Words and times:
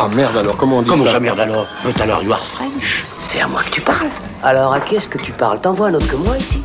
Ah 0.00 0.06
merde 0.14 0.36
alors, 0.36 0.56
comment 0.56 0.78
on 0.78 0.82
dit 0.82 0.88
Comment 0.88 1.04
ça 1.06 1.14
ça, 1.14 1.18
merde 1.18 1.40
alors 1.40 1.66
But 1.84 2.00
alors, 2.00 2.22
you 2.22 2.32
are 2.32 2.46
French. 2.54 3.04
C'est 3.18 3.40
à 3.40 3.48
moi 3.48 3.64
que 3.64 3.70
tu 3.70 3.80
parles. 3.80 4.08
Alors 4.44 4.72
à 4.72 4.78
qui 4.78 4.94
est-ce 4.94 5.08
que 5.08 5.18
tu 5.18 5.32
parles 5.32 5.60
T'envoies 5.60 5.88
un 5.88 5.94
autre 5.94 6.06
que 6.06 6.14
moi 6.14 6.38
ici 6.38 6.62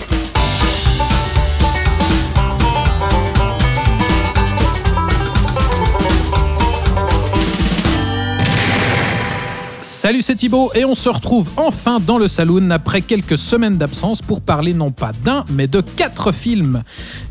Salut, 10.03 10.21
c'est 10.21 10.35
Thibaut 10.35 10.69
et 10.75 10.83
on 10.83 10.95
se 10.95 11.07
retrouve 11.07 11.49
enfin 11.55 12.01
dans 12.01 12.17
le 12.17 12.27
saloon 12.27 12.69
après 12.71 12.99
quelques 12.99 13.37
semaines 13.37 13.77
d'absence 13.77 14.21
pour 14.21 14.41
parler 14.41 14.73
non 14.73 14.91
pas 14.91 15.13
d'un 15.23 15.45
mais 15.53 15.67
de 15.67 15.79
quatre 15.79 16.33
films. 16.33 16.83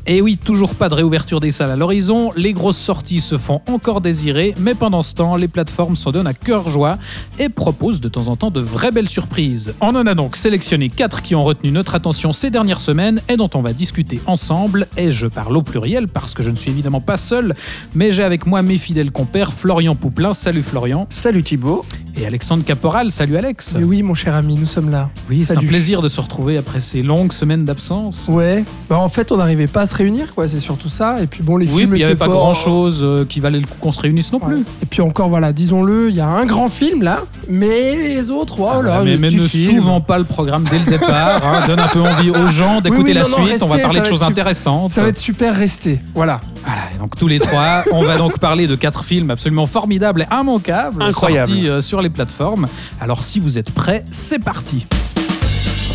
Et 0.05 0.21
oui, 0.21 0.37
toujours 0.37 0.75
pas 0.75 0.89
de 0.89 0.95
réouverture 0.95 1.39
des 1.39 1.53
salles 1.53 1.71
à 1.71 1.77
l'horizon, 1.77 2.33
les 2.35 2.53
grosses 2.53 2.77
sorties 2.77 3.21
se 3.21 3.39
font 3.39 3.61
encore 3.69 4.01
désirer, 4.01 4.53
mais 4.59 4.75
pendant 4.75 5.03
ce 5.03 5.15
temps, 5.15 5.37
les 5.37 5.47
plateformes 5.47 5.95
s'en 5.95 6.11
donnent 6.11 6.27
à 6.27 6.35
cœur 6.35 6.69
joie 6.69 6.99
et 7.39 7.49
proposent 7.49 8.01
de 8.01 8.09
temps 8.09 8.27
en 8.27 8.35
temps 8.35 8.51
de 8.51 8.61
vraies 8.61 8.91
belles 8.91 9.09
surprises. 9.09 9.75
On 9.81 9.95
en 9.95 10.05
a 10.09 10.15
donc 10.15 10.35
sélectionné 10.35 10.89
quatre 10.89 11.23
qui 11.23 11.37
ont 11.37 11.45
retenu 11.45 11.71
notre 11.71 11.95
attention 11.95 12.33
ces 12.33 12.51
dernières 12.51 12.81
semaines 12.81 13.21
et 13.29 13.37
dont 13.37 13.51
on 13.55 13.63
va 13.63 13.73
discuter 13.73 14.21
ensemble. 14.27 14.89
Et 14.97 15.13
je 15.13 15.29
parle 15.29 15.57
au 15.57 15.63
pluriel 15.63 16.09
parce 16.09 16.35
que 16.35 16.43
je 16.43 16.51
ne 16.51 16.57
suis 16.57 16.73
évidemment 16.73 17.01
pas 17.01 17.17
seul, 17.17 17.55
mais 17.95 18.11
j'ai 18.11 18.25
avec 18.25 18.45
moi 18.45 18.63
mes 18.63 18.79
fidèles 18.79 19.13
compères 19.13 19.53
Florian 19.53 19.95
Pouplin. 19.95 20.35
Salut 20.35 20.63
Florian. 20.63 21.07
Salut 21.11 21.45
Thibaut. 21.45 21.85
Et 22.17 22.27
Alexandre 22.27 22.65
Caporal. 22.65 23.11
Salut 23.11 23.37
Alex. 23.37 23.77
Mais 23.79 23.85
oui, 23.85 24.03
mon 24.03 24.15
cher 24.15 24.35
ami, 24.35 24.57
nous 24.57 24.67
sommes 24.67 24.91
là. 24.91 25.11
Oui, 25.31 25.45
c'est 25.47 25.57
un 25.57 25.61
plaisir 25.61 26.03
de 26.03 26.09
se 26.09 26.21
retrouver 26.21 26.59
après 26.59 26.81
ces 26.81 27.03
longues 27.03 27.33
semaines 27.33 27.65
d'absence. 27.65 28.29
Ouais, 28.29 28.65
bah 28.91 28.99
en 28.99 29.09
fait, 29.09 29.33
on 29.33 29.39
n'arrivait 29.39 29.67
pas 29.67 29.83
à 29.83 29.87
se 29.93 29.97
réunir, 29.97 30.35
quoi, 30.35 30.49
c'est 30.49 30.59
surtout 30.61 30.89
ça. 30.89 31.17
Et 31.23 31.27
puis 31.27 31.43
bon, 31.43 31.57
les 31.57 31.67
Oui, 31.67 31.81
films 31.83 31.91
puis 31.91 31.99
il 32.01 32.03
n'y 32.03 32.07
avait 32.07 32.17
pas 32.17 32.29
grand 32.29 32.55
chose 32.55 33.05
qui 33.29 33.41
valait 33.41 33.61
le 33.61 33.67
coup 33.67 33.77
qu'on 33.81 33.93
se 33.93 34.01
réunisse 34.01 34.33
non 34.33 34.41
plus. 34.41 34.59
Et 34.83 34.87
puis 34.89 35.03
encore, 35.03 35.29
voilà, 35.29 35.53
disons-le, 35.53 36.09
il 36.11 36.17
y 36.17 36.21
a 36.21 36.27
un 36.29 36.47
grand 36.47 36.69
film 36.69 37.03
là, 37.03 37.21
mais 37.49 37.97
les 37.97 38.31
autres, 38.31 38.57
oh 38.61 38.83
là, 38.83 38.99
Ah, 39.01 39.05
mais 39.05 39.13
le 39.15 39.19
mais 39.19 39.29
petit 39.29 39.37
ne 39.41 39.47
film. 39.49 39.77
souvent 39.79 40.01
pas 40.01 40.19
le 40.19 40.25
programme 40.25 40.65
dès 40.71 40.79
le 40.79 40.85
départ. 40.99 41.43
hein. 41.45 41.65
donne 41.67 41.81
un 41.81 41.89
peu 41.89 42.01
envie 42.01 42.31
aux 42.31 42.49
gens 42.49 42.81
d'écouter 42.81 43.03
oui, 43.03 43.13
la 43.15 43.23
non, 43.23 43.29
non, 43.39 43.47
suite. 43.47 43.63
on 43.63 43.69
va 43.69 43.79
parler 43.79 44.01
de 44.01 44.07
choses 44.07 44.23
intéressantes. 44.23 44.91
Ça 44.91 45.03
va 45.03 45.09
être 45.09 45.17
super 45.19 45.55
resté. 45.55 46.01
Voilà. 46.15 46.41
Voilà, 46.65 46.81
et 46.95 46.99
donc 46.99 47.17
tous 47.17 47.29
les 47.29 47.39
trois, 47.41 47.83
on 47.93 48.05
va 48.05 48.17
donc 48.17 48.39
parler 48.39 48.67
de 48.67 48.77
quatre 48.77 49.05
films 49.05 49.31
absolument 49.31 49.67
formidables 49.67 50.23
et 50.31 50.35
immanquables 50.35 51.03
Incroyable. 51.03 51.47
sortis 51.49 51.69
euh, 51.69 51.81
sur 51.81 52.01
les 52.01 52.11
plateformes. 52.11 52.67
Alors 53.01 53.25
si 53.25 53.41
vous 53.41 53.59
êtes 53.59 53.71
prêts, 53.73 54.05
c'est 54.11 54.39
parti. 54.39 54.87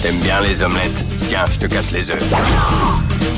T'aimes 0.01 0.19
bien 0.19 0.41
les 0.41 0.61
omelettes? 0.61 1.05
Tiens, 1.29 1.45
je 1.51 1.57
te 1.59 1.65
casse 1.71 1.91
les 1.91 2.09
œufs. 2.11 3.36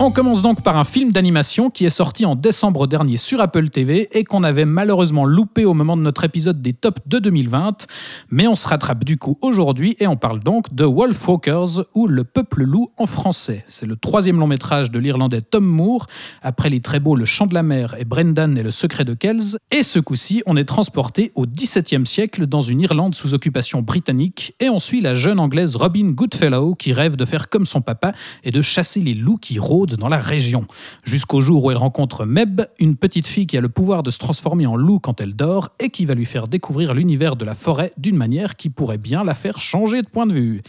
On 0.00 0.12
commence 0.12 0.42
donc 0.42 0.62
par 0.62 0.76
un 0.76 0.84
film 0.84 1.10
d'animation 1.10 1.70
qui 1.70 1.84
est 1.84 1.90
sorti 1.90 2.24
en 2.24 2.36
décembre 2.36 2.86
dernier 2.86 3.16
sur 3.16 3.40
Apple 3.40 3.68
TV 3.68 4.08
et 4.16 4.22
qu'on 4.22 4.44
avait 4.44 4.64
malheureusement 4.64 5.24
loupé 5.24 5.64
au 5.64 5.74
moment 5.74 5.96
de 5.96 6.02
notre 6.02 6.22
épisode 6.22 6.62
des 6.62 6.72
tops 6.72 7.00
de 7.06 7.18
2020. 7.18 7.88
Mais 8.30 8.46
on 8.46 8.54
se 8.54 8.68
rattrape 8.68 9.02
du 9.02 9.16
coup 9.16 9.38
aujourd'hui 9.42 9.96
et 9.98 10.06
on 10.06 10.14
parle 10.14 10.38
donc 10.38 10.72
de 10.72 10.84
Wolfwalkers 10.84 11.84
ou 11.94 12.06
Le 12.06 12.22
Peuple 12.22 12.62
Loup 12.62 12.92
en 12.96 13.06
français. 13.06 13.64
C'est 13.66 13.86
le 13.86 13.96
troisième 13.96 14.38
long 14.38 14.46
métrage 14.46 14.92
de 14.92 15.00
l'Irlandais 15.00 15.40
Tom 15.40 15.64
Moore, 15.64 16.06
après 16.42 16.70
les 16.70 16.80
très 16.80 17.00
beaux 17.00 17.16
Le 17.16 17.24
Chant 17.24 17.46
de 17.46 17.54
la 17.54 17.64
Mer 17.64 17.96
et 17.98 18.04
Brendan 18.04 18.56
et 18.56 18.62
le 18.62 18.70
Secret 18.70 19.04
de 19.04 19.14
Kells. 19.14 19.58
Et 19.72 19.82
ce 19.82 19.98
coup-ci, 19.98 20.44
on 20.46 20.56
est 20.56 20.64
transporté 20.64 21.32
au 21.34 21.44
XVIIe 21.44 22.06
siècle 22.06 22.46
dans 22.46 22.62
une 22.62 22.80
Irlande 22.82 23.16
sous 23.16 23.34
occupation 23.34 23.82
britannique 23.82 24.54
et 24.60 24.68
on 24.68 24.78
suit 24.78 25.00
la 25.00 25.14
jeune 25.14 25.40
anglaise 25.40 25.74
Robin 25.74 26.10
Goodfellow 26.10 26.76
qui 26.76 26.92
rêve 26.92 27.16
de 27.16 27.24
faire 27.24 27.48
comme 27.48 27.64
son 27.64 27.80
papa 27.80 28.12
et 28.44 28.52
de 28.52 28.62
chasser 28.62 29.00
les 29.00 29.14
loups 29.14 29.38
qui 29.38 29.58
rôdent 29.58 29.87
dans 29.96 30.08
la 30.08 30.18
région. 30.18 30.66
Jusqu'au 31.04 31.40
jour 31.40 31.64
où 31.64 31.70
elle 31.70 31.76
rencontre 31.76 32.24
Meb, 32.24 32.62
une 32.78 32.96
petite 32.96 33.26
fille 33.26 33.46
qui 33.46 33.56
a 33.56 33.60
le 33.60 33.68
pouvoir 33.68 34.02
de 34.02 34.10
se 34.10 34.18
transformer 34.18 34.66
en 34.66 34.76
loup 34.76 34.98
quand 34.98 35.20
elle 35.20 35.34
dort 35.34 35.70
et 35.80 35.90
qui 35.90 36.04
va 36.04 36.14
lui 36.14 36.26
faire 36.26 36.48
découvrir 36.48 36.94
l'univers 36.94 37.36
de 37.36 37.44
la 37.44 37.54
forêt 37.54 37.92
d'une 37.96 38.16
manière 38.16 38.56
qui 38.56 38.70
pourrait 38.70 38.98
bien 38.98 39.24
la 39.24 39.34
faire 39.34 39.60
changer 39.60 40.02
de 40.02 40.08
point 40.08 40.26
de 40.26 40.32
vue. 40.32 40.62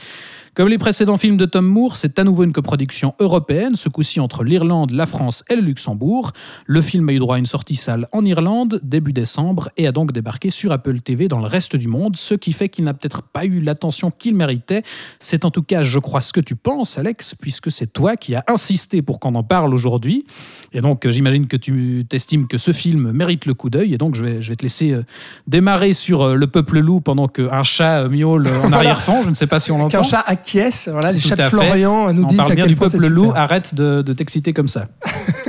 Comme 0.59 0.67
les 0.67 0.77
précédents 0.77 1.17
films 1.17 1.37
de 1.37 1.45
Tom 1.45 1.65
Moore, 1.65 1.95
c'est 1.95 2.19
à 2.19 2.25
nouveau 2.25 2.43
une 2.43 2.51
coproduction 2.51 3.15
européenne, 3.21 3.75
ce 3.75 3.87
coup-ci 3.87 4.19
entre 4.19 4.43
l'Irlande, 4.43 4.91
la 4.91 5.05
France 5.05 5.45
et 5.49 5.55
le 5.55 5.61
Luxembourg. 5.61 6.33
Le 6.65 6.81
film 6.81 7.07
a 7.07 7.13
eu 7.13 7.19
droit 7.19 7.37
à 7.37 7.39
une 7.39 7.45
sortie 7.45 7.77
salle 7.77 8.07
en 8.11 8.25
Irlande 8.25 8.81
début 8.83 9.13
décembre 9.13 9.69
et 9.77 9.87
a 9.87 9.93
donc 9.93 10.11
débarqué 10.11 10.49
sur 10.49 10.73
Apple 10.73 10.99
TV 10.99 11.29
dans 11.29 11.39
le 11.39 11.45
reste 11.45 11.77
du 11.77 11.87
monde, 11.87 12.17
ce 12.17 12.33
qui 12.33 12.51
fait 12.51 12.67
qu'il 12.67 12.83
n'a 12.83 12.93
peut-être 12.93 13.21
pas 13.21 13.45
eu 13.45 13.61
l'attention 13.61 14.11
qu'il 14.11 14.35
méritait. 14.35 14.83
C'est 15.19 15.45
en 15.45 15.49
tout 15.49 15.61
cas, 15.61 15.81
je 15.81 15.97
crois, 15.97 16.19
ce 16.19 16.33
que 16.33 16.41
tu 16.41 16.57
penses, 16.57 16.97
Alex, 16.97 17.35
puisque 17.35 17.71
c'est 17.71 17.93
toi 17.93 18.17
qui 18.17 18.35
as 18.35 18.43
insisté 18.49 19.01
pour 19.01 19.21
qu'on 19.21 19.35
en 19.35 19.43
parle 19.43 19.73
aujourd'hui. 19.73 20.25
Et 20.73 20.81
donc, 20.81 21.05
euh, 21.05 21.09
j'imagine 21.09 21.47
que 21.47 21.55
tu 21.55 22.05
t'estimes 22.09 22.47
que 22.47 22.57
ce 22.57 22.73
film 22.73 23.13
mérite 23.13 23.45
le 23.45 23.53
coup 23.53 23.69
d'œil. 23.69 23.93
Et 23.93 23.97
donc, 23.97 24.15
je 24.15 24.25
vais, 24.25 24.41
je 24.41 24.49
vais 24.49 24.57
te 24.57 24.63
laisser 24.63 24.91
euh, 24.91 25.03
démarrer 25.47 25.93
sur 25.93 26.21
euh, 26.23 26.35
Le 26.35 26.47
Peuple 26.47 26.79
Loup 26.79 26.99
pendant 26.99 27.29
qu'un 27.29 27.63
chat 27.63 28.01
euh, 28.01 28.09
miaule 28.09 28.49
en 28.61 28.73
arrière-fond. 28.73 29.21
Je 29.23 29.29
ne 29.29 29.33
sais 29.33 29.47
pas 29.47 29.59
si 29.59 29.71
on 29.71 29.77
l'entend. 29.77 30.01
Qu'un 30.01 30.03
chat 30.03 30.19
voilà, 30.87 31.11
les 31.11 31.19
Tout 31.19 31.27
chats 31.27 31.35
de 31.35 31.41
à 31.41 31.49
fait. 31.49 31.57
Florian 31.57 32.13
nous 32.13 32.23
On 32.23 32.27
disent 32.27 32.37
parle 32.37 32.51
à 32.51 32.55
bien 32.55 32.63
quel 32.65 32.73
du 32.73 32.79
point 32.79 32.89
peuple 32.89 33.07
loup, 33.07 33.31
arrête 33.35 33.75
de, 33.75 34.01
de 34.01 34.13
t'exciter 34.13 34.53
comme 34.53 34.67
ça. 34.67 34.87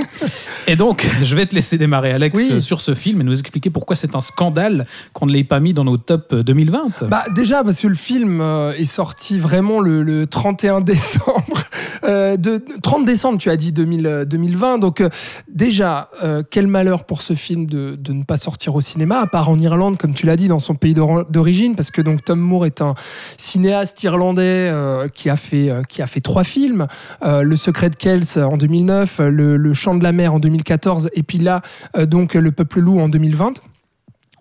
Et 0.67 0.75
donc, 0.75 1.07
je 1.21 1.35
vais 1.35 1.45
te 1.45 1.55
laisser 1.55 1.77
démarrer, 1.77 2.11
Alex, 2.11 2.37
Oui. 2.37 2.49
euh, 2.53 2.59
sur 2.59 2.81
ce 2.81 2.93
film 2.95 3.21
et 3.21 3.23
nous 3.23 3.39
expliquer 3.39 3.69
pourquoi 3.69 3.95
c'est 3.95 4.15
un 4.15 4.19
scandale 4.19 4.85
qu'on 5.13 5.25
ne 5.25 5.31
l'ait 5.31 5.43
pas 5.43 5.59
mis 5.59 5.73
dans 5.73 5.83
nos 5.83 5.97
tops 5.97 6.33
euh, 6.33 6.43
2020. 6.43 7.03
Bah 7.09 7.23
déjà 7.35 7.63
parce 7.63 7.79
que 7.81 7.87
le 7.87 7.95
film 7.95 8.39
euh, 8.41 8.73
est 8.73 8.85
sorti 8.85 9.39
vraiment 9.39 9.79
le, 9.79 10.03
le 10.03 10.27
31 10.27 10.81
décembre. 10.91 11.63
Euh, 12.03 12.37
de, 12.37 12.63
30 12.81 13.05
décembre, 13.05 13.37
tu 13.37 13.49
as 13.49 13.57
dit 13.57 13.71
2000, 13.71 14.07
euh, 14.07 14.25
2020. 14.25 14.77
Donc 14.79 15.01
euh, 15.01 15.09
déjà, 15.53 16.09
euh, 16.23 16.43
quel 16.49 16.67
malheur 16.67 17.03
pour 17.05 17.21
ce 17.21 17.33
film 17.33 17.65
de, 17.65 17.95
de 17.99 18.13
ne 18.13 18.23
pas 18.23 18.37
sortir 18.37 18.75
au 18.75 18.81
cinéma, 18.81 19.19
à 19.19 19.27
part 19.27 19.49
en 19.49 19.57
Irlande, 19.59 19.97
comme 19.97 20.13
tu 20.13 20.25
l'as 20.25 20.35
dit, 20.37 20.47
dans 20.47 20.59
son 20.59 20.75
pays 20.75 20.93
d'or- 20.93 21.25
d'origine, 21.29 21.75
parce 21.75 21.91
que 21.91 22.01
donc 22.01 22.23
Tom 22.23 22.39
Moore 22.39 22.65
est 22.65 22.81
un 22.81 22.95
cinéaste 23.37 24.01
irlandais 24.03 24.69
euh, 24.71 25.07
qui 25.07 25.29
a 25.29 25.35
fait 25.35 25.69
euh, 25.69 25.81
qui 25.83 26.01
a 26.01 26.07
fait 26.07 26.21
trois 26.21 26.43
films, 26.43 26.87
Euh, 27.23 27.41
Le 27.43 27.55
Secret 27.55 27.89
de 27.89 27.95
Kells 27.95 28.37
en 28.43 28.57
2009, 28.57 29.19
euh, 29.19 29.29
le, 29.29 29.57
le 29.57 29.73
Chant 29.73 29.95
de 29.95 30.03
la 30.03 30.11
Mer 30.11 30.33
en 30.33 30.39
2014, 30.51 31.09
et 31.13 31.23
puis 31.23 31.37
là 31.37 31.61
euh, 31.97 32.05
donc 32.05 32.33
Le 32.33 32.51
Peuple 32.51 32.79
Loup 32.79 32.99
en 32.99 33.09
2020. 33.09 33.53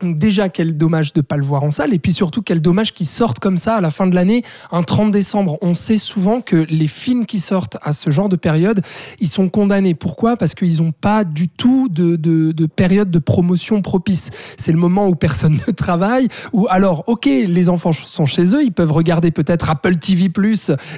Déjà, 0.02 0.48
quel 0.48 0.76
dommage 0.76 1.12
de 1.12 1.20
pas 1.20 1.36
le 1.36 1.44
voir 1.44 1.62
en 1.62 1.70
salle. 1.70 1.92
Et 1.92 1.98
puis 1.98 2.12
surtout, 2.12 2.42
quel 2.42 2.60
dommage 2.62 2.94
qu'il 2.94 3.06
sorte 3.06 3.38
comme 3.38 3.56
ça 3.58 3.76
à 3.76 3.80
la 3.80 3.90
fin 3.90 4.06
de 4.06 4.14
l'année, 4.14 4.42
un 4.72 4.82
30 4.82 5.10
décembre. 5.10 5.58
On 5.60 5.74
sait 5.74 5.98
souvent 5.98 6.40
que 6.40 6.56
les 6.56 6.88
films 6.88 7.26
qui 7.26 7.38
sortent 7.40 7.76
à 7.82 7.92
ce 7.92 8.10
genre 8.10 8.28
de 8.28 8.36
période, 8.36 8.82
ils 9.20 9.28
sont 9.28 9.48
condamnés. 9.48 9.94
Pourquoi? 9.94 10.36
Parce 10.36 10.54
qu'ils 10.54 10.78
n'ont 10.82 10.92
pas 10.92 11.24
du 11.24 11.48
tout 11.48 11.88
de, 11.90 12.16
de- 12.16 12.52
de 12.52 12.66
période 12.66 13.10
de 13.10 13.18
promotion 13.18 13.82
propice. 13.82 14.30
C'est 14.56 14.72
le 14.72 14.78
moment 14.78 15.06
où 15.06 15.14
personne 15.14 15.60
ne 15.68 15.72
travaille. 15.72 16.28
Ou 16.52 16.66
alors, 16.70 17.04
ok, 17.06 17.26
les 17.26 17.68
enfants 17.68 17.92
sont 17.92 18.26
chez 18.26 18.54
eux, 18.54 18.62
ils 18.64 18.72
peuvent 18.72 18.92
regarder 18.92 19.30
peut-être 19.30 19.68
Apple 19.70 19.96
TV+, 19.96 20.30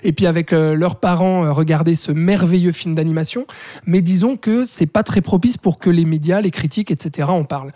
et 0.03 0.13
puis 0.13 0.27
avec 0.27 0.53
euh, 0.53 0.75
leurs 0.75 0.97
parents, 0.97 1.45
euh, 1.45 1.53
regarder 1.53 1.95
ce 1.95 2.13
merveilleux 2.13 2.73
film 2.73 2.95
d'animation. 2.95 3.47
Mais 3.87 4.01
disons 4.01 4.37
que 4.37 4.65
c'est 4.65 4.87
pas 4.87 5.03
très 5.03 5.21
propice 5.21 5.57
pour 5.57 5.79
que 5.79 5.91
les 5.91 6.05
médias, 6.05 6.41
les 6.41 6.51
critiques, 6.51 6.91
etc. 6.91 7.29
en 7.31 7.45
parlent. 7.45 7.73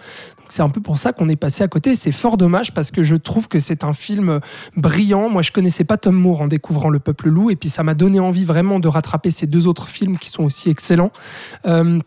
C'est 0.48 0.62
un 0.62 0.68
peu 0.68 0.80
pour 0.80 0.98
ça 0.98 1.12
qu'on 1.12 1.28
est 1.28 1.36
passé 1.36 1.64
à 1.64 1.68
côté. 1.68 1.94
C'est 1.94 2.12
fort 2.12 2.36
dommage 2.36 2.72
parce 2.72 2.90
que 2.90 3.02
je 3.02 3.16
trouve 3.16 3.48
que 3.48 3.58
c'est 3.58 3.84
un 3.84 3.92
film 3.92 4.40
brillant. 4.76 5.28
Moi, 5.28 5.42
je 5.42 5.52
connaissais 5.52 5.84
pas 5.84 5.96
Tom 5.96 6.14
Moore 6.14 6.42
en 6.42 6.46
découvrant 6.46 6.88
Le 6.88 6.98
Peuple 6.98 7.28
Loup, 7.28 7.50
et 7.50 7.56
puis 7.56 7.68
ça 7.68 7.82
m'a 7.82 7.94
donné 7.94 8.20
envie 8.20 8.44
vraiment 8.44 8.78
de 8.80 8.88
rattraper 8.88 9.30
ces 9.30 9.46
deux 9.46 9.66
autres 9.66 9.88
films 9.88 10.18
qui 10.18 10.30
sont 10.30 10.44
aussi 10.44 10.70
excellents. 10.70 11.12
Euh, 11.66 11.98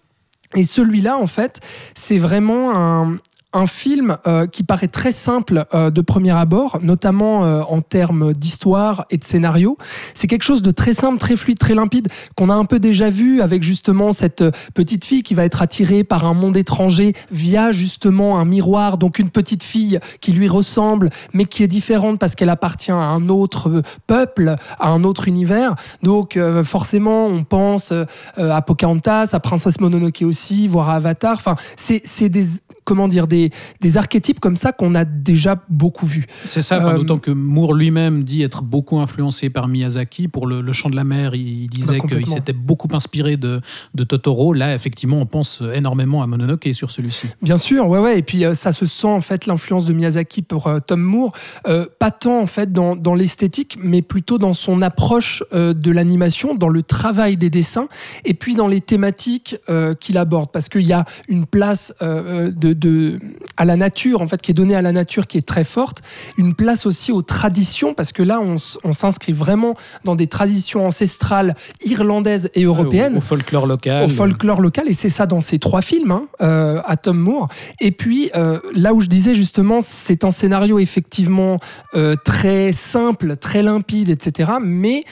et 0.55 0.63
celui-là, 0.63 1.17
en 1.17 1.27
fait, 1.27 1.59
c'est 1.93 2.17
vraiment 2.17 2.75
un, 2.75 3.19
un 3.51 3.65
film 3.65 4.17
euh, 4.27 4.45
qui 4.45 4.63
paraît 4.63 4.87
très 4.87 5.11
simple 5.11 5.65
euh, 5.73 5.89
de 5.89 6.01
premier 6.01 6.31
abord, 6.31 6.79
notamment 6.83 7.45
euh, 7.45 7.61
en 7.67 7.81
termes 7.81 8.33
d'histoire 8.33 9.05
et 9.09 9.17
de 9.17 9.23
scénario. 9.23 9.75
C'est 10.13 10.27
quelque 10.27 10.43
chose 10.43 10.61
de 10.61 10.69
très 10.69 10.93
simple, 10.93 11.17
très 11.17 11.35
fluide, 11.35 11.57
très 11.57 11.73
limpide, 11.73 12.09
qu'on 12.35 12.49
a 12.49 12.53
un 12.53 12.65
peu 12.65 12.79
déjà 12.79 13.09
vu 13.09 13.41
avec 13.41 13.63
justement 13.63 14.11
cette 14.11 14.41
euh, 14.41 14.51
petite 14.75 15.03
fille 15.03 15.23
qui 15.23 15.33
va 15.33 15.45
être 15.45 15.63
attirée 15.63 16.03
par 16.03 16.25
un 16.25 16.35
monde 16.35 16.57
étranger 16.57 17.13
via 17.31 17.71
justement 17.71 18.39
un 18.39 18.45
miroir, 18.45 18.99
donc 18.99 19.17
une 19.17 19.29
petite 19.31 19.63
fille 19.63 19.99
qui 20.21 20.31
lui 20.31 20.47
ressemble, 20.47 21.09
mais 21.33 21.45
qui 21.45 21.63
est 21.63 21.67
différente 21.67 22.19
parce 22.19 22.35
qu'elle 22.35 22.49
appartient 22.49 22.91
à 22.91 22.95
un 22.95 23.29
autre 23.29 23.69
euh, 23.69 23.81
peuple, 24.05 24.57
à 24.79 24.89
un 24.89 25.03
autre 25.03 25.27
univers. 25.27 25.75
Donc 26.03 26.37
euh, 26.37 26.63
forcément, 26.63 27.25
on 27.25 27.43
pense 27.43 27.93
à 28.37 28.61
Pocahontas, 28.61 29.29
à 29.33 29.39
Princesse 29.39 29.79
Mononoke 29.79 30.23
aussi, 30.23 30.67
voire 30.67 30.89
à 30.89 30.95
Avatar. 30.95 31.33
Enfin, 31.33 31.55
c'est 31.75 32.29
des 32.29 32.45
comment 32.89 33.07
dire 33.07 33.27
des, 33.27 33.51
des 33.81 33.97
archétypes 33.97 34.39
comme 34.39 34.57
ça 34.57 34.71
qu'on 34.71 34.95
a 34.95 35.05
déjà 35.05 35.63
beaucoup 35.69 36.07
vus. 36.07 36.25
C'est 36.47 36.63
ça, 36.63 36.83
Euh, 36.83 36.97
d'autant 36.97 37.19
que 37.19 37.29
Moore 37.29 37.73
lui-même 37.73 38.23
dit 38.23 38.41
être 38.41 38.63
beaucoup 38.63 38.99
influencé 38.99 39.51
par 39.51 39.67
Miyazaki. 39.67 40.27
Pour 40.27 40.47
le, 40.47 40.61
le 40.61 40.71
Chant 40.71 40.89
de 40.89 40.95
la 40.95 41.03
Mer, 41.03 41.35
il, 41.35 41.63
il 41.63 41.69
disait 41.69 41.99
Bah, 41.99 42.07
qu'il 42.07 42.27
s'était 42.27 42.53
beaucoup 42.53 42.87
inspiré 42.93 43.37
de, 43.37 43.61
de 43.93 44.03
Totoro. 44.03 44.53
Là, 44.53 44.73
effectivement, 44.73 45.17
on 45.19 45.27
pense 45.27 45.61
énormément 45.73 46.23
à 46.23 46.27
Mononoke 46.27 46.69
sur 46.73 46.89
celui-ci. 46.89 47.27
Bien 47.43 47.59
sûr, 47.59 47.87
ouais, 47.87 47.99
ouais. 47.99 48.17
Et 48.17 48.23
puis 48.23 48.43
euh, 48.43 48.55
ça 48.55 48.71
se 48.71 48.87
sent 48.87 49.07
en 49.07 49.21
fait 49.21 49.45
l'influence 49.45 49.85
de 49.85 49.93
Miyazaki 49.93 50.41
pour 50.41 50.65
euh, 50.65 50.79
Tom 50.79 51.01
Moore, 51.01 51.31
euh, 51.67 51.85
pas 51.99 52.09
tant 52.09 52.39
en 52.41 52.47
fait 52.47 52.73
dans, 52.73 52.95
dans 52.95 53.13
l'esthétique, 53.13 53.77
mais 53.79 54.01
plutôt 54.01 54.39
dans 54.39 54.55
son 54.55 54.81
approche 54.81 55.43
de 55.51 55.91
l'animation, 55.91 56.55
dans 56.55 56.69
le 56.69 56.81
travail 56.81 57.37
des 57.37 57.49
dessins, 57.51 57.87
et 58.25 58.33
puis 58.33 58.55
dans 58.55 58.67
les 58.67 58.81
thématiques 58.81 59.57
qu'il 59.99 60.17
aborde, 60.17 60.49
parce 60.51 60.69
qu'il 60.69 60.87
y 60.87 60.93
a 60.93 61.05
une 61.27 61.45
place 61.45 61.93
de, 62.01 62.73
de, 62.79 63.19
à 63.57 63.65
la 63.65 63.75
nature, 63.75 64.21
en 64.21 64.27
fait, 64.27 64.41
qui 64.41 64.51
est 64.51 64.53
donnée 64.53 64.75
à 64.75 64.81
la 64.81 64.91
nature, 64.91 65.27
qui 65.27 65.37
est 65.37 65.47
très 65.47 65.63
forte. 65.63 66.01
Une 66.37 66.53
place 66.53 66.85
aussi 66.85 67.11
aux 67.11 67.21
traditions, 67.21 67.93
parce 67.93 68.11
que 68.11 68.23
là, 68.23 68.39
on, 68.41 68.55
on 68.83 68.93
s'inscrit 68.93 69.33
vraiment 69.33 69.75
dans 70.05 70.15
des 70.15 70.27
traditions 70.27 70.85
ancestrales 70.85 71.55
irlandaises 71.83 72.49
et 72.55 72.63
européennes. 72.63 73.15
Au, 73.15 73.17
au 73.17 73.21
folklore 73.21 73.67
local. 73.67 74.03
Au 74.03 74.07
folklore 74.07 74.61
local, 74.61 74.85
et 74.87 74.93
c'est 74.93 75.09
ça 75.09 75.25
dans 75.25 75.39
ces 75.39 75.59
trois 75.59 75.81
films, 75.81 76.11
hein, 76.11 76.23
euh, 76.41 76.81
à 76.85 76.97
Tom 76.97 77.17
Moore. 77.17 77.49
Et 77.79 77.91
puis, 77.91 78.31
euh, 78.35 78.59
là 78.73 78.93
où 78.93 79.01
je 79.01 79.07
disais 79.07 79.33
justement, 79.33 79.79
c'est 79.81 80.23
un 80.23 80.31
scénario 80.31 80.79
effectivement 80.79 81.57
euh, 81.95 82.15
très 82.23 82.71
simple, 82.71 83.35
très 83.35 83.63
limpide, 83.63 84.09
etc. 84.09 84.51
Mais 84.61 85.03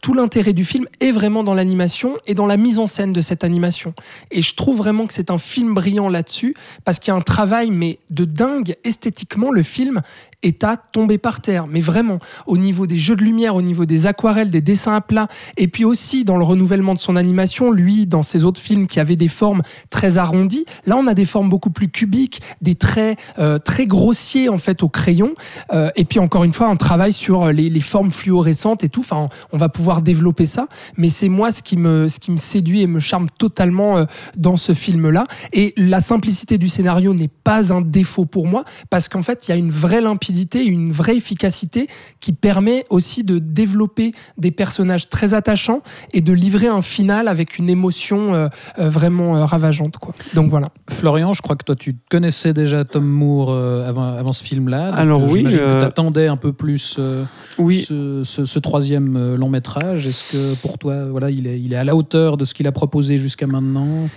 tout 0.00 0.14
l'intérêt 0.14 0.52
du 0.52 0.64
film 0.64 0.86
est 1.00 1.12
vraiment 1.12 1.42
dans 1.42 1.54
l'animation 1.54 2.16
et 2.26 2.34
dans 2.34 2.46
la 2.46 2.56
mise 2.56 2.78
en 2.78 2.86
scène 2.86 3.12
de 3.12 3.20
cette 3.20 3.44
animation. 3.44 3.94
Et 4.30 4.42
je 4.42 4.54
trouve 4.54 4.76
vraiment 4.78 5.06
que 5.06 5.14
c'est 5.14 5.30
un 5.30 5.38
film 5.38 5.74
brillant 5.74 6.08
là-dessus, 6.08 6.54
parce 6.84 6.95
qu'il 7.00 7.12
y 7.12 7.14
a 7.14 7.16
un 7.16 7.20
travail, 7.20 7.70
mais 7.70 7.98
de 8.10 8.24
dingue, 8.24 8.76
esthétiquement, 8.84 9.50
le 9.50 9.62
film 9.62 10.02
est 10.42 10.64
à 10.64 10.76
tomber 10.76 11.18
par 11.18 11.40
terre. 11.40 11.66
Mais 11.66 11.80
vraiment, 11.80 12.18
au 12.46 12.56
niveau 12.56 12.86
des 12.86 12.98
jeux 12.98 13.16
de 13.16 13.22
lumière, 13.22 13.54
au 13.54 13.62
niveau 13.62 13.84
des 13.86 14.06
aquarelles, 14.06 14.50
des 14.50 14.60
dessins 14.60 14.94
à 14.94 15.00
plat, 15.00 15.28
et 15.56 15.68
puis 15.68 15.84
aussi 15.84 16.24
dans 16.24 16.36
le 16.36 16.44
renouvellement 16.44 16.94
de 16.94 16.98
son 16.98 17.16
animation, 17.16 17.70
lui, 17.70 18.06
dans 18.06 18.22
ses 18.22 18.44
autres 18.44 18.60
films 18.60 18.86
qui 18.86 19.00
avaient 19.00 19.16
des 19.16 19.28
formes 19.28 19.62
très 19.90 20.18
arrondies, 20.18 20.66
là 20.86 20.96
on 20.96 21.06
a 21.06 21.14
des 21.14 21.24
formes 21.24 21.48
beaucoup 21.48 21.70
plus 21.70 21.88
cubiques, 21.88 22.42
des 22.60 22.74
traits 22.74 23.18
euh, 23.38 23.58
très 23.58 23.86
grossiers 23.86 24.48
en 24.48 24.58
fait 24.58 24.82
au 24.82 24.88
crayon, 24.88 25.34
euh, 25.72 25.90
et 25.96 26.04
puis 26.04 26.18
encore 26.18 26.44
une 26.44 26.52
fois 26.52 26.68
un 26.68 26.76
travail 26.76 27.12
sur 27.12 27.52
les, 27.52 27.70
les 27.70 27.80
formes 27.80 28.10
fluorescentes 28.10 28.84
et 28.84 28.88
tout. 28.88 29.00
Enfin, 29.00 29.26
on 29.52 29.56
va 29.56 29.68
pouvoir 29.68 30.02
développer 30.02 30.46
ça, 30.46 30.68
mais 30.96 31.08
c'est 31.08 31.28
moi 31.28 31.50
ce 31.50 31.62
qui 31.62 31.76
me 31.76 32.08
ce 32.08 32.20
qui 32.20 32.30
me 32.30 32.36
séduit 32.36 32.82
et 32.82 32.86
me 32.86 33.00
charme 33.00 33.26
totalement 33.38 33.98
euh, 33.98 34.04
dans 34.36 34.56
ce 34.56 34.74
film-là. 34.74 35.26
Et 35.52 35.72
la 35.76 36.00
simplicité 36.00 36.58
du 36.58 36.68
scénario 36.68 37.14
n'est 37.14 37.28
pas 37.28 37.72
un 37.72 37.80
défaut 37.80 38.26
pour 38.26 38.46
moi, 38.46 38.64
parce 38.90 39.08
qu'en 39.08 39.22
fait 39.22 39.48
il 39.48 39.50
y 39.50 39.54
a 39.54 39.56
une 39.56 39.70
vraie 39.70 40.00
limpidité, 40.00 40.25
une 40.54 40.92
vraie 40.92 41.16
efficacité 41.16 41.88
qui 42.20 42.32
permet 42.32 42.84
aussi 42.90 43.24
de 43.24 43.38
développer 43.38 44.12
des 44.38 44.50
personnages 44.50 45.08
très 45.08 45.34
attachants 45.34 45.82
et 46.12 46.20
de 46.20 46.32
livrer 46.32 46.68
un 46.68 46.82
final 46.82 47.28
avec 47.28 47.58
une 47.58 47.68
émotion 47.68 48.34
euh, 48.34 48.48
euh, 48.78 48.88
vraiment 48.88 49.36
euh, 49.36 49.44
ravageante. 49.44 49.96
Quoi. 49.98 50.14
Donc 50.34 50.50
voilà. 50.50 50.68
Florian, 50.88 51.32
je 51.32 51.42
crois 51.42 51.56
que 51.56 51.64
toi, 51.64 51.76
tu 51.76 51.96
connaissais 52.10 52.52
déjà 52.52 52.84
Tom 52.84 53.04
Moore 53.06 53.50
euh, 53.50 53.88
avant, 53.88 54.14
avant 54.16 54.32
ce 54.32 54.44
film-là. 54.44 54.92
Alors 54.94 55.22
oui, 55.24 55.46
euh, 55.50 55.80
t'attendais 55.82 56.26
un 56.28 56.36
peu 56.36 56.52
plus 56.52 56.96
euh, 56.98 57.24
Oui, 57.58 57.84
ce, 57.86 58.22
ce- 58.24 58.44
ce 58.44 58.58
troisième 58.58 59.16
euh, 59.16 59.36
long 59.36 59.48
métrage. 59.48 60.06
Est-ce 60.06 60.32
que 60.32 60.54
pour 60.62 60.78
toi, 60.78 61.04
voilà, 61.10 61.30
il 61.30 61.46
est, 61.46 61.60
il 61.60 61.72
est 61.72 61.76
à 61.76 61.84
la 61.84 61.94
hauteur 61.96 62.36
de 62.36 62.44
ce 62.44 62.54
qu'il 62.54 62.66
a 62.66 62.72
proposé 62.72 63.16
jusqu'à 63.16 63.46
maintenant? 63.46 64.08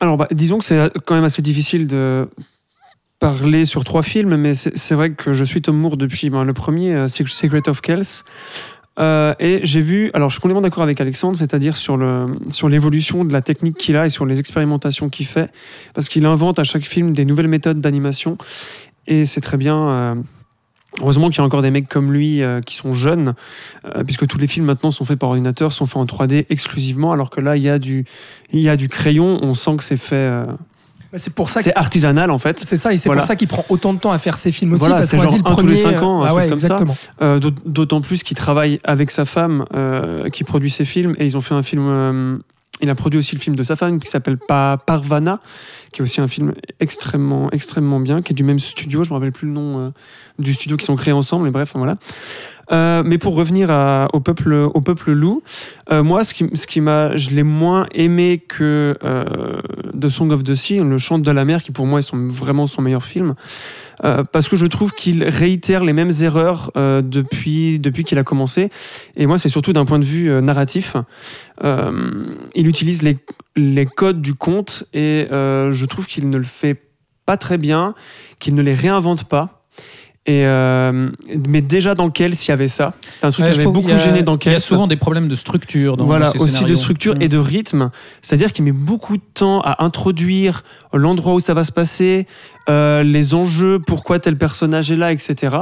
Alors, 0.00 0.16
bah, 0.16 0.28
disons 0.32 0.58
que 0.58 0.64
c'est 0.64 0.90
quand 1.06 1.14
même 1.14 1.24
assez 1.24 1.40
difficile 1.42 1.86
de 1.86 2.28
parler 3.18 3.64
sur 3.64 3.84
trois 3.84 4.02
films, 4.02 4.36
mais 4.36 4.54
c'est 4.54 4.94
vrai 4.94 5.12
que 5.12 5.34
je 5.34 5.44
suis 5.44 5.62
Tom 5.62 5.76
Moore 5.76 5.96
depuis 5.96 6.30
ben, 6.30 6.44
le 6.44 6.52
premier, 6.52 6.94
euh, 6.94 7.08
Secret 7.08 7.68
of 7.68 7.80
Kells. 7.80 8.22
Euh, 9.00 9.34
et 9.40 9.60
j'ai 9.64 9.80
vu, 9.80 10.10
alors 10.14 10.30
je 10.30 10.34
suis 10.34 10.40
complètement 10.40 10.60
d'accord 10.60 10.84
avec 10.84 11.00
Alexandre, 11.00 11.36
c'est-à-dire 11.36 11.76
sur 11.76 11.96
le 11.96 12.26
sur 12.50 12.68
l'évolution 12.68 13.24
de 13.24 13.32
la 13.32 13.40
technique 13.40 13.76
qu'il 13.76 13.96
a 13.96 14.06
et 14.06 14.08
sur 14.08 14.24
les 14.24 14.38
expérimentations 14.38 15.08
qu'il 15.08 15.26
fait, 15.26 15.50
parce 15.94 16.08
qu'il 16.08 16.24
invente 16.26 16.60
à 16.60 16.64
chaque 16.64 16.84
film 16.84 17.12
des 17.12 17.24
nouvelles 17.24 17.48
méthodes 17.48 17.80
d'animation, 17.80 18.38
et 19.08 19.26
c'est 19.26 19.40
très 19.40 19.56
bien. 19.56 19.88
euh, 19.88 20.14
Heureusement 21.00 21.28
qu'il 21.28 21.38
y 21.38 21.40
a 21.40 21.44
encore 21.44 21.62
des 21.62 21.72
mecs 21.72 21.88
comme 21.88 22.12
lui 22.12 22.40
qui 22.66 22.76
sont 22.76 22.94
jeunes, 22.94 23.34
puisque 24.06 24.28
tous 24.28 24.38
les 24.38 24.46
films 24.46 24.66
maintenant 24.66 24.92
sont 24.92 25.04
faits 25.04 25.18
par 25.18 25.30
ordinateur, 25.30 25.72
sont 25.72 25.86
faits 25.86 25.96
en 25.96 26.04
3D 26.04 26.46
exclusivement, 26.50 27.10
alors 27.10 27.30
que 27.30 27.40
là 27.40 27.56
il 27.56 27.64
y 27.64 27.68
a 27.68 27.80
du 27.80 28.04
il 28.52 28.60
y 28.60 28.68
a 28.68 28.76
du 28.76 28.88
crayon, 28.88 29.40
on 29.42 29.54
sent 29.54 29.76
que 29.76 29.82
c'est 29.82 29.96
fait, 29.96 30.30
C'est 31.16 31.32
pour 31.34 31.48
ça 31.48 31.62
c'est 31.62 31.74
artisanal 31.76 32.30
en 32.30 32.38
fait. 32.38 32.62
c'est 32.66 32.76
ça, 32.76 32.92
et 32.92 32.96
c'est 32.96 33.08
Voilà. 33.08 33.22
pour 33.22 33.28
ça 33.28 33.36
qu'il 33.36 33.48
prend 33.48 33.64
autant 33.68 33.92
de 33.94 33.98
temps 34.00 34.10
à 34.12 34.18
faire 34.18 34.36
ses 34.36 34.52
films 34.52 34.72
aussi, 34.72 34.80
Voilà, 34.80 34.96
parce 34.96 35.08
c'est 35.10 35.16
qu'on 35.16 35.22
a 35.22 35.26
dit 35.26 35.36
le 35.38 35.42
tous 35.42 35.66
les 35.66 35.76
cinq 35.76 36.02
ans, 36.02 36.22
un 36.22 36.26
ah 36.26 36.28
truc 36.30 36.38
ouais, 36.38 36.48
comme 36.48 36.58
ça. 36.58 36.66
exactement. 36.66 36.96
Euh, 37.22 37.38
d'aut- 37.38 37.50
D'autant 37.66 38.00
plus 38.00 38.22
qu'il 38.22 38.36
travaille 38.36 38.80
avec 38.84 39.10
sa 39.10 39.24
femme 39.24 39.64
euh, 39.74 40.28
qui 40.30 40.44
produit 40.44 40.70
ses 40.70 40.84
films 40.84 41.14
et 41.18 41.26
ils 41.26 41.36
ont 41.36 41.40
fait 41.40 41.54
un 41.54 41.62
film. 41.62 41.82
euh, 41.88 42.38
il 42.80 42.90
a 42.90 42.96
produit 42.96 43.20
aussi 43.20 43.36
le 43.36 43.40
film 43.40 43.54
de 43.54 43.62
sa 43.62 43.76
femme 43.76 44.00
qui 44.00 44.10
s'appelle 44.10 44.36
Pa- 44.36 44.76
Parvana, 44.84 45.38
qui 45.92 46.00
est 46.00 46.02
aussi 46.02 46.20
un 46.20 46.26
film 46.26 46.54
extrêmement, 46.80 47.48
extrêmement 47.52 48.00
bien, 48.00 48.20
qui 48.20 48.32
est 48.32 48.34
du 48.34 48.42
même 48.42 48.58
studio. 48.58 49.04
Je 49.04 49.10
me 49.10 49.14
rappelle 49.14 49.30
plus 49.30 49.46
le 49.46 49.54
nom 49.54 49.78
euh, 49.78 49.90
du 50.40 50.52
studio 50.52 50.76
qui 50.76 50.84
sont 50.84 50.96
créés 50.96 51.14
ensemble, 51.14 51.44
mais 51.44 51.52
bref, 51.52 51.70
voilà. 51.76 51.94
Euh, 52.72 53.02
mais 53.04 53.18
pour 53.18 53.34
revenir 53.34 53.70
au 54.12 54.20
peuple, 54.20 54.52
au 54.52 54.80
peuple 54.80 55.12
loup, 55.12 55.42
euh, 55.90 56.02
moi, 56.02 56.24
ce 56.24 56.32
qui, 56.32 56.80
m'a, 56.80 57.16
je 57.16 57.30
l'ai 57.30 57.42
moins 57.42 57.86
aimé 57.92 58.42
que 58.46 58.96
euh, 59.04 59.60
The 60.00 60.08
Song 60.08 60.30
of 60.30 60.44
the 60.44 60.54
Sea, 60.54 60.78
Le 60.78 60.98
Chant 60.98 61.18
de 61.18 61.30
la 61.30 61.44
mer, 61.44 61.62
qui 61.62 61.72
pour 61.72 61.86
moi 61.86 62.00
est 62.00 62.14
vraiment 62.14 62.66
son 62.66 62.82
meilleur 62.82 63.04
film. 63.04 63.34
Euh, 64.02 64.24
parce 64.24 64.48
que 64.48 64.56
je 64.56 64.66
trouve 64.66 64.92
qu'il 64.92 65.24
réitère 65.24 65.84
les 65.84 65.92
mêmes 65.92 66.12
erreurs 66.20 66.72
depuis, 66.74 67.78
depuis 67.78 68.04
qu'il 68.04 68.18
a 68.18 68.24
commencé. 68.24 68.70
Et 69.16 69.26
moi, 69.26 69.38
c'est 69.38 69.48
surtout 69.48 69.72
d'un 69.72 69.84
point 69.84 69.98
de 69.98 70.04
vue 70.04 70.30
narratif. 70.42 70.96
Il 71.62 72.66
utilise 72.66 73.02
les, 73.02 73.16
les 73.56 73.86
codes 73.86 74.20
du 74.20 74.34
conte 74.34 74.84
et 74.92 75.26
je 75.30 75.84
trouve 75.84 76.06
qu'il 76.06 76.28
ne 76.28 76.38
le 76.38 76.44
fait 76.44 76.80
pas 77.26 77.36
très 77.36 77.58
bien, 77.58 77.94
qu'il 78.38 78.54
ne 78.54 78.62
les 78.62 78.74
réinvente 78.74 79.24
pas. 79.24 79.63
Et 80.26 80.46
euh, 80.46 81.10
mais 81.48 81.60
déjà 81.60 81.94
dans 81.94 82.08
Kells, 82.08 82.32
il 82.32 82.48
y 82.48 82.50
avait 82.50 82.68
ça. 82.68 82.94
C'était 83.08 83.26
un 83.26 83.30
truc 83.30 83.44
Ouais, 83.44 83.50
qui 83.52 83.58
m'avait 83.58 83.70
beaucoup 83.70 83.90
a- 83.90 83.98
gêné 83.98 84.22
dans 84.22 84.38
Il 84.38 84.46
y 84.46 84.48
a 84.48 84.52
Kells. 84.52 84.60
souvent 84.60 84.86
des 84.86 84.96
problèmes 84.96 85.28
de 85.28 85.34
structure 85.36 85.98
dans 85.98 86.06
Voilà, 86.06 86.30
ces 86.32 86.40
aussi 86.40 86.64
de 86.64 86.74
structure 86.74 87.14
Mm. 87.16 87.22
et 87.22 87.28
de 87.28 87.36
rythme. 87.36 87.90
C'est-à-dire 88.22 88.50
qu'il 88.52 88.64
met 88.64 88.72
beaucoup 88.72 89.18
de 89.18 89.22
temps 89.34 89.60
à 89.60 89.84
introduire 89.84 90.62
l'endroit 90.94 91.34
où 91.34 91.40
ça 91.40 91.52
va 91.52 91.62
se 91.64 91.72
passer, 91.72 92.26
euh, 92.70 93.02
les 93.02 93.34
enjeux, 93.34 93.78
pourquoi 93.86 94.18
tel 94.18 94.38
personnage 94.38 94.90
est 94.90 94.96
là, 94.96 95.12
etc. 95.12 95.56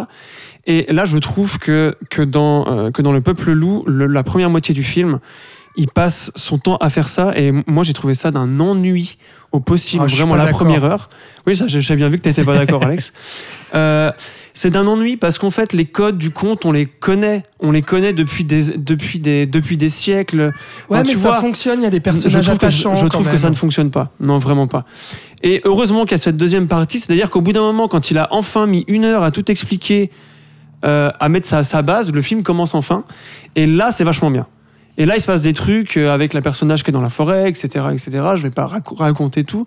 Et 0.69 0.87
là, 0.93 1.07
je 1.07 1.19
trouve 1.19 1.59
que, 1.59 1.97
que, 2.09 2.23
dans, 2.23 2.67
euh, 2.69 2.91
que 2.93 3.03
dans 3.03 3.11
Le 3.13 3.21
Peuple 3.21 3.51
Loup, 3.51 3.83
le- 3.89 4.07
la 4.07 4.23
première 4.23 4.49
moitié 4.49 4.73
du 4.77 4.85
film, 4.85 5.19
il 5.75 5.89
passe 5.89 6.31
son 6.37 6.59
temps 6.59 6.77
à 6.77 6.89
faire 6.89 7.09
ça. 7.09 7.33
Et 7.35 7.51
moi, 7.67 7.83
j'ai 7.83 7.95
trouvé 7.95 8.15
ça 8.15 8.31
d'un 8.31 8.61
ennui 8.61 9.17
au 9.51 9.59
possible, 9.59 10.05
Ah, 10.07 10.15
vraiment 10.15 10.37
la 10.37 10.47
première 10.49 10.85
heure. 10.85 11.09
Oui, 11.49 11.57
ça, 11.57 11.67
j'ai 11.67 11.83
j'ai 11.83 11.97
bien 11.97 12.09
vu 12.11 12.19
que 12.19 12.23
tu 12.23 12.29
n'étais 12.29 12.45
pas 12.45 12.57
d'accord, 12.57 12.85
Alex. 12.85 13.13
Euh, 13.75 14.11
c'est 14.55 14.71
d'un 14.71 14.87
ennui 14.87 15.17
parce 15.17 15.39
qu'en 15.39 15.51
fait, 15.51 15.73
les 15.73 15.85
codes 15.87 16.19
du 16.19 16.31
conte, 16.31 16.65
on 16.65 16.73
les 16.73 16.87
connaît. 16.87 17.43
On 17.61 17.71
les 17.71 17.83
connaît 17.83 18.13
depuis 18.13 18.45
des, 18.45 18.77
depuis 18.77 19.19
des, 19.19 19.47
depuis 19.47 19.77
des 19.77 19.89
siècles. 19.89 20.41
Ouais, 20.41 20.51
Enfin, 20.99 21.03
mais 21.05 21.09
tu 21.11 21.17
ça 21.19 21.29
vois, 21.29 21.41
fonctionne, 21.41 21.81
il 21.81 21.85
y 21.85 21.87
a 21.87 21.91
des 21.91 21.97
je 21.97 22.03
personnages 22.03 22.47
que, 22.47 22.51
attachants. 22.53 22.95
je 22.95 23.03
quand 23.03 23.09
trouve 23.09 23.29
que 23.31 23.39
ça 23.39 23.51
ne 23.51 23.55
fonctionne 23.55 23.91
pas. 23.91 24.13
Non, 24.21 24.39
vraiment 24.39 24.67
pas. 24.67 24.85
Et 25.43 25.61
heureusement 25.65 26.03
qu'il 26.03 26.13
y 26.13 26.15
a 26.15 26.19
cette 26.19 26.37
deuxième 26.37 26.69
partie, 26.69 27.01
c'est-à-dire 27.01 27.31
qu'au 27.31 27.41
bout 27.41 27.53
d'un 27.53 27.63
moment, 27.63 27.89
quand 27.89 28.11
il 28.11 28.19
a 28.19 28.29
enfin 28.31 28.67
mis 28.67 28.85
une 28.89 29.05
heure 29.05 29.23
à 29.23 29.31
tout 29.31 29.51
expliquer, 29.51 30.11
euh, 30.85 31.11
à 31.21 31.29
mettre 31.29 31.47
sa, 31.47 31.63
sa 31.65 31.83
base, 31.83 32.11
le 32.13 32.23
film 32.23 32.43
commence 32.43 32.75
enfin. 32.75 33.05
Et 33.57 33.67
là, 33.67 33.93
c'est 33.93 34.05
vachement 34.05 34.31
bien. 34.31 34.47
Et 34.99 35.07
là, 35.07 35.17
il 35.17 35.21
se 35.21 35.27
passe 35.27 35.43
des 35.43 35.55
trucs 35.55 35.97
euh, 35.97 36.13
avec 36.13 36.35
la 36.35 36.43
personnage 36.43 36.83
qui 36.85 36.91
est 36.91 36.93
dans 36.93 37.01
la 37.01 37.09
forêt, 37.09 37.49
etc., 37.49 37.87
etc. 37.93 38.11
Je 38.37 38.43
vais 38.43 38.51
pas 38.51 38.67
rac- 38.67 38.97
raconter 38.97 39.43
tout, 39.45 39.65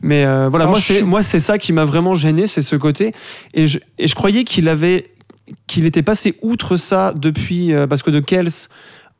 mais 0.00 0.24
euh, 0.24 0.48
voilà, 0.48 0.66
moi, 0.66 0.78
je 0.78 0.84
c'est 0.94 1.02
moi, 1.02 1.22
c'est 1.22 1.38
ça 1.40 1.56
qui 1.58 1.72
m'a 1.72 1.84
vraiment 1.84 2.14
gêné, 2.14 2.46
c'est 2.46 2.62
ce 2.62 2.74
côté. 2.76 3.12
Et 3.54 3.68
je, 3.68 3.78
et 3.98 4.08
je 4.08 4.14
croyais 4.16 4.42
qu'il 4.44 4.68
avait, 4.68 5.10
qu'il 5.68 5.86
était 5.86 6.02
passé 6.02 6.36
outre 6.42 6.76
ça 6.76 7.12
depuis, 7.16 7.72
euh, 7.72 7.86
parce 7.86 8.02
que 8.02 8.10
de 8.10 8.18
Kells 8.20 8.50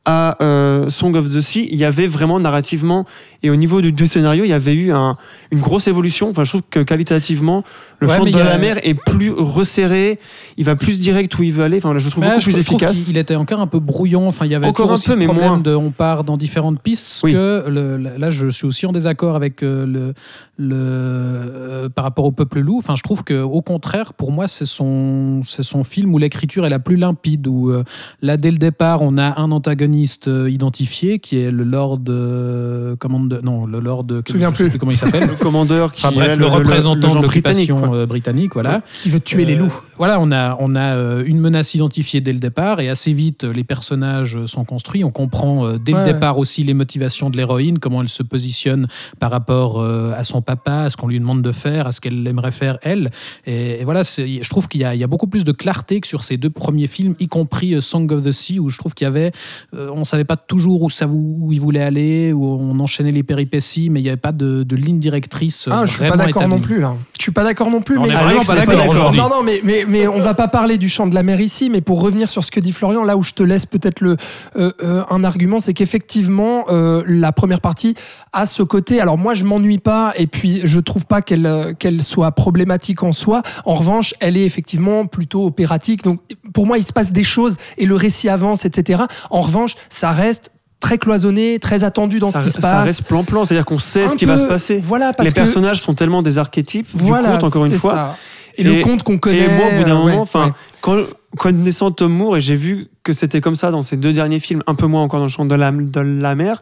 à 0.06 0.42
euh, 0.42 0.88
Song 0.88 1.14
of 1.16 1.28
the 1.28 1.40
Sea, 1.40 1.68
il 1.70 1.76
y 1.78 1.84
avait 1.84 2.06
vraiment 2.06 2.38
narrativement 2.40 3.04
et 3.42 3.50
au 3.50 3.56
niveau 3.56 3.80
du, 3.80 3.92
du 3.92 4.06
scénario, 4.06 4.44
il 4.44 4.50
y 4.50 4.52
avait 4.52 4.74
eu 4.74 4.92
un- 4.92 5.16
une 5.50 5.58
grosse 5.60 5.88
évolution. 5.88 6.30
Enfin, 6.30 6.44
je 6.44 6.50
trouve 6.50 6.62
que 6.70 6.80
qualitativement, 6.80 7.64
le 7.98 8.06
Ouais, 8.06 8.16
chant 8.16 8.24
de 8.24 8.34
a- 8.38 8.44
la 8.44 8.58
mer 8.58 8.78
est 8.82 8.94
plus 8.94 9.32
resserré, 9.32 10.18
il 10.56 10.64
va 10.64 10.76
plus 10.76 11.00
direct 11.00 11.36
où 11.38 11.42
il 11.42 11.52
veut 11.52 11.64
aller. 11.64 11.78
Enfin, 11.78 11.92
là, 11.92 11.98
je 12.00 12.08
trouve 12.08 12.22
Ouais, 12.22 12.30
beaucoup 12.30 12.40
je, 12.40 12.50
plus 12.52 12.64
trouve 12.64 12.76
efficace. 12.82 13.04
qu'il- 13.04 13.14
Il 13.16 13.18
était 13.18 13.34
encore 13.36 13.60
un 13.60 13.66
peu 13.66 13.80
brouillon. 13.80 14.28
Enfin, 14.28 14.46
il 14.46 14.52
y 14.52 14.54
avait 14.54 14.66
Encore 14.66 14.90
un 14.90 14.94
peu, 14.94 15.00
ce 15.00 15.12
mais 15.12 15.24
problème 15.26 15.48
moins. 15.48 15.58
de 15.58 15.74
on 15.74 15.90
part 15.90 16.22
dans 16.24 16.36
différentes 16.36 16.80
pistes. 16.80 17.20
Oui. 17.24 17.32
que 17.32 17.64
le- 17.68 17.96
là, 17.96 18.28
je 18.30 18.46
suis 18.46 18.66
aussi 18.66 18.86
en 18.86 18.92
désaccord 18.92 19.34
avec 19.36 19.62
euh, 19.62 19.84
le, 19.86 20.14
le 20.58 20.76
euh, 20.76 21.88
par 21.88 22.04
rapport 22.04 22.24
au 22.24 22.32
peuple 22.32 22.60
loup. 22.60 22.78
Enfin, 22.78 22.94
je 22.96 23.02
trouve 23.02 23.24
que 23.24 23.42
au 23.42 23.62
contraire, 23.62 24.12
pour 24.14 24.32
moi, 24.32 24.46
c'est 24.48 24.64
son 24.66 25.42
c'est 25.44 25.62
son 25.62 25.82
film 25.84 26.14
où 26.14 26.18
l'écriture 26.18 26.64
est 26.66 26.70
la 26.70 26.78
plus 26.78 26.96
limpide. 26.96 27.46
Où 27.46 27.70
euh, 27.70 27.82
là, 28.22 28.36
dès 28.36 28.50
le 28.50 28.58
départ, 28.58 29.02
on 29.02 29.18
a 29.18 29.40
un 29.40 29.50
antagoniste 29.50 29.95
euh, 30.26 30.50
identifié 30.50 31.18
qui 31.18 31.38
est 31.40 31.50
le 31.50 31.64
Lord 31.64 32.00
euh, 32.08 32.96
comment 32.98 33.20
de- 33.20 33.40
non 33.42 33.66
le 33.66 33.80
Lord. 33.80 34.06
Je 34.26 34.32
souviens 34.32 34.52
sais 34.52 34.68
plus. 34.68 34.78
comment 34.78 34.92
il 34.92 34.98
s'appelle. 34.98 35.26
le 35.28 35.34
commandeur 35.34 35.92
qui 35.92 36.04
Enfin 36.06 36.14
bref, 36.14 36.32
est 36.32 36.36
le, 36.36 36.46
représentant 36.46 37.14
de 37.14 37.22
l'occupation 37.22 37.94
euh, 37.94 38.06
britannique, 38.06 38.52
voilà. 38.54 38.82
Qui 39.02 39.10
veut 39.10 39.20
tuer 39.20 39.44
les 39.44 39.54
Euh, 39.56 39.60
loups. 39.60 39.80
Voilà, 39.98 40.20
on 40.20 40.30
a, 40.30 40.56
on 40.60 40.74
a 40.74 40.94
euh, 40.94 41.24
une 41.26 41.38
menace 41.40 41.74
identifiée 41.74 42.20
dès 42.20 42.32
le 42.32 42.38
départ 42.38 42.80
et 42.80 42.88
assez 42.88 43.12
vite 43.12 43.44
euh, 43.44 43.52
les 43.52 43.64
personnages 43.64 44.36
euh, 44.36 44.46
sont 44.46 44.64
construits. 44.64 45.04
On 45.04 45.10
comprend 45.10 45.66
euh, 45.66 45.78
dès 45.78 45.94
Ouais, 45.94 46.04
le 46.06 46.12
départ 46.12 46.36
aussi 46.38 46.62
les 46.64 46.74
motivations 46.74 47.30
de 47.30 47.36
l'héroïne, 47.38 47.78
comment 47.78 48.02
elle 48.02 48.08
se 48.10 48.22
positionne 48.22 48.86
par 49.18 49.30
rapport 49.30 49.80
euh, 49.80 50.12
à 50.16 50.24
son 50.24 50.42
papa, 50.42 50.82
à 50.82 50.90
ce 50.90 50.96
qu'on 50.98 51.08
lui 51.08 51.18
demande 51.18 51.40
de 51.42 51.52
faire, 51.52 51.86
à 51.86 51.92
ce 51.92 52.00
qu'elle 52.02 52.26
aimerait 52.26 52.50
faire 52.50 52.78
elle. 52.82 53.10
Et, 53.46 53.80
et 53.80 53.84
voilà, 53.84 54.02
je 54.02 54.48
trouve 54.50 54.68
qu'il 54.68 54.80
y, 54.82 54.84
a- 54.84 54.94
il 54.94 55.00
y 55.00 55.04
a 55.04 55.06
beaucoup 55.06 55.26
plus 55.28 55.44
de 55.44 55.52
clarté 55.52 56.00
que 56.00 56.06
sur 56.06 56.24
ces 56.24 56.36
deux 56.36 56.50
premiers 56.50 56.86
films, 56.88 57.14
y 57.18 57.28
compris 57.28 57.74
euh, 57.74 57.80
Song 57.80 58.10
of 58.12 58.22
the 58.22 58.32
Sea, 58.32 58.58
où 58.58 58.68
je 58.68 58.76
trouve 58.78 58.92
qu'il 58.94 59.06
y 59.06 59.08
avait, 59.08 59.32
euh, 59.72 59.85
euh, 59.85 59.85
on 59.94 60.04
savait 60.04 60.24
pas 60.24 60.36
toujours 60.36 60.82
où 60.82 60.90
ça 60.90 61.06
où 61.06 61.52
il 61.52 61.60
voulait 61.60 61.82
aller, 61.82 62.32
où 62.32 62.44
on 62.44 62.78
enchaînait 62.80 63.12
les 63.12 63.22
péripéties, 63.22 63.90
mais 63.90 64.00
il 64.00 64.04
n'y 64.04 64.08
avait 64.08 64.16
pas 64.16 64.32
de, 64.32 64.62
de 64.62 64.76
ligne 64.76 64.98
directrice. 64.98 65.68
euh, 65.68 65.72
Ah, 65.72 65.84
je 65.84 65.92
suis 65.92 66.08
pas 66.08 66.16
d'accord 66.16 66.48
non 66.48 66.60
plus 66.60 66.80
là. 66.80 66.94
Je 67.18 67.22
suis 67.22 67.32
pas 67.32 67.44
d'accord 67.44 67.70
non 67.70 67.80
plus. 67.80 67.98
On 67.98 68.02
mais 68.02 68.08
est 68.10 68.12
vraiment 68.12 68.28
Alex 68.28 68.46
pas 68.46 68.54
n'est 68.54 68.66
pas 68.66 68.76
d'accord. 68.76 69.14
Non, 69.14 69.28
non, 69.28 69.42
mais, 69.42 69.60
mais, 69.64 69.84
mais 69.88 70.06
on 70.06 70.20
va 70.20 70.34
pas 70.34 70.48
parler 70.48 70.78
du 70.78 70.88
champ 70.88 71.06
de 71.06 71.14
la 71.14 71.22
mer 71.22 71.40
ici, 71.40 71.70
mais 71.70 71.80
pour 71.80 72.00
revenir 72.00 72.28
sur 72.28 72.44
ce 72.44 72.50
que 72.50 72.60
dit 72.60 72.72
Florian, 72.72 73.04
là 73.04 73.16
où 73.16 73.22
je 73.22 73.32
te 73.32 73.42
laisse 73.42 73.66
peut-être 73.66 74.00
le 74.00 74.16
euh, 74.56 74.72
euh, 74.82 75.02
un 75.10 75.24
argument, 75.24 75.60
c'est 75.60 75.72
qu'effectivement, 75.74 76.66
euh, 76.70 77.02
la 77.06 77.32
première 77.32 77.60
partie 77.60 77.94
a 78.32 78.46
ce 78.46 78.62
côté. 78.62 79.00
Alors 79.00 79.18
moi, 79.18 79.34
je 79.34 79.44
m'ennuie 79.44 79.78
pas, 79.78 80.12
et 80.16 80.26
puis 80.26 80.60
je 80.64 80.80
trouve 80.80 81.06
pas 81.06 81.22
qu'elle 81.22 81.74
qu'elle 81.78 82.02
soit 82.02 82.32
problématique 82.32 83.02
en 83.02 83.12
soi. 83.12 83.42
En 83.64 83.74
revanche, 83.74 84.14
elle 84.20 84.36
est 84.36 84.44
effectivement 84.44 85.06
plutôt 85.06 85.46
opératique. 85.46 86.02
Donc 86.04 86.20
pour 86.52 86.66
moi, 86.66 86.78
il 86.78 86.84
se 86.84 86.92
passe 86.92 87.12
des 87.12 87.24
choses 87.24 87.56
et 87.78 87.86
le 87.86 87.94
récit 87.94 88.28
avance, 88.28 88.64
etc. 88.64 89.04
En 89.30 89.40
revanche, 89.40 89.75
ça 89.88 90.10
reste 90.12 90.50
très 90.80 90.98
cloisonné, 90.98 91.58
très 91.58 91.84
attendu 91.84 92.18
dans 92.18 92.30
ça, 92.30 92.40
ce 92.40 92.46
qui 92.46 92.52
se 92.52 92.60
ça 92.60 92.70
passe. 92.70 92.84
reste 92.86 93.02
plan-plan, 93.04 93.44
c'est-à-dire 93.44 93.64
qu'on 93.64 93.78
sait 93.78 94.04
Un 94.04 94.08
ce 94.08 94.16
qui 94.16 94.24
va 94.26 94.38
se 94.38 94.44
passer. 94.44 94.78
Voilà, 94.82 95.12
parce 95.12 95.28
Les 95.28 95.32
que 95.32 95.40
personnages 95.40 95.80
sont 95.80 95.94
tellement 95.94 96.22
des 96.22 96.38
archétypes 96.38 96.88
voilà, 96.94 97.28
du 97.28 97.34
conte, 97.38 97.44
encore 97.44 97.64
une 97.66 97.76
fois. 97.78 97.92
ça. 97.94 98.16
Et, 98.58 98.62
le 98.64 98.82
conte 98.82 99.02
qu'on 99.02 99.18
connaît. 99.18 99.38
Et 99.38 99.48
moi, 99.48 99.66
au 99.66 99.76
bout 99.78 99.84
d'un 99.84 99.96
euh, 100.00 100.04
ouais, 100.04 100.10
moment, 100.12 100.22
enfin, 100.22 100.46
ouais. 100.46 100.52
quand 100.80 100.96
connaissant 101.38 101.90
Tom 101.90 102.12
Moore, 102.12 102.38
et 102.38 102.40
j'ai 102.40 102.56
vu 102.56 102.88
que 103.02 103.12
c'était 103.12 103.40
comme 103.42 103.56
ça 103.56 103.70
dans 103.70 103.82
ses 103.82 103.96
deux 103.98 104.12
derniers 104.14 104.40
films, 104.40 104.62
un 104.66 104.74
peu 104.74 104.86
moins 104.86 105.02
encore 105.02 105.20
dans 105.20 105.26
le 105.26 105.30
champ 105.30 105.44
de 105.44 105.54
la, 105.54 105.70
de 105.70 106.00
la 106.00 106.34
mer, 106.34 106.60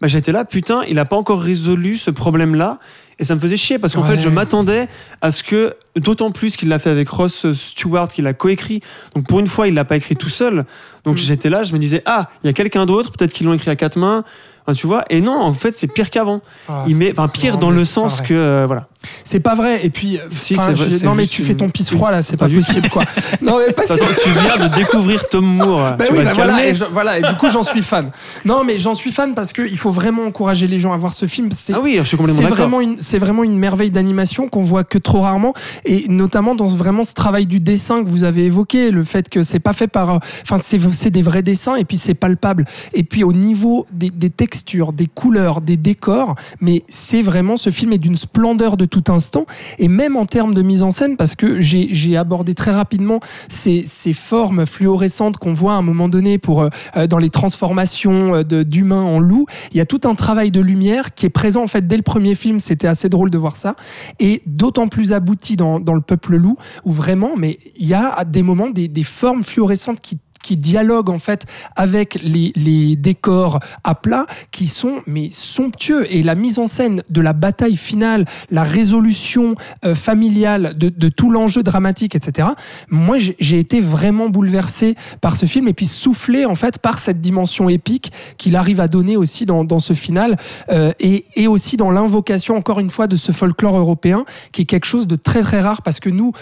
bah, 0.00 0.08
j'étais 0.08 0.30
là, 0.32 0.44
putain, 0.44 0.82
il 0.88 0.94
n'a 0.96 1.04
pas 1.04 1.16
encore 1.16 1.40
résolu 1.40 1.96
ce 1.96 2.10
problème-là. 2.10 2.78
Et 3.18 3.24
ça 3.24 3.34
me 3.36 3.40
faisait 3.40 3.56
chier 3.56 3.78
parce 3.78 3.94
qu'en 3.94 4.02
Ouais. 4.02 4.16
fait, 4.16 4.20
je 4.20 4.28
m'attendais 4.28 4.88
à 5.20 5.30
ce 5.30 5.42
que, 5.44 5.74
d'autant 5.96 6.30
plus 6.30 6.56
qu'il 6.56 6.68
l'a 6.68 6.78
fait 6.78 6.90
avec 6.90 7.08
Ross 7.08 7.52
Stewart, 7.52 8.08
qu'il 8.08 8.26
a 8.26 8.32
coécrit. 8.34 8.80
Donc 9.14 9.26
pour 9.26 9.40
une 9.40 9.46
fois, 9.46 9.68
il 9.68 9.74
l'a 9.74 9.84
pas 9.84 9.96
écrit 9.96 10.16
tout 10.16 10.28
seul. 10.30 10.64
Donc 11.04 11.14
Mm. 11.16 11.18
j'étais 11.18 11.50
là, 11.50 11.64
je 11.64 11.72
me 11.72 11.78
disais, 11.78 12.02
ah, 12.06 12.28
il 12.42 12.46
y 12.46 12.50
a 12.50 12.52
quelqu'un 12.52 12.86
d'autre, 12.86 13.10
peut-être 13.10 13.32
qu'ils 13.32 13.46
l'ont 13.46 13.54
écrit 13.54 13.70
à 13.70 13.76
quatre 13.76 13.98
mains. 13.98 14.22
Enfin, 14.64 14.74
tu 14.76 14.86
vois, 14.86 15.02
et 15.10 15.20
non, 15.20 15.40
en 15.40 15.54
fait, 15.54 15.74
c'est 15.74 15.88
pire 15.88 16.08
qu'avant. 16.08 16.40
Ah, 16.68 16.84
Il 16.86 16.94
met, 16.94 17.10
enfin, 17.10 17.26
pire 17.26 17.54
non, 17.54 17.58
dans 17.60 17.70
le 17.72 17.84
sens 17.84 18.20
que, 18.20 18.32
euh, 18.32 18.64
voilà. 18.64 18.86
C'est 19.24 19.40
pas 19.40 19.56
vrai. 19.56 19.84
Et 19.84 19.90
puis, 19.90 20.20
Si, 20.30 20.54
enfin, 20.54 20.66
c'est 20.76 20.84
vrai, 20.84 20.90
je- 21.00 21.04
non 21.04 21.16
mais 21.16 21.26
tu 21.26 21.42
fais 21.42 21.54
ton 21.54 21.68
pisse 21.68 21.90
froid 21.90 22.12
là, 22.12 22.22
c'est 22.22 22.36
pas 22.36 22.48
possible 22.48 22.88
quoi. 22.88 23.02
non 23.42 23.58
mais 23.58 23.72
parce 23.72 23.88
que. 23.88 24.22
Tu 24.22 24.30
viens 24.30 24.68
de 24.68 24.72
découvrir 24.72 25.28
Tom 25.28 25.44
Moore. 25.44 25.96
Bah 25.98 26.04
tu 26.06 26.12
oui, 26.12 26.18
vas 26.18 26.24
bah 26.26 26.32
voilà, 26.34 26.52
calmer. 26.58 26.68
et, 26.70 26.74
je- 26.76 26.84
voilà, 26.84 27.18
et 27.18 27.22
du 27.22 27.34
coup 27.34 27.50
j'en 27.50 27.64
suis 27.64 27.82
fan. 27.82 28.12
Non 28.44 28.62
mais 28.62 28.78
j'en 28.78 28.94
suis 28.94 29.10
fan 29.10 29.34
parce 29.34 29.52
qu'il 29.52 29.76
faut 29.76 29.90
vraiment 29.90 30.22
encourager 30.24 30.68
les 30.68 30.78
gens 30.78 30.92
à 30.92 30.96
voir 30.96 31.12
ce 31.14 31.26
film. 31.26 31.50
C'est 31.50 31.72
Ah 31.74 31.80
oui, 31.82 31.96
je 31.98 32.04
suis 32.04 32.16
complètement 32.16 32.42
c'est 32.42 32.48
d'accord. 32.48 32.58
vraiment 32.68 32.80
une 32.80 32.98
c'est 33.02 33.18
vraiment 33.18 33.42
une 33.42 33.58
merveille 33.58 33.90
d'animation 33.90 34.48
qu'on 34.48 34.62
voit 34.62 34.84
que 34.84 34.98
trop 34.98 35.22
rarement 35.22 35.52
et 35.84 36.06
notamment 36.08 36.54
dans 36.54 36.66
vraiment 36.66 37.04
ce 37.04 37.14
travail 37.14 37.46
du 37.46 37.60
dessin 37.60 38.04
que 38.04 38.08
vous 38.08 38.24
avez 38.24 38.46
évoqué 38.46 38.90
le 38.90 39.04
fait 39.04 39.28
que 39.28 39.42
c'est 39.42 39.60
pas 39.60 39.72
fait 39.72 39.88
par 39.88 40.20
enfin 40.42 40.58
c'est 40.58 41.10
des 41.10 41.22
vrais 41.22 41.42
dessins 41.42 41.76
et 41.76 41.84
puis 41.84 41.96
c'est 41.96 42.14
palpable. 42.14 42.64
Et 42.94 43.04
puis 43.04 43.24
au 43.24 43.32
niveau 43.32 43.86
des, 43.92 44.10
textures 44.30 44.92
des 44.92 45.06
couleurs 45.06 45.60
des 45.60 45.76
décors 45.76 46.36
mais 46.60 46.84
c'est 46.88 47.22
vraiment 47.22 47.56
ce 47.56 47.70
film 47.70 47.92
est 47.92 47.98
d'une 47.98 48.16
splendeur 48.16 48.76
de 48.76 48.84
tout 48.84 49.04
instant. 49.08 49.46
Et 49.78 49.88
même 49.88 50.16
en 50.16 50.26
termes 50.26 50.54
de 50.54 50.62
mise 50.62 50.82
en 50.82 50.90
scène 50.90 51.16
parce 51.16 51.34
que 51.34 51.60
j'ai 51.60 52.16
abordé 52.16 52.54
très 52.54 52.72
rapidement 52.72 53.20
ces, 53.48 53.84
ces 53.86 54.12
formes 54.12 54.66
fluorescentes 54.66 55.36
qu'on 55.36 55.54
voit 55.54 55.74
à 55.74 55.76
un 55.76 55.82
moment 55.82 56.08
donné 56.08 56.38
pour 56.38 56.62
euh, 56.62 56.68
euh, 56.96 57.06
dans 57.06 57.18
les 57.18 57.30
transformations 57.30 58.34
euh, 58.34 58.64
d'humains 58.64 59.02
en 59.02 59.18
loups 59.18 59.46
il 59.70 59.78
y 59.78 59.80
a 59.80 59.86
tout 59.86 60.00
un 60.04 60.14
travail 60.14 60.50
de 60.50 60.60
lumière 60.60 61.14
qui 61.14 61.26
est 61.26 61.30
présent 61.30 61.62
en 61.62 61.66
fait 61.66 61.86
dès 61.86 61.96
le 61.96 62.02
premier 62.02 62.34
film. 62.34 62.60
C'était 62.60 62.86
assez 62.86 63.08
drôle 63.08 63.30
de 63.30 63.38
voir 63.38 63.56
ça. 63.56 63.76
Et 64.18 64.42
d'autant 64.46 64.88
plus 64.88 65.12
abouti 65.12 65.56
dans, 65.56 65.71
dans 65.80 65.94
le 65.94 66.00
peuple 66.00 66.36
loup 66.36 66.56
où 66.84 66.92
vraiment 66.92 67.36
mais 67.36 67.58
il 67.76 67.86
y 67.86 67.94
a 67.94 68.08
à 68.08 68.24
des 68.24 68.42
moments 68.42 68.70
des, 68.70 68.88
des 68.88 69.04
formes 69.04 69.42
fluorescentes 69.42 70.00
qui 70.00 70.18
qui 70.42 70.56
dialoguent 70.56 71.10
en 71.10 71.18
fait 71.18 71.46
avec 71.76 72.18
les, 72.22 72.52
les 72.56 72.96
décors 72.96 73.60
à 73.84 73.94
plat 73.94 74.26
qui 74.50 74.68
sont 74.68 75.02
mais 75.06 75.30
somptueux. 75.32 76.06
Et 76.12 76.22
la 76.22 76.34
mise 76.34 76.58
en 76.58 76.66
scène 76.66 77.02
de 77.10 77.20
la 77.20 77.32
bataille 77.32 77.76
finale 77.76 78.24
la 78.50 78.62
résolution 78.62 79.54
euh, 79.84 79.94
familiale 79.94 80.74
de, 80.76 80.88
de 80.88 81.08
tout 81.08 81.30
l'enjeu 81.30 81.62
dramatique 81.62 82.14
etc 82.14 82.48
moi 82.88 83.16
j'ai 83.18 83.58
été 83.58 83.80
vraiment 83.80 84.28
bouleversé 84.28 84.96
par 85.20 85.36
ce 85.36 85.46
film 85.46 85.68
et 85.68 85.72
puis 85.72 85.86
soufflé 85.86 86.44
en 86.44 86.54
fait 86.54 86.78
par 86.78 86.98
cette 86.98 87.20
dimension 87.20 87.68
épique 87.68 88.12
qu'il 88.38 88.56
arrive 88.56 88.80
à 88.80 88.88
donner 88.88 89.16
aussi 89.16 89.46
dans, 89.46 89.64
dans 89.64 89.78
ce 89.78 89.92
final 89.92 90.36
euh, 90.70 90.92
et, 91.00 91.26
et 91.36 91.46
aussi 91.46 91.76
dans 91.76 91.90
l'invocation 91.90 92.56
encore 92.56 92.80
une 92.80 92.90
fois 92.90 93.06
de 93.06 93.16
ce 93.16 93.32
folklore 93.32 93.78
européen 93.78 94.24
qui 94.52 94.62
est 94.62 94.66
quelque 94.66 94.86
chose 94.86 95.06
de 95.06 95.16
très 95.16 95.42
très 95.42 95.60
rare 95.60 95.82
parce 95.82 96.00
que 96.00 96.10
nous 96.10 96.32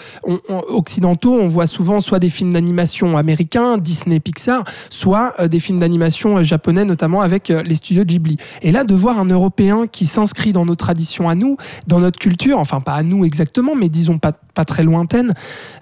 occidentaux 0.47 1.33
on 1.33 1.47
voit 1.47 1.67
souvent 1.67 1.99
soit 1.99 2.19
des 2.19 2.29
films 2.29 2.53
d'animation 2.53 3.17
américains 3.17 3.77
Disney 3.91 4.19
Pixar 4.21 4.63
soit 4.89 5.33
euh, 5.39 5.47
des 5.49 5.59
films 5.59 5.79
d'animation 5.79 6.37
euh, 6.37 6.43
japonais 6.43 6.85
notamment 6.85 7.21
avec 7.21 7.49
euh, 7.51 7.61
les 7.63 7.75
studios 7.75 8.05
Ghibli 8.05 8.37
et 8.61 8.71
là 8.71 8.83
de 8.85 8.95
voir 8.95 9.19
un 9.19 9.25
européen 9.25 9.85
qui 9.87 10.05
s'inscrit 10.05 10.53
dans 10.53 10.65
nos 10.65 10.75
traditions 10.75 11.27
à 11.27 11.35
nous 11.35 11.57
dans 11.87 11.99
notre 11.99 12.19
culture 12.19 12.57
enfin 12.59 12.79
pas 12.79 12.93
à 12.93 13.03
nous 13.03 13.25
exactement 13.25 13.73
mais 13.75 13.89
disons 13.89 14.17
pas 14.17 14.31
pas 14.53 14.65
très 14.65 14.83
lointaine 14.83 15.33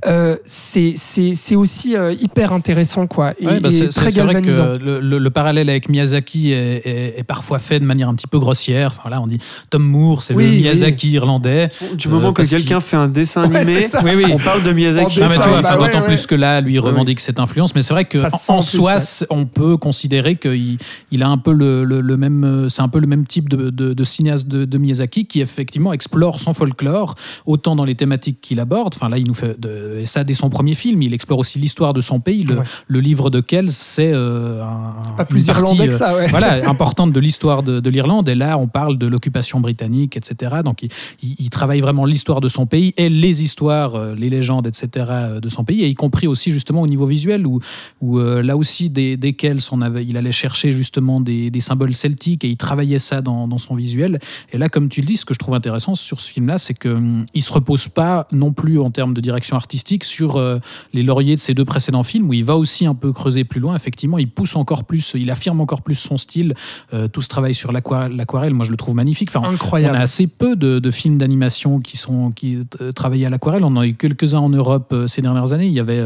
euh, 0.06 0.36
c'est 0.46 0.94
c'est 0.96 1.34
c'est 1.36 1.56
aussi 1.56 1.96
euh, 1.96 2.14
hyper 2.14 2.52
intéressant 2.54 3.08
quoi 3.08 3.34
et, 3.40 3.46
Ouais, 3.48 3.60
bah, 3.60 3.70
et 3.72 3.88
très 3.90 4.12
vrai 4.12 4.42
que 4.42 4.78
le, 4.84 5.00
le- 5.00 5.18
le 5.18 5.30
parallèle 5.32 5.70
avec 5.70 5.90
Miyazaki 5.90 6.52
est, 6.52 6.82
est- 6.86 7.20
est 7.20 7.24
parfois 7.24 7.58
fait 7.60 7.80
de 7.80 7.86
manière 7.86 8.08
un 8.10 8.14
petit 8.16 8.28
peu 8.28 8.38
grossière. 8.40 8.94
Enfin, 8.98 9.10
là, 9.10 9.20
on 9.22 9.28
dit 9.28 9.40
Tom 9.72 9.84
Moore, 9.84 10.22
c'est 10.22 10.34
Oui, 10.36 10.44
le 10.44 10.50
oui. 10.52 10.58
Miyazaki 10.60 11.12
irlandais. 11.12 11.70
Du 11.96 12.08
moment 12.10 12.32
que 12.32 12.44
quelqu'un 12.44 12.80
fait 12.82 12.96
un 12.98 13.08
dessin 13.08 13.44
animé, 13.44 13.88
on 14.32 14.38
parle 14.38 14.62
de 14.64 14.72
Miyazaki. 14.72 15.20
Mais 15.22 15.40
tu 15.40 15.50
vois, 15.50 15.62
bah 15.62 15.76
d'autant 15.78 16.02
ouais. 16.02 16.06
plus 16.06 16.28
que 16.28 16.36
là, 16.36 16.62
lui 16.62 16.78
revendique 16.80 17.20
cette 17.22 17.40
influence. 17.40 17.74
Mais 17.76 17.82
c'est 17.82 17.94
vrai 17.94 17.99
que 18.06 18.18
en, 18.52 18.58
plus, 18.60 18.66
soi, 18.66 18.94
ouais. 18.96 19.28
on 19.30 19.46
peut 19.46 19.78
considérer 19.78 20.36
qu'il 20.36 20.78
il 21.12 21.24
a 21.24 21.28
un 21.30 21.38
peu 21.38 21.52
le, 21.54 21.84
le- 21.84 22.02
le 22.02 22.18
même, 22.18 22.44
euh, 22.44 22.70
c'est 22.70 22.82
un 22.82 22.88
peu 22.90 23.00
le 23.00 23.08
même 23.08 23.26
type 23.26 23.50
de, 23.50 23.70
de- 23.70 23.94
de 23.94 24.04
cinéaste 24.04 24.48
de, 24.48 24.66
de 24.66 24.78
Miyazaki 24.78 25.26
qui 25.26 25.42
effectivement 25.42 25.94
explore 25.94 26.40
son 26.40 26.54
folklore 26.54 27.16
autant 27.46 27.76
dans 27.76 27.86
les 27.86 27.96
thématiques 27.96 28.40
qu'il 28.42 28.60
aborde. 28.60 28.94
Enfin 28.96 29.10
là, 29.10 29.18
il 29.18 29.28
nous 29.28 29.34
fait 29.34 29.58
ça 30.06 30.24
dès 30.24 30.34
son 30.34 30.50
premier 30.50 30.76
film. 30.76 31.02
Il 31.02 31.14
explore 31.14 31.40
aussi 31.40 31.60
l'histoire 31.60 31.94
de 31.94 32.02
son 32.02 32.20
pays. 32.20 32.44
Le, 32.44 32.60
Ouais. 32.60 32.64
le 32.88 33.00
livre 33.00 33.30
de 33.30 33.40
Kells, 33.40 33.70
c'est 33.72 34.12
euh, 34.14 34.62
un, 34.64 34.94
pas 35.18 35.26
plus 35.26 35.46
partie, 35.46 35.62
irlandais 35.62 35.88
que 35.88 35.94
euh, 35.94 35.98
ça 35.98 36.16
ouais 36.16 36.28
voilà, 36.28 36.70
importante 36.70 37.14
de 37.14 37.20
l'histoire 37.20 37.64
de, 37.64 37.80
de 37.80 37.90
l'Irlande. 37.90 38.28
Et 38.30 38.36
là, 38.36 38.58
on 38.58 38.68
parle 38.68 38.98
de 38.98 39.08
l'occupation 39.08 39.60
britannique, 39.60 40.18
etc. 40.18 40.58
Donc, 40.66 40.84
il, 40.84 40.90
il- 41.24 41.36
il 41.40 41.50
travaille 41.50 41.80
vraiment 41.80 42.06
l'histoire 42.06 42.42
de 42.42 42.48
son 42.48 42.66
pays 42.66 42.94
et 42.98 43.10
les 43.10 43.42
histoires, 43.44 43.96
euh, 43.96 44.16
les 44.16 44.30
légendes, 44.30 44.68
etc. 44.68 45.06
euh, 45.10 45.40
de 45.40 45.48
son 45.50 45.64
pays, 45.64 45.84
et 45.84 45.88
y 45.88 45.94
compris 45.94 46.28
aussi 46.28 46.52
justement 46.52 46.82
au 46.82 46.88
niveau 46.88 47.06
visuel, 47.06 47.48
où, 47.48 47.60
où 48.02 48.20
euh, 48.20 48.42
là 48.42 48.58
aussi, 48.58 48.90
des, 48.90 49.18
desquels 49.18 49.60
on 49.72 49.82
avait, 49.82 50.06
il 50.06 50.18
allait 50.18 50.32
chercher 50.32 50.72
justement 50.72 51.22
des, 51.22 51.50
des 51.52 51.60
symboles 51.60 51.94
celtiques 51.94 52.44
et 52.44 52.50
il 52.50 52.58
travaillait 52.58 53.00
ça 53.00 53.22
dans, 53.22 53.48
dans 53.48 53.58
son 53.58 53.76
visuel. 53.76 54.20
Et 54.54 54.58
là, 54.58 54.70
comme 54.70 54.90
tu 54.90 55.02
le 55.02 55.08
dis, 55.08 55.18
ce 55.18 55.26
que 55.26 55.34
je 55.34 55.40
trouve 55.40 55.56
intéressant 55.56 55.96
sur 55.96 56.20
ce 56.20 56.32
film-là, 56.32 56.58
c'est 56.58 56.74
qu'il 56.74 56.92
ne 56.92 57.42
se 57.42 57.52
repose 57.52 57.88
pas 57.88 58.28
non 58.32 58.52
plus 58.52 58.80
en 58.80 58.92
termes 58.92 59.14
de 59.14 59.22
direction 59.22 59.56
artistique 59.56 60.04
sur 60.04 60.38
euh, 60.38 60.60
les 60.94 61.04
lauriers 61.04 61.36
de 61.36 61.42
ses 61.42 61.54
deux 61.54 61.66
précédents 61.66 62.04
films, 62.04 62.30
où 62.30 62.34
il 62.34 62.46
va 62.46 62.56
aussi 62.56 62.86
un 62.86 62.96
peu 62.96 63.12
creuser 63.12 63.44
plus 63.44 63.60
loin. 63.60 63.76
Effectivement, 63.76 64.18
il 64.18 64.30
pousse 64.30 64.56
encore 64.56 64.84
plus, 64.84 65.14
il 65.16 65.30
affirme 65.32 65.62
encore 65.62 65.82
plus 65.82 65.96
son 65.96 66.18
style. 66.18 66.54
Euh, 66.94 67.08
tout 67.08 67.22
ce 67.22 67.30
travail 67.30 67.54
sur 67.54 67.72
l'aquarelle, 67.72 68.54
moi 68.54 68.66
je 68.66 68.72
le 68.72 68.78
trouve 68.78 68.96
magnifique. 68.96 69.30
Enfin, 69.34 69.48
on 69.48 69.54
incroyable 69.54 69.96
a 69.96 70.02
assez 70.02 70.28
peu 70.28 70.56
de, 70.56 70.80
de 70.80 70.92
films 70.92 71.18
d'animation 71.18 71.80
qui 71.80 71.98
sont 71.98 72.32
qui 72.32 72.58
à 72.60 73.30
l'aquarelle. 73.30 73.64
On 73.64 73.68
en 73.68 73.78
a 73.78 73.88
eu 73.88 73.94
quelques-uns 73.94 74.40
en 74.40 74.50
Europe 74.50 74.96
ces 75.08 75.22
dernières 75.22 75.54
années. 75.54 75.68
Il 75.68 75.74
y 75.74 75.80
avait 75.80 76.02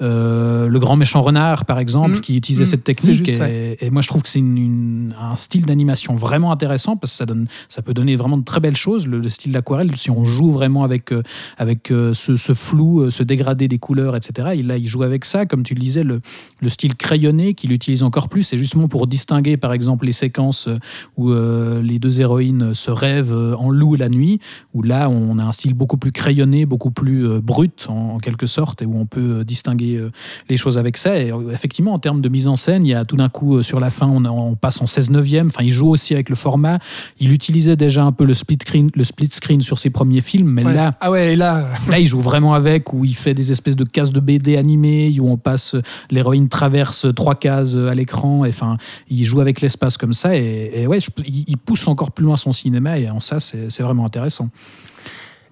le 0.00 0.78
Grand 0.78 0.96
Méchant 0.96 1.07
Renard, 1.14 1.64
par 1.64 1.78
exemple, 1.78 2.08
Mm, 2.08 2.20
qui 2.20 2.36
utilisait 2.36 2.64
mm, 2.64 2.66
cette 2.66 2.84
technique. 2.84 3.26
juste, 3.26 3.40
et, 3.40 3.86
et 3.86 3.90
moi, 3.90 4.02
je 4.02 4.08
trouve 4.08 4.22
que 4.22 4.28
c'est 4.28 4.40
un 4.40 5.36
style 5.36 5.64
d'animation 5.64 6.14
vraiment 6.14 6.52
intéressant 6.52 6.96
parce 6.96 7.12
que 7.12 7.18
ça 7.18 7.26
donne, 7.26 7.46
ça 7.68 7.82
peut 7.82 7.94
donner 7.94 8.16
vraiment 8.16 8.38
de 8.38 8.44
très 8.44 8.60
belles 8.60 8.76
choses. 8.76 9.06
Le, 9.06 9.20
le 9.20 9.28
style 9.28 9.52
d'aquarelle, 9.52 9.94
si 9.96 10.10
on 10.10 10.24
joue 10.24 10.50
vraiment 10.50 10.84
avec 10.84 11.12
euh, 11.12 11.22
avec 11.56 11.90
euh, 11.90 12.14
ce, 12.14 12.36
ce 12.36 12.54
flou, 12.54 13.00
euh, 13.00 13.10
ce 13.10 13.22
dégradé 13.22 13.68
des 13.68 13.78
couleurs, 13.78 14.16
etc. 14.16 14.50
Et 14.54 14.62
là, 14.62 14.76
il 14.76 14.86
joue 14.86 15.02
avec 15.02 15.24
ça, 15.24 15.46
comme 15.46 15.62
tu 15.62 15.74
le 15.74 15.80
disais, 15.80 16.02
le, 16.02 16.20
le 16.60 16.68
style 16.68 16.94
crayonné 16.94 17.54
qu'il 17.54 17.72
utilise 17.72 18.02
encore 18.02 18.28
plus, 18.28 18.42
c'est 18.42 18.56
justement 18.56 18.88
pour 18.88 19.06
distinguer, 19.06 19.56
par 19.56 19.72
exemple, 19.72 20.06
les 20.06 20.12
séquences 20.12 20.68
où 21.16 21.32
les 21.32 21.98
deux 21.98 22.20
héroïnes 22.20 22.74
se 22.74 22.90
rêvent 22.90 23.56
en 23.58 23.70
loup 23.70 23.94
la 23.94 24.08
nuit, 24.08 24.40
où 24.74 24.82
là, 24.82 25.08
on 25.08 25.38
a 25.38 25.44
un 25.44 25.52
style 25.52 25.74
beaucoup 25.74 25.96
plus 25.96 26.12
crayonné, 26.12 26.66
beaucoup 26.66 26.90
plus 26.90 27.40
brut, 27.40 27.86
en, 27.88 28.14
en 28.14 28.18
quelque 28.18 28.46
sorte, 28.46 28.82
et 28.82 28.86
où 28.86 28.98
on 28.98 29.06
peut 29.06 29.44
distinguer 29.44 30.00
les 30.48 30.56
choses 30.56 30.78
avec 30.78 30.96
Et 31.06 31.32
euh, 31.32 31.52
effectivement, 31.52 31.92
en 31.92 31.98
termes 31.98 32.20
de 32.20 32.28
mise 32.28 32.48
en 32.48 32.56
scène, 32.56 32.84
il 32.84 32.90
y 32.90 32.94
a 32.94 33.04
tout 33.04 33.16
d'un 33.16 33.28
coup, 33.28 33.56
euh, 33.56 33.62
sur 33.62 33.80
la 33.80 33.90
fin, 33.90 34.06
on, 34.06 34.24
on 34.24 34.54
passe 34.54 34.80
en 34.80 34.86
16 34.86 35.10
neuvième. 35.10 35.48
Enfin, 35.48 35.62
il 35.64 35.70
joue 35.70 35.88
aussi 35.88 36.14
avec 36.14 36.28
le 36.28 36.34
format. 36.36 36.78
Il 37.20 37.32
utilisait 37.32 37.76
déjà 37.76 38.04
un 38.04 38.12
peu 38.12 38.24
le 38.24 38.34
split 38.34 38.58
screen, 38.60 38.90
le 38.94 39.04
split 39.04 39.28
screen 39.32 39.60
sur 39.60 39.78
ses 39.78 39.90
premiers 39.90 40.20
films, 40.20 40.50
mais 40.50 40.64
Ouais. 40.64 40.74
là, 40.74 40.94
ah 41.00 41.10
ouais 41.10 41.36
là 41.36 41.66
Là, 41.88 41.98
il 41.98 42.06
joue 42.06 42.20
vraiment 42.20 42.54
avec, 42.54 42.92
où 42.92 43.04
il 43.04 43.14
fait 43.14 43.34
des 43.34 43.52
espèces 43.52 43.76
de 43.76 43.84
cases 43.84 44.10
de 44.12 44.20
BD 44.20 44.56
animées, 44.56 45.16
où 45.20 45.30
on 45.30 45.36
passe, 45.36 45.76
l'héroïne 46.10 46.48
traverse 46.48 47.06
trois 47.14 47.34
cases 47.34 47.74
à 47.74 47.94
l'écran, 47.94 48.44
et 48.44 48.48
enfin, 48.48 48.76
il 49.10 49.24
joue 49.24 49.40
avec 49.40 49.60
l'espace 49.60 49.96
comme 49.96 50.12
ça, 50.12 50.36
et, 50.36 50.72
et 50.74 50.86
ouais, 50.86 51.00
je- 51.00 51.10
il, 51.26 51.44
il 51.46 51.56
pousse 51.58 51.86
encore 51.88 52.10
plus 52.10 52.24
loin 52.24 52.36
son 52.36 52.52
cinéma, 52.52 52.98
et 52.98 53.08
en 53.08 53.20
ça, 53.20 53.38
c'est 53.40 53.80
vraiment 53.82 54.04
intéressant. 54.06 54.48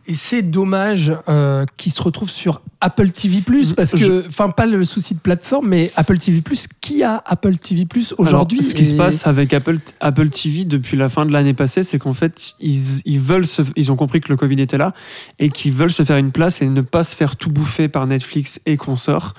Et 0.09 0.15
c'est 0.15 0.43
dommage 0.43 1.13
euh, 1.29 1.65
qu'il 1.77 1.91
se 1.91 2.01
retrouve 2.01 2.31
sur 2.31 2.63
Apple 2.81 3.09
TV 3.09 3.43
parce 3.75 3.93
que, 3.93 4.27
enfin, 4.29 4.51
pas 4.51 4.67
le 4.67 4.85
souci 4.85 5.15
de 5.15 5.19
plateforme, 5.19 5.69
mais 5.69 5.91
Apple 5.97 6.19
TV 6.19 6.43
qui 6.81 7.03
a 7.03 7.23
Apple 7.27 7.57
TV 7.57 7.85
aujourd'hui 8.19 8.63
Ce 8.63 8.75
qui 8.75 8.85
se 8.85 8.95
passe 8.95 9.27
avec 9.27 9.53
Apple, 9.53 9.79
Apple 10.01 10.29
TV 10.29 10.65
depuis 10.65 10.97
la 10.97 11.09
fin 11.09 11.27
de 11.27 11.33
l'année 11.33 11.55
passée, 11.55 11.83
c'est 11.83 11.99
qu'en 11.99 12.13
fait, 12.13 12.55
ils, 12.61 13.01
ils 13.05 13.19
veulent 13.19 13.47
se, 13.47 13.63
ils 13.75 13.91
ont 13.91 13.97
compris 13.97 14.21
que 14.21 14.29
le 14.29 14.37
Covid 14.37 14.61
était 14.61 14.79
là 14.79 14.93
et 15.39 15.49
qu'ils 15.49 15.73
veulent 15.73 15.93
se 15.93 16.05
faire 16.05 16.19
une 16.19 16.31
place 16.31 16.63
et 16.63 16.69
ne 16.69 16.83
pas 16.83 17.03
se 17.03 17.17
faire 17.17 17.35
tout 17.35 17.51
bouffer 17.51 17.89
par 17.89 18.07
Netflix 18.07 18.61
et 18.67 18.77
consorts. 18.77 19.35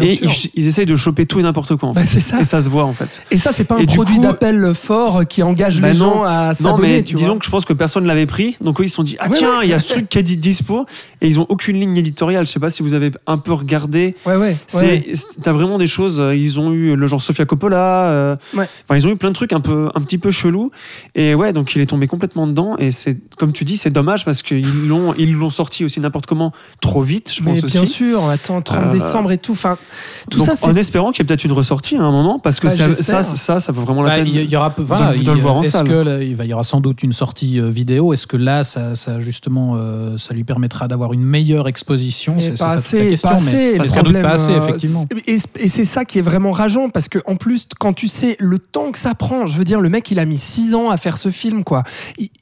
Et 0.00 0.18
ils, 0.22 0.50
ils, 0.54 0.66
essayent 0.66 0.86
de 0.86 0.96
choper 0.96 1.26
tout 1.26 1.40
et 1.40 1.42
n'importe 1.42 1.76
quoi. 1.76 1.90
En 1.90 1.92
bah, 1.92 2.06
fait. 2.06 2.20
ça. 2.20 2.40
Et 2.40 2.44
ça 2.44 2.62
se 2.62 2.70
voit 2.70 2.84
en 2.84 2.94
fait. 2.94 3.22
Et 3.30 3.36
ça, 3.36 3.52
c'est 3.52 3.64
pas 3.64 3.76
un 3.76 3.84
produit 3.84 4.20
d'appel 4.20 4.72
fort 4.74 5.26
qui 5.26 5.42
engage 5.42 5.80
bah 5.80 5.88
les 5.88 5.94
gens 5.94 6.22
à 6.22 6.54
s'abonner. 6.54 7.02
Disons 7.02 7.38
que 7.38 7.44
je 7.44 7.50
pense 7.50 7.64
que 7.64 7.74
personne 7.74 8.04
ne 8.04 8.08
l'avait 8.08 8.26
pris, 8.26 8.56
donc 8.62 8.80
eux, 8.80 8.84
ils 8.84 8.88
se 8.88 8.96
sont 8.96 9.02
dit 9.02 9.16
ah 9.18 9.28
tiens, 9.28 9.62
il 9.62 9.68
y 9.68 9.74
a 9.74 9.78
ce 9.78 9.97
truc 9.98 10.08
qui 10.08 10.18
est 10.18 10.36
dispo 10.36 10.86
et 11.20 11.28
ils 11.28 11.38
ont 11.40 11.46
aucune 11.48 11.78
ligne 11.78 11.96
éditoriale. 11.96 12.46
Je 12.46 12.52
sais 12.52 12.60
pas 12.60 12.70
si 12.70 12.82
vous 12.82 12.94
avez 12.94 13.10
un 13.26 13.38
peu 13.38 13.52
regardé. 13.52 14.14
Ouais 14.26 14.36
ouais. 14.36 14.56
T'as 15.42 15.52
vraiment 15.52 15.78
des 15.78 15.86
choses. 15.86 16.20
Euh, 16.20 16.34
ils 16.34 16.58
ont 16.58 16.72
eu 16.72 16.96
le 16.96 17.06
genre 17.06 17.22
Sofia 17.22 17.44
Coppola. 17.44 18.10
Euh, 18.10 18.36
enfin, 18.54 18.96
ils 18.96 19.06
ont 19.06 19.10
eu 19.10 19.16
plein 19.16 19.30
de 19.30 19.34
trucs 19.34 19.52
un 19.52 19.60
peu, 19.60 19.90
un 19.94 20.00
petit 20.00 20.18
peu 20.18 20.30
chelous. 20.30 20.70
Et 21.14 21.34
ouais, 21.34 21.52
donc 21.52 21.74
il 21.74 21.80
est 21.80 21.86
tombé 21.86 22.06
complètement 22.06 22.46
dedans. 22.46 22.76
Et 22.78 22.90
c'est, 22.90 23.18
comme 23.36 23.52
tu 23.52 23.64
dis, 23.64 23.76
c'est 23.76 23.90
dommage 23.90 24.24
parce 24.24 24.42
qu'ils 24.42 24.88
l'ont, 24.88 25.14
ils 25.18 25.34
l'ont 25.34 25.50
sorti 25.50 25.84
aussi 25.84 26.00
n'importe 26.00 26.26
comment 26.26 26.52
trop 26.80 27.02
vite, 27.02 27.32
je 27.32 27.42
pense 27.42 27.62
bien 27.64 27.84
sûr, 27.84 28.28
attends, 28.28 28.62
30 28.62 28.78
euh, 28.78 28.92
décembre 28.92 29.32
et 29.32 29.38
tout. 29.38 29.52
Enfin, 29.52 29.76
tout 30.30 30.40
ça, 30.40 30.54
en 30.66 30.74
espérant 30.74 31.10
qu'il 31.10 31.22
y 31.22 31.24
ait 31.24 31.26
peut-être 31.26 31.44
une 31.44 31.52
ressortie 31.52 31.96
à 31.96 32.02
un 32.02 32.10
moment, 32.10 32.38
parce 32.38 32.60
que 32.60 32.66
bah, 32.68 32.72
ça, 32.72 32.92
ça, 32.92 33.22
ça, 33.22 33.60
ça, 33.60 33.72
vaut 33.72 33.82
vraiment 33.82 34.02
la 34.02 34.10
bah, 34.10 34.16
peine. 34.24 34.32
Il 34.34 34.50
y 34.50 34.56
aura, 34.56 34.74
voilà, 34.78 35.14
de, 35.14 35.32
le 35.32 35.38
voir 35.38 35.56
en 35.56 35.62
salle. 35.62 35.88
Que, 35.88 36.22
il 36.22 36.46
y 36.46 36.52
aura 36.52 36.62
sans 36.62 36.80
doute 36.80 37.02
une 37.02 37.12
sortie 37.12 37.60
vidéo? 37.60 38.12
Est-ce 38.12 38.26
que 38.26 38.36
là, 38.36 38.64
ça, 38.64 38.94
ça 38.94 39.18
justement, 39.18 39.76
ça 40.16 40.34
lui 40.34 40.44
permettra 40.44 40.88
d'avoir 40.88 41.12
une 41.12 41.22
meilleure 41.22 41.68
exposition 41.68 42.36
C'est 42.38 42.58
pas 42.58 42.72
assez, 42.72 43.16
pas 43.22 43.30
assez, 43.30 43.78
mais, 43.78 43.86
sans 43.86 44.02
doute 44.02 44.20
pas 44.20 44.32
assez, 44.32 44.52
effectivement. 44.52 45.04
Et, 45.26 45.38
c'est 45.68 45.84
ça 45.84 46.04
qui 46.04 46.18
est 46.18 46.22
vraiment 46.22 46.52
rageant, 46.52 46.88
parce 46.88 47.08
que 47.08 47.18
en 47.26 47.36
plus, 47.36 47.68
quand 47.78 47.92
tu 47.92 48.08
sais 48.08 48.36
le 48.38 48.58
temps 48.58 48.92
que 48.92 48.98
ça 48.98 49.14
prend, 49.14 49.46
je 49.46 49.56
veux 49.56 49.64
dire, 49.64 49.80
le 49.80 49.88
mec, 49.88 50.10
il 50.10 50.18
a 50.18 50.24
mis 50.24 50.38
6 50.38 50.74
ans 50.74 50.90
à 50.90 50.96
faire 50.96 51.18
ce 51.18 51.30
film, 51.30 51.64
quoi. 51.64 51.82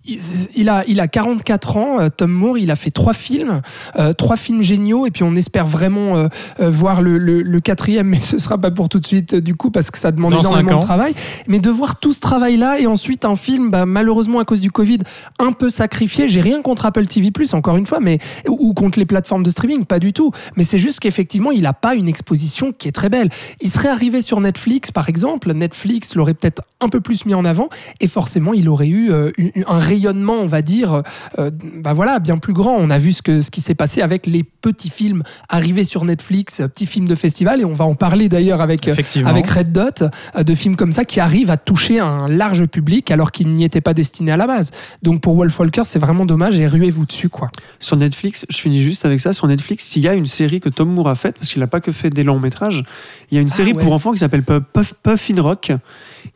Il, 0.07 0.69
a, 0.69 0.85
il 0.87 1.01
a 1.01 1.09
44 1.09 1.77
ans, 1.77 2.01
euh, 2.01 2.09
Tom 2.15 2.31
Moore, 2.31 2.59
il 2.59 2.71
a 2.71 2.77
fait 2.77 2.91
trois 2.91 3.13
films, 3.13 3.61
euh, 3.99 4.13
trois 4.13 4.37
films 4.37 4.63
géniaux, 4.63 5.07
et 5.07 5.11
puis 5.11 5.23
on 5.23 5.35
espère 5.35 5.67
vraiment 5.67 6.17
euh, 6.17 6.29
voir 6.59 7.03
le, 7.03 7.19
le, 7.19 7.61
quatrième, 7.61 8.09
mais 8.11 8.21
ce 8.21 8.39
sera 8.39 8.59
pas 8.59 8.71
pour 8.71 8.89
tout 8.89 9.01
de 9.01 9.07
suite, 9.07 9.35
du 9.35 9.55
coup, 9.55 9.71
parce 9.71 9.91
que 9.91 9.99
ça 9.99 10.13
demande 10.13 10.35
énormément 10.35 10.77
de 10.77 10.83
travail. 10.83 11.15
Mais 11.49 11.59
de 11.59 11.71
voir 11.71 11.99
tout 11.99 12.13
ce 12.13 12.21
travail-là, 12.21 12.79
et 12.81 12.87
ensuite 12.87 13.25
un 13.25 13.37
film, 13.37 13.71
bah, 13.71 13.87
malheureusement 13.87 14.39
à 14.39 14.45
cause 14.45 14.61
du 14.61 14.71
Covid, 14.71 14.99
un 15.39 15.53
peu 15.53 15.71
sacrifié. 15.71 16.29
J'ai 16.29 16.41
rien 16.41 16.63
contre 16.63 16.87
Apple 16.87 17.07
TV+, 17.07 17.31
encore 17.55 17.77
une 17.77 17.87
fois, 17.87 18.01
mais 18.01 18.19
ou 18.49 18.75
contre 18.75 18.99
les 18.99 19.07
plateformes 19.07 19.43
de 19.43 19.51
streaming, 19.51 19.85
pas 19.85 19.99
du 19.99 20.13
tout. 20.13 20.33
Mais 20.57 20.63
c'est 20.63 20.79
juste 20.79 21.01
qu'effectivement, 21.01 21.51
il 21.51 21.63
n'a 21.63 21.73
pas 21.73 21.95
une 21.95 22.09
exposition 22.09 22.73
qui 22.73 22.89
est 22.89 22.93
très 22.93 23.09
belle. 23.09 23.29
Il 23.61 23.71
serait 23.71 23.89
arrivé 23.89 24.23
sur 24.23 24.41
Netflix, 24.41 24.91
par 24.91 25.09
exemple. 25.09 25.53
Netflix 25.53 26.15
l'aurait 26.15 26.35
peut-être 26.35 26.63
un 26.81 26.89
peu 26.89 27.01
plus 27.01 27.27
mis 27.27 27.35
en 27.35 27.45
avant, 27.45 27.69
et 28.01 28.09
forcément, 28.09 28.53
il 28.53 28.69
aurait 28.69 28.89
eu 28.89 29.11
euh, 29.11 29.31
un 29.67 29.79
rayonnement, 29.79 30.35
on 30.35 30.47
va 30.47 30.63
dire, 30.63 31.03
euh, 31.39 31.51
bah 31.77 31.93
voilà, 31.93 32.19
bien 32.19 32.39
plus 32.39 32.53
grand. 32.53 32.77
On 32.79 32.91
a 32.91 32.99
vu 32.99 33.13
ce, 33.13 33.23
que, 33.23 33.41
ce 33.41 33.51
qui 33.51 33.61
s'est 33.61 33.75
passé 33.75 34.03
avec 34.03 34.27
les 34.27 34.43
petits 34.43 34.91
films 34.91 35.23
arrivés 35.49 35.85
sur 35.85 36.05
Netflix, 36.05 36.61
euh, 36.61 36.69
petits 36.69 36.87
films 36.87 37.09
de 37.09 37.15
festival, 37.15 37.61
et 37.61 37.65
on 37.65 37.73
va 37.73 37.85
en 37.85 37.95
parler 37.95 38.29
d'ailleurs 38.29 38.61
avec, 38.61 38.89
avec 39.25 39.47
Red 39.47 39.73
Dot, 39.73 40.05
de 40.37 40.55
films 40.55 40.77
comme 40.77 40.93
ça 40.93 41.05
qui 41.05 41.21
arrivent 41.21 41.51
à 41.51 41.57
toucher 41.57 42.01
un 42.01 42.29
large 42.29 42.67
public 42.67 43.11
alors 43.11 43.33
qu'ils 43.33 43.53
n'y 43.53 43.65
étaient 43.65 43.81
pas 43.81 43.95
destinés 43.95 44.33
à 44.33 44.37
la 44.37 44.47
base. 44.47 44.71
Donc 45.03 45.21
pour 45.21 45.35
Wolf 45.37 45.59
Walker, 45.59 45.83
c'est 45.85 45.99
vraiment 45.99 46.27
dommage 46.27 46.59
et 46.61 46.67
ruez-vous 46.67 47.07
dessus. 47.07 47.16
Quoi. 47.29 47.51
Sur 47.79 47.97
Netflix, 47.97 48.47
je 48.49 48.57
finis 48.59 48.83
juste 48.83 49.05
avec 49.05 49.21
ça, 49.21 49.33
sur 49.33 49.47
Netflix, 49.47 49.97
il 49.97 50.03
y 50.03 50.09
a 50.09 50.15
une 50.15 50.27
série 50.27 50.61
que 50.61 50.69
Tom 50.69 50.93
Moore 50.93 51.09
a 51.09 51.15
faite, 51.15 51.37
parce 51.39 51.53
qu'il 51.53 51.61
n'a 51.61 51.67
pas 51.67 51.81
que 51.81 51.93
fait 51.93 52.11
des 52.11 52.25
longs 52.25 52.39
métrages, 52.39 52.85
il 53.31 53.35
y 53.35 53.39
a 53.39 53.41
une 53.41 53.49
ah 53.51 53.55
série 53.55 53.75
pour 53.75 53.93
enfants 53.93 54.13
qui 54.13 54.19
s'appelle 54.19 54.43
Puff, 54.43 54.95
Puff 55.03 55.31
in 55.31 55.41
Rock, 55.41 55.73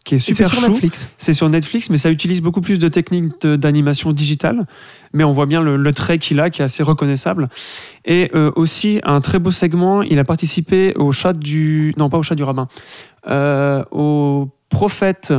qui 0.05 0.15
est 0.15 0.19
super 0.19 0.49
C'est 0.49 0.57
sur 0.57 0.69
Netflix. 0.69 1.11
C'est 1.19 1.35
sur 1.35 1.49
Netflix, 1.49 1.91
mais 1.91 1.99
ça 1.99 2.11
utilise 2.11 2.41
beaucoup 2.41 2.61
plus 2.61 2.79
de 2.79 2.89
techniques 2.89 3.47
d'animation 3.47 4.13
digitale, 4.13 4.67
mais 5.13 5.25
on 5.25 5.33
voit 5.33 5.47
bien 5.47 5.63
le, 5.63 5.93
trait 5.93 6.19
qu'il 6.19 6.41
a, 6.41 6.51
qui 6.51 6.63
est 6.63 6.65
assez 6.65 6.83
reconnaissable. 6.83 7.49
Et 8.05 8.31
euh, 8.35 8.51
aussi, 8.57 9.01
un 9.05 9.21
très 9.21 9.39
beau 9.39 9.53
segment, 9.53 10.03
il 10.03 10.19
a 10.19 10.25
participé 10.25 10.95
au 10.97 11.13
chat 11.13 11.33
du... 11.33 11.95
Non, 11.97 12.09
pas 12.09 12.19
au 12.19 12.23
chat 12.23 12.35
du 12.35 12.43
rabbin. 12.43 12.69
Euh, 13.29 13.85
au 13.91 14.49
prophète 14.71 15.33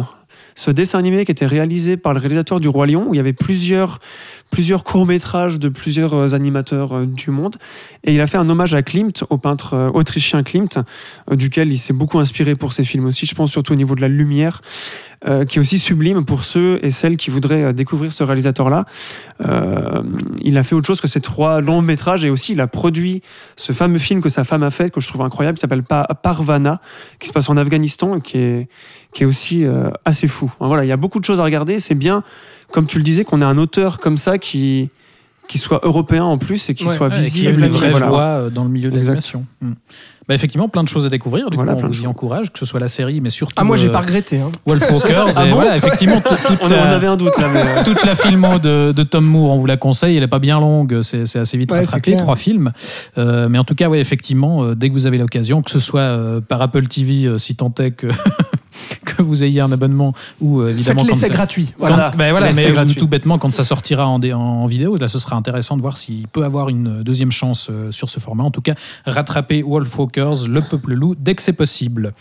ce 0.62 0.69
dessin 0.69 1.00
animé 1.00 1.26
qui 1.26 1.32
était 1.32 1.47
réalisé 1.47 1.97
par 1.97 2.13
le 2.13 2.19
réalisateur 2.19 2.60
du 2.60 2.67
Roi 2.67 2.86
Lion, 2.86 3.08
où 3.10 3.15
il 3.15 3.17
y 3.17 3.19
avait 3.19 3.34
plusieurs, 3.34 3.97
plusieurs 4.52 4.84
courts-métrages 4.84 5.58
de 5.58 5.69
plusieurs 5.69 6.13
euh, 6.13 6.34
animateurs 6.36 6.93
euh, 6.93 7.06
du 7.08 7.32
monde. 7.32 7.58
Et 8.04 8.13
il 8.13 8.21
a 8.21 8.28
fait 8.28 8.38
un 8.38 8.47
hommage 8.47 8.76
à 8.76 8.84
Klimt, 8.84 9.24
au 9.32 9.39
peintre 9.39 9.74
euh, 9.74 9.89
autrichien 9.91 10.43
Klimt, 10.43 10.78
duquel 11.32 11.71
il 11.71 11.80
s'est 11.80 11.93
beaucoup 11.93 12.19
inspiré 12.19 12.56
pour 12.56 12.74
ses 12.74 12.84
films 12.84 13.06
aussi, 13.06 13.26
je 13.26 13.34
pense 13.34 13.50
surtout 13.52 13.74
au 13.74 13.76
niveau 13.76 13.95
de 13.95 14.02
la 14.02 14.08
lumière. 14.08 14.62
Euh, 15.27 15.45
qui 15.45 15.60
est 15.60 15.62
aussi 15.62 15.77
sublime 15.77 16.25
pour 16.25 16.43
ceux 16.43 16.79
et 16.81 16.89
celles 16.89 17.15
qui 17.15 17.29
voudraient 17.29 17.65
euh, 17.65 17.73
découvrir 17.73 18.12
ce 18.12 18.23
réalisateur-là. 18.23 18.86
Euh, 19.45 20.01
il 20.41 20.57
a 20.57 20.63
fait 20.63 20.73
autre 20.73 20.88
chose 20.88 20.99
que 20.99 21.07
ces 21.07 21.21
trois 21.21 21.62
longs 21.62 21.84
métrages 21.84 22.25
et 22.25 22.31
aussi 22.31 22.53
il 22.53 22.60
a 22.60 22.65
produit 22.65 23.21
ce 23.55 23.71
fameux 23.71 23.99
film 23.99 24.21
que 24.21 24.29
sa 24.29 24.43
femme 24.43 24.63
a 24.63 24.71
fait, 24.71 24.91
que 24.91 24.99
je 24.99 25.07
trouve 25.07 25.21
incroyable, 25.21 25.60
qui 25.60 25.62
s'appelle 25.62 25.84
Parvana, 25.84 26.81
qui 27.19 27.27
se 27.27 27.34
passe 27.34 27.49
en 27.49 27.57
Afghanistan 27.57 28.17
et 28.17 28.21
qui 28.21 28.39
est, 28.39 28.67
qui 29.13 29.21
est 29.21 29.27
aussi 29.27 29.63
assez 30.05 30.27
fou. 30.27 30.51
Voilà, 30.60 30.86
il 30.86 30.88
y 30.88 30.91
a 30.91 30.97
beaucoup 30.97 31.19
de 31.19 31.25
choses 31.25 31.39
à 31.39 31.43
regarder. 31.43 31.79
C'est 31.79 31.93
bien, 31.93 32.23
comme 32.71 32.88
tu 32.88 32.97
le 32.97 33.03
disais, 33.03 33.23
qu'on 33.23 33.41
ait 33.41 33.45
un 33.45 33.60
auteur 33.60 33.99
comme 33.99 34.17
ça 34.17 34.39
qui 34.39 34.89
qui 35.51 35.57
soit 35.57 35.81
européen 35.83 36.23
en 36.23 36.37
plus 36.37 36.69
et 36.69 36.73
qui 36.73 36.85
soit 36.85 37.09
visible. 37.09 37.49
Et 37.49 37.53
qui 37.53 37.59
une 37.59 37.67
vraie 37.67 37.89
voix 37.89 38.49
dans 38.49 38.63
le 38.63 38.69
milieu 38.69 38.89
de 38.89 38.95
l'animation. 38.95 39.45
Hmm. 39.59 39.73
Bah, 40.31 40.35
effectivement, 40.35 40.69
plein 40.69 40.83
de 40.83 40.87
choses 40.87 41.05
à 41.05 41.09
découvrir. 41.09 41.49
Du 41.49 41.57
coup, 41.57 41.65
on 41.67 41.87
vous 41.87 42.03
y 42.03 42.07
encourage, 42.07 42.53
que 42.53 42.59
ce 42.59 42.65
soit 42.65 42.79
la 42.79 42.87
série, 42.87 43.19
mais 43.19 43.29
surtout. 43.29 43.55
Ah, 43.57 43.65
moi, 43.65 43.75
j'ai 43.75 43.89
pas 43.89 43.99
regretté. 43.99 44.39
Hein. 44.39 44.49
Wolfwalkers. 44.65 45.27
ah 45.35 45.45
et 45.45 45.51
voilà, 45.51 45.75
effectivement, 45.75 46.21
on, 46.61 46.71
avait 46.71 47.07
un 47.07 47.17
doute 47.17 47.37
là. 47.37 47.47
Euh. 47.53 47.83
toute 47.83 48.05
la 48.05 48.15
filmo 48.15 48.57
de, 48.57 48.93
de, 48.93 49.03
Tom 49.03 49.25
Moore, 49.25 49.55
on 49.55 49.59
vous 49.59 49.65
la 49.65 49.75
conseille. 49.75 50.15
Elle 50.15 50.23
est 50.23 50.29
pas 50.29 50.39
bien 50.39 50.61
longue, 50.61 51.01
c'est 51.01 51.35
assez 51.35 51.57
vite 51.57 51.71
rattrapé, 51.71 52.15
trois 52.15 52.37
films. 52.37 52.71
Euh, 53.17 53.49
mais 53.49 53.57
en 53.57 53.65
tout 53.65 53.75
cas, 53.75 53.89
ouais, 53.89 53.99
effectivement, 53.99 54.63
euh, 54.63 54.73
dès 54.73 54.87
que 54.87 54.93
vous 54.93 55.05
avez 55.05 55.17
l'occasion, 55.17 55.61
que 55.61 55.71
ce 55.71 55.79
soit 55.79 56.17
par 56.47 56.61
Apple 56.61 56.87
TV, 56.87 57.37
si 57.37 57.57
tant 57.57 57.73
est 57.79 57.91
que 57.91 58.07
que 59.23 59.27
vous 59.27 59.43
ayez 59.43 59.62
un 59.62 59.71
abonnement 59.71 60.13
ou 60.39 60.63
évidemment 60.65 61.05
quand 61.05 61.15
c'est 61.15 61.29
gratuit. 61.29 61.73
Voilà. 61.77 62.12
Ben 62.17 62.31
voilà 62.31 62.53
mais 62.53 62.86
tout 62.86 63.07
bêtement 63.07 63.38
quand 63.38 63.53
ça 63.53 63.63
sortira 63.63 64.07
en, 64.07 64.21
en, 64.21 64.65
vidéo, 64.65 64.97
là 64.97 65.07
ce 65.07 65.19
sera 65.19 65.36
intéressant 65.36 65.77
de 65.77 65.81
voir 65.81 65.97
s'il 65.97 66.27
peut 66.27 66.43
avoir 66.43 66.69
une 66.69 67.03
deuxième 67.03 67.31
chance 67.31 67.69
sur 67.91 68.10
ce 68.10 68.19
format. 68.19 68.43
En 68.43 68.51
tout 68.51 68.62
cas, 68.62 68.75
rattraper 69.05 69.63
Wolfwalkers 69.63 70.47
le 70.47 70.62
peuple 70.62 70.93
loup, 70.93 71.15
dès 71.17 71.36
que 71.36 71.41
c'est 71.41 71.53
possible. 71.53 72.13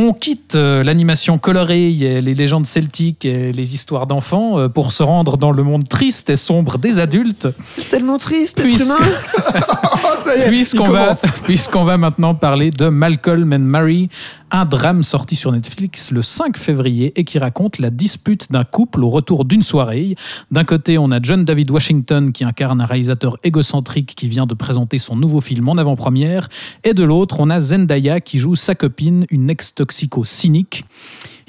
On 0.00 0.12
quitte 0.12 0.54
euh, 0.54 0.84
l'animation 0.84 1.38
colorée, 1.38 1.90
les 1.90 2.34
légendes 2.34 2.66
celtiques 2.66 3.24
et 3.24 3.50
les 3.50 3.74
histoires 3.74 4.06
d'enfants 4.06 4.56
euh, 4.56 4.68
pour 4.68 4.92
se 4.92 5.02
rendre 5.02 5.36
dans 5.36 5.50
le 5.50 5.64
monde 5.64 5.88
triste 5.88 6.30
et 6.30 6.36
sombre 6.36 6.78
des 6.78 7.00
adultes. 7.00 7.48
C'est 7.64 7.88
tellement 7.88 8.16
triste, 8.16 8.60
être 8.60 8.80
humain. 8.80 8.94
Puisqu'on 10.46 10.88
va, 10.88 11.12
puisqu'on 11.44 11.84
va 11.84 11.96
maintenant 11.96 12.34
parler 12.34 12.70
de 12.70 12.88
Malcolm 12.88 13.52
and 13.52 13.58
Mary, 13.60 14.08
un 14.50 14.64
drame 14.64 15.02
sorti 15.02 15.36
sur 15.36 15.52
Netflix 15.52 16.10
le 16.10 16.22
5 16.22 16.56
février 16.56 17.12
et 17.16 17.24
qui 17.24 17.38
raconte 17.38 17.78
la 17.78 17.90
dispute 17.90 18.50
d'un 18.50 18.64
couple 18.64 19.04
au 19.04 19.10
retour 19.10 19.44
d'une 19.44 19.62
soirée. 19.62 20.16
D'un 20.50 20.64
côté, 20.64 20.98
on 20.98 21.10
a 21.10 21.20
John 21.20 21.44
David 21.44 21.70
Washington 21.70 22.32
qui 22.32 22.44
incarne 22.44 22.80
un 22.80 22.86
réalisateur 22.86 23.36
égocentrique 23.42 24.14
qui 24.14 24.28
vient 24.28 24.46
de 24.46 24.54
présenter 24.54 24.98
son 24.98 25.16
nouveau 25.16 25.40
film 25.40 25.68
en 25.68 25.76
avant-première, 25.76 26.48
et 26.84 26.94
de 26.94 27.02
l'autre, 27.04 27.40
on 27.40 27.50
a 27.50 27.60
Zendaya 27.60 28.20
qui 28.20 28.38
joue 28.38 28.54
sa 28.54 28.74
copine, 28.74 29.26
une 29.30 29.50
ex-toxico-cynique. 29.88 30.84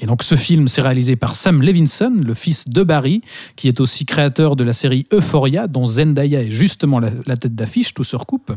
Et 0.00 0.06
donc 0.06 0.22
ce 0.22 0.34
film, 0.34 0.66
s'est 0.66 0.80
réalisé 0.80 1.16
par 1.16 1.34
Sam 1.34 1.62
Levinson, 1.62 2.20
le 2.24 2.34
fils 2.34 2.68
de 2.68 2.82
Barry, 2.82 3.20
qui 3.56 3.68
est 3.68 3.80
aussi 3.80 4.06
créateur 4.06 4.56
de 4.56 4.64
la 4.64 4.72
série 4.72 5.06
Euphoria, 5.12 5.66
dont 5.66 5.84
Zendaya 5.84 6.42
est 6.42 6.50
justement 6.50 6.98
la, 6.98 7.10
la 7.26 7.36
tête 7.36 7.54
d'affiche, 7.54 7.92
tout 7.92 8.04
se 8.04 8.16
recoupe. 8.16 8.52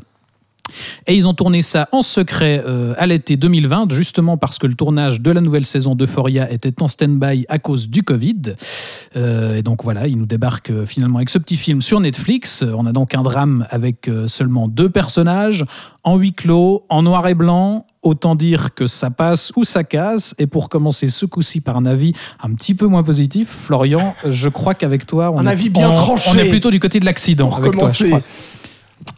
Et 1.07 1.15
ils 1.15 1.27
ont 1.27 1.33
tourné 1.33 1.61
ça 1.61 1.89
en 1.91 2.01
secret 2.01 2.63
euh, 2.65 2.93
à 2.97 3.05
l'été 3.05 3.35
2020, 3.35 3.91
justement 3.91 4.37
parce 4.37 4.57
que 4.57 4.67
le 4.67 4.75
tournage 4.75 5.21
de 5.21 5.31
la 5.31 5.41
nouvelle 5.41 5.65
saison 5.65 5.95
d'Euphoria 5.95 6.49
était 6.51 6.81
en 6.81 6.87
stand-by 6.87 7.45
à 7.49 7.59
cause 7.59 7.89
du 7.89 8.03
Covid. 8.03 8.55
Euh, 9.15 9.57
et 9.57 9.61
donc 9.61 9.83
voilà, 9.83 10.07
ils 10.07 10.17
nous 10.17 10.25
débarquent 10.25 10.71
euh, 10.71 10.85
finalement 10.85 11.17
avec 11.17 11.29
ce 11.29 11.37
petit 11.37 11.57
film 11.57 11.81
sur 11.81 11.99
Netflix. 11.99 12.63
On 12.63 12.85
a 12.85 12.93
donc 12.93 13.13
un 13.13 13.21
drame 13.21 13.67
avec 13.69 14.09
seulement 14.27 14.67
deux 14.67 14.89
personnages, 14.89 15.65
en 16.03 16.17
huis 16.17 16.33
clos, 16.33 16.85
en 16.89 17.03
noir 17.03 17.27
et 17.27 17.35
blanc. 17.35 17.85
Autant 18.01 18.35
dire 18.35 18.73
que 18.73 18.85
ça 18.85 19.11
passe 19.11 19.53
ou 19.55 19.63
ça 19.63 19.85
casse. 19.85 20.35
Et 20.37 20.45
pour 20.45 20.67
commencer 20.67 21.07
ce 21.07 21.25
coup-ci 21.25 21.61
par 21.61 21.77
un 21.77 21.85
avis 21.85 22.13
un 22.41 22.53
petit 22.53 22.73
peu 22.73 22.85
moins 22.85 23.03
positif, 23.03 23.49
Florian, 23.49 24.13
je 24.27 24.49
crois 24.49 24.73
qu'avec 24.73 25.05
toi, 25.05 25.31
on, 25.31 25.39
un 25.39 25.47
avis 25.47 25.69
bien 25.69 25.91
tranché. 25.91 26.29
on 26.33 26.37
est 26.37 26.49
plutôt 26.49 26.69
du 26.69 26.81
côté 26.81 26.99
de 26.99 27.05
l'accident. 27.05 27.49
Pour 27.49 27.61
commencer. 27.61 28.13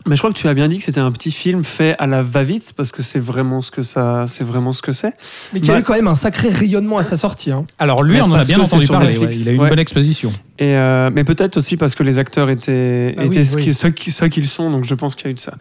Mais 0.08 0.16
je 0.16 0.22
crois 0.22 0.32
que 0.32 0.38
tu 0.38 0.48
as 0.48 0.54
bien 0.54 0.68
dit 0.68 0.78
que 0.78 0.84
c'était 0.84 1.00
un 1.00 1.12
petit 1.12 1.32
film 1.32 1.64
fait 1.64 1.96
à 2.00 2.06
la 2.08 2.22
va-vite 2.22 2.74
parce 2.78 2.92
que 2.92 3.02
c'est 3.04 3.20
vraiment 3.20 3.62
ce 3.62 3.72
que 3.72 3.82
ça, 3.84 4.26
c'est 4.28 4.44
vraiment 4.44 4.72
ce 4.74 4.82
que 4.82 4.94
c'est. 4.94 5.14
Mais 5.54 5.60
qui 5.62 5.72
a 5.72 5.74
Ouais. 5.76 5.80
eu 5.80 5.84
quand 5.84 5.94
même 5.96 6.08
un 6.08 6.16
sacré 6.16 6.50
rayonnement 6.50 6.98
à 6.98 7.04
sa 7.04 7.16
sortie. 7.18 7.52
hein. 7.52 7.66
Alors 7.80 8.04
lui, 8.04 8.16
Mais 8.16 8.22
on 8.22 8.26
en 8.26 8.34
a 8.34 8.44
bien 8.46 8.60
entendu 8.60 8.88
parler. 8.88 9.18
Ouais, 9.18 9.30
il 9.32 9.48
a 9.48 9.52
eu 9.52 9.56
une 9.56 9.62
Ouais. 9.62 9.70
bonne 9.70 9.80
exposition. 9.80 10.32
Et 10.58 10.76
euh, 10.76 11.10
mais 11.14 11.24
peut-être 11.24 11.58
aussi 11.58 11.76
parce 11.76 11.96
que 11.96 12.04
les 12.04 12.18
acteurs 12.18 12.50
étaient, 12.50 13.14
Ah 13.18 13.24
étaient 13.26 13.40
oui, 13.40 13.46
ce 13.46 13.56
oui. 13.58 13.64
qui- 13.64 13.74
ceux 13.74 13.90
qui- 13.90 14.12
ceux 14.12 14.28
qu'ils 14.30 14.48
sont, 14.48 14.70
donc 14.72 14.86
je 14.86 14.94
pense 14.94 15.16
qu'il 15.16 15.26
y 15.26 15.28
a 15.28 15.32
eu 15.32 15.34
de 15.34 15.40
ça. 15.40 15.54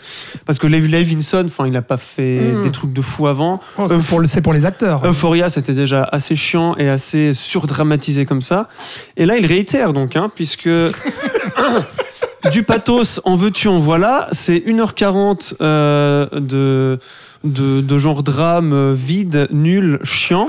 Parce 0.46 0.58
que 0.58 0.66
Lev 0.68 0.86
Levinson, 0.88 1.44
enfin, 1.46 1.66
il 1.66 1.74
a 1.76 1.82
pas 1.82 1.96
fait 1.96 2.52
Mm. 2.52 2.62
des 2.62 2.70
trucs 2.70 2.92
de 2.92 3.02
fou 3.02 3.26
avant. 3.26 3.60
Oh, 3.78 3.86
c'est 3.88 3.94
Euph- 3.96 4.02
pour, 4.04 4.20
le- 4.20 4.26
c'est 4.28 4.40
pour 4.42 4.52
les 4.52 4.66
acteurs. 4.66 5.04
Euphoria, 5.04 5.48
c'était 5.50 5.72
déjà 5.74 6.04
assez 6.12 6.36
chiant 6.36 6.76
et 6.76 6.88
assez 6.88 7.34
surdramatisé 7.34 8.24
comme 8.26 8.42
ça. 8.42 8.68
Et 9.16 9.26
là, 9.26 9.36
il 9.36 9.46
réitère 9.46 9.92
donc, 9.92 10.14
hein, 10.16 10.30
puisque 10.34 10.68
du 12.52 12.62
pathos, 12.62 13.20
en 13.24 13.36
veux-tu, 13.36 13.68
en 13.68 13.78
voilà. 13.78 14.28
C'est 14.32 14.58
1h40 14.58 15.54
euh, 15.60 16.26
de, 16.32 16.98
de, 17.44 17.80
de 17.80 17.98
genre 17.98 18.22
drame 18.22 18.72
euh, 18.72 18.94
vide, 18.96 19.48
nul, 19.50 19.98
chiant. 20.02 20.48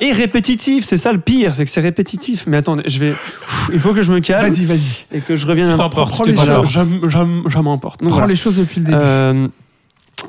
Et 0.00 0.12
répétitif, 0.12 0.84
c'est 0.84 0.98
ça 0.98 1.12
le 1.12 1.18
pire, 1.18 1.54
c'est 1.54 1.64
que 1.64 1.70
c'est 1.70 1.80
répétitif. 1.80 2.44
Mais 2.46 2.58
attendez, 2.58 2.82
je 2.86 2.98
vais, 2.98 3.10
Pff, 3.12 3.70
il 3.72 3.80
faut 3.80 3.94
que 3.94 4.02
je 4.02 4.10
me 4.12 4.20
calme 4.20 4.46
Vas-y, 4.52 4.64
vas-y. 4.66 5.06
et 5.12 5.20
que 5.20 5.36
je 5.36 5.46
revienne. 5.46 5.74
T'emportes, 5.76 6.10
prends 6.12 6.24
tu 6.24 6.30
les 6.30 6.36
Voilà, 6.36 6.54
t'emportes. 6.56 6.72
j'aime- 6.72 7.00
j'aime- 7.08 7.42
je 7.48 7.58
m'emporte. 7.58 8.00
Prends 8.00 8.10
voilà. 8.10 8.26
les 8.26 8.36
choses 8.36 8.56
depuis 8.58 8.80
le 8.80 8.86
début. 8.86 8.98
Euh, 9.00 9.48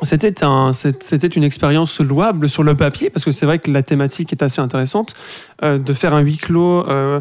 c'était 0.03 0.43
un, 0.43 0.71
c'était 0.73 1.27
une 1.27 1.43
expérience 1.43 1.99
louable 2.01 2.49
sur 2.49 2.63
le 2.63 2.75
papier 2.75 3.09
parce 3.09 3.23
que 3.25 3.31
c'est 3.31 3.45
vrai 3.45 3.57
que 3.59 3.71
la 3.71 3.83
thématique 3.83 4.31
est 4.31 4.41
assez 4.43 4.61
intéressante 4.61 5.15
euh, 5.63 5.77
de 5.77 5.93
faire 5.93 6.13
un 6.13 6.19
huis 6.21 6.37
clos 6.37 6.87
euh, 6.89 7.19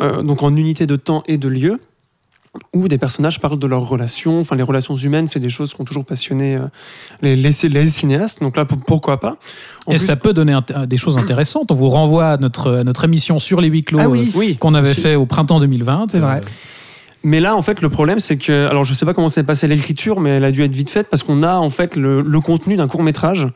euh, 0.00 0.22
donc 0.22 0.42
en 0.42 0.54
unité 0.56 0.86
de 0.86 0.96
temps 0.96 1.22
et 1.28 1.38
de 1.38 1.48
lieu 1.48 1.80
où 2.74 2.88
des 2.88 2.98
personnages 2.98 3.40
parlent 3.40 3.58
de 3.58 3.66
leurs 3.66 3.88
relations. 3.88 4.40
Enfin, 4.40 4.56
les 4.56 4.62
relations 4.62 4.96
humaines, 4.96 5.28
c'est 5.28 5.38
des 5.40 5.50
choses 5.50 5.72
qui 5.72 5.80
ont 5.80 5.84
toujours 5.84 6.04
passionné 6.04 6.56
euh, 6.56 6.60
les, 7.22 7.36
les, 7.36 7.50
les 7.68 7.86
cinéastes. 7.88 8.40
Donc 8.40 8.56
là, 8.56 8.64
pour- 8.64 8.78
pourquoi 8.78 9.20
pas? 9.20 9.36
En 9.86 9.92
Et 9.92 9.96
plus- 9.96 10.06
ça 10.06 10.16
peut 10.16 10.32
donner 10.32 10.52
int- 10.52 10.86
des 10.86 10.96
choses 10.96 11.16
intéressantes. 11.18 11.70
On 11.70 11.74
vous 11.74 11.88
renvoie 11.88 12.26
à 12.32 12.36
notre, 12.38 12.72
à 12.78 12.84
notre 12.84 13.04
émission 13.04 13.38
sur 13.38 13.60
les 13.60 13.68
huis 13.68 13.82
clos 13.82 14.00
Ah 14.00 14.08
oui. 14.08 14.28
euh, 14.34 14.38
oui, 14.38 14.56
qu'on 14.56 14.74
avait 14.74 14.90
aussi. 14.90 15.00
fait 15.00 15.14
au 15.14 15.26
printemps 15.26 15.60
2020. 15.60 16.06
C'est 16.10 16.18
vrai. 16.18 16.40
Mais 17.22 17.38
là, 17.38 17.54
en 17.54 17.62
fait, 17.62 17.82
le 17.82 17.88
problème, 17.90 18.18
c'est 18.18 18.36
que, 18.38 18.66
alors, 18.68 18.84
je 18.84 18.94
sais 18.94 19.04
pas 19.04 19.12
comment 19.14 19.28
s'est 19.28 19.42
passée 19.44 19.68
l'écriture, 19.68 20.20
mais 20.20 20.30
elle 20.30 20.44
a 20.44 20.50
dû 20.50 20.64
être 20.64 20.72
vite 20.72 20.88
faite 20.90 21.06
parce 21.10 21.22
qu'on 21.22 21.42
a 21.42 21.56
en 21.56 21.68
fait 21.70 21.94
le, 21.94 22.22
le 22.22 22.40
contenu 22.40 22.76
d'un 22.76 22.88
court 22.88 23.02
métrage 23.02 23.46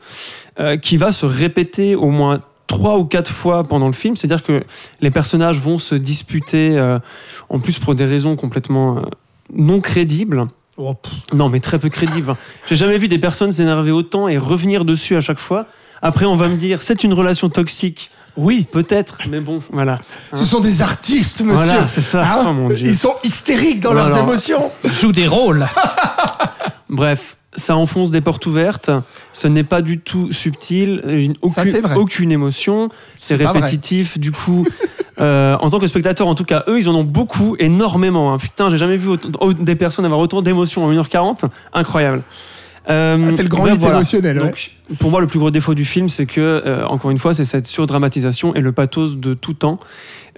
euh, 0.59 0.77
qui 0.77 0.97
va 0.97 1.11
se 1.11 1.25
répéter 1.25 1.95
au 1.95 2.11
moins 2.11 2.39
trois 2.67 2.97
ou 2.97 3.05
quatre 3.05 3.31
fois 3.31 3.63
pendant 3.63 3.87
le 3.87 3.93
film. 3.93 4.15
C'est-à-dire 4.15 4.43
que 4.43 4.63
les 5.01 5.11
personnages 5.11 5.57
vont 5.59 5.79
se 5.79 5.95
disputer, 5.95 6.77
euh, 6.77 6.99
en 7.49 7.59
plus 7.59 7.79
pour 7.79 7.95
des 7.95 8.05
raisons 8.05 8.35
complètement 8.35 8.97
euh, 8.97 9.01
non 9.53 9.81
crédibles. 9.81 10.45
Oh. 10.77 10.93
Non, 11.33 11.47
mais 11.49 11.61
très 11.61 11.79
peu 11.79 11.87
crédibles. 11.89 12.31
hein. 12.31 12.37
J'ai 12.67 12.75
jamais 12.75 12.97
vu 12.97 13.07
des 13.07 13.17
personnes 13.19 13.51
s'énerver 13.51 13.91
autant 13.91 14.27
et 14.27 14.37
revenir 14.37 14.83
dessus 14.83 15.15
à 15.15 15.21
chaque 15.21 15.39
fois. 15.39 15.67
Après, 16.01 16.25
on 16.25 16.35
va 16.35 16.49
me 16.49 16.57
dire, 16.57 16.81
c'est 16.81 17.03
une 17.05 17.13
relation 17.13 17.47
toxique. 17.49 18.11
Oui. 18.35 18.67
Peut-être, 18.69 19.19
mais 19.29 19.39
bon, 19.39 19.61
voilà. 19.71 20.01
Ce 20.33 20.43
sont 20.43 20.59
des 20.59 20.81
artistes, 20.81 21.39
monsieur. 21.39 21.63
Voilà, 21.65 21.87
c'est 21.87 22.01
ça. 22.01 22.25
Hein 22.29 22.45
oh 22.49 22.53
mon 22.53 22.69
dieu. 22.69 22.87
Ils 22.87 22.97
sont 22.97 23.13
hystériques 23.23 23.79
dans 23.79 23.93
leurs 23.93 24.07
Alors- 24.07 24.27
émotions. 24.27 24.69
Joue 24.83 25.13
des 25.13 25.27
rôles. 25.27 25.65
Bref, 26.89 27.37
ça 27.55 27.75
enfonce 27.77 28.11
des 28.11 28.21
portes 28.21 28.45
ouvertes. 28.45 28.91
Ce 29.33 29.47
n'est 29.47 29.63
pas 29.63 29.81
du 29.81 29.99
tout 29.99 30.31
subtil. 30.31 31.01
une- 31.07 31.35
aucune, 31.41 32.31
émotion. 32.31 32.89
C'est 33.19 33.35
répétitif. 33.53 34.17
Du 34.19 34.31
coup, 34.31 34.65
euh, 35.21 35.55
en 35.59 35.69
tant 35.69 35.79
que 35.79 35.87
spectateur, 35.87 36.27
en 36.27 36.35
tout 36.35 36.43
cas, 36.45 36.63
eux, 36.67 36.77
ils 36.79 36.89
en 36.89 36.95
ont 36.95 37.03
beaucoup, 37.03 37.55
énormément. 37.59 38.33
hein. 38.33 38.37
Putain, 38.37 38.69
j'ai 38.69 38.77
jamais 38.77 38.97
vu 38.97 39.07
autant- 39.09 39.51
des 39.53 39.75
personnes 39.75 40.05
avoir 40.05 40.19
autant 40.19 40.41
d'émotions 40.41 40.85
en 40.85 40.91
1h40. 40.91 41.45
Incroyable. 41.73 42.23
Euh, 42.87 43.17
Ah, 43.29 43.31
c'est 43.35 43.41
le 43.41 43.49
grand 43.49 43.63
bref, 43.63 43.81
émotionnel, 43.83 44.37
ouais. 44.37 44.43
Donc, 44.45 44.71
pour 44.99 45.09
moi, 45.09 45.19
le 45.19 45.25
plus 45.25 45.39
gros 45.39 45.49
défaut 45.49 45.73
du 45.73 45.85
film, 45.85 46.07
c'est 46.07 46.27
que, 46.27 46.39
euh, 46.39 46.85
encore 46.85 47.09
une 47.09 47.17
fois, 47.17 47.33
c'est 47.33 47.43
cette 47.43 47.65
surdramatisation 47.65 48.53
et 48.53 48.61
le 48.61 48.71
pathos 48.73 49.15
de 49.17 49.33
tout 49.33 49.53
temps. 49.53 49.79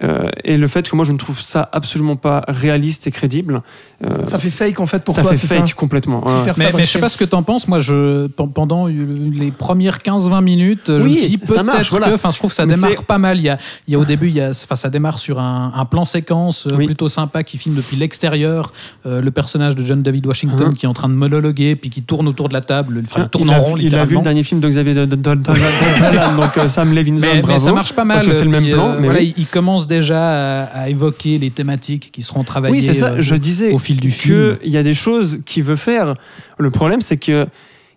Euh, 0.04 0.28
et 0.44 0.56
le 0.56 0.68
fait 0.68 0.88
que 0.88 0.94
moi, 0.94 1.04
je 1.04 1.10
ne 1.12 1.18
trouve 1.18 1.40
ça 1.40 1.68
absolument 1.72 2.14
pas 2.16 2.42
réaliste 2.46 3.06
et 3.06 3.10
crédible. 3.10 3.62
Euh, 4.04 4.24
Ça 4.26 4.38
fait 4.38 4.50
fake 4.50 4.78
en 4.78 4.86
fait 4.86 5.02
pour 5.04 5.14
ça 5.14 5.22
toi, 5.22 5.32
fait 5.32 5.46
fake 5.46 5.68
ça 5.70 5.74
complètement. 5.74 6.24
ouais, 6.24 6.52
Mais, 6.56 6.70
mais 6.74 6.84
je 6.84 6.90
sais 6.92 7.00
pas 7.00 7.08
ce 7.08 7.18
que 7.18 7.24
t'en 7.24 7.42
penses. 7.42 7.66
Moi, 7.66 7.80
je, 7.80 8.28
pen- 8.28 8.52
pendant 8.52 8.86
les 8.86 9.50
premières 9.50 9.98
15-20 9.98 10.42
minutes, 10.42 10.82
je 10.86 11.04
Oui, 11.04 11.36
me 11.48 11.62
marche, 11.64 11.76
peut-être 11.78 11.90
voilà. 11.90 12.08
que, 12.10 12.14
enfin, 12.14 12.30
je 12.30 12.38
trouve 12.38 12.50
que 12.50 12.56
ça 12.56 12.64
Mais 12.64 12.74
démarre 12.76 13.02
pas 13.04 13.18
mal. 13.18 13.38
Il 13.38 13.42
y 13.42 13.48
a, 13.48 13.58
il 13.88 13.92
y 13.92 13.96
a 13.96 13.98
au 13.98 14.04
début, 14.04 14.28
il 14.28 14.34
y 14.34 14.40
a, 14.40 14.50
enfin, 14.50 14.76
ça 14.76 14.88
démarre 14.88 15.18
sur 15.18 15.40
un, 15.40 15.72
un 15.74 15.84
plan 15.84 16.04
séquence 16.04 16.66
euh, 16.68 16.76
Oui. 16.76 16.86
plutôt 16.86 17.08
sympa 17.08 17.42
qui 17.42 17.58
filme 17.58 17.74
depuis 17.74 17.96
l'extérieur 17.96 18.72
euh, 19.06 19.20
le 19.20 19.30
personnage 19.32 19.74
de 19.74 19.84
John 19.84 20.02
David 20.02 20.26
Washington 20.26 20.68
Mhm. 20.68 20.74
qui 20.74 20.86
est 20.86 20.88
en 20.88 20.94
train 20.94 21.08
de 21.08 21.14
monologuer 21.14 21.74
puis 21.74 21.90
qui 21.90 22.02
tourne 22.02 22.28
autour 22.28 22.48
de 22.48 22.54
la 22.54 22.60
table. 22.60 23.02
Enfin, 23.04 23.22
il 23.24 23.28
tourne 23.30 23.48
il, 23.48 23.50
en 23.50 23.54
a, 23.54 23.58
rond, 23.58 23.74
vu- 23.74 23.82
il 23.84 23.94
a 23.96 24.04
vu 24.04 24.14
le 24.16 24.22
dernier 24.22 24.44
film 24.44 24.60
de 24.60 24.68
Xavier 24.68 24.94
Dolan, 24.94 25.36
donc 26.36 26.68
Sam 26.68 26.94
Levinson, 26.94 27.26
Mais, 27.26 27.34
mais 27.36 27.42
bravo. 27.42 27.64
ça 27.64 27.72
marche 27.72 27.92
pas 27.92 28.04
mal. 28.04 28.18
Parce 28.18 28.28
que 28.28 28.32
c'est 28.32 28.44
le 28.44 28.50
même 28.50 28.68
plan. 28.68 28.94
mais 28.98 29.04
voilà, 29.06 29.20
oui. 29.20 29.34
il, 29.36 29.42
il 29.42 29.46
commence 29.46 29.86
déjà 29.88 30.62
à, 30.62 30.82
à 30.82 30.88
évoquer 30.88 31.38
les 31.38 31.50
thématiques 31.50 32.10
qui 32.12 32.22
seront 32.22 32.44
travaillées. 32.44 32.76
Oui, 32.76 32.82
c'est 32.82 32.94
ça. 32.94 33.12
euh, 33.12 33.16
je 33.18 33.34
disais 33.34 33.72
au 33.72 33.78
fil 33.78 33.98
du 33.98 34.10
film. 34.12 34.58
qu'il 34.58 34.70
y 34.70 34.76
a 34.76 34.82
des 34.84 34.94
choses 34.94 35.40
qu'il 35.44 35.64
veut 35.64 35.76
faire. 35.76 36.14
Le 36.58 36.70
problème, 36.70 37.00
c'est 37.00 37.16
que 37.16 37.46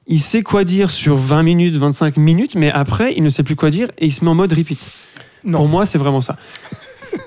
il 0.08 0.19
sait 0.19 0.41
quoi 0.41 0.63
dire 0.63 0.89
sur 0.89 1.17
20 1.17 1.43
minutes, 1.43 1.75
25 1.75 2.17
minutes, 2.17 2.56
mais 2.56 2.71
après, 2.71 3.13
il 3.15 3.23
ne 3.23 3.30
sait 3.30 3.43
plus 3.43 3.56
quoi 3.56 3.69
dire 3.69 3.89
et 3.99 4.08
il 4.08 4.12
se 4.12 4.23
met 4.25 4.32
en 4.32 4.36
mode 4.36 4.51
repeat. 4.51 4.80
Non. 5.45 5.60
Pour 5.60 5.67
moi, 5.67 5.86
c'est 5.86 5.97
vraiment 5.99 6.21
ça. 6.21 6.38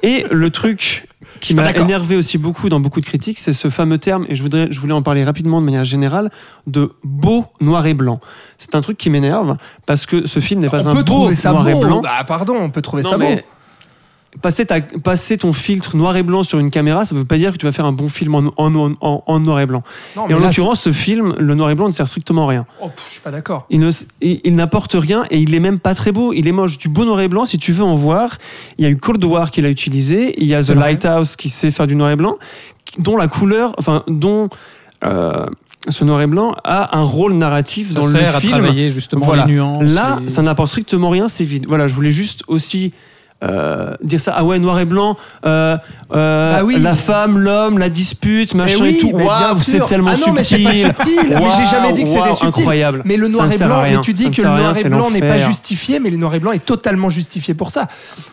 Et 0.02 0.24
le 0.30 0.50
truc 0.50 1.06
qui 1.40 1.54
m'a 1.54 1.70
énervé 1.72 2.16
aussi 2.16 2.38
beaucoup 2.38 2.68
dans 2.68 2.80
beaucoup 2.80 3.00
de 3.00 3.06
critiques, 3.06 3.38
c'est 3.38 3.52
ce 3.52 3.68
fameux 3.70 3.98
terme, 3.98 4.24
et 4.28 4.36
je, 4.36 4.42
voudrais, 4.42 4.68
je 4.70 4.80
voulais 4.80 4.92
en 4.94 5.02
parler 5.02 5.24
rapidement 5.24 5.60
de 5.60 5.66
manière 5.66 5.84
générale, 5.84 6.30
de 6.66 6.92
beau 7.04 7.44
noir 7.60 7.84
et 7.86 7.92
blanc. 7.94 8.18
C'est 8.58 8.74
un 8.74 8.80
truc 8.80 8.96
qui 8.98 9.10
m'énerve 9.10 9.56
parce 9.86 10.06
que 10.06 10.26
ce 10.26 10.40
film 10.40 10.60
n'est 10.60 10.68
pas 10.70 10.86
on 10.86 10.90
un 10.90 10.96
peut 10.96 11.02
beau 11.04 11.34
ça 11.34 11.50
noir 11.52 11.64
beau. 11.64 11.70
et 11.70 11.74
blanc. 11.74 12.00
Bah, 12.00 12.24
pardon, 12.26 12.54
on 12.58 12.70
peut 12.70 12.82
trouver 12.82 13.02
Non, 13.02 13.10
ça 13.10 13.18
beau. 13.18 13.26
Passer, 14.42 14.66
ta- 14.66 14.80
passer 14.80 15.38
ton 15.38 15.52
filtre 15.52 15.96
noir 15.96 16.16
et 16.16 16.22
blanc 16.22 16.42
sur 16.42 16.58
une 16.58 16.70
caméra, 16.70 17.04
ça 17.04 17.14
veut 17.14 17.24
pas 17.24 17.38
dire 17.38 17.52
que 17.52 17.56
tu 17.58 17.66
vas 17.66 17.72
faire 17.72 17.84
un 17.86 17.92
bon 17.92 18.08
film 18.08 18.34
en, 18.34 18.42
en- 18.56 18.92
en- 19.00 19.22
en 19.26 19.40
noir 19.40 19.60
et 19.60 19.66
blanc. 19.66 19.82
Non, 20.16 20.28
Et 20.28 20.34
en 20.34 20.38
l'occurrence, 20.38 20.80
ce 20.82 20.92
film, 20.92 21.34
le 21.38 21.54
noir 21.54 21.70
et 21.70 21.74
blanc 21.74 21.86
ne 21.86 21.92
sert 21.92 22.08
strictement 22.08 22.44
à 22.46 22.50
rien. 22.50 22.66
oh, 22.82 22.88
pff, 22.88 23.04
je 23.06 23.12
suis 23.12 23.20
pas 23.20 23.30
d'accord. 23.30 23.66
Il, 23.70 23.80
ne- 23.80 23.90
il- 24.20 24.40
il 24.44 24.54
n'apporte 24.54 24.92
rien 24.94 25.24
et 25.30 25.38
il 25.38 25.54
est 25.54 25.60
même 25.60 25.78
pas 25.78 25.94
très 25.94 26.12
beau. 26.12 26.32
Il 26.32 26.46
est 26.48 26.52
moche. 26.52 26.78
Du 26.78 26.88
beau 26.88 27.04
noir 27.04 27.20
et 27.20 27.28
blanc, 27.28 27.44
si 27.44 27.58
tu 27.58 27.72
veux 27.72 27.84
en 27.84 27.96
voir, 27.96 28.38
il 28.78 28.84
y 28.84 28.88
a 28.88 28.90
eu 28.90 28.96
Cold 28.96 29.22
War 29.24 29.50
qui 29.50 29.62
l'a 29.62 29.70
utilisé. 29.70 30.34
Il 30.38 30.46
y 30.46 30.54
a 30.54 30.62
The 30.62 30.66
vrai. 30.66 30.74
Lighthouse 30.76 31.36
qui 31.36 31.48
sait 31.48 31.70
faire 31.70 31.86
du 31.86 31.96
noir 31.96 32.10
et 32.10 32.16
blanc, 32.16 32.36
dont 32.98 33.16
la 33.16 33.28
couleur, 33.28 33.74
enfin, 33.78 34.02
dont 34.08 34.48
euh, 35.04 35.46
ce 35.88 36.02
noir 36.04 36.20
et 36.22 36.26
blanc 36.26 36.54
a 36.64 36.96
un 36.98 37.02
rôle 37.02 37.34
narratif 37.34 37.88
ça 37.92 38.00
dans 38.00 38.08
sert 38.08 38.30
le 38.30 38.36
à 38.36 38.40
film. 38.40 38.52
travailler 38.52 38.88
justement 38.90 39.24
Voilà. 39.26 39.44
les 39.46 39.52
nuances. 39.52 39.82
Là, 39.84 40.20
et- 40.24 40.28
ça 40.28 40.42
n'apporte 40.42 40.68
strictement 40.68 41.10
rien, 41.10 41.28
c'est 41.28 41.44
vide. 41.44 41.66
Voilà, 41.68 41.88
je 41.88 41.94
voulais 41.94 42.12
juste 42.12 42.42
aussi 42.48 42.92
euh, 43.44 43.94
dire 44.02 44.20
ça. 44.20 44.32
Ah 44.36 44.44
ouais, 44.44 44.58
noir 44.58 44.80
et 44.80 44.84
blanc, 44.84 45.16
euh, 45.46 45.76
euh, 46.14 46.52
Bah 46.58 46.64
oui. 46.64 46.76
la 46.80 46.94
femme, 46.96 47.38
l'homme, 47.38 47.78
la 47.78 47.88
dispute, 47.88 48.54
machin 48.54 48.76
Mais 48.80 48.82
oui, 48.82 48.94
et 48.96 48.98
tout. 48.98 49.12
mais 49.14 49.24
Waouh, 49.24 49.54
c'est 49.62 49.84
tellement 49.86 50.12
Ah 50.14 50.26
non, 50.26 50.32
mais 50.32 50.42
c'est 50.42 50.56
subtil. 50.58 50.92
pas 50.92 51.04
subtil. 51.04 51.28
Mais 51.28 51.48
j'ai 51.56 51.70
jamais 51.70 51.92
dit 51.92 52.02
que 52.04 52.08
c'était 52.08 52.20
Waouh, 52.20 52.30
subtil. 52.34 52.48
incroyable. 52.60 53.02
Mais 53.04 53.16
le 53.16 53.28
noir 53.28 53.50
et 53.52 53.56
blanc, 53.58 53.82
mais 53.82 54.00
tu 54.02 54.12
dis 54.12 54.30
que 54.30 54.42
le 54.42 54.48
rien, 54.48 54.56
noir 54.58 54.76
et 54.76 54.84
blanc 54.84 55.10
n'est 55.10 55.20
pas 55.20 55.38
justifié, 55.38 55.98
mais 56.00 56.10
le 56.10 56.16
noir 56.16 56.34
et 56.34 56.40
blanc 56.40 56.52
est 56.52 56.64
totalement 56.64 57.08
justifié 57.08 57.54
pour 57.54 57.70
ça. 57.70 57.86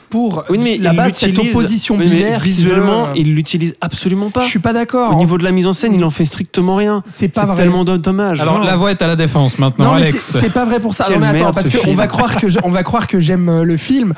Pour 0.09 0.43
Oui, 0.49 0.57
mais 0.61 0.77
la 0.77 0.91
base, 0.91 1.13
cette 1.15 1.37
opposition 1.39 1.95
mais 1.95 2.05
binaire. 2.05 2.39
visuellement, 2.41 3.13
il 3.15 3.33
l'utilise 3.33 3.75
absolument 3.79 4.29
pas. 4.29 4.41
Je 4.43 4.49
suis 4.49 4.59
pas 4.59 4.73
d'accord. 4.73 5.15
Au 5.15 5.19
niveau 5.19 5.37
de 5.37 5.43
la 5.45 5.51
mise 5.53 5.67
en 5.67 5.71
scène, 5.73 5.93
il 5.93 6.03
en 6.03 6.09
fait 6.09 6.25
strictement 6.25 6.75
rien. 6.75 7.01
C'est 7.07 7.29
pas 7.29 7.45
vrai. 7.45 7.55
tellement 7.55 7.85
do- 7.85 7.97
dommage. 7.97 8.41
Alors 8.41 8.59
Non. 8.59 8.65
la 8.65 8.75
voix 8.75 8.91
est 8.91 9.01
à 9.01 9.07
la 9.07 9.15
défense 9.15 9.57
maintenant, 9.57 9.85
Non, 9.93 9.95
mais 9.95 10.07
Alex. 10.07 10.37
c'est- 10.37 10.49
pas 10.49 10.65
vrai 10.65 10.81
pour 10.81 10.95
ça. 10.95 11.07
Non, 11.09 11.17
mais 11.17 11.27
attends, 11.27 11.53
parce 11.53 11.69
ce 11.69 11.77
qu'on 11.77 11.93
va 11.93 12.07
croire 12.07 12.35
que 12.35 12.49
je- 12.49 12.59
on 12.63 12.69
va 12.71 12.83
croire 12.83 13.07
que 13.07 13.21
j'aime 13.21 13.61
le 13.61 13.77
film. 13.77 14.13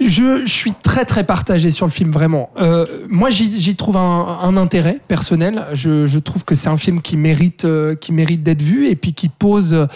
Je, 0.00 0.42
je 0.44 0.50
suis 0.50 0.72
très 0.82 1.04
très 1.04 1.22
partagé 1.24 1.70
sur 1.70 1.86
le 1.86 1.92
film 1.92 2.10
vraiment. 2.10 2.50
Euh, 2.60 2.84
moi 3.08 3.30
j'y 3.30 3.76
trouve 3.76 3.96
un, 3.96 4.38
un 4.42 4.56
intérêt 4.56 4.98
personnel. 5.06 5.64
Je, 5.72 6.06
je 6.06 6.18
trouve 6.18 6.44
que 6.44 6.56
c'est 6.56 6.68
un 6.68 6.76
film 6.76 7.00
qui 7.00 7.16
mérite 7.16 7.64
euh, 7.64 7.94
qui 7.94 8.12
mérite 8.12 8.42
d'être 8.42 8.60
vu 8.60 8.88
et 8.88 8.96
puis 8.96 9.12
qui 9.12 9.28
pose 9.28 9.72
euh, 9.72 9.86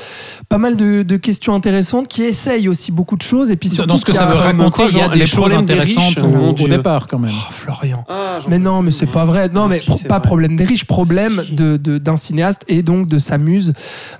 pas 0.49 0.59
mal 0.59 0.77
de, 0.77 1.03
de 1.03 1.17
questions 1.17 1.53
intéressantes, 1.53 2.07
qui 2.07 2.23
essaye 2.23 2.69
aussi 2.69 2.93
beaucoup 2.93 3.17
de 3.17 3.23
choses 3.23 3.51
et 3.51 3.57
puis 3.57 3.69
surtout 3.69 3.89
Dans 3.89 3.97
ce 3.97 4.05
que 4.05 4.13
ça 4.13 4.23
a- 4.25 4.27
veut 4.27 4.37
vraiment 4.39 4.65
raconter, 4.67 4.83
quoi, 4.83 4.91
il 4.93 4.99
y 4.99 5.01
a 5.03 5.09
des 5.09 5.19
les 5.19 5.27
choses 5.27 5.51
des 5.51 5.57
intéressantes 5.57 6.15
riches, 6.15 6.19
au, 6.19 6.63
au 6.65 6.69
départ 6.69 7.09
quand 7.09 7.19
même. 7.19 7.33
Oh, 7.35 7.49
Florian. 7.53 8.05
Ah, 8.09 8.39
Mais 8.49 8.61
non, 8.61 8.83
mais 8.83 8.93
c'est 8.93 9.07
pas 9.07 9.25
vrai. 9.25 9.49
Non, 9.49 9.65
Mais 9.67 9.75
mais 9.75 9.81
si, 9.81 9.87
pro- 9.87 9.99
c'est 10.01 10.07
pas 10.09 10.19
vrai. 10.21 10.27
problème 10.29 10.57
des 10.57 10.65
riches, 10.65 10.85
problème 10.85 11.43
Si. 11.45 11.55
de 11.57 11.77
de- 11.77 11.99
d'un 11.99 12.17
cinéaste 12.17 12.65
et 12.69 12.83
donc 12.83 13.09
de 13.09 13.19
sa 13.19 13.37
muse. 13.37 13.73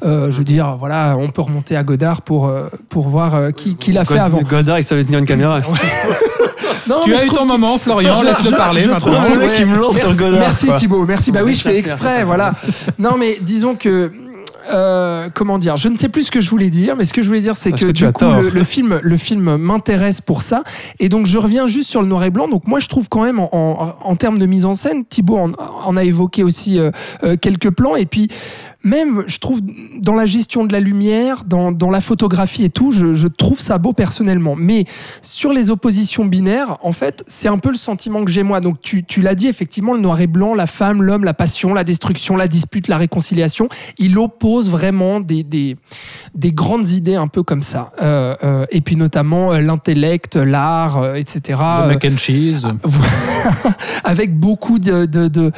Euh, 0.05 0.31
je 0.33 0.39
veux 0.39 0.45
dire, 0.45 0.77
voilà, 0.77 1.17
on 1.17 1.29
peut 1.31 1.43
remonter 1.43 1.77
à 1.77 1.85
Godard 1.85 2.23
pour 2.23 2.53
pour 2.89 3.09
voir 3.09 3.37
euh, 3.37 3.51
qui 3.53 3.77
qui 3.77 3.93
l'a 3.93 4.05
fait 4.05 4.19
avant. 4.19 4.43
Godard, 4.43 4.79
il 4.81 4.85
savait 4.85 5.05
tenir 5.05 5.21
une 5.21 5.25
caméra. 5.25 5.61
Non, 6.87 7.01
Tu 7.03 7.15
as 7.15 7.25
eu 7.25 7.29
ton 7.29 7.45
moment, 7.45 7.79
Florian, 7.79 8.15
Je- 8.21 8.27
laisse-le 8.27 8.57
parler 8.57 8.83
je 8.83 8.89
maintenant. 8.91 9.21
trouve 9.23 9.39
ouais, 9.39 9.49
qui 9.51 9.65
me 9.65 9.77
lance 9.77 9.95
merci, 9.97 10.15
sur 10.17 10.25
Godard, 10.25 10.41
Merci 10.41 10.67
quoi. 10.67 10.75
Thibaut, 10.77 11.05
merci. 11.07 11.33
Bah 11.33 11.41
oui, 11.45 11.55
je 11.55 11.61
fais 11.63 11.77
exprès, 11.79 12.25
voilà. 12.25 12.51
Non, 12.99 13.17
mais 13.19 13.39
disons 13.41 13.75
que. 13.75 14.11
euh, 14.71 15.29
comment 15.35 15.57
dire 15.59 15.77
Je 15.79 15.89
ne 15.89 15.97
sais 15.97 16.09
plus 16.09 16.25
ce 16.25 16.31
que 16.31 16.41
je 16.43 16.51
voulais 16.51 16.69
dire, 16.71 16.95
mais 16.97 17.05
ce 17.05 17.13
que 17.15 17.23
je 17.23 17.27
voulais 17.29 17.41
dire, 17.41 17.57
c'est 17.57 17.73
que, 17.73 17.87
du 17.87 18.05
coup, 18.07 18.13
tort. 18.13 18.41
le, 18.41 18.49
le 18.51 18.65
film, 18.65 19.01
le 19.03 19.17
film 19.17 19.57
m'intéresse 19.57 20.21
pour 20.21 20.43
ça. 20.43 20.63
Et 21.01 21.09
donc, 21.09 21.27
je 21.27 21.39
reviens 21.39 21.67
juste 21.67 21.89
sur 21.91 22.03
le 22.03 22.09
noir 22.09 22.25
et 22.25 22.31
blanc. 22.31 22.49
Donc, 22.49 22.67
moi, 22.67 22.79
je 22.79 22.87
trouve 22.89 23.09
quand 23.09 23.23
même, 23.23 23.39
en, 23.41 23.49
en, 23.53 23.95
en 24.03 24.17
termes 24.17 24.39
de 24.39 24.47
mise 24.47 24.65
en 24.67 24.75
scène, 24.75 25.05
Thibaut 25.07 25.39
en, 25.87 25.97
a 25.97 26.05
évoqué 26.05 26.43
aussi 26.43 26.79
euh, 26.79 26.91
euh, 27.25 27.37
quelques 27.41 27.71
plans. 27.71 27.97
Et 27.97 28.05
puis, 28.07 28.29
même, 28.85 29.25
je 29.27 29.39
trouve, 29.39 29.61
dans 30.01 30.15
la 30.15 30.25
gestion 30.25 30.65
de 30.65 30.73
la 30.73 30.79
lumière, 30.79 31.45
dans, 31.45 31.73
dans 31.73 31.91
la 31.91 32.01
photographie 32.01 32.65
et 32.65 32.71
tout, 32.71 32.93
je, 32.93 33.15
je 33.15 33.27
trouve 33.27 33.61
ça 33.61 33.77
beau 33.79 33.93
personnellement. 33.93 34.55
Mais 34.57 34.85
sur 35.21 35.53
les 35.53 35.71
oppositions 35.71 36.25
binaires, 36.25 36.77
en 36.83 36.93
fait, 36.93 37.25
c'est 37.27 37.49
un 37.49 37.59
peu 37.59 37.71
le 37.71 37.77
sentiment 37.77 38.25
que 38.25 38.31
j'ai 38.31 38.45
moi. 38.45 38.61
Donc, 38.61 38.81
tu, 38.81 39.03
tu 39.03 39.21
l'as 39.21 39.35
dit, 39.35 39.49
effectivement, 39.49 39.95
le 39.95 40.01
noir 40.01 40.21
et 40.21 40.29
blanc, 40.29 40.55
la 40.55 40.67
femme, 40.67 41.03
l'homme, 41.03 41.25
la 41.25 41.35
passion, 41.35 41.75
la 41.75 41.83
destruction, 41.83 42.37
la 42.37 42.47
dispute, 42.47 42.87
la 42.87 42.99
réconciliation, 42.99 43.69
il 43.99 44.17
oppose 44.17 44.71
vraiment 44.71 45.19
des, 45.19 45.43
des, 45.43 45.77
des 46.37 46.53
grandes 46.53 46.89
idées 46.89 47.17
un 47.17 47.29
peu 47.29 47.43
comme 47.43 47.63
ça. 47.63 47.91
Euh, 48.01 48.37
euh, 48.45 48.67
et 48.71 48.81
puis, 48.81 48.95
notamment, 48.95 49.53
euh, 49.55 49.61
l'intellect, 49.61 50.37
l'art, 50.37 51.17
etc. 51.17 51.59
Le 51.83 51.89
mac 51.89 52.05
and 52.05 52.17
cheese. 52.17 52.67
avec 54.05 54.39
beaucoup 54.39 54.79
de, 54.79 55.05
de, 55.07 55.27
de, 55.27 55.53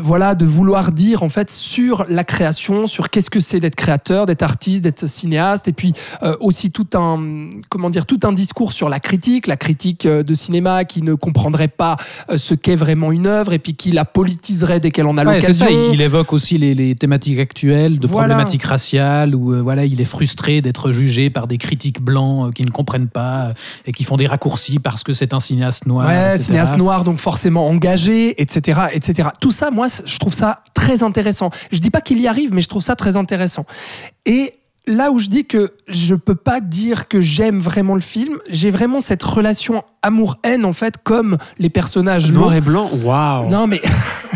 voilà 0.00 0.34
de 0.34 0.46
vouloir 0.46 0.92
dire 0.92 1.22
en 1.22 1.28
fait 1.28 1.50
sur 1.50 2.06
la 2.08 2.24
création, 2.24 2.53
sur 2.86 3.10
qu'est-ce 3.10 3.30
que 3.30 3.40
c'est 3.40 3.60
d'être 3.60 3.74
créateur, 3.74 4.26
d'être 4.26 4.42
artiste, 4.42 4.82
d'être 4.82 5.06
cinéaste, 5.06 5.68
et 5.68 5.72
puis 5.72 5.92
euh, 6.22 6.36
aussi 6.40 6.70
tout 6.70 6.86
un 6.94 7.48
comment 7.68 7.90
dire 7.90 8.06
tout 8.06 8.18
un 8.24 8.32
discours 8.32 8.72
sur 8.72 8.88
la 8.88 9.00
critique, 9.00 9.46
la 9.46 9.56
critique 9.56 10.06
euh, 10.06 10.22
de 10.22 10.34
cinéma 10.34 10.84
qui 10.84 11.02
ne 11.02 11.14
comprendrait 11.14 11.68
pas 11.68 11.96
euh, 12.30 12.36
ce 12.36 12.54
qu'est 12.54 12.76
vraiment 12.76 13.12
une 13.12 13.26
œuvre 13.26 13.52
et 13.52 13.58
puis 13.58 13.74
qui 13.74 13.90
la 13.92 14.04
politiserait 14.04 14.80
dès 14.80 14.90
qu'elle 14.90 15.06
en 15.06 15.16
a 15.18 15.24
Ouais, 15.24 15.36
l'occasion. 15.40 15.66
il 15.70 15.94
il 15.94 16.00
évoque 16.00 16.32
aussi 16.32 16.58
les, 16.58 16.74
les 16.74 16.94
thématiques 16.94 17.38
actuelles 17.38 17.98
de 17.98 18.06
Voilà. 18.06 18.28
problématiques 18.34 18.64
raciales 18.64 19.34
où 19.34 19.52
euh, 19.52 19.60
voilà, 19.62 19.84
il 19.84 20.00
est 20.00 20.04
frustré 20.04 20.60
d'être 20.60 20.92
jugé 20.92 21.30
par 21.30 21.46
des 21.46 21.56
critiques 21.58 22.00
blancs 22.02 22.52
qui 22.54 22.62
ne 22.64 22.70
comprennent 22.70 23.08
pas 23.08 23.52
et 23.86 23.92
qui 23.92 24.04
font 24.04 24.16
des 24.16 24.26
raccourcis 24.26 24.78
parce 24.78 25.02
que 25.02 25.12
c'est 25.12 25.32
un 25.32 25.40
cinéaste 25.40 25.86
noir. 25.86 26.06
Ouais, 26.06 26.30
etc. 26.30 26.44
cinéaste 26.44 26.76
noir, 26.76 27.04
donc 27.04 27.18
forcément 27.18 27.66
engagé, 27.68 28.40
etc., 28.40 28.80
etc. 28.92 29.28
Tout 29.40 29.52
ça, 29.52 29.70
moi, 29.70 29.86
je 30.04 30.18
trouve 30.18 30.34
ça 30.34 30.60
très 30.74 31.02
intéressant. 31.02 31.50
Je 31.72 31.78
dis 31.78 31.90
pas 31.90 32.00
qu'il 32.00 32.20
y 32.20 32.26
arrive, 32.26 32.43
mais 32.52 32.60
je 32.60 32.68
trouve 32.68 32.82
ça 32.82 32.96
très 32.96 33.16
intéressant. 33.16 33.64
Et 34.26 34.52
là 34.86 35.10
où 35.10 35.18
je 35.18 35.28
dis 35.28 35.44
que 35.44 35.72
je 35.88 36.14
peux 36.14 36.34
pas 36.34 36.60
dire 36.60 37.08
que 37.08 37.20
j'aime 37.20 37.58
vraiment 37.58 37.94
le 37.94 38.00
film, 38.00 38.38
j'ai 38.48 38.70
vraiment 38.70 39.00
cette 39.00 39.22
relation 39.22 39.82
amour-haine, 40.02 40.64
en 40.64 40.72
fait, 40.72 40.96
comme 41.02 41.38
les 41.58 41.70
personnages 41.70 42.30
Noir 42.30 42.54
et 42.54 42.60
blanc, 42.60 42.90
waouh. 43.02 43.48
Non, 43.48 43.66
mais 43.66 43.80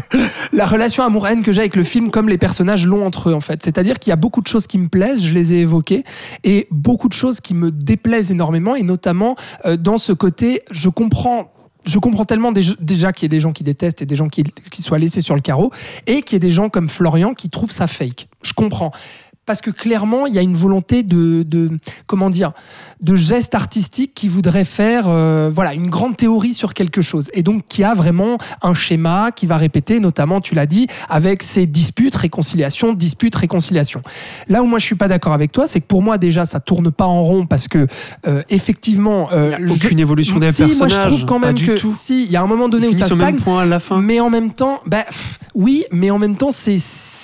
la 0.53 0.67
relation 0.67 1.03
amour-haine 1.05 1.43
que 1.43 1.53
j'ai 1.53 1.61
avec 1.61 1.77
le 1.77 1.85
film, 1.85 2.11
comme 2.11 2.29
les 2.29 2.39
personnages 2.39 2.87
l'ont 2.87 3.05
entre 3.05 3.31
eux, 3.31 3.35
en 3.35 3.41
fait. 3.41 3.63
C'est-à-dire 3.63 3.99
qu'il 3.99 4.11
y 4.11 4.13
a 4.13 4.17
beaucoup 4.17 4.41
de 4.41 4.47
choses 4.47 4.67
qui 4.67 4.79
me 4.79 4.89
plaisent, 4.89 5.23
je 5.23 5.33
les 5.33 5.53
ai 5.53 5.61
évoquées, 5.61 6.05
et 6.45 6.67
beaucoup 6.71 7.09
de 7.09 7.15
choses 7.15 7.41
qui 7.41 7.55
me 7.55 7.71
déplaisent 7.71 8.31
énormément, 8.31 8.75
et 8.75 8.83
notamment 8.83 9.37
euh, 9.67 9.77
dans 9.77 9.99
ce 9.99 10.13
côté, 10.13 10.63
je 10.71 10.89
comprends. 10.89 11.53
Je 11.89 11.99
comprends 11.99 12.25
tellement 12.27 12.53
dé- 12.53 12.63
déjà 12.81 13.13
qu'il 13.13 13.25
y 13.25 13.27
ait 13.27 13.37
des 13.37 13.41
gens 13.41 13.53
qui 13.53 13.65
détestent 13.65 14.03
et 14.03 14.07
des 14.07 14.15
gens 14.17 14.29
qui, 14.29 14.43
qui 14.71 14.83
soient 14.83 14.99
laissés 14.99 15.23
sur 15.23 15.35
le 15.35 15.41
carreau, 15.41 15.73
et 16.07 16.21
qu'il 16.23 16.35
y 16.35 16.37
ait 16.37 16.41
des 16.41 16.51
gens 16.51 16.69
comme 16.69 16.89
Florian 16.89 17.33
qui 17.33 17.49
trouvent 17.49 17.71
ça 17.71 17.87
fake. 17.87 18.29
Je 18.43 18.53
comprends. 18.53 18.93
Parce 19.49 19.63
que 19.63 19.71
clairement, 19.71 20.27
il 20.27 20.35
y 20.35 20.39
a 20.39 20.43
une 20.43 20.55
volonté 20.55 21.03
de, 21.03 21.43
de 21.43 21.71
comment 22.07 22.29
dire, 22.29 22.53
de 23.01 23.17
geste 23.17 23.55
artistique 23.55 24.13
qui 24.15 24.29
voudrait 24.29 24.67
faire, 24.67 25.07
euh, 25.09 25.51
voilà, 25.53 25.73
une 25.73 25.89
grande 25.89 26.19
théorie 26.19 26.53
sur 26.53 26.75
quelque 26.75 27.01
chose, 27.01 27.31
et 27.33 27.43
donc 27.43 27.63
qui 27.67 27.83
a 27.83 27.95
vraiment 27.95 28.37
un 28.61 28.75
schéma 28.75 29.31
qui 29.35 29.47
va 29.47 29.57
répéter, 29.57 30.01
notamment, 30.01 30.43
tu 30.43 30.55
l'as 30.55 30.67
dit, 30.67 30.87
avec 31.09 31.43
ces 31.43 31.65
disputes, 31.65 32.15
réconciliation, 32.15 32.93
disputes, 32.93 33.35
réconciliation. 33.37 34.03
Là 34.51 34.63
où 34.63 34.67
moi 34.67 34.79
je 34.79 34.85
suis 34.85 34.97
pas 34.97 35.09
d'accord 35.09 35.33
avec 35.33 35.51
toi, 35.51 35.67
c'est 35.67 35.81
que 35.81 35.87
pour 35.87 36.03
moi 36.03 36.19
déjà 36.19 36.45
ça 36.45 36.61
tourne 36.61 36.91
pas 36.91 37.07
en 37.07 37.23
rond 37.23 37.47
parce 37.47 37.69
que 37.69 37.87
euh, 38.27 38.43
effectivement, 38.51 39.31
euh, 39.33 39.53
Il 39.59 39.67
y 39.67 39.71
a 39.71 39.75
aucune 39.75 39.99
évolution 39.99 40.39
des 40.39 40.53
si, 40.53 40.61
moi 40.63 40.71
je 40.73 40.79
personnages, 40.81 41.07
trouve 41.07 41.25
quand 41.25 41.39
même 41.39 41.55
que 41.55 41.79
tout. 41.79 41.95
si, 41.97 42.25
il 42.25 42.31
y 42.31 42.37
a 42.37 42.43
un 42.43 42.47
moment 42.47 42.69
donné 42.69 42.89
Ils 42.89 42.97
où 42.97 42.99
ça 42.99 43.07
stagne, 43.07 43.37
point 43.37 43.63
à 43.63 43.67
la 43.67 43.81
fin. 43.81 44.03
mais 44.03 44.21
en 44.21 44.29
même 44.29 44.53
temps, 44.53 44.81
bah, 44.85 45.05
pff, 45.09 45.39
oui, 45.55 45.85
mais 45.91 46.11
en 46.11 46.19
même 46.19 46.37
temps, 46.37 46.51
c'est 46.51 46.77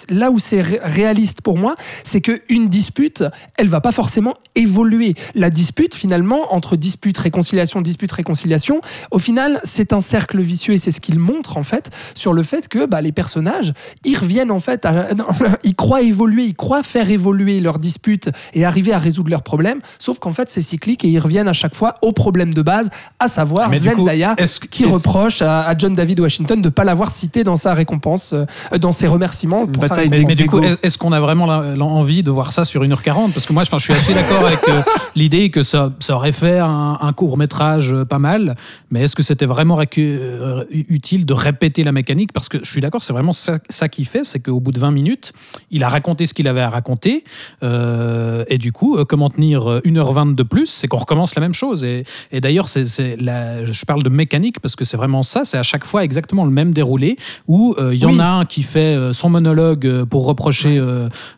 là 0.09 0.31
où 0.31 0.39
c'est 0.39 0.61
ré- 0.63 0.81
réaliste 0.83 1.43
pour 1.43 1.59
moi, 1.59 1.77
c'est 2.15 2.21
que 2.21 2.43
une 2.49 2.69
dispute, 2.69 3.25
elle 3.57 3.67
va 3.67 3.81
pas 3.81 3.91
forcément 3.91 4.35
évoluer. 4.55 5.17
La 5.35 5.51
dispute, 5.51 5.97
finalement, 5.97 6.55
entre 6.55 6.77
dispute, 6.77 7.19
réconciliation, 7.19 7.81
dispute, 7.81 8.13
réconciliation, 8.13 8.81
au 9.11 9.19
final, 9.19 9.61
c'est 9.65 9.93
un 9.93 10.01
cercle 10.01 10.41
vicieux 10.41 10.75
et 10.75 10.79
c'est 10.79 10.93
ce 10.93 11.01
qu'il 11.01 11.19
montre 11.19 11.57
en 11.57 11.65
fait 11.65 11.91
sur 12.15 12.33
le 12.33 12.45
fait 12.45 12.69
que 12.69 12.87
bah, 12.87 13.01
les 13.01 13.11
personnages, 13.11 13.75
ils 14.05 14.17
reviennent 14.17 14.53
en 14.53 14.61
fait, 14.61 14.85
à- 14.87 15.13
non, 15.19 15.25
ils 15.65 15.75
croient 15.75 16.03
évoluer, 16.03 16.45
ils 16.45 16.55
croient 16.55 16.85
faire 16.85 17.11
évoluer 17.11 17.59
leur 17.59 17.81
dispute 17.81 18.31
et 18.53 18.65
arriver 18.65 18.93
à 18.93 18.99
résoudre 18.99 19.31
leurs 19.31 19.43
problèmes, 19.43 19.81
sauf 19.99 20.21
qu'en 20.21 20.33
fait, 20.33 20.49
c'est 20.51 20.63
cyclique 20.63 21.05
et 21.05 21.09
ils 21.09 21.19
reviennent 21.19 21.49
à 21.49 21.53
chaque 21.53 21.75
fois 21.75 21.97
au 22.01 22.13
problème 22.13 22.55
de 22.55 22.63
base, 22.63 22.91
à 23.19 23.27
savoir 23.27 23.71
Mais 23.71 23.81
coup, 23.81 23.97
Zendaya 23.97 24.37
qui 24.71 24.85
reproche 24.85 25.43
à, 25.43 25.63
à 25.63 25.77
John 25.77 25.95
David 25.95 26.21
Washington 26.21 26.61
de 26.63 26.69
ne 26.69 26.71
pas 26.73 26.85
l'avoir 26.85 27.11
cité 27.11 27.43
dans 27.43 27.57
sa 27.57 27.75
récompense, 27.75 28.35
euh, 28.35 28.79
dans 28.79 28.93
ses 28.93 29.09
remerciements. 29.09 29.67
Pour 29.67 29.83
sa 29.83 29.89
bataille 29.89 30.09
récompense. 30.11 30.37
mais 30.39 30.43
du 30.45 30.49
coup, 30.49 30.61
est-ce 30.85 30.97
qu'on 30.97 31.11
a 31.13 31.19
vraiment 31.19 31.47
la- 31.47 31.75
l'envie 32.05 32.23
de 32.23 32.31
voir 32.31 32.53
ça 32.53 32.67
sur 32.67 32.83
1h40 32.85 33.33
Parce 33.33 33.47
que 33.47 33.55
moi, 33.55 33.63
je 33.63 33.79
suis 33.79 33.95
assez 33.95 34.13
d'accord 34.13 34.47
avec 34.47 34.61
euh, 34.69 34.83
l'idée 35.17 35.49
que 35.49 35.63
ça, 35.63 35.91
ça 36.01 36.17
aurait 36.17 36.33
fait 36.33 36.59
un, 36.59 36.99
un 37.01 37.13
court 37.15 37.39
métrage 37.39 37.95
euh, 37.95 38.05
pas 38.05 38.19
mal, 38.19 38.57
mais 38.91 39.01
est-ce 39.05 39.17
que 39.17 39.23
c'était 39.23 39.47
vraiment 39.47 39.81
euh, 39.81 40.65
utile 40.71 41.25
de 41.25 41.33
répéter 41.33 41.83
la 41.83 41.93
mécanique? 41.93 42.35
Parce 42.35 42.51
que 42.51 42.59
je 42.63 42.71
suis 42.71 42.83
d'accord, 42.83 43.01
c'est 43.01 43.15
vraiment 43.15 43.33
ça, 43.33 43.55
ça 43.71 43.89
qu'il 43.89 44.05
fait, 44.07 44.23
c'est 44.25 44.39
qu'au 44.39 44.61
bout 44.61 44.71
de 44.73 44.81
20 44.81 44.91
minutes, 44.91 45.33
il 45.71 45.83
a 45.83 45.89
raconté 45.89 46.27
ce 46.27 46.35
qu'il 46.35 46.47
avait 46.47 46.61
à 46.61 46.69
raconter, 46.69 47.25
et 47.63 48.59
du 48.59 48.73
coup, 48.73 48.99
comment 49.09 49.31
tenir 49.31 49.71
euh, 49.71 49.81
1h20 49.87 50.35
de 50.35 50.43
plus 50.43 50.67
C'est 50.67 50.89
qu'on 50.89 50.99
recommence 50.99 51.35
la 51.37 51.41
même 51.41 51.55
chose. 51.55 51.85
Et, 51.85 52.05
et 52.33 52.41
d'ailleurs, 52.43 52.69
c'est, 52.69 52.85
je 52.85 53.85
parle 53.87 54.03
de 54.03 54.11
mécanique 54.11 54.61
parce 54.61 54.77
que 54.77 54.85
c'est 54.85 54.99
vraiment 54.99 55.23
ça, 55.23 55.47
c'est 55.47 55.57
à 55.59 55.63
chaque 55.63 55.87
fois 55.87 56.05
exactement 56.05 56.45
le 56.45 56.51
même 56.51 56.73
déroulé 56.73 57.17
où 57.49 57.75
il 57.79 57.99
y 57.99 58.05
Oui. 58.05 58.15
en 58.15 58.19
a 58.19 58.27
un 58.27 58.45
qui 58.45 58.63
fait 58.63 58.95
son 59.13 59.31
monologue 59.31 60.05
pour 60.05 60.27
reprocher 60.27 60.79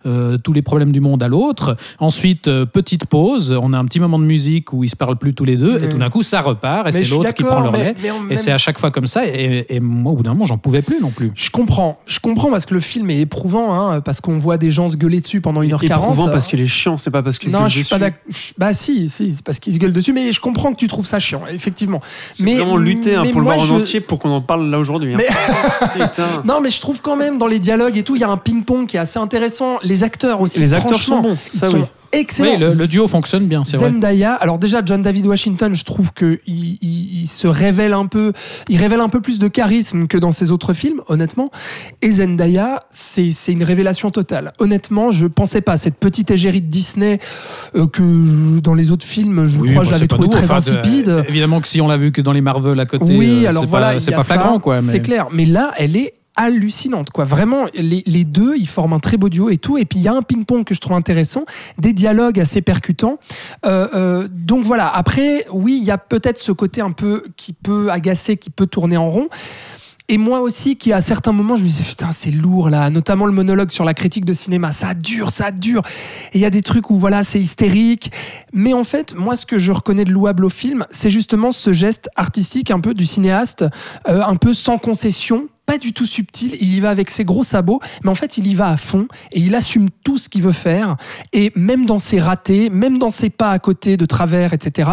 euh, 0.07 0.39
tous 0.39 0.53
les 0.57 0.63
problèmes 0.63 0.91
du 0.93 1.01
monde 1.01 1.23
à 1.23 1.29
l'autre. 1.29 1.77
Ensuite, 2.01 2.49
euh, 2.49 2.67
petite 2.67 3.07
pause, 3.07 3.57
on 3.63 3.73
a 3.73 3.79
un 3.79 3.85
petit 3.85 4.01
moment 4.01 4.19
de 4.19 4.25
musique 4.25 4.73
où 4.73 4.83
ils 4.83 4.89
se 4.89 4.97
parlent 4.97 5.17
plus 5.17 5.35
tous 5.35 5.45
les 5.45 5.57
deux, 5.57 5.83
et 5.83 5.89
tout 5.89 5.99
d'un 5.99 6.11
coup, 6.11 6.23
ça 6.25 6.41
repart, 6.41 6.89
et 6.89 6.93
c'est 6.93 7.05
l'autre 7.09 7.33
qui 7.33 7.45
prend 7.45 7.61
le 7.61 7.69
relais. 7.69 7.95
mais 8.27 8.35
Et 8.35 8.37
c'est 8.37 8.53
à 8.53 8.59
chaque 8.59 8.79
fois 8.79 8.91
comme 8.91 9.07
ça, 9.07 9.27
et, 9.27 9.67
et 9.69 9.81
moi, 9.81 10.13
au 10.13 10.17
bout 10.17 10.23
d'un 10.25 10.33
moment, 10.33 10.45
j'en 10.45 10.59
pouvais 10.59 10.83
plus 10.83 11.01
non 11.01 11.11
plus. 11.11 11.31
Je 11.35 11.51
comprends, 11.51 11.99
je 12.07 12.19
comprends 12.19 12.51
parce 12.51 12.67
que 12.67 12.75
le 12.75 12.81
film 12.81 13.11
est 13.11 13.21
éprouvant, 13.21 13.73
hein, 13.75 14.01
parce 14.01 14.21
qu'on 14.21 14.39
voit 14.39 14.57
des 14.57 14.71
gens 14.71 14.89
se 14.89 14.97
gueuler 14.97 15.21
dessus 15.21 15.41
pendant 15.41 15.63
1h40. 15.63 15.85
Éprouvant 15.85 16.27
parce 16.29 16.47
qu'il 16.47 16.61
est 16.61 16.67
chiant, 16.67 16.99
c'est 16.99 17.11
pas 17.11 17.23
parce 17.23 17.39
qu'il 17.39 17.51
se 17.51 17.55
Non, 17.55 17.61
gueule 17.63 17.69
je 17.71 17.75
suis 17.75 17.83
dessus. 17.83 17.95
pas 17.95 17.99
d'accord. 17.99 18.21
Bah 18.59 18.73
si, 18.75 19.09
si, 19.09 19.35
c'est 19.35 19.43
parce 19.45 19.59
qu'ils 19.61 19.75
se 19.75 19.79
gueulent 19.79 19.93
dessus, 19.93 20.13
mais 20.13 20.33
je 20.33 20.41
comprends 20.41 20.73
que 20.73 20.79
tu 20.79 20.89
trouves 20.89 21.07
ça 21.07 21.19
chiant, 21.19 21.43
effectivement. 21.53 22.01
Mais 22.41 22.57
vraiment 22.57 22.77
lutter 22.77 23.15
hein, 23.15 23.23
mais 23.25 23.31
pour 23.31 23.41
le 23.41 23.45
voir 23.47 23.61
en 23.61 23.69
entier 23.77 24.01
pour 24.01 24.19
qu'on 24.19 24.31
en 24.31 24.41
parle 24.41 24.69
là 24.71 24.79
aujourd'hui. 24.79 25.15
hein. 25.15 25.19
Mais-. 25.19 25.27
Non, 26.45 26.61
mais 26.61 26.71
je 26.71 26.81
trouve 26.81 27.01
quand 27.01 27.17
même 27.17 27.39
dans 27.39 27.47
les 27.47 27.59
dialogues 27.59 27.97
et 27.99 28.03
tout, 28.03 28.17
il 28.17 28.21
y 28.21 28.25
a 28.25 28.31
un 28.31 28.37
ping-pong 28.37 28.87
qui 28.87 28.97
est 28.97 29.01
assez 29.01 29.19
intéressant. 29.19 29.79
Les 29.83 30.05
acteurs 30.05 30.36
aussi. 30.41 30.61
Les 30.61 30.75
acteurs 30.75 31.01
sont 31.01 31.21
bons, 31.21 31.37
Ils 31.53 31.59
ça 31.59 31.71
sont 31.71 31.79
oui. 31.79 31.85
excellents. 32.13 32.51
Oui, 32.53 32.59
le, 32.59 32.73
le 32.75 32.87
duo 32.87 33.09
fonctionne 33.09 33.47
bien, 33.47 33.65
c'est 33.65 33.77
vrai. 33.77 33.91
Zendaya, 33.91 34.35
alors 34.35 34.59
déjà 34.59 34.83
John 34.85 35.03
David 35.03 35.27
Washington, 35.27 35.75
je 35.75 35.85
trouve 35.85 36.13
que 36.13 36.39
il, 36.47 36.79
il- 36.83 37.21
il 37.23 37.27
se 37.29 37.47
révèle 37.49 37.93
un 37.93 38.07
peu, 38.07 38.33
il 38.69 38.77
révèle 38.79 39.01
un 39.01 39.09
peu 39.09 39.21
plus 39.21 39.39
de 39.41 39.49
charisme 39.49 40.07
que 40.07 40.17
dans 40.17 40.31
ses 40.33 40.53
autres 40.53 40.75
films, 40.75 41.01
honnêtement. 41.09 41.51
Et 42.03 42.11
Zendaya, 42.11 42.85
c'est 42.91 43.33
une 43.49 43.65
révélation 43.65 44.11
totale. 44.11 44.53
Honnêtement, 44.59 45.11
je 45.11 45.27
pensais 45.27 45.61
pas 45.61 45.77
cette 45.77 45.97
petite 45.97 46.31
égérie 46.31 46.61
de 46.61 46.69
Disney 46.71 47.19
euh, 47.75 47.87
que 47.89 48.61
dans 48.61 48.75
les 48.75 48.91
autres 48.93 49.05
films, 49.07 49.47
je 49.49 49.59
Oui, 49.59 49.71
crois, 49.71 49.83
bon, 49.83 49.89
je 49.89 49.93
l'avais 49.93 50.07
pas 50.07 50.15
trouvé 50.17 50.29
très 50.29 50.45
Enfin, 50.45 50.59
de- 50.59 50.77
insipide. 50.79 51.25
évidemment 51.29 51.61
que 51.61 51.69
si 51.69 51.81
on 51.81 51.89
l'a 51.89 51.97
vu 51.97 52.13
que 52.13 52.21
dans 52.21 52.33
les 52.33 52.41
Marvel 52.41 52.79
à 52.79 52.87
côté, 52.87 53.05
Oui, 53.17 53.45
euh, 53.45 53.49
alors 53.49 53.65
c'est 53.65 53.69
voilà, 53.71 53.87
pas, 53.89 53.95
il 53.97 54.03
c'est 54.03 54.13
a 54.15 54.17
pas 54.19 54.25
flagrant, 54.25 54.55
ça, 54.55 54.61
quoi. 54.61 54.81
mais- 54.83 54.93
C'est 54.93 55.01
clair. 55.01 55.27
Mais 55.33 55.45
là, 55.47 55.73
elle 55.79 55.97
est 55.97 56.13
hallucinante, 56.37 57.11
quoi. 57.11 57.25
Vraiment, 57.25 57.67
les, 57.75 58.25
deux, 58.25 58.57
ils 58.57 58.69
forment 58.69 58.95
un 58.95 58.99
très 58.99 59.17
beau 59.17 59.29
duo 59.29 59.51
et 59.51 59.57
tout. 59.57 59.79
Et 59.79 59.85
puis, 59.85 59.99
il 59.99 60.03
y 60.03 60.09
a 60.09 60.13
un 60.13 60.23
ping-pong 60.23 60.65
que 60.65 60.75
je 60.75 60.81
trouve 60.81 60.97
intéressant, 60.97 61.45
des 61.79 61.93
dialogues 61.93 62.39
assez 62.39 62.63
percutants. 62.63 63.19
Euh, 63.65 63.89
euh, 63.95 64.29
donc 64.31 64.65
voilà. 64.65 64.89
Après, 64.89 65.47
oui, 65.51 65.79
il 65.81 65.85
y 65.85 65.91
a 65.91 65.99
peut-être 65.99 66.39
ce 66.39 66.53
côté 66.53 66.81
un 66.81 66.93
peu 66.93 67.25
qui 67.37 67.53
peut 67.53 67.91
agacer, 67.91 68.37
qui 68.37 68.51
peut 68.51 68.67
tourner 68.67 68.97
en 68.97 69.11
rond. 69.11 69.29
Et 70.09 70.19
moi 70.19 70.41
aussi, 70.41 70.77
qui 70.77 70.93
à 70.93 71.01
certains 71.01 71.33
moments, 71.33 71.57
je 71.57 71.63
me 71.63 71.67
disais, 71.67 71.83
putain, 71.83 72.13
c'est 72.13 72.31
lourd 72.31 72.71
là, 72.71 72.91
notamment 72.91 73.27
le 73.27 73.33
monologue 73.33 73.73
sur 73.73 73.85
la 73.85 73.93
critique 73.93 74.25
de 74.25 74.35
cinéma, 74.35 74.71
ça 74.71 74.95
dure, 74.95 75.31
ça 75.31 75.51
dure. 75.51 75.83
Et 76.33 76.39
il 76.39 76.41
y 76.41 76.45
a 76.45 76.51
des 76.51 76.63
trucs 76.63 76.91
où 76.91 76.99
voilà, 76.99 77.25
c'est 77.25 77.41
hystérique. 77.41 78.13
Mais 78.53 78.73
en 78.73 78.85
fait, 78.85 79.17
moi, 79.17 79.35
ce 79.35 79.47
que 79.47 79.59
je 79.59 79.73
reconnais 79.73 80.05
de 80.05 80.13
louable 80.13 80.45
au 80.45 80.49
film, 80.49 80.87
c'est 80.91 81.11
justement 81.11 81.51
ce 81.51 81.73
geste 81.73 82.09
artistique 82.15 82.71
un 82.71 82.79
peu 82.79 82.95
du 82.95 83.05
cinéaste, 83.05 83.65
euh, 84.09 84.23
un 84.23 84.37
peu 84.37 84.55
sans 84.55 84.79
concession. 84.79 85.49
Pas 85.67 85.79
du 85.79 85.93
tout 85.93 86.07
subtil, 86.07 86.57
il 86.61 86.75
y 86.75 86.81
va 86.81 86.91
avec 86.91 87.11
ses 87.11 87.25
gros 87.25 87.43
sabots, 87.43 87.81
mais 88.05 88.11
en 88.11 88.15
fait 88.15 88.39
il 88.39 88.47
y 88.47 88.55
va 88.55 88.69
à 88.69 88.77
fond 88.77 89.09
et 89.33 89.41
il 89.41 89.55
assume 89.55 89.89
tout 90.05 90.17
ce 90.17 90.29
qu'il 90.29 90.43
veut 90.43 90.53
faire, 90.53 90.97
et 91.33 91.53
même 91.57 91.87
dans 91.87 91.99
ses 91.99 92.21
ratés, 92.21 92.71
même 92.71 92.99
dans 92.99 93.11
ses 93.11 93.31
pas 93.31 93.51
à 93.51 93.59
côté, 93.59 93.97
de 93.97 94.07
travers, 94.07 94.53
etc. 94.55 94.91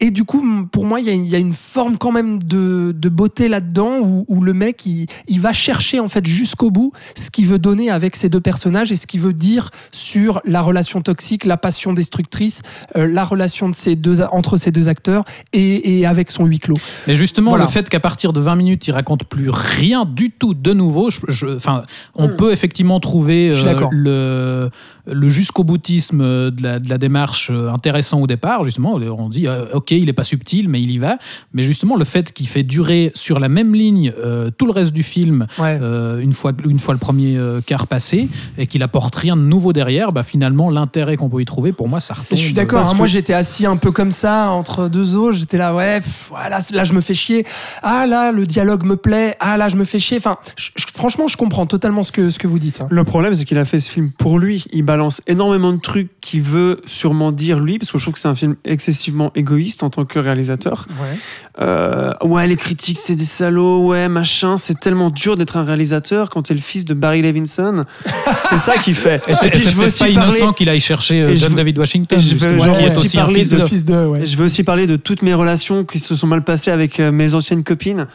Et 0.00 0.10
du 0.10 0.24
coup, 0.24 0.44
pour 0.70 0.84
moi, 0.84 1.00
il 1.00 1.06
y 1.06 1.10
a, 1.10 1.14
il 1.14 1.26
y 1.26 1.34
a 1.34 1.38
une 1.38 1.54
forme 1.54 1.96
quand 1.96 2.12
même 2.12 2.42
de, 2.42 2.94
de 2.96 3.08
beauté 3.08 3.48
là-dedans 3.48 3.98
où, 4.02 4.24
où 4.28 4.42
le 4.42 4.52
mec, 4.52 4.84
il, 4.86 5.06
il 5.28 5.40
va 5.40 5.52
chercher 5.52 5.98
en 6.00 6.08
fait 6.08 6.26
jusqu'au 6.26 6.70
bout 6.70 6.92
ce 7.16 7.30
qu'il 7.30 7.46
veut 7.46 7.58
donner 7.58 7.90
avec 7.90 8.14
ces 8.16 8.28
deux 8.28 8.40
personnages 8.40 8.92
et 8.92 8.96
ce 8.96 9.06
qu'il 9.06 9.20
veut 9.20 9.32
dire 9.32 9.70
sur 9.90 10.40
la 10.44 10.60
relation 10.60 11.00
toxique, 11.00 11.44
la 11.44 11.56
passion 11.56 11.92
destructrice, 11.94 12.62
euh, 12.96 13.06
la 13.06 13.24
relation 13.24 13.68
de 13.70 13.74
ces 13.74 13.96
deux, 13.96 14.20
entre 14.22 14.56
ces 14.58 14.70
deux 14.70 14.88
acteurs 14.88 15.24
et, 15.52 15.98
et 16.00 16.06
avec 16.06 16.30
son 16.30 16.44
huis 16.44 16.58
clos. 16.58 16.76
Mais 17.06 17.14
justement, 17.14 17.50
Voilà. 17.52 17.64
le 17.64 17.70
fait 17.70 17.88
qu'à 17.88 18.00
partir 18.00 18.32
de 18.32 18.40
20 18.40 18.56
minutes, 18.56 18.86
il 18.86 18.92
raconte 18.92 19.24
plus 19.24 19.48
rien 19.50 20.01
rien 20.02 20.12
du 20.12 20.30
tout 20.30 20.54
de 20.54 20.72
nouveau. 20.72 21.10
Je- 21.10 21.20
je- 21.28 21.46
Enfin, 21.56 21.82
on 22.14 22.28
Hmm. 22.28 22.36
peut 22.36 22.52
effectivement 22.52 22.98
trouver 23.00 23.50
euh, 23.52 23.88
le, 23.90 24.70
le 25.12 25.28
jusqu'au 25.28 25.64
boutisme 25.64 26.18
de 26.50 26.62
la, 26.62 26.78
de 26.78 26.88
la 26.88 26.98
démarche 26.98 27.50
euh, 27.52 27.70
intéressant 27.70 28.20
au 28.20 28.26
départ. 28.26 28.64
Justement, 28.64 28.94
on 28.94 29.28
dit 29.28 29.46
euh, 29.46 29.66
ok, 29.72 29.90
il 29.92 30.08
est 30.08 30.12
pas 30.14 30.24
subtil, 30.24 30.68
mais 30.68 30.80
il 30.80 30.90
y 30.90 30.98
va. 30.98 31.18
Mais 31.52 31.62
justement, 31.62 31.96
le 31.96 32.04
fait 32.04 32.32
qu'il 32.32 32.46
fait 32.48 32.62
durer 32.62 33.12
sur 33.14 33.38
la 33.38 33.48
même 33.48 33.74
ligne 33.74 34.12
euh, 34.18 34.50
tout 34.56 34.66
le 34.66 34.72
reste 34.72 34.92
du 34.92 35.02
film, 35.02 35.46
Ouais. 35.58 35.78
une 36.22 36.32
fois 36.32 36.52
une 36.64 36.78
fois 36.78 36.94
le 36.94 37.00
premier 37.00 37.38
quart 37.66 37.86
passé, 37.86 38.28
et 38.58 38.66
qu'il 38.66 38.82
apporte 38.82 39.14
rien 39.16 39.36
de 39.36 39.42
nouveau 39.42 39.72
derrière, 39.72 40.12
bah, 40.12 40.22
finalement 40.22 40.70
l'intérêt 40.70 41.16
qu'on 41.16 41.28
peut 41.28 41.40
y 41.40 41.44
trouver, 41.44 41.72
pour 41.72 41.88
moi, 41.88 42.00
ça 42.00 42.14
retombe. 42.14 42.38
Je 42.38 42.42
suis 42.44 42.52
d'accord, 42.54 42.86
hein, 42.88 42.94
moi 42.94 43.06
j'étais 43.06 43.32
assis 43.34 43.66
un 43.66 43.76
peu 43.76 43.90
comme 43.92 44.10
ça 44.12 44.50
entre 44.50 44.88
deux 44.88 45.16
os, 45.16 45.36
j'étais 45.36 45.58
là, 45.58 45.74
ouais, 45.74 46.00
pff, 46.00 46.28
voilà, 46.30 46.58
là 46.72 46.84
je 46.84 46.92
me 46.92 47.00
fais 47.00 47.14
chier, 47.14 47.44
ah 47.82 48.06
là 48.06 48.32
le 48.32 48.46
dialogue 48.46 48.84
me 48.84 48.96
plaît, 48.96 49.36
ah 49.40 49.56
là 49.56 49.68
je 49.68 49.76
me 49.76 49.84
fais 49.84 49.91
chier. 49.98 50.18
Enfin, 50.18 50.36
je- 50.56 50.70
je- 50.76 50.86
franchement, 50.92 51.26
je 51.26 51.36
comprends 51.36 51.66
totalement 51.66 52.02
ce 52.02 52.12
que, 52.12 52.30
ce 52.30 52.38
que 52.38 52.46
vous 52.46 52.58
dites. 52.58 52.80
hein. 52.80 52.88
Le 52.90 53.04
problème, 53.04 53.34
c'est 53.34 53.44
qu'il 53.44 53.58
a 53.58 53.64
fait 53.64 53.80
ce 53.80 53.90
film 53.90 54.10
pour 54.10 54.38
lui. 54.38 54.64
Il 54.72 54.82
balance 54.82 55.20
énormément 55.26 55.72
de 55.72 55.80
trucs 55.80 56.08
qu'il 56.20 56.42
veut 56.42 56.80
sûrement 56.86 57.32
dire 57.32 57.58
lui, 57.58 57.78
parce 57.78 57.90
que 57.92 57.98
je 57.98 58.04
trouve 58.04 58.14
que 58.14 58.20
c'est 58.20 58.28
un 58.28 58.34
film 58.34 58.56
excessivement 58.64 59.30
égoïste 59.34 59.82
en 59.82 59.90
tant 59.90 60.04
que 60.04 60.18
réalisateur. 60.18 60.86
Euh, 61.60 62.12
ouais, 62.22 62.46
les 62.48 62.56
critiques, 62.56 62.98
c'est 62.98 63.16
des 63.16 63.24
salauds, 63.24 63.86
ouais, 63.88 64.08
machin, 64.08 64.56
c'est 64.56 64.78
tellement 64.80 65.10
dur 65.10 65.36
d'être 65.36 65.56
un 65.56 65.64
réalisateur 65.64 66.30
quand 66.30 66.42
t'es 66.42 66.54
le 66.54 66.60
fils 66.60 66.84
de 66.84 66.94
Barry 66.94 67.22
Levinson. 67.22 67.84
c'est 68.48 68.58
ça 68.58 68.78
qu'il 68.78 68.94
fait. 68.94 69.22
Et 69.28 69.34
c'est 69.34 69.50
puis, 69.50 69.60
et 69.60 69.68
je 69.68 69.74
veux 69.76 69.86
pas 69.86 69.90
parler- 69.98 70.12
innocent 70.12 70.52
qu'il 70.54 70.68
aille 70.68 70.80
chercher 70.80 71.20
euh, 71.22 71.36
John 71.36 71.50
veux- 71.50 71.56
David 71.56 71.78
Washington, 71.78 72.18
et 72.18 72.22
je 72.22 72.34
veux 72.36 72.56
qui 72.56 72.62
est 72.82 72.86
aussi 72.86 72.98
aussi 72.98 73.18
un 73.18 73.22
parler 73.22 73.40
fils 73.40 73.48
de- 73.50 73.56
de. 73.58 73.66
fils 73.66 73.84
de, 73.84 74.06
ouais. 74.06 74.26
Je 74.26 74.36
veux 74.36 74.44
aussi 74.46 74.62
parler 74.64 74.86
de 74.86 74.96
toutes 74.96 75.22
mes 75.22 75.34
relations 75.34 75.84
qui 75.84 75.98
se 75.98 76.14
sont 76.16 76.26
mal 76.26 76.42
passées 76.42 76.70
avec 76.70 76.98
euh, 77.00 77.12
mes 77.12 77.34
anciennes 77.34 77.64
copines. 77.64 78.06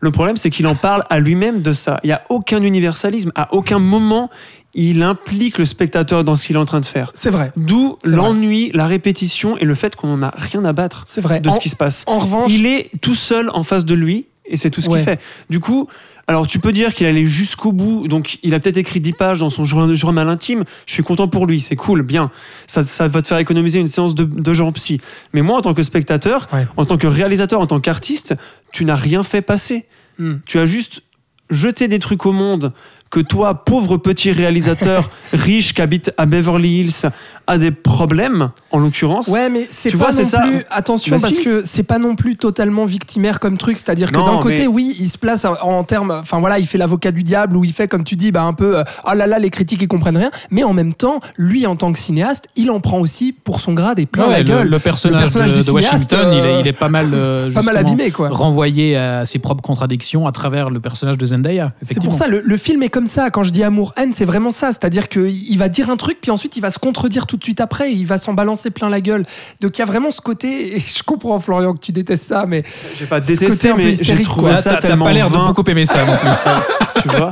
Le 0.00 0.10
problème, 0.12 0.36
c'est 0.36 0.50
qu'il 0.50 0.66
en 0.66 0.74
parle 0.76 1.02
à 1.10 1.18
lui-même 1.18 1.60
de 1.62 1.72
ça. 1.72 1.98
Il 2.04 2.06
n'y 2.08 2.12
a 2.12 2.22
aucun 2.28 2.62
universalisme. 2.62 3.32
À 3.34 3.52
aucun 3.52 3.78
moment, 3.80 4.30
il 4.74 5.02
implique 5.02 5.58
le 5.58 5.66
spectateur 5.66 6.22
dans 6.22 6.36
ce 6.36 6.46
qu'il 6.46 6.54
est 6.54 6.58
en 6.58 6.64
train 6.64 6.80
de 6.80 6.86
faire. 6.86 7.10
C'est 7.14 7.30
vrai, 7.30 7.50
D'où 7.56 7.98
l'ennui, 8.04 8.70
la 8.74 8.86
répétition 8.86 9.56
et 9.58 9.64
le 9.64 9.74
fait 9.74 9.96
qu'on 9.96 10.16
n'en 10.16 10.22
a 10.28 10.32
rien 10.36 10.64
à 10.64 10.72
battre 10.72 11.02
c'est 11.06 11.20
vrai. 11.20 11.40
de 11.40 11.48
en, 11.48 11.52
ce 11.52 11.58
qui 11.60 11.68
se 11.68 11.74
passe. 11.76 12.04
en 12.06 12.18
revanche, 12.20 12.52
Il 12.52 12.66
est 12.66 12.90
tout 13.00 13.16
seul 13.16 13.50
en 13.52 13.64
face 13.64 13.84
de 13.84 13.94
lui 13.94 14.26
et 14.46 14.56
c'est 14.56 14.70
tout 14.70 14.80
ce 14.80 14.88
Ouais. 14.88 14.98
qu'il 14.98 15.04
fait. 15.04 15.20
Du 15.50 15.58
coup, 15.58 15.88
alors 16.28 16.46
tu 16.46 16.58
peux 16.58 16.72
dire 16.72 16.94
qu'il 16.94 17.06
allait 17.06 17.26
jusqu'au 17.26 17.72
bout, 17.72 18.06
donc 18.06 18.38
il 18.42 18.54
a 18.54 18.60
peut-être 18.60 18.76
écrit 18.76 19.00
10 19.00 19.12
pages 19.14 19.38
dans 19.40 19.50
son 19.50 19.64
journal, 19.64 20.28
intime. 20.28 20.64
Je 20.86 20.92
suis 20.92 21.02
content 21.02 21.26
pour 21.26 21.46
lui, 21.46 21.60
c'est 21.60 21.74
cool, 21.74 22.02
bien. 22.02 22.30
Ça, 22.66 22.84
ça 22.84 23.08
va 23.08 23.22
te 23.22 23.26
faire 23.28 23.38
économiser 23.38 23.78
une 23.78 23.86
séance 23.88 24.14
de, 24.14 24.24
de 24.24 24.54
gens 24.54 24.70
psy. 24.72 25.00
Mais 25.32 25.40
moi, 25.42 25.56
en 25.58 25.62
tant 25.62 25.74
que 25.74 25.82
spectateur, 25.82 26.46
Ouais. 26.52 26.66
en 26.76 26.84
tant 26.84 26.98
que 26.98 27.06
réalisateur, 27.06 27.60
en 27.60 27.66
tant 27.66 27.80
qu'artiste, 27.80 28.34
tu 28.72 28.84
n'as 28.84 28.96
rien 28.96 29.22
fait 29.24 29.42
passer. 29.42 29.86
Hmm. 30.18 30.34
Tu 30.46 30.58
as 30.58 30.66
juste 30.66 31.02
jeté 31.50 31.88
des 31.88 31.98
trucs 31.98 32.26
au 32.26 32.32
monde 32.32 32.72
que 33.10 33.20
toi, 33.20 33.64
pauvre 33.64 33.96
petit 33.96 34.32
réalisateur 34.32 35.10
riche 35.32 35.74
qui 35.74 35.80
habite 35.82 36.12
à 36.18 36.26
Beverly 36.26 36.80
Hills, 36.80 37.10
a 37.46 37.58
des 37.58 37.70
problèmes, 37.70 38.50
en 38.70 38.78
l'occurrence. 38.78 39.28
Ouais, 39.28 39.48
mais 39.48 39.66
c'est 39.70 39.90
Tu 39.90 39.96
pas 39.96 40.04
vois, 40.10 40.12
non 40.12 40.18
c'est 40.18 40.24
ça. 40.24 40.42
plus. 40.42 40.64
Attention, 40.70 41.16
Bah 41.16 41.22
parce 41.22 41.34
si. 41.36 41.42
que 41.42 41.62
c'est 41.64 41.82
pas 41.82 41.98
non 41.98 42.14
plus 42.16 42.36
totalement 42.36 42.84
victimaire 42.84 43.40
comme 43.40 43.56
truc. 43.56 43.78
C'est-à-dire 43.78 44.12
que 44.12 44.16
d'un 44.16 44.38
côté, 44.42 44.60
mais- 44.62 44.66
oui, 44.66 44.96
il 45.00 45.08
se 45.08 45.16
place 45.18 45.44
en, 45.44 45.54
en 45.62 45.84
termes. 45.84 46.10
Enfin 46.10 46.38
voilà, 46.40 46.58
il 46.58 46.66
fait 46.66 46.78
l'avocat 46.78 47.10
du 47.12 47.22
diable 47.22 47.56
ou 47.56 47.64
il 47.64 47.72
fait, 47.72 47.88
comme 47.88 48.04
tu 48.04 48.16
dis, 48.16 48.30
bah, 48.32 48.42
un 48.42 48.52
peu. 48.52 48.78
euh, 48.78 48.84
Ah 49.04 49.14
là 49.14 49.26
là, 49.26 49.38
les 49.38 49.50
critiques 49.50 49.80
ils 49.82 49.88
comprennent 49.88 50.16
rien. 50.18 50.30
Mais 50.50 50.62
en 50.64 50.72
même 50.74 50.92
temps, 50.94 51.20
lui, 51.36 51.66
en 51.66 51.76
tant 51.76 51.92
que 51.92 51.98
cinéaste, 51.98 52.48
il 52.56 52.70
en 52.70 52.80
prend 52.80 52.98
aussi 53.00 53.32
pour 53.32 53.60
son 53.60 53.72
grade 53.72 53.98
et 53.98 54.06
plein 54.06 54.24
Ouais, 54.26 54.30
la 54.32 54.38
le, 54.40 54.44
gueule. 54.44 54.68
le 54.68 54.78
personnage, 54.78 55.20
personnage 55.22 55.50
de, 55.52 55.54
du 55.54 55.60
de 55.60 55.64
cinéaste, 55.64 55.92
Washington, 56.12 56.28
il, 56.32 56.38
euh, 56.40 56.58
est, 56.58 56.60
il 56.60 56.66
est 56.66 56.72
pas 56.72 56.88
mal, 56.88 57.10
euh, 57.14 57.50
pas 57.50 57.62
mal 57.62 57.76
abîmé, 57.78 58.10
quoi. 58.10 58.28
renvoyé 58.28 58.96
à 58.96 59.24
ses 59.24 59.38
propres 59.38 59.62
contradictions 59.62 60.26
à 60.26 60.32
travers 60.32 60.68
le 60.70 60.80
personnage 60.80 61.16
de 61.16 61.26
Zendaya. 61.26 61.72
C'est 61.90 62.02
pour 62.02 62.14
ça, 62.14 62.26
le, 62.26 62.42
le 62.44 62.56
film 62.56 62.82
est 62.82 62.88
comme 62.98 63.06
ça. 63.06 63.30
Quand 63.30 63.44
je 63.44 63.50
dis 63.50 63.62
amour-haine, 63.62 64.12
c'est 64.12 64.24
vraiment 64.24 64.50
ça. 64.50 64.72
C'est-à-dire 64.72 65.08
qu'il 65.08 65.56
va 65.56 65.68
dire 65.68 65.88
un 65.88 65.96
truc, 65.96 66.18
puis 66.20 66.32
ensuite 66.32 66.56
il 66.56 66.60
va 66.60 66.70
se 66.70 66.80
contredire 66.80 67.28
tout 67.28 67.36
de 67.36 67.44
suite 67.44 67.60
après. 67.60 67.92
Il 67.92 68.06
va 68.06 68.18
s'en 68.18 68.34
balancer 68.34 68.70
plein 68.70 68.88
la 68.88 69.00
gueule. 69.00 69.24
Donc 69.60 69.78
il 69.78 69.82
y 69.82 69.82
a 69.82 69.84
vraiment 69.84 70.10
ce 70.10 70.20
côté. 70.20 70.74
Et 70.74 70.80
je 70.80 71.04
comprends, 71.04 71.38
Florian, 71.38 71.74
que 71.74 71.78
tu 71.78 71.92
détestes 71.92 72.24
ça, 72.24 72.44
mais 72.44 72.64
J'ai 72.98 73.06
pas 73.06 73.22
Ce 73.22 73.28
côté 73.28 73.44
détesté, 73.44 73.72
mais 73.76 73.84
j'ai 73.84 73.90
hystérique, 73.92 74.24
trouvé 74.24 74.48
quoi. 74.48 74.56
Ah, 74.58 74.62
ça 74.62 74.78
T'as 74.82 74.96
pas 74.96 75.12
l'air 75.12 75.30
de 75.30 75.36
vain. 75.36 75.46
beaucoup 75.46 75.62
aimer 75.70 75.86
ça 75.86 76.04
non 76.04 76.16
plus. 76.16 77.02
tu 77.02 77.08
vois 77.08 77.30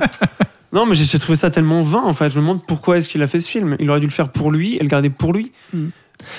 Non, 0.72 0.86
mais 0.86 0.94
j'ai 0.94 1.18
trouvé 1.18 1.34
ça 1.34 1.50
tellement 1.50 1.82
vain 1.82 2.04
en 2.04 2.14
fait. 2.14 2.30
Je 2.30 2.36
me 2.36 2.42
demande 2.42 2.64
pourquoi 2.64 2.98
est-ce 2.98 3.08
qu'il 3.08 3.22
a 3.22 3.26
fait 3.26 3.40
ce 3.40 3.48
film. 3.48 3.76
Il 3.80 3.90
aurait 3.90 3.98
dû 3.98 4.06
le 4.06 4.12
faire 4.12 4.28
pour 4.28 4.52
lui 4.52 4.76
et 4.76 4.82
le 4.84 4.88
garder 4.88 5.10
pour 5.10 5.32
lui. 5.32 5.50
Hmm. 5.74 5.88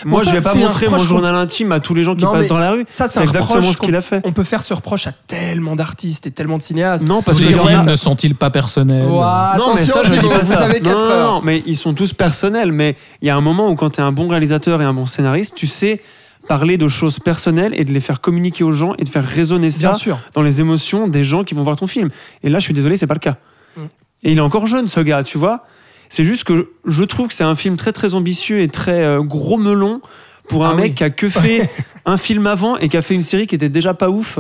Moi, 0.05 0.23
je 0.23 0.29
vais 0.31 0.41
pas 0.41 0.53
montrer 0.53 0.89
mon 0.89 0.97
journal 0.97 1.33
intime 1.35 1.71
à 1.71 1.79
tous 1.79 1.93
les 1.93 2.03
gens 2.03 2.15
qui 2.15 2.23
Non, 2.23 2.31
passent 2.31 2.47
dans 2.47 2.57
la 2.57 2.71
rue. 2.71 2.85
ça, 2.87 3.07
c'est 3.07 3.23
exactement 3.23 3.61
ce 3.73 3.79
qu'il 3.79 3.95
a 3.95 4.01
fait. 4.01 4.21
on 4.25 4.33
peut 4.33 4.43
faire 4.43 4.61
ce 4.63 4.73
reproche 4.73 5.07
à 5.07 5.11
tellement 5.11 5.75
d'artistes 5.75 6.27
et 6.27 6.31
tellement 6.31 6.57
de 6.57 6.61
cinéastes. 6.63 7.07
Non, 7.07 7.21
parce 7.21 7.37
Tous 7.37 7.43
que 7.43 7.49
les 7.49 7.55
a- 7.57 7.61
films 7.61 7.83
ne 7.85 7.95
sont-ils 7.95 8.35
pas 8.35 8.49
personnels? 8.49 9.05
Non, 9.07 9.19
mais 9.19 9.55
attention, 9.81 9.93
ça, 9.93 10.03
je 10.03 10.09
dis 10.11 10.19
Thibaut, 10.19 10.29
pas 10.29 10.39
vous 10.39 10.53
ça. 10.53 10.59
avez 10.59 10.79
non, 10.79 10.89
4 10.89 10.97
non, 10.97 11.03
heures. 11.05 11.31
non, 11.33 11.41
mais 11.43 11.63
ils 11.65 11.77
sont 11.77 11.93
tous 11.93 12.13
personnels. 12.13 12.71
Mais 12.71 12.95
il 13.21 13.27
y 13.27 13.29
a 13.29 13.35
un 13.35 13.41
moment 13.41 13.69
où, 13.69 13.75
quand 13.75 13.91
tu 13.91 13.99
es 14.01 14.03
un 14.03 14.11
bon 14.11 14.27
réalisateur 14.27 14.81
et 14.81 14.85
un 14.85 14.93
bon 14.93 15.05
scénariste, 15.05 15.55
tu 15.55 15.67
sais 15.67 16.01
parler 16.47 16.77
de 16.77 16.87
choses 16.87 17.19
personnelles 17.19 17.73
et 17.75 17.83
de 17.83 17.91
les 17.91 17.99
faire 17.99 18.21
communiquer 18.21 18.63
aux 18.63 18.71
gens 18.71 18.93
et 18.97 19.03
de 19.03 19.09
faire 19.09 19.25
résonner 19.25 19.69
Bien 19.69 19.91
ça 19.91 19.97
sûr. 19.97 20.17
dans 20.33 20.41
les 20.41 20.61
émotions 20.61 21.07
des 21.09 21.25
gens 21.25 21.43
qui 21.43 21.53
vont 21.55 21.63
voir 21.63 21.75
ton 21.75 21.87
film. 21.87 22.09
Et 22.43 22.49
là, 22.49 22.59
je 22.59 22.63
suis 22.63 22.73
désolé, 22.73 22.95
c'est 22.97 23.07
pas 23.07 23.15
le 23.15 23.19
cas. 23.19 23.35
Mm. 23.75 23.81
Et 24.23 24.31
il 24.31 24.37
est 24.37 24.41
encore 24.41 24.65
jeune, 24.67 24.87
ce 24.87 24.99
gars, 25.01 25.23
tu 25.23 25.37
vois. 25.37 25.65
C'est 26.09 26.23
juste 26.23 26.43
que 26.45 26.71
je 26.85 27.03
trouve 27.03 27.27
que 27.27 27.33
c'est 27.33 27.43
un 27.43 27.55
film 27.55 27.75
très 27.77 27.91
très 27.91 28.13
ambitieux 28.13 28.61
et 28.61 28.67
très 28.69 29.03
euh, 29.03 29.21
gros 29.21 29.57
melon 29.57 30.01
pour 30.49 30.65
un 30.65 30.71
Ah 30.71 30.75
mec 30.75 30.85
oui. 30.91 30.95
qui 30.95 31.03
a 31.03 31.09
que 31.09 31.29
fait 31.29 31.69
un 32.05 32.17
film 32.17 32.47
avant 32.47 32.77
et 32.77 32.87
qui 32.89 32.97
a 32.97 33.01
fait 33.01 33.13
une 33.13 33.21
série 33.21 33.47
qui 33.47 33.55
était 33.55 33.69
déjà 33.69 33.93
pas 33.93 34.09
ouf. 34.09 34.39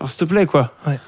Alors 0.00 0.10
s'il 0.10 0.18
te 0.18 0.24
plaît, 0.24 0.46
quoi. 0.46 0.74
Ouais. 0.86 0.98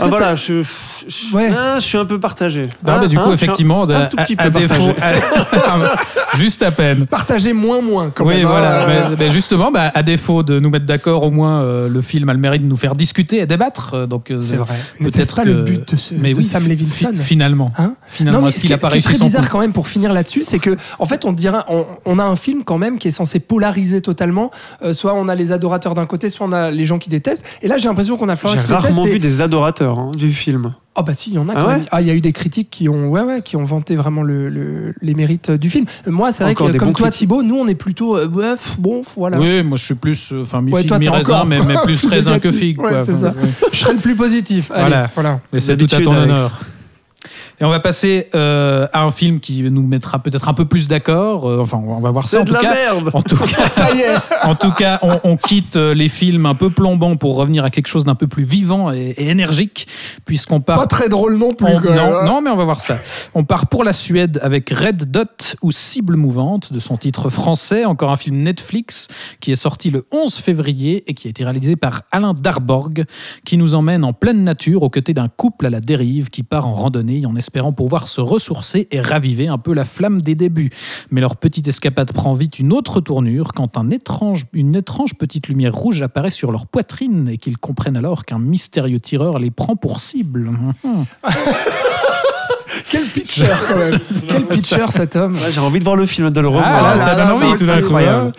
Ah, 0.00 0.04
cas, 0.04 0.10
voilà, 0.10 0.36
je, 0.36 0.62
je, 1.08 1.34
Ouais. 1.34 1.50
ah, 1.56 1.76
je 1.78 1.84
suis 1.84 1.98
un 1.98 2.04
peu 2.04 2.18
partagé. 2.20 2.66
Ah, 2.86 2.94
Hein, 2.96 3.00
bah, 3.00 3.06
du 3.06 3.16
hein, 3.18 3.22
coup, 3.24 3.30
un- 3.30 3.34
effectivement, 3.34 3.86
de- 3.86 3.94
un 3.94 4.06
tout 4.06 4.16
petit 4.16 4.34
à, 4.38 4.48
peu 4.50 4.56
à 4.56 4.60
défaut, 4.60 4.92
partagé. 4.92 5.20
juste 6.36 6.62
à 6.62 6.70
peine. 6.70 7.06
Partagez 7.06 7.52
moins 7.52 7.80
moins 7.80 8.10
quand 8.14 8.24
oui, 8.24 8.36
même. 8.36 8.46
hein. 8.46 8.48
voilà. 8.48 8.80
Euh, 8.88 9.08
Mais, 9.10 9.16
mais 9.26 9.30
justement, 9.30 9.70
bah, 9.70 9.90
à 9.94 10.02
défaut 10.02 10.42
de 10.42 10.58
nous 10.60 10.70
mettre 10.70 10.86
d'accord, 10.86 11.22
au 11.24 11.30
moins 11.30 11.60
euh, 11.62 11.88
le 11.88 12.00
film 12.00 12.28
a 12.28 12.32
le 12.34 12.38
mérite 12.38 12.62
de 12.62 12.68
nous 12.68 12.76
faire 12.76 12.94
discuter 12.94 13.38
et 13.38 13.46
débattre. 13.46 13.94
euh, 13.94 14.06
Donc, 14.06 14.30
euh, 14.30 14.40
C'est 14.40 14.56
vrai. 14.56 14.76
Peut-être 15.02 15.34
pas 15.36 15.44
que- 15.44 15.48
le 15.48 15.62
but 15.62 15.92
de, 15.92 15.96
ce, 15.96 16.14
Mais 16.14 16.32
de 16.32 16.38
oui, 16.38 16.44
Sam 16.44 16.66
Levinson 16.68 17.10
fi- 17.14 17.22
finalement, 17.22 17.72
Hein 17.78 17.94
finalement, 18.08 18.40
non, 18.40 18.46
mais 18.46 18.50
ce 18.52 18.60
qui, 18.60 18.72
a 18.72 18.76
ce 18.76 18.82
pas 18.82 18.90
qui 18.90 18.98
est 18.98 19.00
très 19.00 19.18
bizarre 19.18 19.44
coup 19.44 19.48
quand 19.52 19.60
même 19.60 19.72
pour 19.72 19.88
finir 19.88 20.12
là-dessus, 20.12 20.44
c'est 20.44 20.58
que 20.58 20.76
en 20.98 21.06
fait 21.06 21.24
on 21.24 21.32
dirait 21.32 21.58
on, 21.68 21.86
on 22.04 22.18
a 22.18 22.24
un 22.24 22.36
film 22.36 22.64
quand 22.64 22.78
même 22.78 22.98
qui 22.98 23.08
est 23.08 23.12
censé 23.12 23.40
polariser 23.40 24.00
totalement. 24.02 24.50
Euh, 24.82 24.92
soit 24.92 25.14
on 25.14 25.28
a 25.28 25.34
les 25.34 25.52
adorateurs 25.52 25.94
d'un 25.94 26.06
côté, 26.06 26.28
soit 26.28 26.46
on 26.46 26.52
a 26.52 26.70
les 26.70 26.84
gens 26.84 26.98
qui 26.98 27.08
détestent. 27.08 27.44
Et 27.62 27.68
là 27.68 27.76
j'ai 27.78 27.88
l'impression 27.88 28.16
qu'on 28.16 28.28
a 28.28 28.32
J'ai 28.34 28.40
Florian 28.40 28.60
qui 28.60 28.66
déteste. 28.68 28.82
rarement 28.84 29.04
vu 29.04 29.18
des 29.18 29.42
adorateurs 29.42 29.87
hein, 29.96 30.10
du 30.16 30.32
film. 30.32 30.72
Ah 30.96 31.02
bah 31.02 31.14
si, 31.14 31.30
il 31.30 31.36
y 31.36 31.38
en 31.38 31.48
a 31.48 31.52
Ah 31.54 31.60
quand 31.62 31.68
ouais 31.68 31.76
même. 31.78 31.86
Ah, 31.92 32.00
il 32.02 32.08
y 32.08 32.10
a 32.10 32.14
eu 32.14 32.20
des 32.20 32.32
critiques 32.32 32.70
qui 32.70 32.88
ont, 32.88 33.08
ouais, 33.08 33.22
ouais, 33.22 33.40
qui 33.40 33.54
ont 33.56 33.62
vanté 33.62 33.94
vraiment 33.94 34.22
le, 34.22 34.48
le- 34.48 34.94
les 35.00 35.14
mérites 35.14 35.52
du 35.52 35.70
film. 35.70 35.84
Moi, 36.08 36.32
c'est 36.32 36.42
vrai 36.42 36.52
Encore 36.52 36.72
que 36.72 36.76
comme 36.76 36.92
toi, 36.92 37.06
critiques. 37.06 37.28
Thibaut, 37.28 37.44
nous, 37.44 37.54
on 37.54 37.68
est 37.68 37.76
plutôt, 37.76 38.16
euh, 38.16 38.26
bref, 38.26 38.76
bon, 38.80 39.02
voilà. 39.16 39.38
Oui, 39.38 39.62
moi 39.62 39.78
je 39.78 39.84
suis 39.84 39.94
plus, 39.94 40.32
euh, 40.32 40.42
enfin, 40.42 40.60
mi 40.60 40.72
Ouais, 40.72 40.82
toi, 40.82 40.98
mi 40.98 41.08
raisin, 41.08 41.44
mais, 41.44 41.60
mais 41.64 41.74
plus 41.84 41.98
plus 41.98 42.08
raisin 42.08 42.40
que 42.40 42.50
figue. 42.50 42.80
Ouais, 42.80 42.90
quoi. 42.90 43.04
c'est 43.04 43.14
ça. 43.14 43.28
Enfin, 43.28 43.40
ouais. 43.46 43.52
Je 43.72 43.78
serai 43.78 43.92
le 43.92 44.00
plus 44.00 44.16
positif. 44.16 44.72
Allez, 44.72 44.80
Voilà. 44.88 45.10
voilà. 45.14 45.40
Mais 45.52 45.60
c'est 45.60 45.76
tout 45.76 45.86
à 45.94 46.00
ton 46.00 46.10
Alex. 46.12 46.32
honneur. 46.32 46.60
Et 47.60 47.64
on 47.64 47.70
va 47.70 47.80
passer 47.80 48.28
euh, 48.34 48.86
à 48.92 49.02
un 49.02 49.10
film 49.10 49.40
qui 49.40 49.62
nous 49.62 49.82
mettra 49.82 50.20
peut-être 50.20 50.48
un 50.48 50.54
peu 50.54 50.64
plus 50.64 50.86
d'accord. 50.86 51.48
Euh, 51.48 51.60
enfin, 51.60 51.82
on 51.84 51.98
va 52.00 52.10
voir 52.10 52.24
ça 52.24 52.30
C'est 52.30 52.38
en 52.38 52.44
de 52.44 52.48
tout 52.48 52.54
la 52.54 52.60
cas. 52.60 52.72
merde 52.74 53.10
En 53.12 53.22
tout 53.22 53.36
cas, 53.36 53.66
Ça 53.68 53.92
y 53.94 54.00
est. 54.02 54.14
en 54.44 54.54
tout 54.54 54.70
cas, 54.72 55.00
on, 55.02 55.18
on 55.24 55.36
quitte 55.36 55.76
euh, 55.76 55.92
les 55.94 56.08
films 56.08 56.46
un 56.46 56.54
peu 56.54 56.70
plombants 56.70 57.16
pour 57.16 57.34
revenir 57.36 57.64
à 57.64 57.70
quelque 57.70 57.88
chose 57.88 58.04
d'un 58.04 58.14
peu 58.14 58.26
plus 58.28 58.44
vivant 58.44 58.92
et, 58.92 59.14
et 59.16 59.28
énergique, 59.30 59.88
puisqu'on 60.24 60.60
part 60.60 60.78
Pas 60.78 60.86
très 60.86 61.08
drôle 61.08 61.36
non 61.36 61.52
plus. 61.54 61.66
on- 61.66 61.80
non, 61.80 62.24
non, 62.24 62.40
mais 62.42 62.50
on 62.50 62.56
va 62.56 62.64
voir 62.64 62.80
ça. 62.80 62.96
On 63.34 63.42
part 63.44 63.66
pour 63.66 63.82
la 63.82 63.92
Suède 63.92 64.38
avec 64.42 64.70
Red 64.70 65.10
Dot 65.10 65.56
ou 65.62 65.72
Cible 65.72 66.16
mouvante 66.16 66.72
de 66.72 66.78
son 66.78 66.96
titre 66.96 67.28
français, 67.28 67.84
encore 67.84 68.10
un 68.10 68.16
film 68.16 68.36
Netflix 68.42 69.08
qui 69.40 69.50
est 69.50 69.56
sorti 69.56 69.90
le 69.90 70.06
11 70.12 70.34
février 70.36 71.02
et 71.08 71.14
qui 71.14 71.26
a 71.26 71.30
été 71.30 71.42
réalisé 71.44 71.74
par 71.76 72.02
Alain 72.12 72.34
Darborg, 72.34 73.04
qui 73.44 73.56
nous 73.56 73.74
emmène 73.74 74.04
en 74.04 74.12
pleine 74.12 74.44
nature 74.44 74.82
aux 74.84 74.90
côtés 74.90 75.12
d'un 75.14 75.28
couple 75.28 75.66
à 75.66 75.70
la 75.70 75.80
dérive 75.80 76.28
qui 76.30 76.42
part 76.42 76.66
en 76.66 76.72
randonnée 76.74 77.26
en 77.26 77.34
espérant 77.48 77.72
pouvoir 77.72 78.08
se 78.08 78.20
ressourcer 78.20 78.88
et 78.90 79.00
raviver 79.00 79.48
un 79.48 79.56
peu 79.56 79.72
la 79.72 79.84
flamme 79.84 80.20
des 80.20 80.34
débuts. 80.34 80.68
Mais 81.10 81.22
leur 81.22 81.36
petite 81.36 81.66
escapade 81.66 82.12
prend 82.12 82.34
vite 82.34 82.58
une 82.58 82.74
autre 82.74 83.00
tournure 83.00 83.54
quand 83.54 83.78
une 84.52 84.74
étrange 84.76 85.14
petite 85.14 85.48
lumière 85.48 85.74
rouge 85.74 86.02
apparaît 86.02 86.28
sur 86.28 86.52
leur 86.52 86.66
poitrine 86.66 87.26
et 87.26 87.38
qu'ils 87.38 87.56
comprennent 87.56 87.96
alors 87.96 88.26
qu'un 88.26 88.38
mystérieux 88.38 89.00
tireur 89.00 89.38
les 89.38 89.50
prend 89.50 89.76
pour 89.76 89.98
cible. 90.00 90.50
Quel 92.90 93.04
pitcher, 93.06 93.46
quand 93.68 93.76
même. 93.76 93.98
Quel 94.28 94.46
pitcher, 94.46 94.84
cet 94.90 95.16
homme. 95.16 95.34
Ouais, 95.34 95.50
J'ai 95.52 95.60
envie 95.60 95.78
de 95.78 95.84
voir 95.84 95.96
le 95.96 96.06
film, 96.06 96.30
de 96.30 96.40
le 96.40 96.48
revoir. 96.48 96.64
Ah 96.66 96.82
là, 96.82 96.90
là 96.94 96.98
ça 96.98 97.14
là, 97.14 97.26
donne 97.28 97.42
envie 97.42 97.58
tout 97.58 97.66
d'un 97.66 97.74
c'est 97.74 97.80
coup. 97.80 97.86
incroyable. 97.86 98.26
hein. 98.28 98.32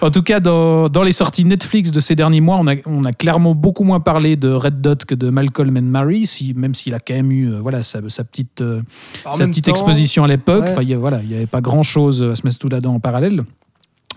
En 0.00 0.10
tout 0.10 0.22
cas, 0.22 0.40
dans, 0.40 0.88
dans 0.88 1.02
les 1.02 1.12
sorties 1.12 1.44
Netflix 1.44 1.90
de 1.90 2.00
ces 2.00 2.14
derniers 2.14 2.40
mois, 2.40 2.56
on 2.60 2.66
a, 2.68 2.74
on 2.86 3.04
a 3.04 3.12
clairement 3.12 3.54
beaucoup 3.54 3.84
moins 3.84 4.00
parlé 4.00 4.36
de 4.36 4.50
Red 4.52 4.80
Dot 4.80 5.04
que 5.04 5.14
de 5.14 5.30
Malcolm 5.30 5.76
and 5.76 5.82
Mary, 5.82 6.26
si, 6.26 6.54
même 6.54 6.74
s'il 6.74 6.94
a 6.94 6.98
quand 7.00 7.14
même 7.14 7.30
eu 7.32 7.50
euh, 7.52 7.58
voilà, 7.60 7.82
sa, 7.82 8.00
sa 8.08 8.24
petite, 8.24 8.60
euh, 8.60 8.80
sa 9.30 9.46
petite 9.46 9.64
temps, 9.64 9.70
exposition 9.72 10.24
à 10.24 10.28
l'époque. 10.28 10.64
ouais. 10.64 10.70
Enfin, 10.72 10.82
il 10.82 10.88
y 10.90 10.94
a- 10.94 10.98
voilà, 10.98 11.20
il 11.22 11.28
n'y 11.28 11.34
avait 11.36 11.46
pas 11.46 11.60
grand-chose 11.60 12.22
à 12.22 12.34
se 12.34 12.42
mettre 12.44 12.58
tout 12.58 12.68
là-dedans 12.68 12.94
en 12.94 13.00
parallèle. 13.00 13.42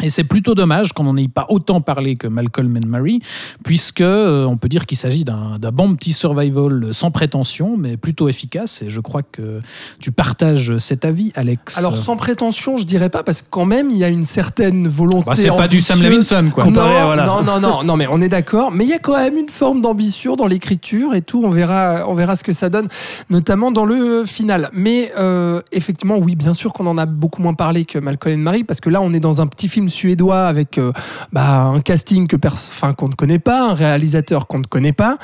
Et 0.01 0.09
c'est 0.09 0.23
plutôt 0.23 0.55
dommage 0.55 0.93
qu'on 0.93 1.03
n'en 1.03 1.17
ait 1.17 1.27
pas 1.27 1.45
autant 1.49 1.81
parlé 1.81 2.15
que 2.15 2.27
Malcolm 2.27 2.77
and 2.77 2.87
Mary, 2.87 3.19
puisque 3.63 4.01
euh, 4.01 4.45
on 4.45 4.57
peut 4.57 4.69
dire 4.69 4.85
qu'il 4.85 4.97
s'agit 4.97 5.23
d'un 5.23 5.55
d'un 5.59 5.71
bon 5.71 5.95
petit 5.95 6.13
survival 6.13 6.89
sans 6.93 7.11
prétention, 7.11 7.75
mais 7.77 7.97
plutôt 7.97 8.29
efficace. 8.29 8.81
Et 8.81 8.89
je 8.89 8.99
crois 9.01 9.23
que 9.23 9.61
tu 9.99 10.11
partages 10.11 10.77
cet 10.77 11.03
avis, 11.05 11.31
Alex. 11.35 11.77
Alors 11.77 11.97
sans 11.97 12.15
prétention, 12.15 12.77
je 12.77 12.85
dirais 12.85 13.09
pas, 13.09 13.23
parce 13.23 13.41
que 13.41 13.47
quand 13.49 13.65
même, 13.65 13.89
il 13.91 13.97
y 13.97 14.03
a 14.03 14.09
une 14.09 14.23
certaine 14.23 14.87
volonté. 14.87 15.25
Bah, 15.25 15.35
c'est 15.35 15.49
pas 15.49 15.67
du 15.67 15.81
Sam. 15.81 16.01
Levinson, 16.01 16.49
quoi. 16.53 16.63
Non, 16.63 16.69
Comparé 16.71 16.97
à- 16.97 17.05
voilà. 17.05 17.25
non, 17.25 17.43
non, 17.43 17.59
non, 17.59 17.83
non, 17.83 17.97
mais 17.97 18.07
on 18.09 18.21
est 18.21 18.29
d'accord. 18.29 18.71
Mais 18.71 18.85
il 18.85 18.89
y 18.89 18.93
a 18.93 18.99
quand 18.99 19.17
même 19.17 19.37
une 19.37 19.49
forme 19.49 19.81
d'ambition 19.81 20.35
dans 20.35 20.47
l'écriture 20.47 21.13
et 21.13 21.21
tout. 21.21 21.41
On 21.43 21.49
verra, 21.49 22.05
on 22.07 22.13
verra 22.13 22.35
ce 22.37 22.43
que 22.43 22.53
ça 22.53 22.69
donne, 22.69 22.87
notamment 23.29 23.71
dans 23.71 23.85
le 23.85 24.25
final. 24.25 24.69
Mais 24.71 25.11
euh, 25.17 25.61
effectivement, 25.73 26.17
oui, 26.17 26.35
bien 26.37 26.53
sûr 26.53 26.71
qu'on 26.71 26.87
en 26.87 26.97
a 26.97 27.05
beaucoup 27.05 27.41
moins 27.41 27.53
parlé 27.53 27.83
que 27.85 27.99
Malcolm 27.99 28.35
and 28.39 28.43
Marie, 28.43 28.63
parce 28.63 28.79
que 28.79 28.89
là, 28.89 29.01
on 29.01 29.11
est 29.13 29.19
dans 29.19 29.41
un 29.41 29.47
petit 29.47 29.67
film 29.67 29.88
suédois 29.89 30.47
avec 30.47 30.77
euh, 30.77 30.91
bah, 31.33 31.63
un 31.63 31.81
casting 31.81 32.27
qu'on 32.27 33.07
ne 33.07 33.13
connaît 33.13 33.39
pas, 33.39 33.69
un 33.69 33.73
réalisateur 33.73 34.47
qu'on 34.47 34.59
ne 34.59 34.65
connaît 34.65 34.93
pas. 34.93 35.17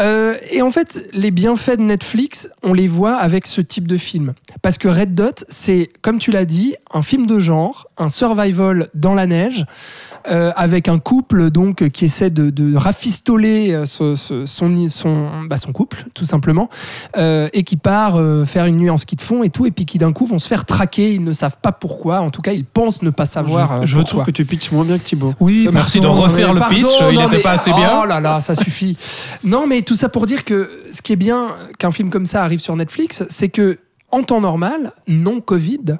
Euh, 0.00 0.36
et 0.50 0.62
en 0.62 0.70
fait, 0.70 1.08
les 1.12 1.30
bienfaits 1.30 1.76
de 1.76 1.82
Netflix, 1.82 2.48
on 2.62 2.72
les 2.72 2.88
voit 2.88 3.14
avec 3.16 3.46
ce 3.46 3.60
type 3.60 3.86
de 3.86 3.96
film. 3.96 4.32
Parce 4.62 4.78
que 4.78 4.88
Red 4.88 5.14
Dot, 5.14 5.44
c'est, 5.48 5.90
comme 6.00 6.18
tu 6.18 6.30
l'as 6.30 6.46
dit, 6.46 6.74
un 6.92 7.02
film 7.02 7.26
de 7.26 7.38
genre, 7.38 7.88
un 7.98 8.08
survival 8.08 8.88
dans 8.94 9.14
la 9.14 9.26
neige, 9.26 9.66
euh, 10.28 10.52
avec 10.56 10.88
un 10.88 10.98
couple 10.98 11.50
donc 11.50 11.88
qui 11.90 12.04
essaie 12.04 12.30
de, 12.30 12.50
de 12.50 12.76
rafistoler 12.76 13.72
euh, 13.72 13.84
ce- 13.84 14.14
ce- 14.14 14.46
son, 14.46 14.88
son, 14.88 15.26
bah, 15.48 15.56
son 15.58 15.72
couple, 15.72 16.04
tout 16.14 16.24
simplement, 16.24 16.68
euh, 17.16 17.48
et 17.52 17.62
qui 17.64 17.76
part 17.76 18.16
euh, 18.16 18.44
faire 18.44 18.66
une 18.66 18.76
nuit 18.76 18.90
en 18.90 18.98
ski 18.98 19.16
de 19.16 19.20
fond 19.20 19.42
et 19.42 19.50
tout, 19.50 19.66
et 19.66 19.70
puis 19.70 19.84
qui 19.84 19.98
d'un 19.98 20.12
coup 20.12 20.26
vont 20.26 20.38
se 20.38 20.48
faire 20.48 20.64
traquer. 20.64 21.12
Ils 21.14 21.24
ne 21.24 21.32
savent 21.32 21.58
pas 21.60 21.72
pourquoi. 21.72 22.20
En 22.20 22.30
tout 22.30 22.42
cas, 22.42 22.52
ils 22.52 22.64
pensent 22.64 23.02
ne 23.02 23.10
pas 23.10 23.26
savoir. 23.26 23.86
je 23.86 23.96
euh, 23.96 24.00
je 24.02 24.06
trouve 24.06 24.24
que 24.24 24.30
tu 24.30 24.44
pitches 24.44 24.72
moins 24.72 24.84
bien 24.84 24.98
que 24.98 25.02
Thibaut. 25.04 25.34
Oui, 25.40 25.68
Merci 25.72 26.00
pardon, 26.00 26.14
de 26.14 26.20
refaire 26.20 26.52
le 26.54 26.60
pardon, 26.60 26.74
pitch, 26.76 26.92
il 27.10 27.18
n'était 27.18 27.42
pas 27.42 27.52
assez 27.52 27.72
bien. 27.72 28.00
Oh 28.02 28.06
là 28.06 28.20
là, 28.20 28.40
ça 28.40 28.54
suffit. 28.54 28.96
non, 29.44 29.66
mais 29.66 29.82
tout 29.82 29.94
ça 29.94 30.08
pour 30.08 30.26
dire 30.26 30.44
que 30.44 30.70
ce 30.92 31.02
qui 31.02 31.12
est 31.12 31.16
bien 31.16 31.48
qu'un 31.78 31.90
film 31.92 32.10
comme 32.10 32.26
ça 32.26 32.42
arrive 32.42 32.60
sur 32.60 32.76
Netflix, 32.76 33.24
c'est 33.28 33.48
que 33.48 33.78
en 34.12 34.22
temps 34.22 34.40
normal, 34.40 34.92
non 35.08 35.40
Covid, 35.40 35.96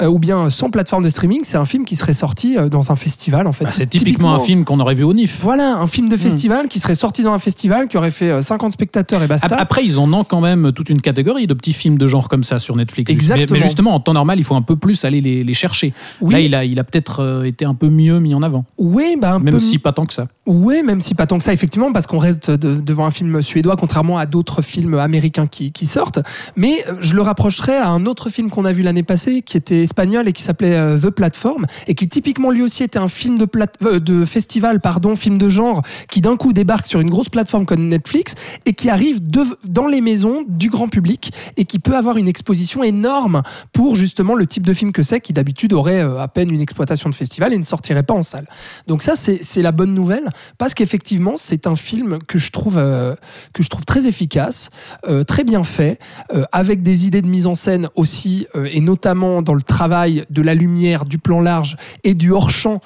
euh, 0.00 0.06
ou 0.06 0.18
bien 0.18 0.48
sans 0.50 0.70
plateforme 0.70 1.02
de 1.04 1.08
streaming, 1.08 1.40
c'est 1.42 1.56
un 1.58 1.64
film 1.64 1.84
qui 1.84 1.96
serait 1.96 2.12
sorti 2.12 2.56
euh, 2.56 2.68
dans 2.68 2.92
un 2.92 2.96
festival 2.96 3.46
en 3.46 3.52
fait. 3.52 3.64
Bah, 3.64 3.70
c'est 3.72 3.88
typiquement 3.90 4.32
un 4.34 4.38
film 4.38 4.64
qu'on 4.64 4.78
aurait 4.80 4.94
vu 4.94 5.02
au 5.02 5.12
NIF. 5.12 5.38
Voilà, 5.42 5.76
un 5.76 5.86
film 5.86 6.08
de 6.08 6.14
Hmm. 6.16 6.18
festival 6.20 6.68
qui 6.68 6.78
serait 6.80 6.94
sorti 6.94 7.22
dans 7.22 7.32
un 7.32 7.38
festival, 7.38 7.88
qui 7.88 7.96
aurait 7.96 8.10
fait 8.10 8.30
euh, 8.30 8.42
50 8.42 8.72
spectateurs 8.72 9.22
et 9.22 9.26
basta. 9.26 9.46
Ap- 9.46 9.60
Après, 9.60 9.84
ils 9.84 9.98
en 9.98 10.12
ont 10.12 10.24
quand 10.24 10.40
même 10.40 10.72
toute 10.72 10.88
une 10.88 11.00
catégorie 11.02 11.46
de 11.46 11.54
petits 11.54 11.72
films 11.72 11.98
de 11.98 12.06
genre 12.06 12.28
comme 12.28 12.44
ça 12.44 12.58
sur 12.58 12.76
Netflix. 12.76 13.10
Exactement. 13.10 13.46
Mais, 13.50 13.56
mais 13.58 13.58
justement, 13.66 13.94
en 13.94 14.00
temps 14.00 14.12
normal, 14.14 14.38
il 14.38 14.44
faut 14.44 14.54
un 14.54 14.62
peu 14.62 14.76
plus 14.76 15.04
aller 15.04 15.20
les, 15.20 15.42
les 15.44 15.54
chercher. 15.54 15.92
Oui. 16.20 16.34
Là, 16.34 16.40
il 16.40 16.54
a, 16.54 16.64
il 16.64 16.78
a 16.78 16.84
peut-être 16.84 17.20
euh, 17.20 17.42
été 17.44 17.64
un 17.64 17.74
peu 17.74 17.88
mieux 17.88 18.18
mis 18.20 18.34
en 18.34 18.42
avant. 18.42 18.64
Oui, 18.78 19.16
bah 19.20 19.34
un 19.34 19.38
Même 19.40 19.54
peu 19.54 19.58
si 19.58 19.78
pas 19.78 19.92
tant 19.92 20.06
que 20.06 20.14
ça. 20.14 20.28
Oui, 20.50 20.82
même 20.82 21.02
si 21.02 21.14
pas 21.14 21.26
tant 21.26 21.36
que 21.36 21.44
ça, 21.44 21.52
effectivement, 21.52 21.92
parce 21.92 22.06
qu'on 22.06 22.16
reste 22.16 22.50
de- 22.50 22.80
devant 22.80 23.04
un 23.04 23.10
film 23.10 23.42
suédois, 23.42 23.76
contrairement 23.76 24.16
à 24.16 24.24
d'autres 24.24 24.62
films 24.62 24.94
américains 24.94 25.46
qui, 25.46 25.72
sortent. 25.84 26.20
Mais 26.56 26.82
euh, 26.88 26.94
je 27.00 27.14
le 27.14 27.20
rapprocherais 27.20 27.76
à 27.76 27.88
un 27.90 28.06
autre 28.06 28.30
film 28.30 28.48
qu'on 28.48 28.64
a 28.64 28.72
vu 28.72 28.82
l'année 28.82 29.02
passée, 29.02 29.42
qui 29.42 29.58
était 29.58 29.82
espagnol 29.82 30.26
et 30.26 30.32
qui 30.32 30.42
s'appelait 30.42 30.74
euh, 30.74 30.98
The 30.98 31.10
Platform, 31.10 31.66
et 31.86 31.94
qui 31.94 32.08
typiquement 32.08 32.50
lui 32.50 32.62
aussi 32.62 32.82
était 32.82 32.98
un 32.98 33.08
film 33.08 33.36
de, 33.36 33.44
plate- 33.44 33.76
euh, 33.82 34.00
de 34.00 34.24
festival, 34.24 34.80
pardon, 34.80 35.16
film 35.16 35.36
de 35.36 35.50
genre, 35.50 35.82
qui 36.08 36.22
d'un 36.22 36.36
coup 36.36 36.54
débarque 36.54 36.86
sur 36.86 37.00
une 37.00 37.10
grosse 37.10 37.28
plateforme 37.28 37.66
comme 37.66 37.86
Netflix 37.86 38.34
et 38.64 38.72
qui 38.72 38.88
arrive 38.88 39.20
dans 39.64 39.86
les 39.86 40.00
maisons 40.00 40.44
du 40.48 40.70
grand 40.70 40.88
public 40.88 41.30
et 41.58 41.66
qui 41.66 41.78
peut 41.78 41.94
avoir 41.94 42.16
une 42.16 42.26
exposition 42.28 42.82
énorme 42.82 43.42
pour 43.74 43.96
justement 43.96 44.34
le 44.34 44.46
type 44.46 44.66
de 44.66 44.72
film 44.72 44.92
que 44.92 45.02
c'est, 45.02 45.20
qui 45.20 45.34
d'habitude 45.34 45.74
aurait 45.74 46.00
à 46.00 46.26
peine 46.28 46.50
une 46.50 46.62
exploitation 46.62 47.10
de 47.10 47.14
festival 47.14 47.52
et 47.52 47.58
ne 47.58 47.64
sortirait 47.64 48.02
pas 48.02 48.14
en 48.14 48.22
salle. 48.22 48.46
Donc 48.86 49.02
ça, 49.02 49.12
c'est 49.14 49.60
la 49.62 49.72
bonne 49.72 49.92
nouvelle, 49.92 50.30
parce 50.58 50.74
qu'effectivement, 50.74 51.34
c'est 51.36 51.66
un 51.66 51.76
film 51.76 52.18
que 52.26 52.38
je 52.38 52.50
trouve, 52.50 52.78
euh, 52.78 53.14
que 53.52 53.62
je 53.62 53.68
trouve 53.68 53.84
très 53.84 54.06
efficace, 54.06 54.70
euh, 55.08 55.24
très 55.24 55.44
bien 55.44 55.64
fait, 55.64 55.98
euh, 56.34 56.44
avec 56.52 56.82
des 56.82 57.06
idées 57.06 57.22
de 57.22 57.26
mise 57.26 57.46
en 57.46 57.54
scène 57.54 57.88
aussi, 57.94 58.46
et 58.72 58.80
notamment 58.80 59.42
dans 59.42 59.54
le 59.54 59.62
travail 59.62 60.24
de 60.30 60.42
la 60.42 60.54
lumière, 60.54 61.04
du 61.04 61.18
plan 61.18 61.40
large 61.40 61.76
et 62.04 62.14
du 62.14 62.30
hors-champ, 62.30 62.80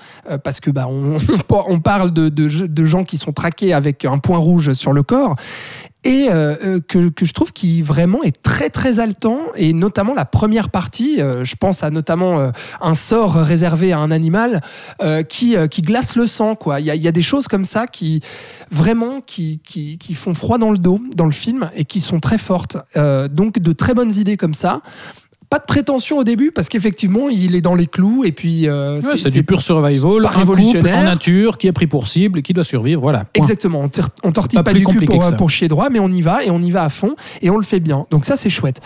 parce 0.45 0.61
que 0.61 0.71
bah, 0.71 0.89
on, 1.51 1.81
parle 1.81 2.13
de, 2.13 2.29
de, 2.29 2.67
de 2.67 2.85
gens 2.85 3.05
qui 3.05 3.17
sont 3.17 3.33
traqués 3.33 3.73
avec 3.73 4.05
un 4.05 4.19
point 4.19 4.39
rouge 4.39 4.73
sur 4.73 4.93
le 4.93 5.03
corps 5.03 5.37
et 6.05 6.29
euh, 6.31 6.57
euh, 6.65 6.81
que, 6.81 7.09
que 7.11 7.25
je 7.25 7.33
trouve 7.33 7.53
qui 7.53 7.83
vraiment 7.83 8.23
est 8.23 8.43
très 8.43 8.71
très 8.71 8.99
haletant 8.99 9.41
et 9.55 9.73
notamment 9.73 10.15
la 10.15 10.25
première 10.25 10.69
partie 10.69 11.21
euh, 11.21 11.45
je 11.45 11.55
pense 11.57 11.83
à 11.83 11.91
notamment 11.91 12.41
euh, 12.41 12.51
un 12.81 12.95
sort 12.95 13.35
réservé 13.35 13.93
à 13.93 13.99
un 13.99 14.11
animal 14.11 14.61
euh, 15.01 15.23
qui, 15.23 15.57
euh, 15.57 15.67
qui 15.69 15.83
glace 15.83 16.17
le 16.17 16.27
sang 16.27 16.57
quoi. 16.57 16.81
Il 16.81 16.87
y 16.87 16.91
a, 16.91 16.97
y 16.97 17.09
a 17.09 17.13
des 17.13 17.23
choses 17.23 17.47
comme 17.47 17.65
ça 17.65 17.87
qui 17.87 18.21
vraiment 18.71 19.21
qui, 19.21 19.61
qui, 19.65 19.99
qui 19.99 20.15
font 20.15 20.35
froid 20.35 20.59
dans 20.59 20.71
le 20.71 20.79
dos 20.79 21.01
dans 21.15 21.27
le 21.27 21.33
film 21.33 21.71
et 21.77 21.85
qui 21.85 22.01
sont 22.01 22.21
très 22.21 22.39
fortes. 22.39 22.77
Donc 22.97 23.59
de 23.59 23.73
très 23.73 23.95
bonnes 23.95 24.15
idées 24.15 24.37
comme 24.37 24.55
ça 24.55 24.83
pas 25.53 25.59
de 25.59 25.65
prétention 25.67 26.17
au 26.17 26.25
début 26.25 26.51
parce 26.51 26.71
qu'effectivement 26.71 27.29
il 27.29 27.55
est 27.55 27.61
dans 27.61 27.75
les 27.75 27.87
clous 27.87 28.25
et 28.25 28.33
puis 28.33 28.67
euh, 28.67 29.03
Ouais, 29.03 29.19
c'est 29.19 29.29
du 29.31 29.45
pur 29.45 29.61
survival, 29.61 30.25
un 30.25 30.29
révolutionnaire. 30.31 30.97
en 30.97 31.03
nature 31.03 31.59
qui 31.59 31.67
est 31.67 31.73
pris 31.73 31.87
pour 31.87 32.09
cible 32.09 32.39
et 32.39 32.43
qui 32.43 32.55
doit 32.55 32.65
survivre. 32.65 33.03
Voilà. 33.03 33.27
Point. 33.27 33.45
Exactement, 33.45 33.81
on, 33.83 33.91
on 34.27 34.33
tortille 34.33 34.57
Pas 34.57 34.63
pas, 34.63 34.73
du 34.73 34.87
cul 34.87 35.05
pour, 35.05 35.23
ça. 35.23 35.33
pour 35.33 35.51
chier 35.51 35.69
droit, 35.69 35.91
mais 35.91 35.99
on 35.99 36.09
y 36.09 36.23
va 36.23 36.43
et 36.43 36.51
on 36.51 36.59
y 36.59 36.71
va 36.71 36.85
à 36.85 36.89
fond 36.89 37.17
et 37.43 37.51
on 37.51 37.59
le 37.59 37.65
fait 37.65 37.81
bien. 37.81 38.07
Donc 38.11 38.25
ça 38.25 38.37
c'est 38.37 38.49
chouette. 38.49 38.81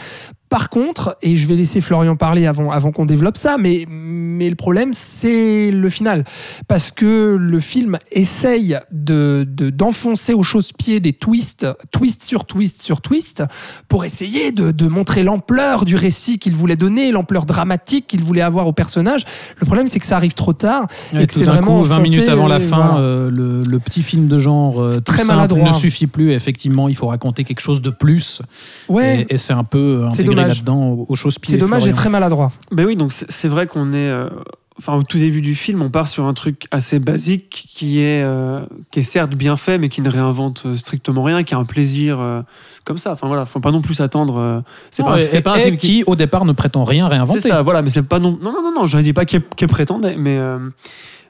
Par 0.49 0.69
contre, 0.71 1.17
et 1.23 1.37
je 1.37 1.47
vais 1.47 1.57
laisser 1.57 1.81
Florian 1.81 2.17
parler 2.17 2.47
avant, 2.47 2.71
avant 2.71 2.93
qu'on 2.93 3.05
développe 3.07 3.37
ça, 3.37 3.57
mais, 3.59 3.85
mais 3.89 4.49
le 4.49 4.55
problème 4.57 4.91
c'est 4.93 5.71
le 5.71 5.91
final. 5.91 6.25
Parce 6.69 6.91
que 6.93 7.37
le 7.39 7.61
film 7.61 7.99
essaye 8.13 8.79
de, 8.93 9.47
de- 9.49 9.71
d'enfoncer 9.71 10.35
au 10.35 10.43
chausse-pied 10.43 11.01
des 11.01 11.13
twists, 11.13 11.67
twist 11.91 12.23
sur 12.23 12.45
twist 12.45 12.81
sur 12.83 13.01
twist, 13.01 13.43
pour 13.89 14.05
essayer 14.05 14.53
de, 14.53 14.71
de 14.71 14.87
montrer 14.87 15.23
l'ampleur 15.23 15.85
du 15.85 15.97
récit 15.97 16.39
qu'il 16.39 16.55
voulait 16.55 16.77
donner, 16.77 17.11
l'ampleur 17.11 17.45
dramatique 17.45 18.07
qu'il 18.07 18.23
voulait 18.23 18.41
avoir 18.43 18.67
au 18.67 18.73
personnage. 18.73 19.25
Le 19.59 19.67
problème 19.67 19.89
c'est 19.89 19.99
que 19.99 20.07
ça 20.07 20.17
arrive 20.17 20.35
trop 20.35 20.53
tard 20.53 20.87
Ouais, 21.13 21.25
et 21.25 21.27
que 21.27 21.35
c'est 21.35 21.45
vraiment 21.45 21.81
coup, 21.83 21.89
20 21.89 21.99
minutes 22.01 22.29
avant 22.29 22.47
la 22.47 22.61
fin, 22.61 22.77
voilà. 22.91 22.99
euh, 23.01 23.31
le, 23.31 23.63
le 23.63 23.79
petit 23.79 24.03
film 24.03 24.29
de 24.29 24.39
genre 24.39 24.81
euh, 24.81 25.01
très 25.01 25.19
simple 25.23 25.35
maladroit. 25.37 25.69
ne 25.71 25.75
suffit 25.75 26.07
plus. 26.07 26.33
Effectivement, 26.33 26.89
il 26.89 26.95
faut 26.97 27.07
raconter 27.09 27.45
quelque 27.45 27.61
chose 27.61 27.83
de 27.83 27.91
plus. 27.91 28.43
Ouais, 28.89 29.27
Et, 29.29 29.35
et 29.35 29.37
c'est 29.37 29.53
un 29.53 29.65
peu 29.65 30.05
C'est 30.13 30.23
dommage. 30.37 30.57
là-dedans 30.59 30.83
au, 30.91 31.07
au 31.09 31.15
chausse-pied. 31.15 31.55
c'est 31.55 31.59
dommage 31.61 31.87
et 31.87 31.93
très 31.93 32.09
maladroit. 32.11 32.53
Ben 32.73 32.87
oui, 32.87 32.97
donc 32.97 33.13
c'est 33.13 33.49
vrai 33.49 33.67
qu'on 33.67 33.93
est. 33.93 33.97
euh, 34.09 34.29
Enfin, 34.79 34.93
au 34.95 35.03
tout 35.03 35.17
début 35.17 35.41
du 35.41 35.55
film, 35.55 35.81
on 35.81 35.89
part 35.89 36.07
sur 36.07 36.27
un 36.27 36.35
truc 36.35 36.67
assez 36.71 36.99
basique 36.99 37.65
qui 37.67 38.01
est, 38.03 38.23
euh, 38.23 38.61
qui 38.91 39.01
est 39.01 39.05
certes 39.05 39.35
bien 39.35 39.57
fait, 39.57 39.79
mais 39.79 39.89
qui 39.89 40.03
ne 40.03 40.11
réinvente 40.11 40.65
euh, 40.67 40.77
strictement 40.77 41.23
rien, 41.23 41.45
qui 41.45 41.55
a 41.55 41.57
un 41.57 41.65
plaisir 41.65 42.21
euh, 42.21 42.43
comme 42.85 42.99
ça. 42.99 43.13
Enfin 43.13 43.27
voilà, 43.27 43.47
faut 43.47 43.59
pas 43.61 43.71
non 43.71 43.81
plus 43.81 43.95
s'attendre. 43.95 44.37
euh, 44.37 44.61
c'est 44.91 45.03
pas, 45.03 45.19
et- 45.19 45.25
c'est 45.25 45.41
pas 45.41 45.55
un 45.55 45.61
film 45.61 45.79
qui, 45.79 46.05
au 46.07 46.15
départ, 46.15 46.45
ne 46.45 46.53
prétend 46.53 46.85
rien 46.85 47.09
réinventer. 47.09 47.41
C'est 47.41 47.49
ça, 47.49 47.63
voilà, 47.63 47.81
mais 47.81 47.89
c'est 47.89 48.03
pas 48.03 48.19
non. 48.19 48.39
Non, 48.43 48.53
non, 48.53 48.63
non, 48.63 48.73
non 48.83 48.87
je 48.87 48.99
ne 48.99 49.03
dis 49.03 49.15
pas 49.15 49.25
qu'il 49.25 49.41
qu'il 49.57 49.67
prétendait, 49.67 50.17
mais. 50.17 50.39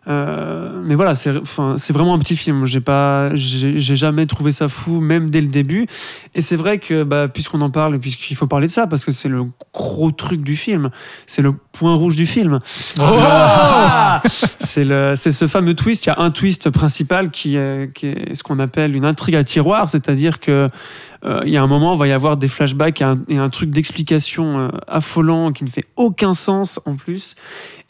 Euh, 0.08 0.56
euh, 0.56 0.82
mais 0.84 0.94
voilà, 0.94 1.14
c'est 1.14 1.36
enfin, 1.36 1.76
vraiment 1.90 2.14
un 2.14 2.18
petit 2.18 2.36
film. 2.36 2.66
J'ai 2.66 2.80
pas, 2.80 3.30
j'ai 3.34 3.96
jamais 3.96 4.26
trouvé 4.26 4.52
ça 4.52 4.68
fou, 4.68 5.00
même 5.00 5.30
dès 5.30 5.40
le 5.40 5.48
début. 5.48 5.86
Et 6.34 6.42
c'est 6.42 6.56
vrai 6.56 6.78
que, 6.78 7.02
bah, 7.02 7.28
puisqu'on 7.28 7.60
en 7.60 7.70
parle, 7.70 7.98
puisqu'il 7.98 8.36
faut 8.36 8.46
parler 8.46 8.66
de 8.66 8.72
ça, 8.72 8.86
parce 8.86 9.04
que 9.04 9.12
c'est 9.12 9.28
le 9.28 9.46
gros 9.72 10.10
truc 10.10 10.42
du 10.42 10.56
film, 10.56 10.90
c'est 11.26 11.42
le 11.42 11.52
point 11.72 11.94
rouge 11.94 12.16
du 12.16 12.26
film. 12.26 12.60
Ah 12.98 14.22
c'est 14.58 14.84
le, 14.84 15.14
c'est 15.16 15.32
ce 15.32 15.46
fameux 15.46 15.74
twist. 15.74 16.06
Il 16.06 16.08
y 16.08 16.12
a 16.12 16.20
un 16.20 16.30
twist 16.30 16.70
principal 16.70 17.30
qui 17.30 17.56
est, 17.56 17.92
qui 17.94 18.06
est 18.06 18.34
ce 18.34 18.42
qu'on 18.42 18.58
appelle 18.58 18.96
une 18.96 19.04
intrigue 19.04 19.36
à 19.36 19.44
tiroir, 19.44 19.90
c'est-à-dire 19.90 20.40
que 20.40 20.50
euh, 20.50 20.68
il 21.24 21.50
y 21.50 21.56
a 21.56 21.62
un 21.62 21.66
moment, 21.66 21.94
il 21.94 21.98
va 21.98 22.06
y 22.08 22.12
avoir 22.12 22.36
des 22.36 22.48
flashbacks 22.48 23.00
et 23.00 23.04
un, 23.04 23.18
et 23.28 23.38
un 23.38 23.48
truc 23.48 23.70
d'explication 23.70 24.58
euh, 24.58 24.68
affolant 24.88 25.52
qui 25.52 25.64
ne 25.64 25.68
fait 25.68 25.84
aucun 25.96 26.34
sens 26.34 26.80
en 26.86 26.94
plus 26.94 27.36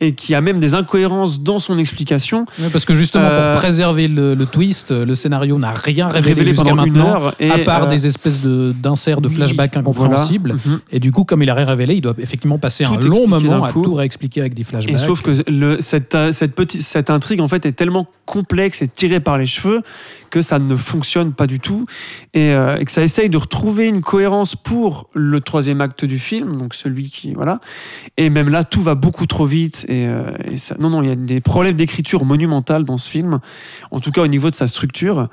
et 0.00 0.14
qui 0.14 0.34
a 0.34 0.40
même 0.42 0.60
des 0.60 0.74
incohérences 0.74 1.40
dans 1.40 1.58
son 1.58 1.78
explication. 1.78 2.44
Parce 2.72 2.84
que 2.84 2.94
justement, 2.94 3.24
Euh, 3.24 3.52
pour 3.52 3.60
préserver 3.62 4.08
le, 4.08 4.34
le 4.34 4.46
twist, 4.46 4.90
le 4.90 5.14
scénario 5.14 5.58
n'a 5.58 5.72
rien 5.72 6.06
révélé, 6.08 6.34
Révélé 6.34 6.50
jusqu'à 6.50 6.74
maintenant, 6.74 7.06
heure 7.06 7.34
et, 7.40 7.50
à 7.50 7.58
part 7.58 7.84
euh, 7.84 7.90
des 7.90 8.06
espèces 8.06 8.42
d'inserts 8.42 9.20
de, 9.20 9.28
flashbacks 9.28 9.76
incompréhensibles. 9.76 10.56
Voilà. 10.56 10.76
Mhm. 10.76 10.80
Et 10.92 11.00
du 11.00 11.12
coup, 11.12 11.24
comme 11.24 11.42
il 11.42 11.48
a 11.48 11.54
rien 11.54 11.64
révélé, 11.64 11.94
il 11.94 12.02
doit 12.02 12.14
effectivement 12.18 12.58
passer 12.58 12.84
Tout 12.84 12.94
un 12.94 13.08
long 13.08 13.26
moment 13.26 13.58
d'un 13.60 13.64
à 13.64 13.72
tout 13.72 13.94
réexpliquer 13.94 14.40
avec 14.40 14.54
des 14.54 14.64
flashbacks. 14.64 14.94
Et 14.94 14.98
sauf 14.98 15.22
que 15.22 15.30
le, 15.50 15.80
cette, 15.80 16.14
euh, 16.14 16.30
cette, 16.30 16.54
petite, 16.54 16.82
cette 16.82 17.08
intrigue 17.08 17.40
en 17.40 17.48
fait 17.48 17.64
est 17.64 17.72
tellement 17.72 18.06
complexe 18.26 18.82
et 18.82 18.88
tirée 18.88 19.20
par 19.20 19.38
les 19.38 19.46
cheveux 19.46 19.80
que 20.30 20.42
ça 20.42 20.58
ne 20.58 20.76
fonctionne 20.76 21.32
pas 21.32 21.46
du 21.46 21.60
tout 21.60 21.86
et, 22.34 22.52
euh, 22.52 22.76
et 22.78 22.84
que 22.84 22.90
ça 22.92 23.02
essaye 23.02 23.30
de 23.30 23.36
retrouver 23.36 23.86
une 23.88 24.02
cohérence 24.02 24.56
pour 24.56 25.08
le 25.14 25.40
troisième 25.40 25.80
acte 25.80 26.04
du 26.04 26.18
film, 26.18 26.56
donc 26.56 26.74
celui 26.74 27.10
qui 27.10 27.34
voilà. 27.34 27.60
Et 28.16 28.30
même 28.30 28.48
là, 28.48 28.64
tout 28.64 28.82
va 28.82 28.94
beaucoup 28.94 29.26
trop 29.26 29.46
vite 29.46 29.84
Et, 29.88 30.06
euh, 30.06 30.30
et 30.44 30.56
ça, 30.58 30.74
non, 30.78 30.90
non, 30.90 31.02
il 31.02 31.08
y 31.08 31.12
a 31.12 31.16
des 31.16 31.40
problèmes 31.40 31.74
d'écriture 31.74 32.24
monumentales 32.24 32.84
dans 32.84 32.98
ce 32.98 33.08
film. 33.08 33.38
En 33.90 34.00
tout 34.00 34.10
cas, 34.10 34.22
au 34.22 34.26
niveau 34.26 34.50
de 34.50 34.54
sa 34.54 34.68
structure. 34.68 35.28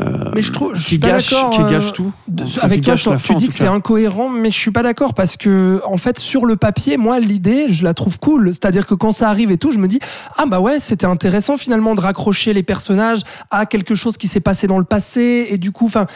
euh, 0.00 0.30
Mais 0.34 0.42
je 0.42 0.52
trouve, 0.52 0.74
je 0.74 0.80
qui 0.82 0.86
suis 0.88 0.98
pas 0.98 1.12
d'accord. 1.12 1.50
qui 1.50 1.62
gâche 1.64 1.92
tout. 1.92 2.12
de- 2.28 2.44
Enfin, 2.44 2.60
avec 2.62 2.82
toi, 2.82 2.96
sur- 2.96 3.12
tu 3.12 3.18
fin, 3.18 3.34
dis 3.34 3.48
que 3.48 3.54
c'est 3.54 3.66
incohérent, 3.66 4.28
mais 4.28 4.50
je 4.50 4.58
suis 4.58 4.70
pas 4.70 4.82
d'accord 4.82 5.14
parce 5.14 5.36
que, 5.36 5.80
en 5.84 5.96
fait, 5.96 6.18
sur 6.18 6.46
le 6.46 6.56
papier, 6.56 6.96
moi, 6.96 7.18
l'idée, 7.20 7.66
je 7.68 7.84
la 7.84 7.94
trouve 7.94 8.18
cool. 8.18 8.48
C'est-à-dire 8.48 8.86
que 8.86 8.94
quand 8.94 9.12
ça 9.12 9.28
arrive 9.28 9.50
et 9.50 9.58
tout, 9.58 9.72
je 9.72 9.78
me 9.78 9.88
dis, 9.88 10.00
ah 10.36 10.46
bah 10.46 10.60
ouais, 10.60 10.78
c'était 10.80 11.06
intéressant 11.06 11.56
finalement 11.56 11.94
de 11.94 12.00
raccrocher 12.00 12.52
les 12.52 12.62
personnages 12.62 13.20
à 13.50 13.66
quelque 13.66 13.94
chose 13.94 14.16
qui 14.16 14.28
s'est 14.30 14.40
passé 14.40 14.66
dans 14.66 14.78
le 14.78 14.84
passé 14.84 15.48
et 15.50 15.58
du 15.58 15.72
coup, 15.72 15.86
enfin, 15.86 16.06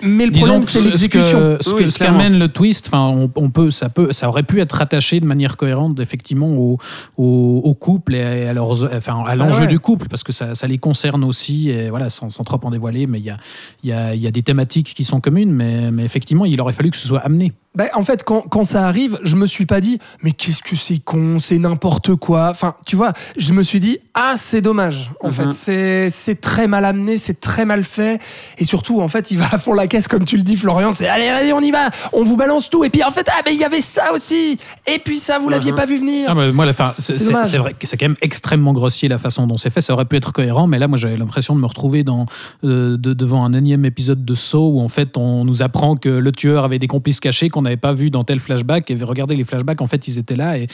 mais 0.00 0.26
le 0.26 0.30
Disons 0.30 0.46
problème, 0.46 0.62
c'est 0.62 0.78
ce- 0.80 0.84
l'exécution. 0.88 1.38
Ce, 1.60 1.70
que- 1.70 1.70
ce, 1.70 1.74
Oui, 1.74 1.92
qu'amène 1.92 2.38
le 2.38 2.48
twist, 2.48 2.86
enfin, 2.86 3.08
on, 3.14 3.30
on 3.34 3.50
peut, 3.50 3.70
ça 3.70 3.88
peut, 3.88 4.12
ça 4.12 4.28
aurait 4.28 4.44
pu 4.44 4.60
être 4.60 4.72
rattaché 4.72 5.18
de 5.20 5.26
manière 5.26 5.56
cohérente, 5.56 5.98
effectivement, 6.00 6.54
au, 6.54 6.78
au, 7.16 7.60
au 7.64 7.74
couple 7.74 8.14
et 8.14 8.46
à 8.48 8.52
leurs, 8.52 8.84
enfin, 8.94 9.24
à 9.26 9.34
l'enjeu 9.34 9.62
ouais. 9.62 9.66
du 9.66 9.78
couple, 9.80 10.06
parce 10.08 10.22
que 10.22 10.32
ça, 10.32 10.54
ça 10.54 10.66
les 10.68 10.78
concerne 10.78 11.24
aussi, 11.24 11.70
et 11.70 11.90
voilà, 11.90 12.10
sans, 12.10 12.30
sans 12.30 12.44
trop 12.44 12.60
en 12.62 12.70
dévoiler, 12.70 13.06
mais 13.08 13.18
il 13.18 13.24
y 13.24 13.30
a, 13.30 13.38
il 13.82 13.90
y, 13.90 13.92
a, 13.92 14.14
il 14.14 14.20
y 14.22 14.26
a 14.26 14.30
des 14.30 14.42
thématiques 14.42 14.94
qui 14.94 15.02
sont 15.04 15.20
communes, 15.20 15.50
mais, 15.50 15.90
mais 15.90 16.04
effectivement, 16.04 16.44
il 16.44 16.60
aurait 16.60 16.72
fallu 16.72 16.90
que 16.90 16.96
ce 16.96 17.06
soit 17.08 17.20
amené. 17.20 17.52
Bah, 17.78 17.84
en 17.94 18.02
fait, 18.02 18.24
quand, 18.24 18.40
quand 18.42 18.64
ça 18.64 18.88
arrive, 18.88 19.20
je 19.22 19.36
me 19.36 19.46
suis 19.46 19.64
pas 19.64 19.80
dit, 19.80 20.00
mais 20.24 20.32
qu'est-ce 20.32 20.64
que 20.64 20.74
c'est 20.74 20.98
con, 20.98 21.38
c'est 21.40 21.58
n'importe 21.58 22.16
quoi. 22.16 22.48
Enfin, 22.50 22.74
tu 22.84 22.96
vois, 22.96 23.12
je 23.36 23.52
me 23.54 23.62
suis 23.62 23.78
dit, 23.78 23.98
ah, 24.14 24.34
c'est 24.36 24.60
dommage. 24.60 25.12
En 25.22 25.28
Mhm. 25.28 25.32
fait, 25.32 25.52
c'est 25.52 26.10
c'est 26.10 26.40
très 26.40 26.66
mal 26.66 26.84
amené, 26.84 27.16
c'est 27.16 27.38
très 27.40 27.64
mal 27.64 27.84
fait. 27.84 28.20
Et 28.58 28.64
surtout, 28.64 29.00
en 29.00 29.06
fait, 29.06 29.30
il 29.30 29.38
va 29.38 29.46
à 29.52 29.58
fond 29.58 29.74
la 29.74 29.86
caisse, 29.86 30.08
comme 30.08 30.24
tu 30.24 30.36
le 30.36 30.42
dis, 30.42 30.56
Florian. 30.56 30.90
C'est 30.92 31.06
allez, 31.06 31.28
allez, 31.28 31.52
on 31.52 31.60
y 31.60 31.70
va, 31.70 31.90
on 32.12 32.24
vous 32.24 32.36
balance 32.36 32.68
tout. 32.68 32.82
Et 32.82 32.90
puis, 32.90 33.04
en 33.04 33.12
fait, 33.12 33.28
ah, 33.30 33.42
mais 33.46 33.54
il 33.54 33.60
y 33.60 33.64
avait 33.64 33.80
ça 33.80 34.12
aussi. 34.12 34.58
Et 34.92 34.98
puis, 34.98 35.18
ça, 35.20 35.38
vous 35.38 35.48
l'aviez 35.48 35.70
Mhm. 35.70 35.76
pas 35.76 35.86
vu 35.86 35.98
venir. 35.98 36.26
Ah, 36.28 36.34
mais 36.34 36.50
moi, 36.50 36.66
la 36.66 36.72
fin, 36.72 36.94
c'est 36.98 37.12
C'est 37.12 37.18
c'est- 37.20 37.24
dommage. 37.32 37.46
c'est 37.46 37.58
vrai 37.58 37.74
que 37.78 37.86
c'est 37.86 37.96
quand 37.96 38.06
même 38.08 38.16
extrêmement 38.22 38.72
grossier 38.72 39.08
la 39.08 39.18
façon 39.18 39.46
dont 39.46 39.56
c'est 39.56 39.70
fait. 39.70 39.82
Ça 39.82 39.92
aurait 39.92 40.04
pu 40.06 40.16
être 40.16 40.32
cohérent, 40.32 40.66
mais 40.66 40.80
là, 40.80 40.88
moi, 40.88 40.98
j'avais 40.98 41.14
l'impression 41.16 41.54
de 41.54 41.60
me 41.60 41.66
retrouver 41.66 42.02
dans, 42.02 42.26
euh, 42.64 42.96
de- 42.96 43.12
devant 43.14 43.44
un 43.44 43.52
énième 43.52 43.84
épisode 43.84 44.24
de 44.24 44.34
Saw 44.34 44.68
où 44.72 44.80
en 44.80 44.88
fait, 44.88 45.16
on 45.16 45.44
nous 45.44 45.62
apprend 45.62 45.94
que 45.94 46.08
le 46.08 46.32
tueur 46.32 46.64
avait 46.64 46.80
des 46.80 46.88
complices 46.88 47.20
cachés 47.20 47.48
qu'on 47.50 47.67
pas 47.76 47.92
vu 47.92 48.10
dans 48.10 48.24
tel 48.24 48.40
flashback. 48.40 48.90
Et 48.90 48.96
regardez 48.96 49.36
les 49.36 49.44
flashbacks, 49.44 49.80
en 49.80 49.86
fait, 49.86 50.08
ils 50.08 50.18
étaient 50.18 50.36
là. 50.36 50.58
Et, 50.58 50.68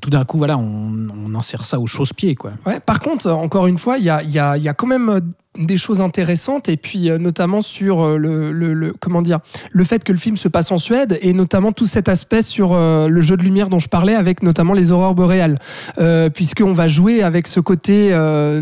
tout 0.00 0.10
d'un 0.10 0.24
coup, 0.24 0.38
voilà, 0.38 0.58
on, 0.58 1.34
insère 1.34 1.64
ça 1.64 1.78
au 1.78 1.86
chausse-pied, 1.86 2.34
quoi. 2.34 2.52
Ouais, 2.64 2.80
par 2.80 3.00
contre, 3.00 3.30
encore 3.30 3.66
une 3.66 3.78
fois, 3.78 3.98
il 3.98 4.04
y 4.04 4.10
a, 4.10 4.22
y 4.22 4.62
y 4.62 4.68
a 4.68 4.74
quand 4.74 4.86
même 4.86 5.20
des 5.58 5.76
choses 5.76 6.00
intéressantes 6.00 6.68
et 6.68 6.76
puis 6.76 7.10
euh, 7.10 7.18
notamment 7.18 7.62
sur 7.62 8.02
euh, 8.02 8.16
le, 8.16 8.52
le- 8.52 8.74
le- 8.74 8.94
comment 9.00 9.22
dire 9.22 9.40
le 9.70 9.84
fait 9.84 10.04
que 10.04 10.12
le 10.12 10.18
film 10.18 10.36
se 10.36 10.48
passe 10.48 10.70
en 10.72 10.78
Suède 10.78 11.18
et 11.22 11.32
notamment 11.32 11.72
tout 11.72 11.86
cet 11.86 12.08
aspect 12.08 12.42
sur 12.42 12.72
euh, 12.72 13.08
le 13.08 13.20
jeu 13.20 13.36
de 13.36 13.42
lumière 13.42 13.68
dont 13.68 13.78
je 13.78 13.88
parlais 13.88 14.14
avec 14.14 14.42
notamment 14.42 14.72
les 14.74 14.92
aurores 14.92 15.14
boréales. 15.14 15.58
Puisqu'on 16.34 16.72
va 16.72 16.88
jouer 16.88 17.22
avec 17.22 17.46
ce 17.46 17.60
côté 17.60 18.10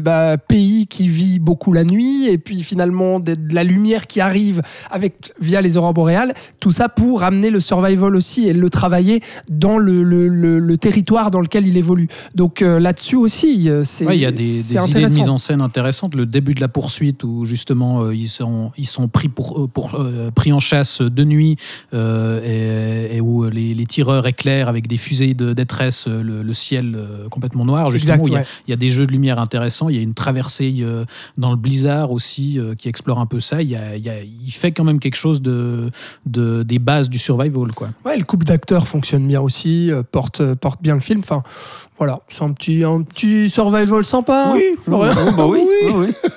bah, 0.03 0.37
pays 0.39 0.87
qui 0.87 1.09
vit 1.09 1.39
beaucoup 1.39 1.73
la 1.73 1.85
nuit 1.85 2.29
et 2.29 2.39
puis 2.39 2.63
finalement 2.63 3.21
de, 3.21 3.35
de 3.35 3.55
la 3.55 3.65
lumière 3.65 4.07
qui 4.07 4.21
arrive 4.21 4.63
avec 4.91 5.33
via 5.41 5.61
les 5.61 5.77
aurores 5.77 5.95
boréales 5.95 6.35
tout 6.61 6.71
ça 6.71 6.89
pour 6.89 7.23
amener 7.23 7.51
le 7.51 7.61
survival 7.61 8.15
aussi 8.17 8.47
et 8.49 8.53
le 8.53 8.71
travailler 8.71 9.21
dans 9.49 9.79
le, 9.79 10.77
territoire 10.77 11.31
dans 11.31 11.41
lequel 11.41 11.67
il 11.67 11.77
évolue. 11.77 12.09
Donc 12.35 12.61
là-dessus 12.61 13.17
aussi 13.17 13.69
c'est 13.85 14.05
Ouais, 14.07 14.17
il 14.17 14.21
y 14.21 14.27
a 14.27 14.33
des, 14.33 14.73
idées 14.77 15.03
de 15.03 15.09
mise 15.09 15.29
en 15.29 15.37
scène 15.39 15.61
intéressantes. 15.61 16.15
Le 16.15 16.27
début 16.27 16.55
de 16.55 16.61
la 16.61 16.69
poursuite 16.85 17.25
où 17.25 17.47
justement 17.47 18.03
euh, 18.03 18.15
ils 18.15 18.29
sont 18.29 18.71
ils 18.77 18.87
sont 18.87 19.09
pris 19.09 19.29
pour, 19.31 19.59
euh, 19.63 19.67
pour 19.67 19.95
euh, 19.95 20.31
pris 20.31 20.53
en 20.53 20.61
chasse 20.61 21.01
de 21.01 21.25
nuit 21.25 21.57
euh, 21.95 23.09
et, 23.11 23.17
et 23.17 23.21
où 23.23 23.49
les, 23.49 23.73
les 23.73 23.87
tireurs 23.87 24.27
éclairent 24.27 24.69
avec 24.69 24.87
des 24.87 24.99
fusées 24.99 25.33
de 25.33 25.55
détresse 25.55 26.07
le, 26.09 26.43
le 26.43 26.53
ciel 26.53 26.95
euh, 26.95 27.27
complètement 27.31 27.65
noir. 27.65 27.89
Justement, 27.89 28.17
Exact, 28.17 28.25
où 28.27 28.29
il, 28.29 28.33
y 28.33 28.37
a, 28.37 28.41
ouais. 28.41 28.47
il 28.67 28.71
y 28.71 28.75
a 28.75 28.77
des 28.77 28.91
jeux 28.91 29.07
de 29.07 29.13
lumière 29.13 29.39
intéressants. 29.39 29.89
Il 29.89 29.97
y 29.97 29.99
a 29.99 30.03
une 30.03 30.13
traversée 30.13 30.75
euh, 30.81 31.07
dans 31.39 31.49
le 31.51 31.57
blizzard 31.57 32.11
aussi 32.13 32.59
euh, 32.59 32.75
qui 32.75 32.91
explore 32.91 33.19
un 33.19 33.25
peu 33.27 33.41
ça. 33.41 33.63
Il, 33.63 33.71
y 33.71 33.77
a, 33.77 33.97
il, 33.97 34.05
y 34.05 34.11
a- 34.11 34.21
il 34.23 34.53
fait 34.53 34.73
quand 34.73 34.85
même 34.85 35.01
quelque 35.01 35.17
chose 35.17 35.41
de, 35.41 35.91
de 36.27 36.63
des 36.65 36.79
bases 36.79 37.09
du 37.09 37.19
survival 37.19 37.73
quoi. 37.75 37.89
Ouais, 38.05 38.19
le 38.19 38.25
couple 38.25 38.45
d'acteurs 38.45 38.87
fonctionne 38.89 39.27
bien 39.27 39.41
aussi, 39.41 39.91
euh, 39.91 40.03
porte, 40.03 40.55
porte 40.57 40.83
bien 40.83 40.95
le 40.95 41.01
film. 41.01 41.21
Enfin, 41.21 41.43
voilà, 41.99 42.21
c'est 42.29 42.43
un 42.45 42.53
petit, 42.53 42.85
un 42.85 43.01
petit 43.03 43.49
survival 43.49 44.05
sympa. 44.05 44.51
Oui, 44.55 44.65
Florian. 44.85 45.15
bah 45.37 45.47
oui, 45.47 45.61
oui, 45.87 45.93
oui. 45.95 46.31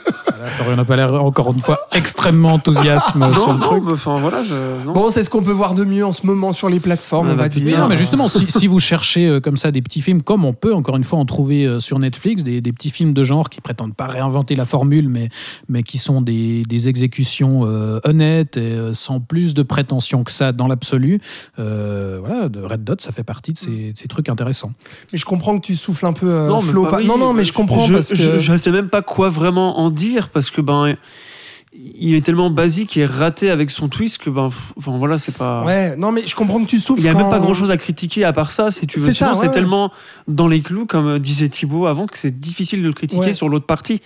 Florian 0.57 0.75
n'a 0.77 0.85
pas 0.85 0.95
l'air 0.95 1.13
encore 1.23 1.51
une 1.53 1.59
fois 1.59 1.79
extrêmement 1.93 2.53
enthousiaste 2.53 3.11
sur 3.11 3.19
le 3.19 3.33
non, 3.33 3.59
truc. 3.59 3.83
mais 3.85 3.93
enfin 3.93 4.19
voilà, 4.19 4.43
je, 4.43 4.53
non. 4.85 4.93
Bon, 4.93 5.09
c'est 5.09 5.23
ce 5.23 5.29
qu'on 5.29 5.43
peut 5.43 5.51
voir 5.51 5.73
de 5.73 5.83
mieux 5.83 6.05
en 6.05 6.11
ce 6.11 6.25
moment 6.25 6.53
sur 6.53 6.69
les 6.69 6.79
plateformes, 6.79 7.27
Ah 7.29 7.33
on 7.33 7.35
bah, 7.35 7.43
va 7.43 7.49
putain. 7.49 7.65
dire. 7.65 7.79
Non, 7.79 7.87
mais 7.87 7.95
justement, 7.95 8.27
si, 8.27 8.45
si 8.49 8.67
vous 8.67 8.79
cherchez 8.79 9.27
euh, 9.27 9.39
comme 9.39 9.57
ça 9.57 9.71
des 9.71 9.81
petits 9.81 10.01
films, 10.01 10.21
comme 10.21 10.45
on 10.45 10.53
peut 10.53 10.73
encore 10.73 10.95
une 10.97 11.03
fois 11.03 11.19
en 11.19 11.25
trouver 11.25 11.65
euh, 11.65 11.79
sur 11.79 11.99
Netflix, 11.99 12.43
des, 12.43 12.61
des 12.61 12.71
petits 12.73 12.89
films 12.89 13.13
de 13.13 13.23
genre 13.23 13.49
qui 13.49 13.61
prétendent 13.61 13.95
pas 13.95 14.07
réinventer 14.07 14.55
la 14.55 14.65
formule, 14.65 15.09
mais, 15.09 15.29
mais 15.69 15.83
qui 15.83 15.97
sont 15.97 16.21
des, 16.21 16.63
des 16.63 16.87
exécutions 16.89 17.63
euh, 17.65 17.99
honnêtes 18.03 18.57
et 18.57 18.61
euh, 18.61 18.93
sans 18.93 19.19
plus 19.19 19.53
de 19.53 19.63
prétention 19.63 20.23
que 20.23 20.31
ça 20.31 20.51
dans 20.51 20.67
l'absolu, 20.67 21.19
euh, 21.59 22.17
voilà, 22.19 22.49
de 22.49 22.61
Red 22.61 22.83
Dot, 22.83 23.01
ça 23.01 23.11
fait 23.11 23.23
partie 23.23 23.53
de 23.53 23.57
ces, 23.57 23.91
de 23.91 23.97
ces 23.97 24.07
trucs 24.07 24.29
intéressants. 24.29 24.71
Mais 25.11 25.17
je 25.17 25.25
comprends 25.25 25.57
que 25.57 25.65
tu 25.65 25.75
souffles 25.75 26.05
un 26.05 26.13
peu, 26.13 26.29
euh, 26.29 26.59
Flo. 26.61 26.85
pas- 26.85 26.97
oui, 26.97 27.05
non, 27.07 27.17
non, 27.17 27.33
mais 27.33 27.41
bah, 27.41 27.47
je 27.47 27.53
comprends 27.53 27.85
je, 27.85 27.93
parce 27.93 28.09
que. 28.09 28.15
je, 28.15 28.39
je 28.39 28.57
sais 28.57 28.71
même 28.71 28.89
pas 28.89 29.01
quoi 29.01 29.29
vraiment 29.29 29.79
en 29.79 29.89
dire 29.89 30.16
parce 30.29 30.51
que 30.51 30.61
ben 30.61 30.95
il 31.73 32.15
est 32.15 32.21
tellement 32.25 32.49
basique 32.49 32.97
et 32.97 33.05
raté 33.05 33.51
avec 33.51 33.69
son 33.69 33.87
twist 33.87 34.17
que 34.17 34.29
ben 34.31 34.49
enfin 34.77 34.97
voilà 34.97 35.19
c'est 35.19 35.35
pas 35.35 35.63
Ouais, 35.63 35.95
non, 35.95 36.11
mais 36.11 36.25
je 36.25 36.33
comprends 36.35 36.59
que 36.63 36.65
tu 36.67 36.79
souffles. 36.79 37.01
il 37.01 37.05
y 37.05 37.09
a 37.09 37.13
quand- 37.13 37.19
même 37.19 37.29
pas 37.29 37.39
grand 37.39 37.53
chose 37.53 37.69
à 37.71 37.77
critiquer 37.77 38.23
à 38.23 38.33
part 38.33 38.49
ça 38.51 38.71
si 38.71 38.87
tu 38.87 38.99
veux 38.99 39.05
C'est 39.05 39.11
ça, 39.11 39.17
sinon 39.17 39.29
ouais, 39.31 39.35
c'est 39.41 39.47
ouais. 39.47 39.53
tellement 39.53 39.91
dans 40.27 40.47
les 40.47 40.61
clous 40.61 40.85
comme 40.87 41.07
euh, 41.07 41.19
disait 41.19 41.49
Thibaut 41.49 41.85
avant 41.85 42.07
que 42.07 42.17
c'est 42.17 42.39
difficile 42.39 42.81
de 42.81 42.87
le 42.87 42.93
critiquer 42.93 43.21
Ouais. 43.27 43.33
sur 43.33 43.47
l'autre 43.49 43.65
partie 43.67 44.01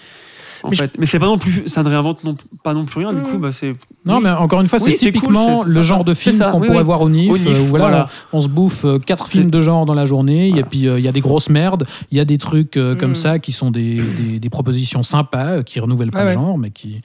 en 0.64 0.70
Mais 0.70 0.76
je- 0.76 0.82
fait 0.84 0.92
mais 1.00 1.06
c'est 1.06 1.20
pas 1.20 1.26
non 1.28 1.38
plus 1.38 1.64
ça 1.68 1.84
ne 1.84 1.90
réinvente 1.90 2.24
non, 2.24 2.36
pas 2.64 2.74
non 2.74 2.86
plus 2.86 3.00
rien 3.00 3.14
du 3.14 3.22
Mm. 3.22 3.26
coup 3.26 3.38
bah 3.40 3.52
c'est 3.52 3.76
Non, 4.06 4.20
mais 4.20 4.30
encore 4.32 4.62
une 4.62 4.68
fois, 4.68 4.80
Oui, 4.82 4.96
c'est 4.98 5.12
cool, 5.12 5.22
typiquement 5.22 5.64
le 5.64 5.82
genre 5.84 6.04
de 6.04 6.14
film 6.16 6.38
qu'on 6.52 6.60
oui, 6.60 6.68
pourrait 6.68 6.80
oui. 6.80 6.84
voir 6.86 7.02
au 7.02 7.10
NIF, 7.10 7.32
Au 7.32 7.38
NIF, 7.38 7.48
euh, 7.50 7.62
où 7.62 7.66
voilà, 7.68 7.86
voilà. 7.88 8.10
on, 8.34 8.40
se 8.42 8.48
bouffe 8.48 8.84
euh, 8.86 8.98
quatre 8.98 9.28
films 9.28 9.52
de 9.52 9.62
genre 9.62 9.86
dans 9.86 9.94
la 9.94 10.06
journée, 10.06 10.50
et 10.58 10.64
puis 10.64 10.88
euh, 10.88 10.98
il 10.98 11.06
y 11.06 11.08
a 11.08 11.12
des 11.12 11.22
grosses 11.22 11.50
merdes, 11.50 11.86
il 12.12 12.18
y 12.18 12.20
a 12.20 12.26
des 12.26 12.38
trucs 12.40 12.78
euh, 12.78 12.96
comme 12.96 13.12
Mm. 13.12 13.16
ça 13.16 13.40
qui 13.40 13.52
sont 13.52 13.70
des, 13.70 14.02
des- 14.02 14.40
des 14.40 14.50
propositions 14.50 15.04
sympas, 15.04 15.62
qui 15.64 15.80
renouvellent 15.80 16.10
pas 16.12 16.20
Ouais, 16.26 16.26
le 16.28 16.34
genre, 16.34 16.58
mais 16.58 16.72
qui... 16.72 17.02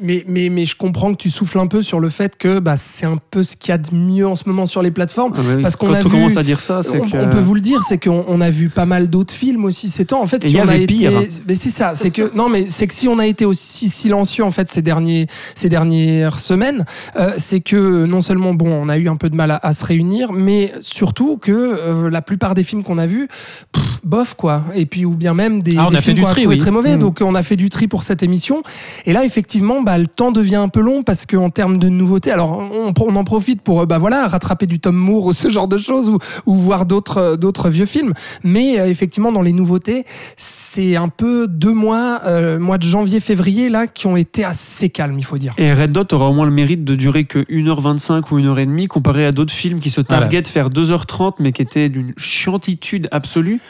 Mais, 0.00 0.24
mais, 0.28 0.48
mais 0.48 0.64
je 0.64 0.76
comprends 0.76 1.12
que 1.12 1.16
tu 1.16 1.28
souffles 1.30 1.58
un 1.58 1.66
peu 1.66 1.82
sur 1.82 1.98
le 2.00 2.08
fait 2.08 2.36
que 2.38 2.60
bah, 2.60 2.76
c'est 2.76 3.06
un 3.06 3.18
peu 3.30 3.42
ce 3.42 3.56
qu'il 3.56 3.70
y 3.70 3.72
a 3.72 3.78
de 3.78 3.94
mieux 3.94 4.26
en 4.28 4.36
ce 4.36 4.44
moment 4.46 4.66
sur 4.66 4.82
les 4.82 4.90
plateformes. 4.90 5.32
Ah 5.36 5.40
bah 5.42 5.48
oui. 5.56 5.62
Parce 5.62 5.76
qu'on 5.76 5.88
quand 5.88 5.94
a 5.94 6.00
on 6.00 6.04
vu- 6.04 6.10
commence 6.10 6.36
à 6.36 6.42
dire 6.42 6.60
ça 6.60 6.82
c'est 6.82 7.00
On, 7.00 7.08
que 7.08 7.16
on 7.16 7.28
peut 7.28 7.40
vous 7.40 7.54
le 7.54 7.60
dire, 7.60 7.82
c'est 7.82 7.98
qu'on 8.02 8.24
on 8.28 8.40
a 8.40 8.50
vu 8.50 8.68
pas 8.68 8.86
mal 8.86 9.08
d'autres 9.08 9.34
films 9.34 9.64
aussi 9.64 9.88
ces 9.88 10.04
temps. 10.04 10.22
En 10.22 10.26
fait, 10.26 10.44
Et 10.44 10.48
si 10.48 10.54
y 10.54 10.60
on 10.60 10.68
a 10.68 10.76
été, 10.76 10.86
pire. 10.86 11.22
mais 11.46 11.54
c'est 11.54 11.68
ça, 11.70 11.94
c'est 11.94 12.10
que 12.10 12.30
non, 12.36 12.48
mais 12.48 12.66
c'est 12.68 12.86
que 12.86 12.94
si 12.94 13.08
on 13.08 13.18
a 13.18 13.26
été 13.26 13.44
aussi 13.44 13.88
silencieux 13.88 14.44
en 14.44 14.50
fait 14.50 14.68
ces 14.68 14.82
derniers, 14.82 15.26
ces 15.54 15.68
dernières 15.68 16.38
semaines, 16.38 16.84
euh, 17.16 17.32
c'est 17.38 17.60
que 17.60 18.04
non 18.04 18.22
seulement 18.22 18.54
bon, 18.54 18.70
on 18.70 18.88
a 18.88 18.98
eu 18.98 19.08
un 19.08 19.16
peu 19.16 19.30
de 19.30 19.36
mal 19.36 19.50
à, 19.50 19.56
à 19.62 19.72
se 19.72 19.84
réunir, 19.84 20.32
mais 20.32 20.72
surtout 20.80 21.38
que 21.38 21.50
euh, 21.52 22.10
la 22.10 22.22
plupart 22.22 22.54
des 22.54 22.62
films 22.62 22.82
qu'on 22.84 22.98
a 22.98 23.06
vus, 23.06 23.28
pff, 23.72 23.98
bof 24.04 24.34
quoi. 24.34 24.62
Et 24.74 24.86
puis 24.86 25.04
ou 25.04 25.14
bien 25.14 25.34
même 25.34 25.62
des, 25.62 25.76
Ah, 25.76 25.86
on 25.88 25.90
des 25.90 25.96
a 25.96 26.00
fait 26.00 26.12
films 26.12 26.24
qu'on 26.24 26.30
a 26.30 26.34
trouvé 26.34 26.46
oui. 26.46 26.56
très 26.56 26.70
mauvais. 26.70 26.96
Mm. 26.96 27.00
Donc 27.00 27.18
on 27.22 27.34
a 27.34 27.42
fait 27.42 27.56
du 27.56 27.68
tri 27.68 27.88
pour 27.88 28.02
cette 28.04 28.22
émission. 28.22 28.62
Et 29.06 29.12
là, 29.12 29.24
effectivement, 29.24 29.82
bah, 29.88 29.96
le 29.96 30.06
temps 30.06 30.32
devient 30.32 30.56
un 30.56 30.68
peu 30.68 30.80
long 30.80 31.02
parce 31.02 31.24
qu'en 31.24 31.48
termes 31.48 31.78
de 31.78 31.88
nouveautés, 31.88 32.30
alors 32.30 32.58
on, 32.58 32.92
on 33.00 33.16
en 33.16 33.24
profite 33.24 33.62
pour 33.62 33.80
euh, 33.80 33.86
bah, 33.86 33.96
voilà, 33.96 34.28
rattraper 34.28 34.66
du 34.66 34.80
Tom 34.80 34.94
Moore 34.94 35.24
ou 35.24 35.32
ce 35.32 35.48
genre 35.48 35.66
de 35.66 35.78
choses 35.78 36.10
ou, 36.10 36.18
ou 36.44 36.56
voir 36.56 36.84
d'autres 36.84 37.16
euh, 37.16 37.36
d'autres 37.36 37.70
vieux 37.70 37.86
films. 37.86 38.12
Mais 38.44 38.78
euh, 38.78 38.86
effectivement, 38.90 39.32
dans 39.32 39.40
les 39.40 39.54
nouveautés, 39.54 40.04
c'est 40.36 40.96
un 40.96 41.08
peu 41.08 41.46
deux 41.48 41.72
mois, 41.72 42.20
euh, 42.26 42.58
mois 42.58 42.76
de 42.76 42.82
janvier, 42.84 43.20
février, 43.20 43.70
là, 43.70 43.86
qui 43.86 44.06
ont 44.06 44.16
été 44.18 44.44
assez 44.44 44.90
calmes, 44.90 45.18
il 45.18 45.24
faut 45.24 45.38
dire. 45.38 45.54
Et 45.56 45.72
Red 45.72 45.92
Dot 45.92 46.12
aura 46.12 46.28
au 46.28 46.34
moins 46.34 46.44
le 46.44 46.52
mérite 46.52 46.84
de 46.84 46.94
durer 46.94 47.24
que 47.24 47.38
1h25 47.50 48.22
ou 48.30 48.38
1h30 48.40 48.88
comparé 48.88 49.24
à 49.24 49.32
d'autres 49.32 49.54
films 49.54 49.80
qui 49.80 49.88
se 49.88 50.02
Voilà. 50.06 50.26
targetent 50.28 50.48
faire 50.48 50.68
2h30 50.68 51.36
mais 51.40 51.52
qui 51.52 51.62
étaient 51.62 51.88
d'une 51.88 52.12
chiantitude 52.18 53.08
absolue. 53.10 53.60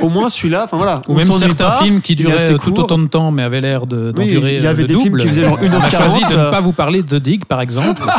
Au 0.00 0.08
moins 0.08 0.28
celui-là, 0.30 0.62
enfin 0.64 0.76
voilà. 0.78 1.02
Ou 1.08 1.12
on 1.12 1.16
même 1.16 1.30
certains 1.32 1.68
pas, 1.70 1.82
films 1.82 2.00
qui 2.00 2.14
duraient 2.16 2.54
tout 2.54 2.70
court. 2.72 2.84
autant 2.84 2.98
de 2.98 3.06
temps, 3.08 3.30
mais 3.30 3.42
avaient 3.42 3.60
l'air 3.60 3.86
de- 3.86 4.12
d'en 4.12 4.22
Oui, 4.22 4.28
durer 4.28 4.56
il 4.56 4.62
y 4.62 4.66
avait 4.66 4.84
des 4.84 4.94
films 4.94 5.04
double. 5.16 5.20
qui 5.22 5.28
faisaient 5.28 5.42
genre 5.44 5.58
On 5.68 5.80
a 5.80 5.88
1h40, 5.88 5.96
choisi 5.96 6.20
de 6.32 6.38
ne 6.38 6.50
pas 6.50 6.60
vous 6.60 6.72
parler 6.72 7.02
de 7.02 7.18
Dig, 7.18 7.44
par 7.44 7.60
exemple. 7.60 8.02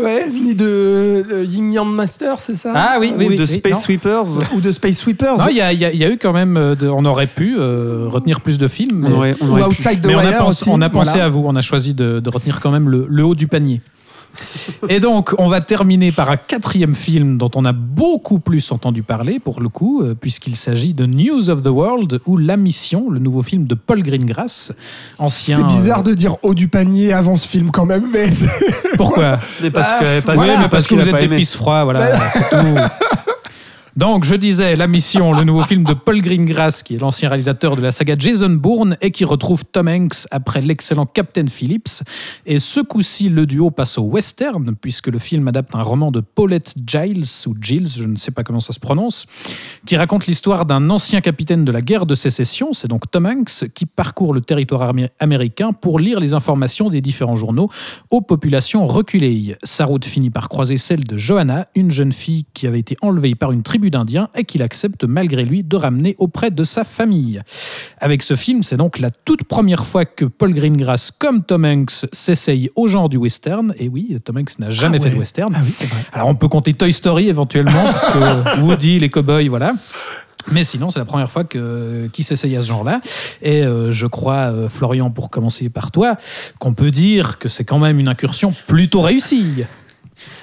Ouais, 0.00 0.28
ni 0.32 0.54
de 0.54 0.64
euh, 0.64 1.44
Yin 1.44 1.72
Yang 1.72 1.88
Master, 1.88 2.38
c'est 2.38 2.54
ça? 2.54 2.72
Ah 2.72 2.98
oui, 3.00 3.12
oui, 3.16 3.24
Ou 3.24 3.28
oui. 3.30 3.36
de 3.36 3.40
oui, 3.42 3.48
Space 3.48 3.72
non. 3.72 3.78
Sweepers. 3.80 4.26
Ou 4.54 4.60
de 4.60 4.70
Space 4.70 4.98
Sweepers. 4.98 5.38
Non, 5.38 5.46
il 5.50 5.56
y, 5.56 5.60
a- 5.60 5.72
il 5.72 5.80
y 5.80 5.84
a- 5.84 5.92
il 5.92 5.98
y 5.98 6.04
a 6.04 6.08
eu 6.08 6.18
quand 6.18 6.32
même, 6.32 6.56
euh, 6.56 6.76
de- 6.76 6.86
on 6.88 7.04
aurait 7.04 7.26
pu 7.26 7.56
euh, 7.58 8.04
retenir 8.06 8.40
plus 8.40 8.58
de 8.58 8.68
films, 8.68 9.00
mais, 9.00 9.08
On 9.08 9.16
aurait, 9.16 9.34
on 9.40 9.46
ou 9.48 9.50
aurait 9.50 9.62
pu. 9.64 9.68
Outside 9.70 10.00
the 10.00 10.06
mais 10.06 10.14
on 10.14 10.18
a, 10.20 10.32
pensé, 10.34 10.62
aussi. 10.62 10.70
on 10.72 10.80
a 10.82 10.88
pensé 10.88 11.10
Voilà. 11.10 11.24
à 11.24 11.28
vous, 11.28 11.42
on 11.44 11.56
a 11.56 11.60
choisi 11.60 11.94
de, 11.94 12.20
de 12.20 12.30
retenir 12.30 12.60
quand 12.60 12.70
même 12.70 12.88
le, 12.88 13.06
le 13.10 13.24
haut 13.24 13.34
du 13.34 13.48
panier. 13.48 13.80
Et 14.88 15.00
donc, 15.00 15.34
on 15.38 15.48
va 15.48 15.60
terminer 15.60 16.12
par 16.12 16.30
un 16.30 16.36
quatrième 16.36 16.94
film 16.94 17.38
dont 17.38 17.50
on 17.54 17.64
a 17.64 17.72
beaucoup 17.72 18.38
plus 18.38 18.70
entendu 18.72 19.02
parler, 19.02 19.38
pour 19.38 19.60
le 19.60 19.68
coup, 19.68 20.02
euh, 20.02 20.14
puisqu'il 20.14 20.56
s'agit 20.56 20.94
de 20.94 21.06
News 21.06 21.50
of 21.50 21.62
the 21.62 21.68
World, 21.68 22.20
ou 22.26 22.36
La 22.36 22.56
Mission, 22.56 23.10
le 23.10 23.18
nouveau 23.18 23.42
film 23.42 23.66
de 23.66 23.74
Paul 23.74 24.02
Greengrass, 24.02 24.72
ancien... 25.18 25.58
C'est 25.58 25.74
bizarre 25.74 26.02
de 26.02 26.14
dire 26.14 26.36
haut 26.42 26.54
du 26.54 26.68
panier 26.68 27.12
avant 27.12 27.36
ce 27.36 27.48
film 27.48 27.70
quand 27.70 27.86
même, 27.86 28.08
mais 28.12 28.28
euh, 28.28 28.70
Pourquoi? 28.96 29.38
Mais 29.62 29.70
parce 29.70 29.90
Bah, 29.90 29.98
que, 30.00 30.20
parce, 30.20 30.36
Voilà, 30.36 30.54
que- 30.54 30.60
mais 30.60 30.68
parce, 30.68 30.84
que 30.84 30.88
qu'il 30.88 31.00
a 31.00 31.02
vous 31.04 31.08
êtes 31.16 31.28
des 31.30 31.36
pisse 31.36 31.56
froids, 31.56 31.84
voilà, 31.84 32.18
c'est 32.30 32.50
tout. 32.50 32.56
Donc, 33.98 34.22
je 34.22 34.36
disais, 34.36 34.76
La 34.76 34.86
Mission, 34.86 35.32
le 35.32 35.42
nouveau 35.42 35.64
film 35.64 35.82
de 35.82 35.92
Paul 35.92 36.22
Greengrass, 36.22 36.84
qui 36.84 36.94
est 36.94 36.98
l'ancien 36.98 37.30
réalisateur 37.30 37.74
de 37.74 37.82
la 37.82 37.90
saga 37.90 38.14
Jason 38.16 38.50
Bourne 38.50 38.96
et 39.00 39.10
qui 39.10 39.24
retrouve 39.24 39.64
Tom 39.64 39.88
Hanks 39.88 40.28
après 40.30 40.60
l'excellent 40.60 41.04
Captain 41.04 41.48
Phillips. 41.48 42.04
Et 42.46 42.60
ce 42.60 42.78
coup-ci, 42.78 43.28
le 43.28 43.44
duo 43.44 43.72
passe 43.72 43.98
au 43.98 44.02
western, 44.02 44.76
puisque 44.80 45.08
le 45.08 45.18
film 45.18 45.48
adapte 45.48 45.74
un 45.74 45.80
roman 45.80 46.12
de 46.12 46.20
Paulette 46.20 46.74
Giles, 46.86 47.24
ou 47.48 47.56
Giles, 47.60 47.88
je 47.88 48.04
ne 48.04 48.14
sais 48.14 48.30
pas 48.30 48.44
comment 48.44 48.60
ça 48.60 48.72
se 48.72 48.78
prononce, 48.78 49.26
qui 49.84 49.96
raconte 49.96 50.28
l'histoire 50.28 50.64
d'un 50.64 50.90
ancien 50.90 51.20
capitaine 51.20 51.64
de 51.64 51.72
la 51.72 51.80
guerre 51.80 52.06
de 52.06 52.14
sécession, 52.14 52.72
c'est 52.72 52.86
donc 52.86 53.10
Tom 53.10 53.26
Hanks, 53.26 53.68
qui 53.74 53.84
parcourt 53.84 54.32
le 54.32 54.42
territoire 54.42 54.88
amé- 54.88 55.10
américain 55.18 55.72
pour 55.72 55.98
lire 55.98 56.20
les 56.20 56.34
informations 56.34 56.88
des 56.88 57.00
différents 57.00 57.34
journaux 57.34 57.68
aux 58.12 58.20
populations 58.20 58.86
reculées. 58.86 59.56
Sa 59.64 59.86
route 59.86 60.04
finit 60.04 60.30
par 60.30 60.48
croiser 60.48 60.76
celle 60.76 61.02
de 61.02 61.16
Johanna, 61.16 61.66
une 61.74 61.90
jeune 61.90 62.12
fille 62.12 62.46
qui 62.54 62.68
avait 62.68 62.78
été 62.78 62.96
enlevée 63.02 63.34
par 63.34 63.50
une 63.50 63.64
tribu 63.64 63.87
d'Indiens 63.90 64.28
et 64.34 64.44
qu'il 64.44 64.62
accepte 64.62 65.04
malgré 65.04 65.44
lui 65.44 65.62
de 65.62 65.76
ramener 65.76 66.14
auprès 66.18 66.50
de 66.50 66.64
sa 66.64 66.84
famille. 66.84 67.42
Avec 67.98 68.22
ce 68.22 68.36
film, 68.36 68.62
c'est 68.62 68.76
donc 68.76 68.98
la 68.98 69.10
toute 69.10 69.44
première 69.44 69.86
fois 69.86 70.04
que 70.04 70.24
Paul 70.24 70.52
Greengrass, 70.52 71.10
comme 71.10 71.44
Tom 71.44 71.64
Hanks, 71.64 72.06
s'essaye 72.12 72.70
au 72.76 72.88
genre 72.88 73.08
du 73.08 73.16
western. 73.16 73.74
Et 73.78 73.88
oui, 73.88 74.16
Tom 74.24 74.38
Hanks 74.38 74.58
n'a 74.58 74.70
jamais 74.70 74.98
Ah 75.00 75.04
fait 75.04 75.10
de 75.10 75.16
western. 75.16 75.52
Ah 75.56 75.60
oui, 75.64 75.70
c'est 75.72 75.86
vrai. 75.86 76.04
Alors 76.12 76.28
on 76.28 76.34
peut 76.34 76.48
compter 76.48 76.74
Toy 76.74 76.92
Story 76.92 77.28
éventuellement, 77.28 77.84
parce 77.84 78.06
que 78.06 78.60
Woody, 78.62 78.98
les 78.98 79.10
cowboys, 79.10 79.48
voilà. 79.48 79.74
Mais 80.50 80.64
sinon, 80.64 80.88
c'est 80.88 80.98
la 80.98 81.04
première 81.04 81.30
fois 81.30 81.44
que 81.44 82.08
qui 82.12 82.22
s'essaye 82.22 82.56
à 82.56 82.62
ce 82.62 82.68
genre-là. 82.68 83.00
Et 83.42 83.62
euh, 83.62 83.90
je 83.90 84.06
crois, 84.06 84.52
euh, 84.52 84.68
Florian, 84.68 85.10
pour 85.10 85.30
commencer 85.30 85.68
par 85.68 85.90
toi, 85.90 86.16
qu'on 86.58 86.72
peut 86.72 86.90
dire 86.90 87.38
que 87.38 87.48
c'est 87.48 87.64
quand 87.64 87.78
même 87.78 87.98
une 87.98 88.08
incursion 88.08 88.52
plutôt 88.66 89.00
réussie. 89.00 89.64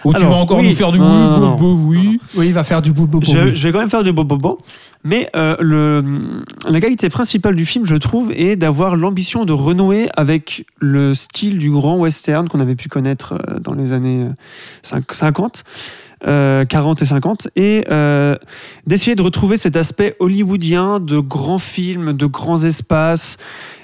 Ou 0.04 0.14
tu 0.14 0.22
vas 0.24 0.36
encore 0.36 0.60
oui. 0.60 0.70
nous 0.70 0.76
faire 0.76 0.92
du 0.92 1.00
Non, 1.00 1.56
oui, 1.56 1.60
bo- 1.60 1.80
oui. 1.88 2.20
Oui, 2.36 2.48
il 2.48 2.54
va 2.54 2.64
faire 2.64 2.82
du 2.82 2.92
bout 2.92 3.10
Je, 3.24 3.56
je 3.56 3.64
vais 3.68 3.72
quand 3.72 3.80
même 3.80 3.90
faire 3.90 4.04
du 4.04 4.14
bobo, 4.14 4.58
mais 5.04 5.30
euh, 5.36 5.56
le, 5.60 6.04
la 6.70 6.80
qualité 6.80 7.10
principale 7.10 7.56
du 7.56 7.66
film, 7.66 7.86
je 7.86 7.96
trouve, 7.96 8.32
est 8.36 8.56
d'avoir 8.56 8.96
l'ambition 8.96 9.46
de 9.46 9.54
renouer 9.54 10.08
avec 10.16 10.66
le 10.80 11.14
style 11.16 11.58
du 11.60 11.72
grand 11.72 11.98
western 11.98 12.48
qu'on 12.50 12.60
avait 12.60 12.76
pu 12.76 12.90
connaître 12.90 13.34
euh, 13.34 13.60
dans 13.60 13.74
les 13.74 13.94
années 13.94 14.24
euh, 14.24 14.34
cinq- 14.82 15.12
50. 15.14 15.64
Euh, 16.26 16.66
40 16.66 17.01
et 17.01 17.05
50 17.05 17.47
et 17.55 17.86
euh, 17.91 18.36
d'essayer 18.88 19.16
de 19.16 19.22
retrouver 19.22 19.57
cet 19.57 19.76
aspect 19.76 20.16
hollywoodien 20.20 20.99
de 20.99 21.20
grands 21.20 21.59
films, 21.59 22.13
de 22.13 22.26
grands 22.26 22.63
espaces, 22.63 23.38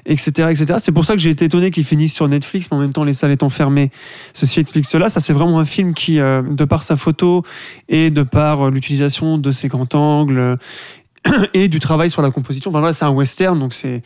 etc. 0.05 0.49
etc. 0.49 0.75
C'est 0.79 0.91
pour 0.91 1.05
ça 1.05 1.13
que 1.13 1.19
j'ai 1.19 1.29
été 1.29 1.45
étonné 1.45 1.71
qu'il 1.71 1.85
finisse 1.85 2.13
sur 2.13 2.27
Netflix, 2.27 2.67
mais 2.71 2.77
en 2.77 2.79
même 2.79 2.93
temps 2.93 3.03
les 3.03 3.13
salles 3.13 3.31
étant 3.31 3.49
fermées, 3.49 3.91
ceci 4.33 4.59
explique 4.59 4.85
cela. 4.85 5.09
Ça 5.09 5.19
c'est 5.19 5.33
vraiment 5.33 5.59
un 5.59 5.65
film 5.65 5.93
qui, 5.93 6.19
euh, 6.19 6.41
de 6.41 6.65
par 6.65 6.83
sa 6.83 6.95
photo 6.95 7.43
et 7.89 8.09
de 8.09 8.23
par 8.23 8.67
euh, 8.67 8.71
l'utilisation 8.71 9.37
de 9.37 9.51
ses 9.51 9.67
grands 9.67 9.87
angles 9.93 10.57
et 11.53 11.67
du 11.67 11.79
travail 11.79 12.09
sur 12.09 12.21
la 12.21 12.31
composition, 12.31 12.71
enfin, 12.73 12.93
c'est 12.93 13.05
un 13.05 13.11
western, 13.11 13.59
donc 13.59 13.73
c'est 13.73 14.01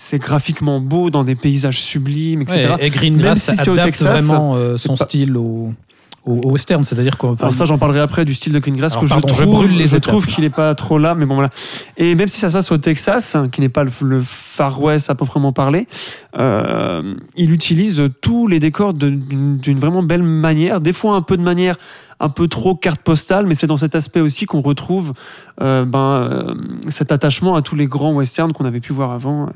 c'est 0.00 0.18
graphiquement 0.18 0.80
beau 0.80 1.10
dans 1.10 1.24
des 1.24 1.34
paysages 1.34 1.82
sublimes, 1.82 2.40
etc. 2.40 2.74
Ouais, 2.78 2.86
et 2.86 2.90
Greengrass 2.90 3.54
si 3.54 3.60
adapte 3.60 3.82
Texas, 3.82 4.24
vraiment 4.24 4.56
euh, 4.56 4.78
son 4.78 4.96
style 4.96 5.36
au, 5.36 5.74
au, 6.30 6.48
au 6.48 6.52
western. 6.52 6.84
C'est-à-dire 6.84 7.16
qu'on 7.16 7.34
Alors 7.34 7.54
ça, 7.54 7.64
j'en 7.64 7.78
parlerai 7.78 8.00
après 8.00 8.24
du 8.24 8.34
style 8.34 8.52
de 8.52 8.58
Greengrass 8.58 8.96
que 8.96 9.06
pardon, 9.06 9.28
je 9.32 9.44
trouve, 9.44 9.70
les 9.70 9.86
je 9.86 10.26
qu'il 10.26 10.44
n'est 10.44 10.50
pas 10.50 10.74
trop 10.74 10.98
là, 10.98 11.14
mais 11.14 11.26
bon 11.26 11.34
voilà. 11.34 11.50
Et 11.96 12.14
même 12.14 12.28
si 12.28 12.38
ça 12.38 12.48
se 12.48 12.54
passe 12.54 12.70
au 12.70 12.78
Texas, 12.78 13.34
hein, 13.34 13.48
qui 13.48 13.60
n'est 13.60 13.68
pas 13.68 13.84
le, 13.84 13.90
le 14.02 14.22
Far 14.22 14.80
West 14.80 15.10
à 15.10 15.14
proprement 15.14 15.52
parler, 15.52 15.86
euh, 16.38 17.14
il 17.36 17.52
utilise 17.52 18.02
tous 18.20 18.46
les 18.46 18.60
décors 18.60 18.94
d'une 18.94 19.78
vraiment 19.78 20.02
belle 20.02 20.22
manière, 20.22 20.80
des 20.80 20.92
fois 20.92 21.14
un 21.14 21.22
peu 21.22 21.36
de 21.36 21.42
manière 21.42 21.76
un 22.20 22.28
peu 22.28 22.48
trop 22.48 22.74
carte 22.74 23.00
postale, 23.00 23.46
mais 23.46 23.54
c'est 23.54 23.66
dans 23.66 23.78
cet 23.78 23.94
aspect 23.94 24.20
aussi 24.20 24.44
qu'on 24.44 24.60
retrouve 24.60 25.14
euh, 25.62 25.86
ben, 25.86 25.98
euh, 25.98 26.54
cet 26.88 27.12
attachement 27.12 27.56
à 27.56 27.62
tous 27.62 27.76
les 27.76 27.86
grands 27.86 28.14
westerns 28.14 28.52
qu'on 28.52 28.66
avait 28.66 28.80
pu 28.80 28.92
voir 28.92 29.10
avant. 29.12 29.48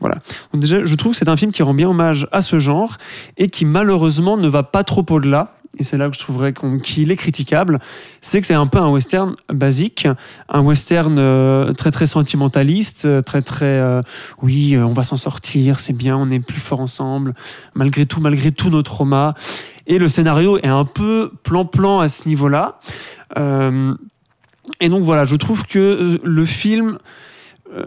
Voilà. 0.00 0.16
Donc 0.52 0.62
déjà, 0.62 0.84
je 0.84 0.94
trouve 0.94 1.12
que 1.12 1.18
c'est 1.18 1.28
un 1.28 1.36
film 1.36 1.52
qui 1.52 1.62
rend 1.62 1.74
bien 1.74 1.88
hommage 1.88 2.26
à 2.32 2.40
ce 2.40 2.58
genre 2.58 2.96
et 3.36 3.48
qui 3.48 3.66
malheureusement 3.66 4.36
ne 4.36 4.48
va 4.48 4.62
pas 4.62 4.82
trop 4.82 5.04
au-delà. 5.10 5.54
Et 5.78 5.82
c'est 5.82 5.96
là 5.96 6.08
que 6.08 6.14
je 6.14 6.20
trouverais 6.20 6.54
qu'il 6.82 7.10
est 7.10 7.16
critiquable. 7.16 7.78
C'est 8.20 8.40
que 8.40 8.46
c'est 8.46 8.54
un 8.54 8.66
peu 8.66 8.78
un 8.78 8.88
western 8.88 9.34
basique, 9.52 10.06
un 10.48 10.60
western 10.60 11.18
euh, 11.18 11.72
très 11.72 11.90
très 11.90 12.06
sentimentaliste, 12.06 13.04
euh, 13.06 13.22
très 13.22 13.42
très 13.42 13.64
euh, 13.80 14.00
oui, 14.42 14.76
on 14.78 14.92
va 14.92 15.04
s'en 15.04 15.16
sortir, 15.16 15.80
c'est 15.80 15.92
bien, 15.92 16.16
on 16.16 16.30
est 16.30 16.40
plus 16.40 16.60
fort 16.60 16.80
ensemble, 16.80 17.34
malgré 17.74 18.06
tout, 18.06 18.20
malgré 18.20 18.52
tous 18.52 18.70
nos 18.70 18.82
traumas. 18.82 19.34
Et 19.86 19.98
le 19.98 20.08
scénario 20.08 20.58
est 20.58 20.68
un 20.68 20.84
peu 20.84 21.32
plan-plan 21.42 22.00
à 22.00 22.08
ce 22.08 22.28
niveau-là. 22.28 22.78
Et 24.80 24.88
donc 24.88 25.02
voilà, 25.02 25.24
je 25.24 25.36
trouve 25.36 25.66
que 25.66 26.20
le 26.22 26.46
film 26.46 26.98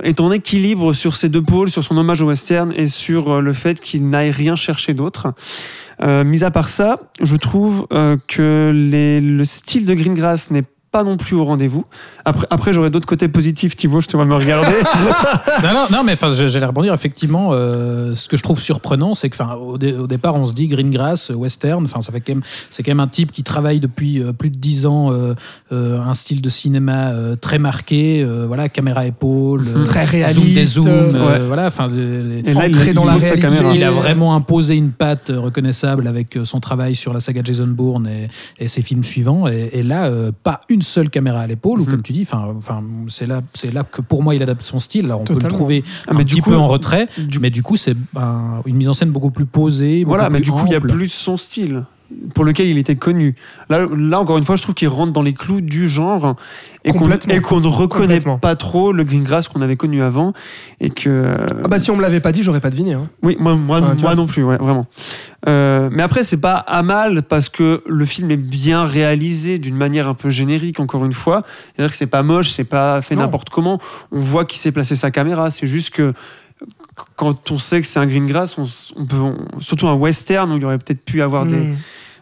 est 0.03 0.19
en 0.19 0.31
équilibre 0.31 0.93
sur 0.93 1.15
ces 1.15 1.29
deux 1.29 1.41
pôles, 1.41 1.71
sur 1.71 1.83
son 1.83 1.97
hommage 1.97 2.21
au 2.21 2.27
western 2.27 2.71
et 2.75 2.87
sur 2.87 3.41
le 3.41 3.53
fait 3.53 3.79
qu'il 3.79 4.09
n'aille 4.09 4.31
rien 4.31 4.55
chercher 4.55 4.93
d'autre. 4.93 5.33
Euh, 6.01 6.23
mis 6.23 6.43
à 6.43 6.51
part 6.51 6.69
ça, 6.69 6.99
je 7.21 7.35
trouve 7.35 7.87
euh, 7.91 8.17
que 8.27 8.71
les- 8.73 9.19
le 9.21 9.45
style 9.45 9.85
de 9.85 9.93
Greengrass 9.95 10.51
n'est 10.51 10.63
pas 10.97 11.03
non 11.03 11.15
plus 11.15 11.35
au 11.35 11.45
rendez-vous. 11.45 11.85
Après, 12.25 12.47
après 12.49 12.73
j'aurais 12.73 12.89
d'autres 12.89 13.05
côtés 13.07 13.27
positifs, 13.27 13.75
Thibaut, 13.75 14.01
je 14.01 14.07
te 14.07 14.17
vois 14.17 14.25
me 14.25 14.33
regarder. 14.33 14.73
non, 15.63 15.73
non, 15.73 15.85
non, 15.91 16.03
mais 16.03 16.13
enfin, 16.13 16.27
j'allais 16.29 16.65
rebondir. 16.65 16.91
Effectivement, 16.91 17.49
euh, 17.51 18.15
ce 18.15 18.27
que 18.27 18.35
je 18.35 18.41
trouve 18.41 18.59
surprenant, 18.59 19.13
c'est 19.13 19.29
que, 19.29 19.35
enfin, 19.39 19.53
au, 19.53 19.77
dé- 19.77 19.93
au 19.93 20.07
départ, 20.07 20.33
on 20.35 20.47
se 20.47 20.53
dit 20.53 20.67
Greengrass, 20.67 21.29
euh, 21.29 21.35
western. 21.35 21.85
Enfin, 21.85 22.01
ça 22.01 22.11
fait 22.11 22.19
quand 22.19 22.33
même, 22.33 22.41
c'est 22.71 22.81
quand 22.81 22.89
même 22.91 22.99
un 22.99 23.07
type 23.07 23.31
qui 23.31 23.43
travaille 23.43 23.79
depuis 23.79 24.23
euh, 24.23 24.33
plus 24.33 24.49
de 24.49 24.57
dix 24.57 24.87
ans 24.87 25.11
euh, 25.11 25.35
euh, 25.71 25.99
un 26.01 26.15
style 26.15 26.41
de 26.41 26.49
cinéma 26.49 27.09
euh, 27.11 27.35
très 27.35 27.59
marqué. 27.59 28.23
euh, 28.23 28.45
voilà, 28.47 28.67
caméra 28.69 29.05
épaule, 29.05 29.65
euh, 29.67 29.83
Très 29.83 30.05
zoom 30.05 30.11
réaliste. 30.15 30.53
des 30.55 30.65
zooms. 30.65 30.87
euh, 30.87 31.27
Ouais. 31.27 31.39
voilà, 31.45 31.67
enfin, 31.67 31.87
les- 31.89 32.39
Et 32.49 32.53
là, 32.55 32.65
il, 32.67 32.93
dans 32.95 33.05
la 33.05 33.13
réalité. 33.13 33.39
caméra. 33.41 33.75
il 33.75 33.83
a 33.83 33.91
vraiment 33.91 34.33
imposé 34.35 34.75
une 34.75 34.91
patte 34.91 35.31
reconnaissable 35.35 36.07
avec 36.07 36.39
son 36.43 36.59
travail 36.59 36.95
sur 36.95 37.13
la 37.13 37.19
saga 37.19 37.41
Jason 37.43 37.67
Bourne 37.67 38.07
et, 38.07 38.29
et 38.57 38.67
ses 38.67 38.81
films 38.81 39.03
suivants. 39.03 39.47
Et, 39.47 39.69
et 39.73 39.83
là, 39.83 40.05
euh, 40.05 40.31
pas 40.43 40.61
une 40.69 40.81
seule 40.87 41.09
caméra 41.09 41.41
à 41.41 41.47
l'épaule, 41.47 41.79
ou 41.81 41.83
Mhm. 41.85 41.91
comme 41.91 42.01
tu 42.01 42.13
dis, 42.13 42.21
enfin, 42.23 42.53
enfin, 42.57 42.83
c'est 43.07 43.27
là, 43.27 43.41
c'est 43.53 43.73
là 43.73 43.83
que 43.83 44.01
pour 44.01 44.23
moi 44.23 44.33
il 44.35 44.41
adapte 44.41 44.63
son 44.65 44.79
style. 44.79 45.05
Alors 45.05 45.21
on 45.21 45.23
peut 45.23 45.33
le 45.33 45.39
trouver 45.49 45.83
Ah, 46.07 46.11
un 46.11 46.13
mais 46.15 46.23
du 46.23 46.35
petit 46.35 46.41
coup, 46.41 46.49
peu 46.51 46.55
en 46.57 46.67
retrait, 46.67 47.07
du- 47.17 47.39
mais 47.39 47.49
du 47.49 47.61
coup 47.63 47.75
c'est 47.77 47.95
un- 48.15 48.61
une 48.65 48.75
mise 48.75 48.89
en 48.89 48.93
scène 48.93 49.11
beaucoup 49.11 49.31
plus 49.31 49.45
posée. 49.45 49.99
beaucoup 50.03 50.09
Voilà, 50.15 50.29
mais 50.29 50.37
plus 50.39 50.45
du 50.45 50.51
coup, 50.51 50.63
il 50.65 50.71
y 50.71 50.75
a 50.75 50.79
plus 50.81 51.09
son 51.09 51.37
style 51.37 51.83
pour 52.33 52.45
lequel 52.45 52.69
il 52.69 52.77
était 52.77 52.95
connu. 52.95 53.35
Là, 53.69 53.85
là 53.97 54.19
encore 54.19 54.37
une 54.37 54.43
fois, 54.43 54.55
je 54.55 54.61
trouve 54.63 54.75
qu'il 54.75 54.87
rentre 54.87 55.11
dans 55.11 55.21
les 55.21 55.33
clous 55.33 55.61
du 55.61 55.89
genre 55.89 56.35
et 56.83 56.91
qu'on 56.91 57.07
ne 57.07 57.67
reconnaît 57.67 58.19
pas 58.41 58.55
trop 58.55 58.91
le 58.93 59.03
Greengrass 59.03 59.47
qu'on 59.47 59.61
avait 59.61 59.75
connu 59.75 60.01
avant 60.01 60.33
et 60.79 60.89
que 60.89 61.35
Ah 61.63 61.67
bah 61.67 61.79
si 61.79 61.91
on 61.91 61.95
me 61.95 62.01
l'avait 62.01 62.21
pas 62.21 62.31
dit, 62.31 62.43
j'aurais 62.43 62.61
pas 62.61 62.69
deviné. 62.69 62.93
hein. 62.93 63.09
oui, 63.23 63.37
moi, 63.39 63.55
non 64.15 64.25
plus, 64.25 64.43
ouais, 64.43 64.57
vraiment. 64.57 64.87
Euh, 65.47 65.89
mais 65.91 66.03
après, 66.03 66.23
c'est 66.23 66.37
pas 66.41 66.55
à 66.55 66.83
mal 66.83 67.23
parce 67.23 67.49
que 67.49 67.83
le 67.87 68.05
film 68.05 68.31
est 68.31 68.37
bien 68.37 68.85
réalisé 68.85 69.59
d'une 69.59 69.75
manière 69.75 70.07
un 70.07 70.13
peu 70.13 70.29
générique, 70.29 70.79
encore 70.79 71.05
une 71.05 71.13
fois. 71.13 71.43
C'est-à-dire 71.75 71.91
que 71.91 71.97
c'est 71.97 72.07
pas 72.07 72.23
moche, 72.23 72.51
c'est 72.51 72.63
pas 72.63 73.01
fait 73.01 73.15
n'importe 73.15 73.49
comment. 73.49 73.79
On 74.11 74.19
voit 74.19 74.45
qui 74.45 74.57
sait 74.57 74.71
placer 74.71 74.95
sa 74.95 75.11
caméra. 75.11 75.51
C'est 75.51 75.67
juste 75.67 75.91
que 75.91 76.13
quand 77.15 77.51
on 77.51 77.59
sait 77.59 77.81
que 77.81 77.87
c'est 77.87 77.99
un 77.99 78.05
Greengrass, 78.05 78.57
on, 78.57 78.65
s- 78.65 78.93
on 78.95 79.05
peut, 79.05 79.17
on- 79.17 79.37
surtout 79.61 79.87
un 79.87 79.93
western 79.95 80.51
où 80.51 80.57
il 80.57 80.61
y 80.61 80.65
aurait 80.65 80.77
peut-être 80.79 81.03
pu 81.03 81.21
avoir 81.21 81.45
des, 81.45 81.55
Hmm. 81.57 81.75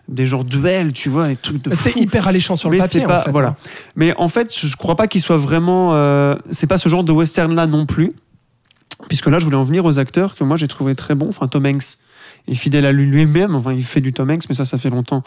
des 0.09 0.27
genres 0.27 0.43
de 0.43 0.49
duels, 0.49 0.93
tu 0.93 1.09
vois, 1.09 1.27
des 1.29 1.35
trucs 1.35 1.61
de 1.63 1.73
C'était 1.73 1.99
hyper 1.99 2.27
alléchant 2.27 2.55
sur 2.57 2.69
le 2.69 2.77
Mais 2.77 2.83
papier. 2.83 3.05
pas- 3.05 3.21
en 3.21 3.23
fait, 3.23 3.31
voilà. 3.31 3.49
hein. 3.49 3.55
Mais 3.95 4.13
en 4.17 4.27
fait, 4.29 4.53
je 4.57 4.67
je 4.67 4.75
crois 4.77 4.95
pas 4.95 5.07
qu'il 5.07 5.21
soit 5.21 5.37
vraiment. 5.37 5.93
euh, 5.95 6.35
c'est 6.51 6.67
pas 6.67 6.77
ce 6.77 6.89
genre 6.89 7.03
de 7.03 7.11
western 7.11 7.53
là 7.55 7.65
non 7.67 7.85
plus. 7.85 8.11
Puisque 9.09 9.27
là, 9.27 9.39
je 9.39 9.45
voulais 9.45 9.57
en 9.57 9.63
venir 9.63 9.83
aux 9.85 9.99
acteurs 9.99 10.35
que 10.35 10.43
moi 10.43 10.57
j'ai 10.57 10.67
trouvé 10.67 10.95
très 10.95 11.15
bons. 11.15 11.27
Enfin, 11.29 11.47
Tom 11.47 11.65
Hanks 11.65 11.97
est 12.47 12.55
fidèle 12.55 12.85
à 12.85 12.91
lui-même. 12.91 13.55
Enfin, 13.55 13.73
il 13.73 13.83
fait 13.83 14.01
du 14.01 14.13
Tom 14.13 14.29
Hanks, 14.29 14.43
mais 14.49 14.55
ça, 14.55 14.65
ça 14.65 14.77
fait 14.77 14.89
longtemps 14.89 15.23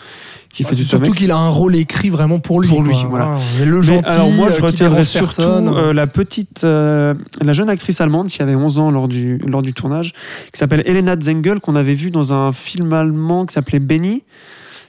qu'il 0.51 0.65
fait 0.67 0.73
Bah, 0.73 0.77
du 0.77 0.83
Tom 0.83 0.89
surtout 0.89 1.11
Hanks. 1.11 1.17
qu'il 1.17 1.31
a 1.31 1.37
un 1.37 1.49
rôle 1.49 1.77
écrit 1.77 2.11
vraiment 2.11 2.39
pour 2.39 2.61
lui. 2.61 2.69
Pour 2.69 2.83
lui, 2.83 2.95
quoi. 2.95 3.09
voilà. 3.09 3.37
Et 3.61 3.65
le 3.65 3.79
Mais 3.79 3.83
gentil, 3.87 4.05
alors 4.11 4.31
moi, 4.31 4.49
je 4.51 4.55
euh, 4.55 4.57
qui 4.59 4.63
retiendrai 4.63 5.05
surtout 5.05 5.43
euh, 5.43 5.93
la 5.93 6.07
petite, 6.07 6.63
euh, 6.65 7.15
la 7.41 7.53
jeune 7.53 7.71
actrice 7.71 8.01
allemande 8.01 8.29
qui 8.29 8.41
avait 8.43 8.55
11 8.55 8.79
ans 8.79 8.91
lors 8.91 9.09
du, 9.09 9.39
lors 9.39 9.63
du 9.63 9.73
tournage, 9.73 10.13
qui 10.53 10.59
s'appelle 10.59 10.83
Elena 10.87 11.17
Zengel, 11.21 11.61
qu'on 11.61 11.75
avait 11.77 11.95
vu 11.95 12.11
dans 12.11 12.33
un 12.33 12.53
film 12.53 12.93
allemand 12.93 13.47
qui 13.47 13.55
s'appelait 13.55 13.81
Benny, 13.81 14.23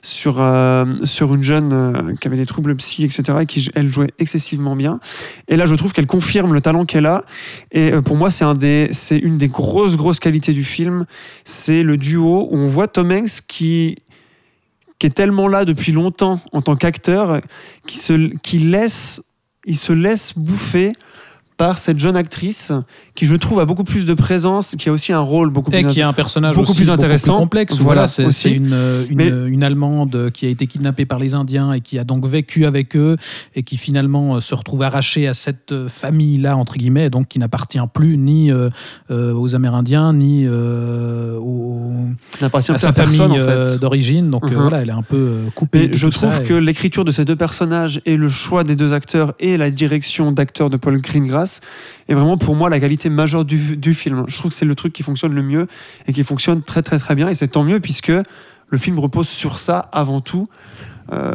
sur, 0.01 0.41
euh, 0.41 0.85
sur 1.03 1.33
une 1.33 1.43
jeune 1.43 1.73
euh, 1.73 2.15
qui 2.19 2.27
avait 2.27 2.37
des 2.37 2.45
troubles 2.45 2.75
psy, 2.75 3.03
etc., 3.03 3.39
et 3.41 3.45
qui, 3.45 3.69
elle, 3.75 3.87
jouait 3.87 4.11
excessivement 4.19 4.75
bien. 4.75 4.99
Et 5.47 5.57
là, 5.57 5.65
je 5.65 5.75
trouve 5.75 5.93
qu'elle 5.93 6.07
confirme 6.07 6.53
le 6.53 6.61
talent 6.61 6.85
qu'elle 6.85 7.05
a. 7.05 7.23
Et 7.71 7.91
euh, 7.93 8.01
pour 8.01 8.15
moi, 8.15 8.31
c'est 8.31 8.45
un 8.45 8.55
des, 8.55 8.89
une 9.11 9.37
des 9.37 9.47
grosses, 9.47 9.97
grosses 9.97 10.19
qualités 10.19 10.53
du 10.53 10.63
film. 10.63 11.05
C'est 11.45 11.83
le 11.83 11.97
duo 11.97 12.47
où 12.51 12.57
on 12.57 12.67
voit 12.67 12.87
Tom 12.87 13.11
Hanks 13.11 13.41
qui 13.47 13.97
qui 14.97 15.07
est 15.07 15.11
tellement 15.11 15.47
là 15.47 15.63
depuis 15.63 15.93
longtemps 15.93 16.41
en 16.51 16.61
tant 16.61 16.75
qu'acteur, 16.75 17.39
qui 17.87 18.01
qui 18.43 18.59
laisse, 18.59 19.21
il 19.63 19.77
se 19.77 19.93
laisse 19.93 20.33
bouffer 20.37 20.91
par 21.59 21.77
cette 21.77 21.99
jeune 21.99 22.15
actrice 22.15 22.71
qui, 23.15 23.25
je 23.25 23.35
trouve, 23.35 23.59
a 23.59 23.65
beaucoup 23.65 23.83
plus 23.83 24.05
de 24.05 24.13
présence, 24.13 24.75
qui 24.79 24.87
a 24.87 24.93
aussi 24.93 25.11
un 25.11 25.19
rôle 25.19 25.49
beaucoup 25.49 25.71
Et 25.73 25.81
plus 25.83 25.91
qui 25.91 26.01
a 26.01 26.07
un 26.07 26.13
personnage 26.13 26.55
beaucoup 26.55 26.71
aussi 26.71 26.79
plus 26.79 26.89
intéressant. 26.89 27.37
complexe. 27.37 27.75
Voilà, 27.75 28.05
Voilà, 28.05 28.31
c'est 28.31 28.49
une, 28.51 28.73
une, 29.09 29.15
Mais- 29.17 29.27
une 29.27 29.61
Allemande 29.65 30.31
qui 30.33 30.45
a 30.45 30.49
été 30.49 30.67
kidnappée 30.67 31.05
par 31.05 31.19
les 31.19 31.33
Indiens 31.33 31.73
et 31.73 31.81
qui 31.81 31.99
a 31.99 32.05
donc 32.05 32.25
vécu 32.25 32.65
avec 32.65 32.95
eux 32.95 33.17
et 33.55 33.63
qui 33.63 33.75
finalement 33.75 34.35
euh, 34.35 34.39
se 34.39 34.55
retrouve 34.55 34.83
arrachée 34.83 35.27
à 35.27 35.33
cette 35.33 35.73
euh, 35.73 35.89
famille-là, 35.89 36.55
entre 36.55 36.77
guillemets, 36.77 37.07
et 37.07 37.09
donc 37.09 37.27
qui 37.27 37.39
n'appartient 37.39 37.77
plus 37.93 38.15
ni 38.17 38.51
euh, 38.51 38.69
aux 39.09 39.53
Amérindiens, 39.53 40.13
ni 40.13 40.45
euh, 40.47 41.37
aux, 41.39 41.91
à 42.41 42.61
sa 42.77 42.93
famille 42.93 43.19
en 43.21 43.35
fait. 43.35 43.77
d'origine. 43.79 44.29
Donc 44.31 44.45
euh, 44.45 44.51
Mhm. 44.51 44.55
voilà, 44.61 44.81
elle 44.81 44.89
est 44.89 44.93
un 44.93 45.03
peu 45.03 45.39
coupée. 45.55 45.89
Mais 45.89 45.93
je 45.93 46.07
trouve 46.07 46.39
et- 46.41 46.45
que 46.47 46.53
l'écriture 46.53 47.03
de 47.03 47.11
ces 47.11 47.25
deux 47.25 47.35
personnages 47.35 47.99
et 48.05 48.15
le 48.15 48.29
choix 48.29 48.63
des 48.63 48.77
deux 48.77 48.93
acteurs 48.93 49.33
et 49.41 49.57
la 49.57 49.71
direction 49.71 50.31
d'acteur 50.31 50.69
de 50.69 50.77
Paul 50.77 51.01
Greengrass 51.01 51.48
est 52.07 52.13
vraiment 52.13 52.37
pour 52.37 52.55
moi 52.55 52.69
la 52.69 52.79
qualité 52.79 53.09
majeure 53.09 53.45
du, 53.45 53.77
du 53.77 53.93
film. 53.93 54.25
Je 54.27 54.35
trouve 54.37 54.51
que 54.51 54.57
c'est 54.57 54.65
le 54.65 54.75
truc 54.75 54.93
qui 54.93 55.03
fonctionne 55.03 55.33
le 55.33 55.41
mieux 55.41 55.67
et 56.07 56.13
qui 56.13 56.23
fonctionne 56.23 56.61
très 56.61 56.81
très 56.81 56.99
très 56.99 57.15
bien 57.15 57.29
et 57.29 57.35
c'est 57.35 57.47
tant 57.47 57.63
mieux 57.63 57.79
puisque 57.79 58.11
le 58.69 58.77
film 58.77 58.99
repose 58.99 59.27
sur 59.27 59.59
ça 59.59 59.89
avant 59.91 60.21
tout. 60.21 60.47
Euh, 61.11 61.33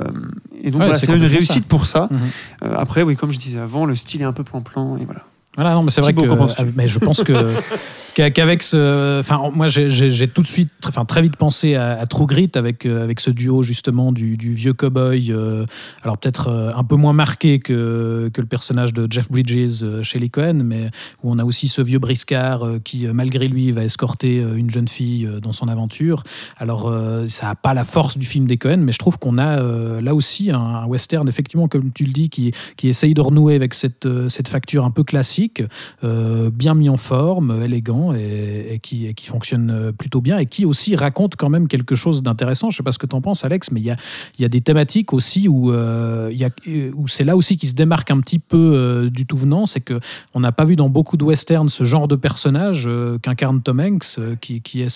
et 0.62 0.70
donc 0.70 0.80
Ouais, 0.80 0.86
voilà, 0.86 0.98
c'est 0.98 1.14
une 1.14 1.24
réussite 1.24 1.66
pour 1.66 1.86
ça. 1.86 2.08
Mhm. 2.10 2.18
Euh, 2.64 2.74
après, 2.76 3.02
oui, 3.02 3.16
comme 3.16 3.32
je 3.32 3.38
disais 3.38 3.58
avant, 3.58 3.86
le 3.86 3.96
style 3.96 4.22
est 4.22 4.24
un 4.24 4.32
peu 4.32 4.44
plan-plan 4.44 4.96
et 4.96 5.04
voilà. 5.04 5.24
Voilà, 5.56 5.74
non, 5.74 5.82
mais 5.82 5.90
c'est 5.90 6.00
vrai 6.00 6.12
Thibaut, 6.12 6.34
que. 6.34 6.60
euh, 6.62 6.64
mais 6.76 6.86
je 6.88 6.98
pense 6.98 7.22
que 7.22 7.54
qu'avec 8.14 8.62
ce, 8.62 9.20
enfin, 9.20 9.40
moi, 9.54 9.66
j'ai- 9.68 10.28
tout 10.28 10.42
de 10.42 10.46
suite, 10.46 10.70
enfin, 10.86 11.04
très 11.04 11.22
vite 11.22 11.36
pensé 11.36 11.74
à, 11.76 11.92
à 12.00 12.06
True 12.06 12.26
Grit 12.26 12.50
avec 12.54 12.86
euh, 12.86 13.04
avec 13.04 13.20
ce 13.20 13.30
duo 13.30 13.62
justement 13.62 14.10
du, 14.12 14.36
du 14.36 14.52
vieux 14.52 14.72
cowboy, 14.72 15.30
euh, 15.30 15.64
alors 16.02 16.18
peut-être 16.18 16.48
euh, 16.48 16.70
un 16.74 16.82
peu 16.84 16.96
moins 16.96 17.12
marqué 17.12 17.58
que 17.60 18.30
que 18.32 18.40
le 18.40 18.46
personnage 18.46 18.92
de 18.92 19.06
Jeff 19.10 19.30
Bridges 19.30 19.84
chez 20.02 20.18
les 20.18 20.28
Cohen, 20.28 20.60
mais 20.64 20.90
où 21.22 21.30
on 21.32 21.38
a 21.38 21.44
aussi 21.44 21.68
ce 21.68 21.82
vieux 21.82 21.98
briscard 21.98 22.64
qui, 22.84 23.06
malgré 23.06 23.46
lui, 23.48 23.70
va 23.72 23.84
escorter 23.84 24.38
une 24.56 24.70
jeune 24.70 24.88
fille 24.88 25.28
dans 25.42 25.52
son 25.52 25.68
aventure. 25.68 26.22
Alors, 26.58 26.92
ça 27.28 27.46
n'a 27.46 27.54
pas 27.54 27.74
la 27.74 27.84
force 27.84 28.18
du 28.18 28.26
film 28.26 28.46
des 28.46 28.56
Cohen, 28.56 28.78
mais 28.78 28.92
je 28.92 28.98
trouve 28.98 29.18
qu'on 29.18 29.38
a 29.38 29.60
là 30.00 30.14
aussi 30.14 30.50
un, 30.50 30.58
un 30.58 30.86
western, 30.86 31.28
effectivement, 31.28 31.68
comme 31.68 31.92
tu 31.92 32.04
le 32.04 32.12
dis, 32.12 32.28
qui, 32.28 32.52
qui 32.76 32.88
essaye 32.88 33.14
de 33.14 33.20
renouer 33.20 33.54
avec 33.54 33.74
cette, 33.74 34.08
cette 34.28 34.48
facture 34.48 34.84
un 34.84 34.90
peu 34.90 35.02
classique, 35.02 35.43
euh, 36.02 36.50
bien 36.50 36.74
mis 36.74 36.88
en 36.88 36.96
forme, 36.96 37.62
élégant, 37.62 38.12
et, 38.14 38.80
qui, 38.82 39.14
fonctionne 39.24 39.70
euh, 39.70 39.92
plutôt 39.92 40.20
bien, 40.20 40.38
et 40.38 40.46
qui 40.46 40.64
aussi 40.64 40.96
raconte 40.96 41.36
quand 41.36 41.48
même 41.48 41.68
quelque 41.68 41.94
chose 41.94 42.22
d'intéressant. 42.22 42.70
Je 42.70 42.74
ne 42.74 42.76
sais 42.78 42.82
pas 42.82 42.92
ce 42.92 42.98
que 42.98 43.06
tu 43.06 43.14
en 43.14 43.20
penses, 43.20 43.44
Alex, 43.44 43.70
mais 43.70 43.80
il 43.80 43.86
y 43.86 44.44
a, 44.44 44.48
des 44.48 44.60
thématiques 44.60 45.12
aussi 45.12 45.48
où, 45.48 45.72
euh, 45.72 46.32
où 46.94 47.08
c'est 47.08 47.24
là 47.24 47.36
aussi 47.36 47.56
qui 47.56 47.66
se 47.66 47.74
démarque 47.74 48.10
un 48.10 48.20
petit 48.20 48.38
peu 48.38 49.08
du 49.12 49.26
tout 49.26 49.36
venant, 49.36 49.66
c'est 49.66 49.80
que 49.80 50.00
on 50.34 50.40
n'a 50.40 50.52
pas 50.52 50.64
vu 50.64 50.76
dans 50.76 50.88
beaucoup 50.88 51.16
de 51.16 51.24
westerns 51.24 51.68
ce 51.68 51.84
genre 51.84 52.08
de 52.08 52.16
personnage 52.16 52.88
qu'incarne 53.22 53.62
Tom 53.62 53.80
Hanks, 53.80 54.18
qui, 54.40 54.82
est 54.82 54.88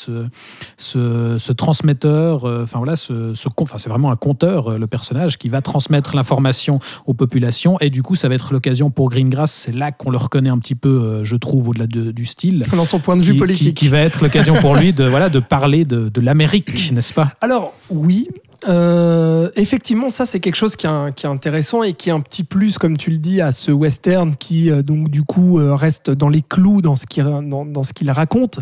ce, 0.77 1.53
transmetteur, 1.53 2.45
enfin 2.45 2.79
voilà, 2.79 2.97
c'est 2.97 3.89
vraiment 3.89 4.11
un 4.11 4.17
conteur, 4.17 4.79
le 4.79 4.87
personnage, 4.87 5.39
qui 5.39 5.49
va 5.49 5.63
transmettre 5.63 6.15
l'information 6.15 6.81
aux 7.07 7.15
populations, 7.15 7.79
et 7.81 7.91
du 7.91 8.03
coup, 8.03 8.15
ça 8.15 8.29
va 8.29 8.35
être 8.35 8.53
l'occasion 8.53 8.91
pour 8.91 9.09
Greengrass, 9.11 9.51
c'est 9.51 9.73
là 9.73 9.93
qu'on 9.93 10.11
le 10.11 10.19
reconnaît 10.19 10.38
un 10.47 10.59
petit 10.59 10.75
peu, 10.77 10.89
euh, 10.89 11.25
je 11.25 11.35
trouve, 11.37 11.71
au-delà 11.71 11.87
de- 11.89 12.13
du 12.13 12.25
style. 12.25 12.65
Dans 12.73 12.85
son 12.85 13.01
point 13.01 13.17
de 13.17 13.23
vue 13.23 13.33
qui- 13.33 13.39
politique. 13.39 13.67
Qui, 13.77 13.87
qui 13.87 13.89
va 13.89 13.99
être 14.01 14.23
l'occasion 14.23 14.55
pour 14.61 14.77
lui 14.77 14.93
de, 14.93 15.05
voilà, 15.09 15.29
de 15.29 15.41
parler 15.41 15.85
de, 15.85 16.09
de 16.09 16.21
l'Amérique, 16.21 16.93
n'est-ce 16.93 17.13
pas? 17.13 17.33
Alors 17.41 17.75
oui, 17.91 18.29
euh, 18.69 19.51
effectivement, 19.57 20.11
ça 20.11 20.25
c'est 20.25 20.41
quelque 20.41 20.57
chose 20.57 20.77
qui 20.77 20.87
est, 20.87 21.15
qui 21.15 21.27
est 21.27 21.29
intéressant 21.29 21.83
et 21.83 21.93
qui 21.95 22.09
est 22.09 22.13
un 22.13 22.21
petit 22.21 22.45
plus, 22.45 22.77
comme 22.79 22.97
tu 22.97 23.11
le 23.11 23.19
dis, 23.19 23.41
à 23.41 23.53
ce 23.53 23.71
western 23.73 24.35
qui 24.37 24.71
euh, 24.71 24.83
donc 24.83 25.09
du 25.11 25.23
coup 25.23 25.59
euh, 25.59 25.75
reste 25.75 26.11
dans 26.11 26.29
les 26.29 26.43
clous 26.43 26.83
dans 26.83 26.97
ce 26.97 27.07
qu'il 27.07 27.23
dans, 27.25 27.65
dans 27.65 27.83
ce 27.85 27.93
qu'il 27.93 28.11
raconte, 28.11 28.61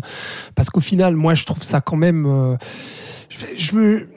parce 0.55 0.69
qu'au 0.69 0.81
final, 0.81 1.15
moi 1.15 1.33
je 1.35 1.45
trouve 1.45 1.63
ça 1.63 1.81
quand 1.81 1.95
même, 1.97 2.57
je 3.57 3.75
me 3.75 4.07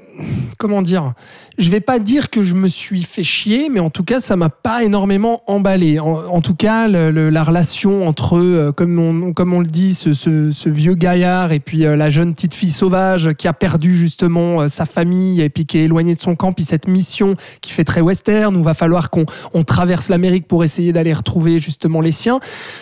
Comment 0.58 0.82
dire 0.82 1.14
Je 1.56 1.70
vais 1.70 1.80
pas 1.80 1.98
dire 1.98 2.28
que 2.28 2.42
je 2.42 2.54
me 2.54 2.68
suis 2.68 3.02
fait 3.02 3.22
chier, 3.22 3.70
mais 3.70 3.80
en 3.80 3.88
tout 3.88 4.04
cas, 4.04 4.20
ça 4.20 4.36
m'a 4.36 4.50
pas 4.50 4.84
énormément 4.84 5.42
emballé. 5.46 5.98
En, 5.98 6.40
tout 6.42 6.54
cas, 6.54 6.86
la 6.86 7.44
relation 7.44 8.06
entre, 8.06 8.38
euh, 8.38 8.70
comme 8.70 8.98
on, 8.98 9.32
comme 9.32 9.54
on 9.54 9.60
le 9.60 9.66
dit, 9.66 9.94
ce, 9.94 10.68
vieux 10.68 10.94
gaillard 10.94 11.52
et 11.52 11.60
puis 11.60 11.86
euh, 11.86 11.96
la 11.96 12.10
jeune 12.10 12.34
petite 12.34 12.52
fille 12.52 12.70
sauvage 12.70 13.32
qui 13.34 13.48
a 13.48 13.54
perdu 13.54 13.96
justement 13.96 14.60
euh, 14.60 14.68
sa 14.68 14.84
famille 14.84 15.40
et 15.40 15.48
puis 15.48 15.64
qui 15.64 15.78
est 15.78 15.84
éloignée 15.84 16.14
de 16.14 16.20
son 16.20 16.36
camp, 16.36 16.52
puis 16.52 16.64
cette 16.64 16.88
mission 16.88 17.36
qui 17.62 17.72
fait 17.72 17.84
très 17.84 18.02
western 18.02 18.54
où 18.54 18.62
va 18.62 18.74
falloir 18.74 19.08
qu'on 19.08 19.24
on 19.54 19.64
traverse 19.64 20.10
l'Amérique 20.10 20.46
pour 20.46 20.62
essayer 20.62 20.92
d'aller 20.92 21.14
retrouver 21.14 21.58
justement 21.58 22.02
les 22.02 22.12
siens. 22.12 22.38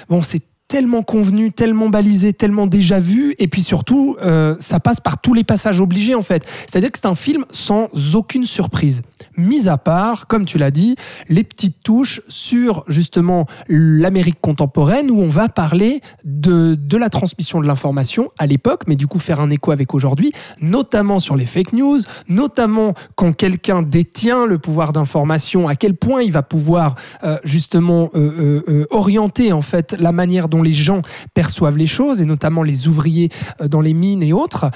Bon, 0.08 0.20
c'est 0.22 0.42
tellement 0.68 1.02
convenu, 1.02 1.50
tellement 1.50 1.88
balisé, 1.88 2.34
tellement 2.34 2.66
déjà 2.66 3.00
vu, 3.00 3.34
et 3.38 3.48
puis 3.48 3.62
surtout, 3.62 4.16
euh, 4.22 4.54
ça 4.60 4.80
passe 4.80 5.00
par 5.00 5.18
tous 5.18 5.32
les 5.32 5.42
passages 5.42 5.80
obligés 5.80 6.14
en 6.14 6.22
fait. 6.22 6.46
C'est-à-dire 6.68 6.92
que 6.92 6.98
c'est 6.98 7.08
un 7.08 7.14
film 7.14 7.46
sans 7.50 7.88
aucune 8.14 8.44
surprise. 8.44 9.00
Mis 9.38 9.68
à 9.68 9.78
part, 9.78 10.26
comme 10.26 10.44
tu 10.44 10.58
l'as 10.58 10.70
dit, 10.70 10.96
les 11.28 11.42
petites 11.42 11.82
touches 11.82 12.20
sur 12.28 12.84
justement 12.86 13.46
l'Amérique 13.68 14.40
contemporaine 14.42 15.10
où 15.10 15.20
on 15.22 15.26
va 15.26 15.48
parler 15.48 16.02
de, 16.24 16.74
de 16.74 16.96
la 16.98 17.08
transmission 17.08 17.60
de 17.60 17.66
l'information 17.66 18.30
à 18.38 18.46
l'époque, 18.46 18.82
mais 18.86 18.94
du 18.94 19.06
coup 19.06 19.18
faire 19.18 19.40
un 19.40 19.48
écho 19.48 19.70
avec 19.70 19.94
aujourd'hui, 19.94 20.32
notamment 20.60 21.18
sur 21.18 21.34
les 21.34 21.46
fake 21.46 21.72
news, 21.72 22.00
notamment 22.28 22.92
quand 23.14 23.32
quelqu'un 23.32 23.80
détient 23.80 24.44
le 24.44 24.58
pouvoir 24.58 24.92
d'information, 24.92 25.66
à 25.66 25.76
quel 25.76 25.94
point 25.94 26.20
il 26.20 26.32
va 26.32 26.42
pouvoir 26.42 26.94
euh, 27.24 27.38
justement 27.42 28.10
euh, 28.14 28.84
orienter 28.90 29.52
en 29.52 29.62
fait 29.62 29.96
la 29.98 30.12
manière 30.12 30.48
dont 30.48 30.57
les 30.62 30.72
gens 30.72 31.02
perçoivent 31.34 31.76
les 31.78 31.86
choses, 31.86 32.20
et 32.20 32.24
notamment 32.24 32.62
les 32.62 32.88
ouvriers 32.88 33.28
euh, 33.60 33.68
dans 33.68 33.80
les 33.80 33.94
mines 33.94 34.22
et 34.22 34.32
autres. 34.32 34.70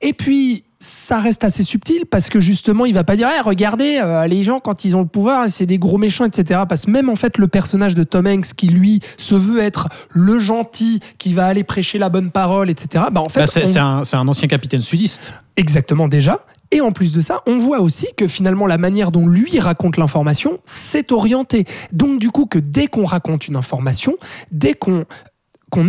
Et 0.00 0.12
puis, 0.14 0.64
ça 0.82 1.20
reste 1.20 1.44
assez 1.44 1.62
subtil 1.62 2.06
parce 2.10 2.30
que 2.30 2.40
justement, 2.40 2.86
il 2.86 2.94
va 2.94 3.04
pas 3.04 3.14
dire 3.14 3.28
Eh, 3.36 3.40
regardez, 3.42 3.98
euh, 4.02 4.26
les 4.26 4.44
gens, 4.44 4.60
quand 4.60 4.86
ils 4.86 4.96
ont 4.96 5.00
le 5.02 5.06
pouvoir, 5.06 5.44
c'est 5.50 5.66
des 5.66 5.78
gros 5.78 5.98
méchants, 5.98 6.24
etc. 6.24 6.60
Parce 6.66 6.86
que 6.86 6.90
même 6.90 7.10
en 7.10 7.16
fait, 7.16 7.36
le 7.36 7.48
personnage 7.48 7.94
de 7.94 8.02
Tom 8.02 8.26
Hanks, 8.26 8.54
qui 8.56 8.68
lui 8.68 9.00
se 9.18 9.34
veut 9.34 9.60
être 9.60 9.88
le 10.08 10.40
gentil, 10.40 11.00
qui 11.18 11.34
va 11.34 11.44
aller 11.46 11.64
prêcher 11.64 11.98
la 11.98 12.08
bonne 12.08 12.30
parole, 12.30 12.70
etc. 12.70 13.04
Bah, 13.12 13.20
en 13.20 13.28
fait, 13.28 13.40
Bah, 13.40 13.46
c'est 13.46 13.64
on- 13.64 13.66
c'est 13.66 13.78
un, 13.78 14.04
c'est 14.04 14.16
un 14.16 14.26
ancien 14.26 14.48
capitaine 14.48 14.80
sudiste. 14.80 15.34
Exactement 15.58 16.08
déjà. 16.08 16.40
Et 16.72 16.80
en 16.80 16.92
plus 16.92 17.12
de 17.12 17.20
ça, 17.20 17.42
on 17.46 17.58
voit 17.58 17.80
aussi 17.80 18.06
que 18.16 18.26
finalement 18.26 18.66
la 18.66 18.78
manière 18.78 19.10
dont 19.10 19.26
lui 19.26 19.58
raconte 19.58 19.96
l'information, 19.96 20.58
c'est 20.64 21.10
orienté. 21.10 21.66
Donc 21.92 22.20
du 22.20 22.30
coup 22.30 22.46
que 22.46 22.58
dès 22.58 22.86
qu'on 22.86 23.04
raconte 23.04 23.48
une 23.48 23.56
information, 23.56 24.16
dès 24.52 24.74
qu'on 24.74 25.04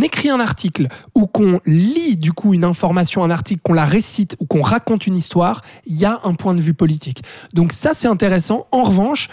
écrit 0.01 0.29
un 0.29 0.39
article 0.39 0.87
ou 1.13 1.27
qu'on 1.27 1.59
lit 1.65 2.15
du 2.15 2.33
coup 2.33 2.55
une 2.55 2.63
information, 2.63 3.23
un 3.23 3.29
article, 3.29 3.61
qu'on 3.61 3.73
la 3.73 3.85
récite 3.85 4.35
ou 4.39 4.45
qu'on 4.45 4.61
raconte 4.61 5.05
une 5.05 5.15
histoire, 5.15 5.61
il 5.85 5.97
y 5.97 6.05
a 6.05 6.19
un 6.23 6.33
point 6.33 6.55
de 6.55 6.61
vue 6.61 6.73
politique. 6.73 7.23
Donc 7.53 7.73
ça 7.73 7.91
c'est 7.93 8.07
intéressant. 8.07 8.65
En 8.71 8.81
revanche, 8.81 9.29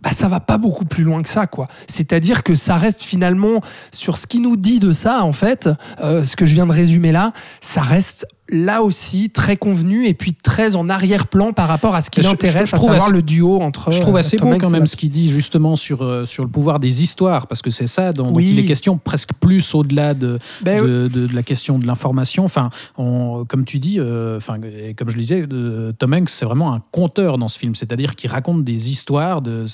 bah, 0.00 0.10
ça 0.12 0.28
va 0.28 0.40
pas 0.40 0.58
beaucoup 0.58 0.84
plus 0.84 1.02
loin 1.02 1.22
que 1.22 1.28
ça, 1.28 1.46
quoi. 1.46 1.66
C'est-à-dire 1.88 2.42
que 2.44 2.54
ça 2.54 2.76
reste 2.76 3.02
finalement 3.02 3.60
sur 3.90 4.16
ce 4.18 4.26
qui 4.26 4.40
nous 4.40 4.56
dit 4.56 4.78
de 4.78 4.92
ça, 4.92 5.24
en 5.24 5.32
fait, 5.32 5.68
euh, 6.00 6.22
ce 6.22 6.36
que 6.36 6.46
je 6.46 6.54
viens 6.54 6.66
de 6.66 6.72
résumer 6.72 7.10
là, 7.10 7.32
ça 7.60 7.82
reste 7.82 8.26
là 8.50 8.82
aussi 8.82 9.30
très 9.30 9.56
convenu 9.56 10.06
et 10.06 10.14
puis 10.14 10.32
très 10.34 10.74
en 10.76 10.88
arrière-plan 10.88 11.52
par 11.52 11.68
rapport 11.68 11.94
à 11.94 12.00
ce 12.00 12.10
qui 12.10 12.20
l'intéresse, 12.20 12.72
à 12.74 12.78
savoir 12.78 13.04
assez- 13.04 13.12
le 13.12 13.22
duo 13.22 13.60
entre. 13.60 13.92
Je 13.92 14.00
trouve 14.00 14.16
euh, 14.16 14.20
assez 14.20 14.36
Tom 14.36 14.56
quand 14.58 14.70
même 14.70 14.86
ce 14.86 14.96
qu'il 14.96 15.10
dit 15.10 15.28
justement 15.28 15.76
sur, 15.76 16.02
euh, 16.02 16.24
sur 16.24 16.44
le 16.44 16.48
pouvoir 16.48 16.80
des 16.80 17.02
histoires, 17.02 17.46
parce 17.46 17.60
que 17.62 17.70
c'est 17.70 17.86
ça 17.86 18.12
dont, 18.12 18.32
Oui. 18.32 18.48
il 18.52 18.58
est 18.58 18.64
question 18.64 18.96
presque 18.98 19.32
plus 19.38 19.74
au-delà 19.74 20.14
de, 20.14 20.38
Ben 20.62 20.82
de, 20.82 21.08
de- 21.12 21.26
de 21.26 21.34
la 21.34 21.42
question 21.42 21.78
de 21.78 21.86
l'information. 21.86 22.44
Enfin, 22.44 22.70
on- 22.96 23.44
comme 23.46 23.64
tu 23.64 23.78
dis, 23.78 23.96
euh, 23.98 24.36
enfin, 24.38 24.56
et 24.62 24.94
comme 24.94 25.10
je 25.10 25.14
le 25.16 25.20
disais, 25.20 25.46
Tom 25.98 26.14
Hanks, 26.14 26.30
c'est 26.30 26.44
vraiment 26.44 26.72
un 26.72 26.80
conteur 26.90 27.38
dans 27.38 27.48
ce 27.48 27.58
film, 27.58 27.74
c'est-à-dire 27.74 28.14
qu'il 28.16 28.30
raconte 28.30 28.64
des 28.64 28.90
histoires. 28.90 29.42
De, 29.42 29.64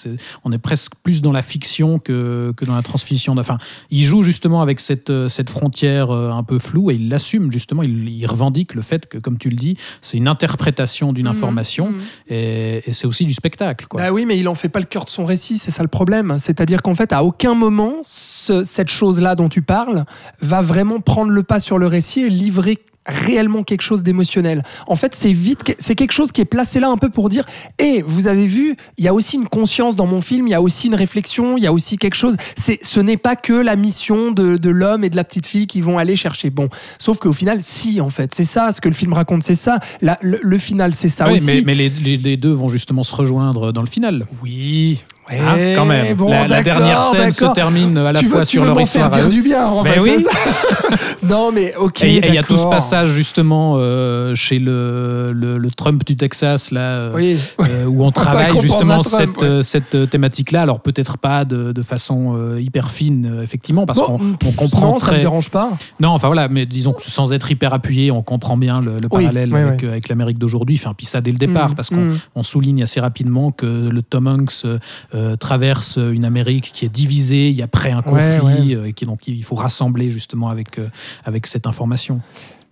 on 0.44 0.52
est 0.52 0.58
presque 0.58 0.92
plus 1.02 1.22
dans 1.22 1.32
la 1.32 1.42
fiction 1.42 1.98
que, 1.98 2.52
que 2.56 2.64
dans 2.64 2.74
la 2.74 2.82
transmission. 2.82 3.36
Enfin, 3.38 3.58
il 3.90 4.02
joue 4.02 4.22
justement 4.22 4.62
avec 4.62 4.80
cette, 4.80 5.12
cette 5.28 5.50
frontière 5.50 6.10
un 6.10 6.42
peu 6.42 6.58
floue 6.58 6.90
et 6.90 6.94
il 6.94 7.08
l'assume 7.08 7.52
justement. 7.52 7.82
Il, 7.82 8.08
il 8.08 8.26
revendique 8.26 8.63
le 8.72 8.80
fait 8.82 9.06
que, 9.06 9.18
comme 9.18 9.36
tu 9.36 9.50
le 9.50 9.56
dis, 9.56 9.76
c'est 10.00 10.16
une 10.16 10.28
interprétation 10.28 11.12
d'une 11.12 11.26
Mhm, 11.26 11.32
information 11.32 11.90
mhm. 11.90 12.00
et, 12.28 12.82
et 12.88 12.92
c'est 12.94 13.06
aussi 13.06 13.26
du 13.26 13.34
spectacle. 13.34 13.86
Quoi. 13.88 14.00
Bah 14.00 14.12
oui, 14.12 14.24
mais 14.24 14.38
il 14.38 14.48
en 14.48 14.54
fait 14.54 14.68
pas 14.70 14.78
le 14.80 14.86
cœur 14.86 15.04
de 15.04 15.10
son 15.10 15.24
récit, 15.26 15.58
c'est 15.58 15.70
ça 15.70 15.82
le 15.82 15.88
problème. 15.88 16.36
C'est-à-dire 16.38 16.80
qu'en 16.80 16.94
fait, 16.94 17.12
à 17.12 17.24
aucun 17.24 17.54
moment, 17.54 17.96
ce- 18.02 18.62
cette 18.62 18.88
chose-là 18.88 19.34
dont 19.34 19.48
tu 19.48 19.60
parles 19.60 20.04
va 20.40 20.62
vraiment 20.62 21.00
prendre 21.00 21.30
le 21.32 21.42
pas 21.42 21.60
sur 21.60 21.78
le 21.78 21.86
récit 21.86 22.20
et 22.20 22.30
livrer 22.30 22.78
réellement 23.06 23.62
quelque 23.64 23.82
chose 23.82 24.02
d'émotionnel. 24.02 24.62
En 24.86 24.96
fait, 24.96 25.14
c'est 25.14 25.32
vite, 25.32 25.60
c'est 25.78 25.94
quelque 25.94 26.12
chose 26.12 26.32
qui 26.32 26.40
est 26.40 26.44
placé 26.46 26.80
là 26.80 26.88
un 26.88 26.96
peu 26.96 27.10
pour 27.10 27.28
dire, 27.28 27.44
hé, 27.78 28.02
vous 28.06 28.26
avez 28.28 28.46
vu, 28.46 28.76
il 28.98 29.04
y 29.04 29.08
a 29.08 29.14
aussi 29.14 29.36
une 29.36 29.46
conscience 29.46 29.96
dans 29.96 30.06
mon 30.06 30.22
film, 30.22 30.46
il 30.48 30.50
y 30.50 30.54
a 30.54 30.62
aussi 30.62 30.86
une 30.86 30.94
réflexion, 30.94 31.56
il 31.56 31.64
y 31.64 31.66
a 31.66 31.72
aussi 31.72 31.96
quelque 31.98 32.14
chose. 32.16 32.36
C'est, 32.56 32.78
ce 32.84 33.00
n'est 33.00 33.16
pas 33.16 33.36
que 33.36 33.52
la 33.52 33.76
mission 33.76 34.30
de, 34.32 34.56
de 34.56 34.70
l'homme 34.70 35.04
et 35.04 35.10
de 35.10 35.16
la 35.16 35.24
petite 35.24 35.46
fille 35.46 35.66
qui 35.66 35.80
vont 35.80 35.98
aller 35.98 36.16
chercher. 36.16 36.50
Bon, 36.50 36.68
sauf 36.98 37.18
qu'au 37.18 37.32
final, 37.32 37.58
si, 37.60 38.00
en 38.00 38.10
fait, 38.10 38.34
c'est 38.34 38.44
ça, 38.44 38.72
ce 38.72 38.80
que 38.80 38.88
le 38.88 38.94
film 38.94 39.12
raconte, 39.12 39.42
c'est 39.42 39.54
ça. 39.54 39.80
La- 40.00 40.18
le, 40.22 40.38
le 40.42 40.58
final, 40.58 40.94
c'est 40.94 41.08
ça 41.08 41.26
Oui, 41.26 41.34
aussi. 41.34 41.44
mais, 41.46 41.62
mais 41.66 41.74
les, 41.74 41.88
les- 41.90 42.16
les 42.16 42.36
deux 42.36 42.52
vont 42.52 42.68
justement 42.68 43.02
se 43.04 43.14
rejoindre 43.14 43.72
dans 43.72 43.82
le 43.82 43.86
final. 43.88 44.26
Oui, 44.42 45.02
Ouais, 45.30 45.38
Hein, 45.40 45.72
quand 45.74 45.84
même. 45.86 46.14
bon, 46.16 46.28
la, 46.30 46.62
dernière 46.62 47.02
scène 47.02 47.32
se 47.32 47.46
termine 47.46 47.96
à 47.98 48.12
la 48.12 48.18
tu 48.20 48.26
fois 48.26 48.40
veux, 48.40 48.44
sur 48.44 48.62
veux 48.62 48.68
leur 48.68 48.80
histoire. 48.80 49.10
faire 49.12 49.22
dire 49.22 49.28
du 49.30 49.42
bien, 49.42 49.66
en 49.66 49.82
Ben 49.82 49.92
fait. 49.94 50.00
oui. 50.00 50.22
ça 50.22 50.96
non, 51.26 51.50
mais 51.50 51.74
ok. 51.76 52.02
Et 52.04 52.26
il 52.28 52.34
y 52.34 52.38
a 52.38 52.42
tout 52.42 52.56
ce 52.58 52.66
passage 52.66 53.08
justement 53.10 53.76
euh, 53.78 54.34
chez 54.34 54.58
le, 54.58 55.32
le, 55.34 55.56
le 55.58 55.70
Trump 55.70 56.04
du 56.04 56.14
Texas 56.14 56.70
là, 56.70 56.80
euh, 56.80 57.12
Oui. 57.14 57.38
euh, 57.60 57.86
où 57.86 58.04
on 58.04 58.08
Ça 58.14 58.20
travaille 58.22 58.56
justement 58.60 59.00
Trump, 59.00 59.36
cette, 59.38 59.42
ouais. 59.42 59.62
cette 59.62 60.10
thématique-là. 60.10 60.62
Alors 60.62 60.80
peut-être 60.80 61.16
pas 61.18 61.44
de, 61.46 61.72
de 61.72 61.82
façon 61.82 62.34
euh, 62.36 62.60
hyper 62.60 62.90
fine, 62.90 63.40
effectivement, 63.42 63.86
parce 63.86 64.00
qu'on 64.00 64.20
on 64.44 64.52
comprend 64.52 64.86
non, 64.92 64.98
ça 64.98 65.06
très. 65.06 65.16
me 65.16 65.20
dérange 65.20 65.50
pas. 65.50 65.70
Non, 66.00 66.10
enfin 66.10 66.26
voilà, 66.28 66.48
mais 66.48 66.66
disons 66.66 66.92
que 66.92 67.02
sans 67.02 67.32
être 67.32 67.50
hyper 67.50 67.72
appuyé, 67.72 68.10
on 68.10 68.22
comprend 68.22 68.56
bien 68.58 68.80
le, 68.82 68.92
le 68.96 69.08
Oui, 69.10 69.22
parallèle 69.24 69.54
avec, 69.54 70.08
l'Amérique 70.08 70.38
d'aujourd'hui. 70.38 70.76
Enfin, 70.78 70.92
puis 70.96 71.06
ça 71.06 71.20
dès 71.20 71.30
le 71.30 71.38
départ, 71.38 71.70
Mm, 71.70 71.74
parce 71.74 71.88
qu'on 71.88 71.96
mm. 71.96 72.18
on 72.34 72.42
souligne 72.42 72.82
assez 72.82 73.00
rapidement 73.00 73.50
que 73.52 73.64
le 73.66 74.02
Tom 74.02 74.26
Hanks 74.26 74.66
euh, 75.14 75.36
traverse 75.36 75.96
une 75.96 76.24
Amérique 76.24 76.70
qui 76.72 76.84
est 76.84 76.88
divisée, 76.88 77.48
il 77.48 77.54
y 77.54 77.62
a 77.62 77.68
près 77.68 77.92
un 77.92 78.02
Ouais, 78.02 78.38
conflit, 78.40 78.74
euh, 78.74 78.86
et 78.86 78.92
qui 78.92 79.06
donc 79.06 79.26
il 79.28 79.44
faut 79.44 79.54
rassembler 79.54 80.10
justement 80.10 80.48
avec 80.48 80.78
euh, 80.78 80.88
avec 81.24 81.46
cette 81.46 81.66
information. 81.66 82.20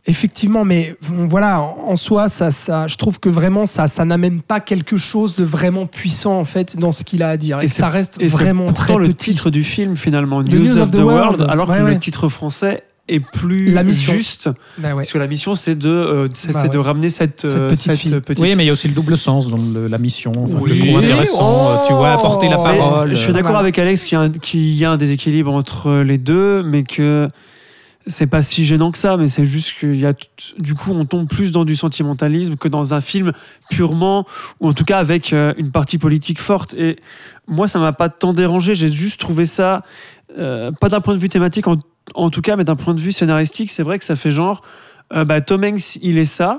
Effectivement, 0.07 0.64
mais 0.64 0.97
voilà, 1.01 1.61
en 1.62 1.95
soi, 1.95 2.28
ça, 2.28 2.51
ça, 2.51 2.88
je 2.88 2.97
trouve 2.97 3.20
que 3.20 3.28
vraiment, 3.28 3.66
ça, 3.66 3.86
ça 3.86 4.05
n'amène 4.05 4.40
pas 4.43 4.59
quelque 4.59 4.97
chose 4.97 5.36
de 5.36 5.45
vraiment 5.45 5.86
puissant 5.86 6.40
en 6.40 6.45
fait 6.45 6.76
dans 6.76 6.90
ce 6.90 7.05
qu'il 7.05 7.22
a 7.22 7.28
à 7.28 7.36
dire, 7.36 7.61
et, 7.61 7.68
ça 7.68 7.88
reste 7.88 8.20
Et 8.20 8.28
c'est 8.28 8.36
vraiment 8.36 8.64
pourtant 8.66 8.82
très 8.82 8.99
le 8.99 9.07
petit. 9.14 9.30
titre 9.30 9.51
du 9.51 9.62
film 9.62 9.97
finalement, 9.97 10.43
The 10.43 10.55
News, 10.55 10.78
of, 10.78 10.90
the, 10.90 10.99
World, 10.99 11.47
alors 11.49 11.68
Ouais, 11.68 11.78
que 11.78 11.82
ouais. 11.84 11.95
le 11.95 12.01
titre 12.01 12.28
français 12.28 12.82
est 13.09 13.20
plus 13.20 13.72
La 13.72 13.82
mission. 13.82 14.12
juste, 14.14 14.48
Bah 14.78 14.90
ouais. 14.90 14.94
parce 15.03 15.12
que 15.12 15.18
la 15.18 15.26
mission 15.26 15.55
c'est 15.55 15.74
de, 15.74 15.88
euh, 15.90 16.28
c'est 16.34 16.53
Bah 16.53 16.59
c'est 16.61 16.62
ouais. 16.66 16.68
de 16.72 16.78
ramener 16.78 17.09
cette, 17.11 17.40
Cette 17.42 17.50
euh, 17.50 17.68
petite 17.68 17.92
fille. 17.94 18.12
petite 18.20 18.38
Oui, 18.42 18.55
mais 18.57 18.62
il 18.64 18.66
y 18.66 18.70
a 18.70 18.72
aussi 18.72 18.88
le 18.88 18.94
double 18.94 19.16
sens 19.16 19.48
dans 19.48 19.57
le- 19.59 19.86
la 19.88 19.98
mission, 19.98 20.32
enfin, 20.36 20.61
que 20.61 20.72
je 20.72 20.80
Oui. 20.82 20.88
trouve 20.88 21.03
intéressant. 21.03 21.38
Oh 21.40 21.70
euh, 21.70 21.86
tu 21.88 21.92
vois, 21.94 22.12
apporter 22.12 22.48
la 22.48 22.59
Mais 22.59 22.78
parole. 22.78 23.11
je 23.11 23.14
suis 23.16 23.32
d'accord 23.32 23.57
avec 23.57 23.78
Alex 23.78 24.05
qu'il 24.05 24.16
y, 24.16 24.20
a 24.20 24.24
un- 24.24 24.30
qu'il 24.30 24.72
y 24.74 24.84
a 24.84 24.90
un 24.92 24.96
déséquilibre 24.96 25.53
entre 25.53 26.03
les 26.03 26.18
deux, 26.18 26.62
mais 26.62 26.84
que 26.84 27.28
c'est 28.07 28.26
pas 28.28 28.42
si 28.42 28.64
gênant 28.64 28.90
que 28.92 28.98
ça. 28.98 29.16
Mais 29.16 29.26
c'est 29.28 29.46
juste 29.46 29.78
qu'il 29.80 29.96
y 29.96 30.07
a 30.07 30.12
du 30.59 30.74
coup 30.74 30.92
on 30.92 31.05
tombe 31.05 31.28
plus 31.28 31.50
dans 31.53 31.64
du 31.64 31.74
sentimentalisme 31.76 32.57
que 32.57 32.68
dans 32.68 32.94
un 32.94 33.00
film 33.00 33.32
purement 33.70 34.26
ou 34.61 34.68
en 34.68 34.72
tout 34.72 34.84
cas 34.84 34.98
avec 34.98 35.32
une 35.32 35.70
partie 35.72 35.98
politique 35.98 36.40
forte. 36.40 36.74
Et 36.74 36.98
moi 37.48 37.66
ça 37.68 37.78
m'a 37.80 37.92
pas 37.92 38.09
tant 38.09 38.32
dérangé. 38.32 38.74
J'ai 38.76 38.92
juste 38.92 39.20
trouvé 39.20 39.44
ça 39.46 39.82
euh, 40.38 40.70
pas 40.72 40.88
d'un 40.88 41.00
point 41.00 41.14
de 41.14 41.18
vue 41.20 41.28
thématique 41.28 41.68
en, 41.68 41.76
en 42.14 42.30
tout 42.30 42.42
cas, 42.42 42.57
mais 42.57 42.64
d'un 42.64 42.76
point 42.76 42.94
de 42.94 43.00
vue 43.00 43.12
scénaristique, 43.12 43.70
c'est 43.70 43.82
vrai 43.82 43.98
que 43.98 44.05
ça 44.05 44.16
fait 44.16 44.30
genre 44.32 44.62
euh, 45.14 45.24
bah, 45.24 45.40
Tom 45.40 45.64
Hanks 45.64 45.96
il 46.03 46.18
est 46.18 46.24
ça. 46.24 46.59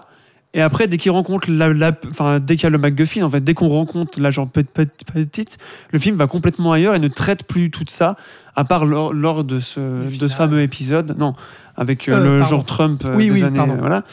Et 0.55 0.61
après, 0.61 0.87
dès 0.87 0.97
qu'il 0.97 1.09
rencontre 1.09 1.49
la, 1.49 1.73
la- 1.73 1.93
enfin, 2.11 2.39
dès 2.39 2.55
qu'il 2.57 2.65
y 2.65 2.67
a 2.67 2.69
le 2.69 2.77
MacGuffin, 2.77 3.23
en 3.23 3.29
fait, 3.31 3.41
dès 3.41 3.55
qu'on 3.55 3.69
rencontre 3.69 4.21
la 4.21 4.29
genre 4.29 4.47
pe- 4.47 4.61
pe- 4.61 4.85
petite, 5.11 5.57
le 5.91 5.97
film 5.97 6.15
va 6.15 6.27
complètement 6.27 6.71
ailleurs 6.71 6.93
et 6.93 6.99
ne 6.99 7.07
traite 7.07 7.43
plus 7.47 7.71
tout 7.71 7.85
ça, 7.87 8.15
à 8.55 8.63
part 8.63 8.85
lors, 8.85 9.13
lors 9.15 9.43
de 9.43 9.59
ce, 9.59 9.79
de 10.03 10.09
final. 10.09 10.29
ce 10.29 10.35
fameux 10.35 10.61
épisode, 10.61 11.15
non, 11.17 11.33
avec 11.75 12.07
euh, 12.07 12.13
Euh, 12.17 12.23
le 12.35 12.39
pardon. 12.41 12.45
genre 12.55 12.65
Trump 12.65 13.03
Oui, 13.15 13.25
des 13.25 13.31
oui, 13.31 13.43
années, 13.43 13.57
pardon. 13.57 13.77
voilà. 13.79 14.03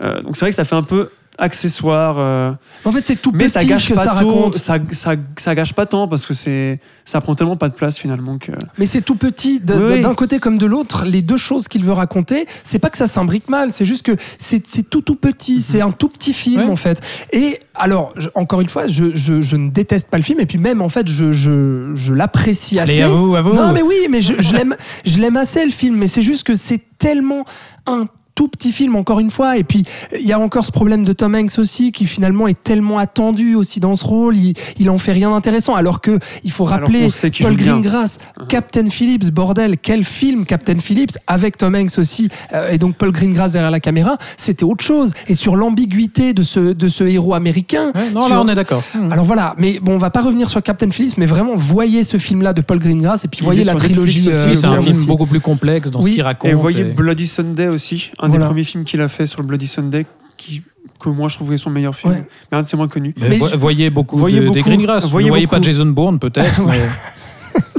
Euh, 0.00 0.22
donc 0.22 0.36
c'est 0.38 0.46
vrai 0.46 0.50
que 0.52 0.56
ça 0.56 0.64
fait 0.64 0.74
un 0.74 0.82
peu 0.82 1.10
accessoire, 1.38 2.16
euh, 2.18 2.52
En 2.84 2.92
fait, 2.92 3.02
c'est 3.02 3.20
tout 3.20 3.32
mais 3.32 3.44
petit 3.44 3.50
ça 3.52 3.64
gâche 3.64 3.88
que 3.88 3.94
pas 3.94 4.04
ça 4.04 4.10
tout, 4.20 4.28
raconte. 4.28 4.54
ça, 4.56 4.78
ça, 4.92 5.14
ça 5.38 5.54
gâche 5.54 5.72
pas 5.72 5.86
tant 5.86 6.08
parce 6.08 6.26
que 6.26 6.34
c'est, 6.34 6.80
ça 7.04 7.20
prend 7.20 7.34
tellement 7.34 7.56
pas 7.56 7.68
de 7.68 7.74
place 7.74 7.98
finalement 7.98 8.38
que. 8.38 8.52
Mais 8.78 8.86
c'est 8.86 9.00
tout 9.02 9.16
petit. 9.16 9.60
Oui. 9.68 10.00
D'un 10.00 10.14
côté 10.14 10.38
comme 10.38 10.58
de 10.58 10.66
l'autre, 10.66 11.04
les 11.04 11.22
deux 11.22 11.36
choses 11.36 11.68
qu'il 11.68 11.84
veut 11.84 11.92
raconter, 11.92 12.46
c'est 12.62 12.78
pas 12.78 12.90
que 12.90 12.96
ça 12.98 13.06
s'imbrique 13.06 13.48
mal, 13.48 13.70
c'est 13.70 13.84
juste 13.84 14.02
que 14.04 14.16
c'est 14.38 14.66
c'est 14.66 14.88
tout 14.88 15.00
tout 15.02 15.16
petit, 15.16 15.60
c'est 15.60 15.80
un 15.80 15.90
tout 15.90 16.08
petit 16.08 16.32
film 16.32 16.62
Ouais. 16.64 16.70
en 16.70 16.76
fait. 16.76 17.00
Et 17.32 17.60
alors, 17.74 18.12
je- 18.16 18.28
encore 18.34 18.60
une 18.60 18.68
fois, 18.68 18.86
je, 18.86 19.14
je- 19.16 19.40
je 19.40 19.56
ne 19.56 19.70
déteste 19.70 20.08
pas 20.10 20.16
le 20.16 20.22
film, 20.22 20.40
et 20.40 20.46
puis 20.46 20.58
même 20.58 20.80
en 20.82 20.88
fait, 20.88 21.08
je, 21.08 21.32
je, 21.32 21.92
je 21.94 22.12
l'apprécie 22.12 22.78
Allez, 22.78 22.92
assez. 22.94 23.02
à 23.02 23.08
vous, 23.08 23.34
à 23.34 23.42
vous. 23.42 23.54
Non, 23.54 23.72
mais 23.72 23.82
oui, 23.82 23.96
mais 24.10 24.20
je, 24.20 24.34
je 24.38 24.52
l'aime, 24.54 24.76
je 25.04 25.18
l'aime 25.18 25.36
assez 25.36 25.64
le 25.64 25.70
film, 25.72 25.96
mais 25.96 26.06
c'est 26.06 26.22
juste 26.22 26.44
que 26.46 26.54
c'est 26.54 26.80
tellement 26.98 27.44
un 27.86 28.04
tout 28.34 28.48
petit 28.48 28.72
film 28.72 28.96
encore 28.96 29.20
une 29.20 29.30
fois 29.30 29.56
et 29.58 29.64
puis 29.64 29.84
il 30.18 30.26
y 30.26 30.32
a 30.32 30.38
encore 30.40 30.64
ce 30.64 30.72
problème 30.72 31.04
de 31.04 31.12
Tom 31.12 31.34
Hanks 31.34 31.58
aussi 31.58 31.92
qui 31.92 32.06
finalement 32.06 32.48
est 32.48 32.60
tellement 32.62 32.98
attendu 32.98 33.54
aussi 33.54 33.78
dans 33.80 33.94
ce 33.96 34.04
rôle 34.04 34.36
il, 34.36 34.54
il 34.78 34.90
en 34.90 34.98
fait 34.98 35.12
rien 35.12 35.30
d'intéressant 35.30 35.74
alors 35.76 36.00
que 36.00 36.18
il 36.42 36.50
faut 36.50 36.64
rappeler 36.64 37.08
Paul 37.08 37.30
joue 37.32 37.40
bien. 37.42 37.52
Greengrass 37.52 38.18
Captain 38.48 38.86
Phillips 38.86 39.30
bordel 39.30 39.76
quel 39.80 40.04
film 40.04 40.46
Captain 40.46 40.78
Phillips 40.80 41.16
avec 41.26 41.56
Tom 41.56 41.74
Hanks 41.76 41.98
aussi 41.98 42.28
euh, 42.52 42.70
et 42.72 42.78
donc 42.78 42.96
Paul 42.96 43.12
Greengrass 43.12 43.52
derrière 43.52 43.70
la 43.70 43.80
caméra 43.80 44.18
c'était 44.36 44.64
autre 44.64 44.84
chose 44.84 45.12
et 45.28 45.34
sur 45.34 45.54
l'ambiguïté 45.56 46.32
de 46.32 46.42
ce, 46.42 46.72
de 46.72 46.88
ce 46.88 47.04
héros 47.04 47.34
américain 47.34 47.92
Ouais, 47.94 48.10
non, 48.12 48.26
sur- 48.26 48.34
là, 48.34 48.42
on 48.42 48.48
est 48.48 48.54
d'accord. 48.54 48.82
Mmh. 48.94 49.12
alors 49.12 49.24
voilà, 49.24 49.54
mais 49.58 49.78
bon, 49.80 49.92
on 49.94 49.98
va 49.98 50.10
pas 50.10 50.22
revenir 50.22 50.50
sur 50.50 50.62
Captain 50.62 50.90
Phillips, 50.90 51.16
mais 51.18 51.26
vraiment 51.26 51.54
voyez 51.54 52.02
ce 52.02 52.16
film-là 52.18 52.52
de 52.52 52.60
Paul 52.62 52.78
Greengrass 52.78 53.24
et 53.24 53.28
puis 53.28 53.40
Il 53.40 53.44
voyez 53.44 53.62
la 53.64 53.74
trilogie. 53.74 54.28
aussi, 54.28 54.30
euh, 54.32 54.48
Oui, 54.48 54.56
c'est 54.56 54.66
un 54.66 54.82
film 54.82 54.96
aussi. 54.96 55.06
beaucoup 55.06 55.26
plus 55.26 55.40
complexe 55.40 55.90
dans 55.90 56.00
Oui. 56.00 56.10
ce 56.10 56.14
qu'il 56.16 56.22
raconte. 56.22 56.50
Et 56.50 56.54
vous 56.54 56.60
voyez 56.60 56.80
et- 56.90 56.94
Bloody 56.94 57.26
Sunday 57.26 57.68
aussi, 57.68 58.10
un 58.24 58.28
Voilà. 58.28 58.44
des 58.44 58.48
premiers 58.48 58.64
films 58.64 58.84
qu'il 58.84 59.00
a 59.00 59.08
fait 59.08 59.26
sur 59.26 59.40
le 59.42 59.46
Bloody 59.48 59.66
Sunday, 59.66 60.06
qui, 60.36 60.62
que 61.00 61.08
moi 61.08 61.28
je 61.28 61.36
trouvais 61.36 61.56
son 61.56 61.70
meilleur 61.70 61.94
film, 61.94 62.12
Ouais. 62.12 62.26
mais 62.50 62.58
un 62.58 62.62
de 62.62 62.66
ses 62.66 62.76
moins 62.76 62.88
connus. 62.88 63.14
Mais 63.20 63.28
Mais 63.30 63.38
vo- 63.38 63.48
je- 63.48 63.56
voyez 63.56 63.90
beaucoup 63.90 64.16
Voyez 64.16 64.40
de, 64.40 64.48
des. 64.50 64.62
Greengrass. 64.62 65.08
Voyez 65.08 65.26
ne 65.26 65.30
voyez 65.30 65.46
pas. 65.46 65.60
Jason 65.60 65.86
Bourne 65.86 66.18
peut-être, 66.18 66.60
mais 66.66 66.80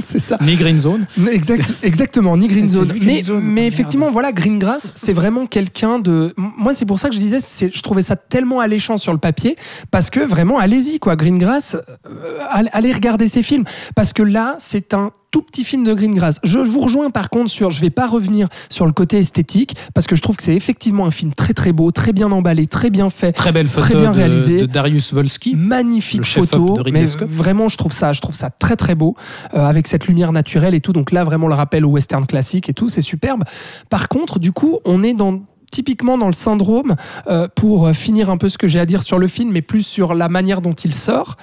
C'est 0.08 0.20
ça. 0.20 0.38
ni 0.40 0.54
Green 0.54 0.78
Zone. 0.78 1.04
Exact, 1.30 1.74
exactement, 1.82 2.36
ni 2.36 2.46
Green 2.48 2.68
Zone. 2.68 2.88
Green 2.88 3.04
Mais, 3.04 3.22
Zone. 3.22 3.42
mais 3.44 3.62
Merde. 3.62 3.66
effectivement, 3.74 4.10
voilà, 4.10 4.32
Greengrass, 4.32 4.92
c'est 4.94 5.12
vraiment 5.12 5.46
quelqu'un 5.46 5.98
de. 5.98 6.32
Moi, 6.36 6.72
c'est 6.74 6.86
pour 6.86 6.98
ça 6.98 7.08
que 7.08 7.14
je 7.14 7.20
disais, 7.20 7.38
je 7.40 7.82
trouvais 7.82 8.02
ça 8.02 8.16
tellement 8.16 8.60
alléchant 8.60 8.96
sur 8.98 9.12
le 9.12 9.18
papier, 9.18 9.56
parce 9.90 10.08
que 10.08 10.20
vraiment, 10.20 10.58
allez-y, 10.58 10.98
quoi. 11.00 11.16
Greengrass, 11.16 11.74
euh, 11.74 12.38
allez- 12.50 12.70
allez 12.72 12.92
regarder 12.92 13.26
ses 13.26 13.42
films, 13.42 13.64
parce 13.94 14.12
que 14.12 14.22
là, 14.22 14.54
c'est 14.58 14.94
un 14.94 15.10
tout 15.30 15.42
petit 15.42 15.64
film 15.64 15.84
de 15.84 15.92
Greengrass. 15.92 16.40
Je 16.44 16.58
vous 16.58 16.80
rejoins 16.80 17.10
par 17.10 17.30
contre 17.30 17.50
sur, 17.50 17.70
je 17.70 17.80
vais 17.80 17.90
pas 17.90 18.06
revenir 18.06 18.48
sur 18.70 18.86
le 18.86 18.92
côté 18.92 19.18
esthétique, 19.18 19.76
parce 19.94 20.06
que 20.06 20.16
je 20.16 20.22
trouve 20.22 20.36
que 20.36 20.42
c'est 20.42 20.54
effectivement 20.54 21.06
un 21.06 21.10
film 21.10 21.32
très 21.34 21.52
très 21.52 21.72
beau, 21.72 21.90
très 21.90 22.12
bien 22.12 22.30
emballé, 22.32 22.66
très 22.66 22.90
bien 22.90 23.10
fait, 23.10 23.32
Très 23.32 23.52
belle 23.52 23.68
photo 23.68 23.86
Très 23.86 23.94
bien 23.94 24.12
de, 24.12 24.16
réalisé. 24.16 24.60
de 24.62 24.66
Darius 24.66 25.12
Volsky. 25.12 25.54
magnifique 25.54 26.24
photo, 26.24 26.78
mais 26.90 27.04
vraiment 27.28 27.68
je 27.68 27.76
trouve 27.76 27.92
ça, 27.92 28.12
je 28.12 28.20
trouve 28.20 28.34
ça 28.34 28.50
très 28.50 28.76
très 28.76 28.94
beau 28.94 29.14
euh, 29.54 29.64
avec 29.66 29.86
cette 29.88 30.06
lumière 30.06 30.32
naturelle 30.32 30.74
et 30.74 30.80
tout. 30.80 30.92
Donc 30.92 31.12
là 31.12 31.24
vraiment 31.24 31.48
le 31.48 31.54
rappel 31.54 31.84
au 31.84 31.90
western 31.90 32.26
classique 32.26 32.68
et 32.68 32.74
tout, 32.74 32.88
c'est 32.88 33.00
superbe. 33.00 33.44
Par 33.90 34.08
contre, 34.08 34.38
du 34.38 34.52
coup, 34.52 34.78
on 34.84 35.02
est 35.02 35.14
dans 35.14 35.40
typiquement 35.70 36.16
dans 36.16 36.28
le 36.28 36.32
syndrome 36.32 36.96
euh, 37.28 37.48
pour 37.54 37.90
finir 37.90 38.30
un 38.30 38.36
peu 38.36 38.48
ce 38.48 38.56
que 38.56 38.68
j'ai 38.68 38.80
à 38.80 38.86
dire 38.86 39.02
sur 39.02 39.18
le 39.18 39.26
film, 39.26 39.50
mais 39.52 39.62
plus 39.62 39.82
sur 39.82 40.14
la 40.14 40.28
manière 40.28 40.62
dont 40.62 40.72
il 40.72 40.94
sort. 40.94 41.36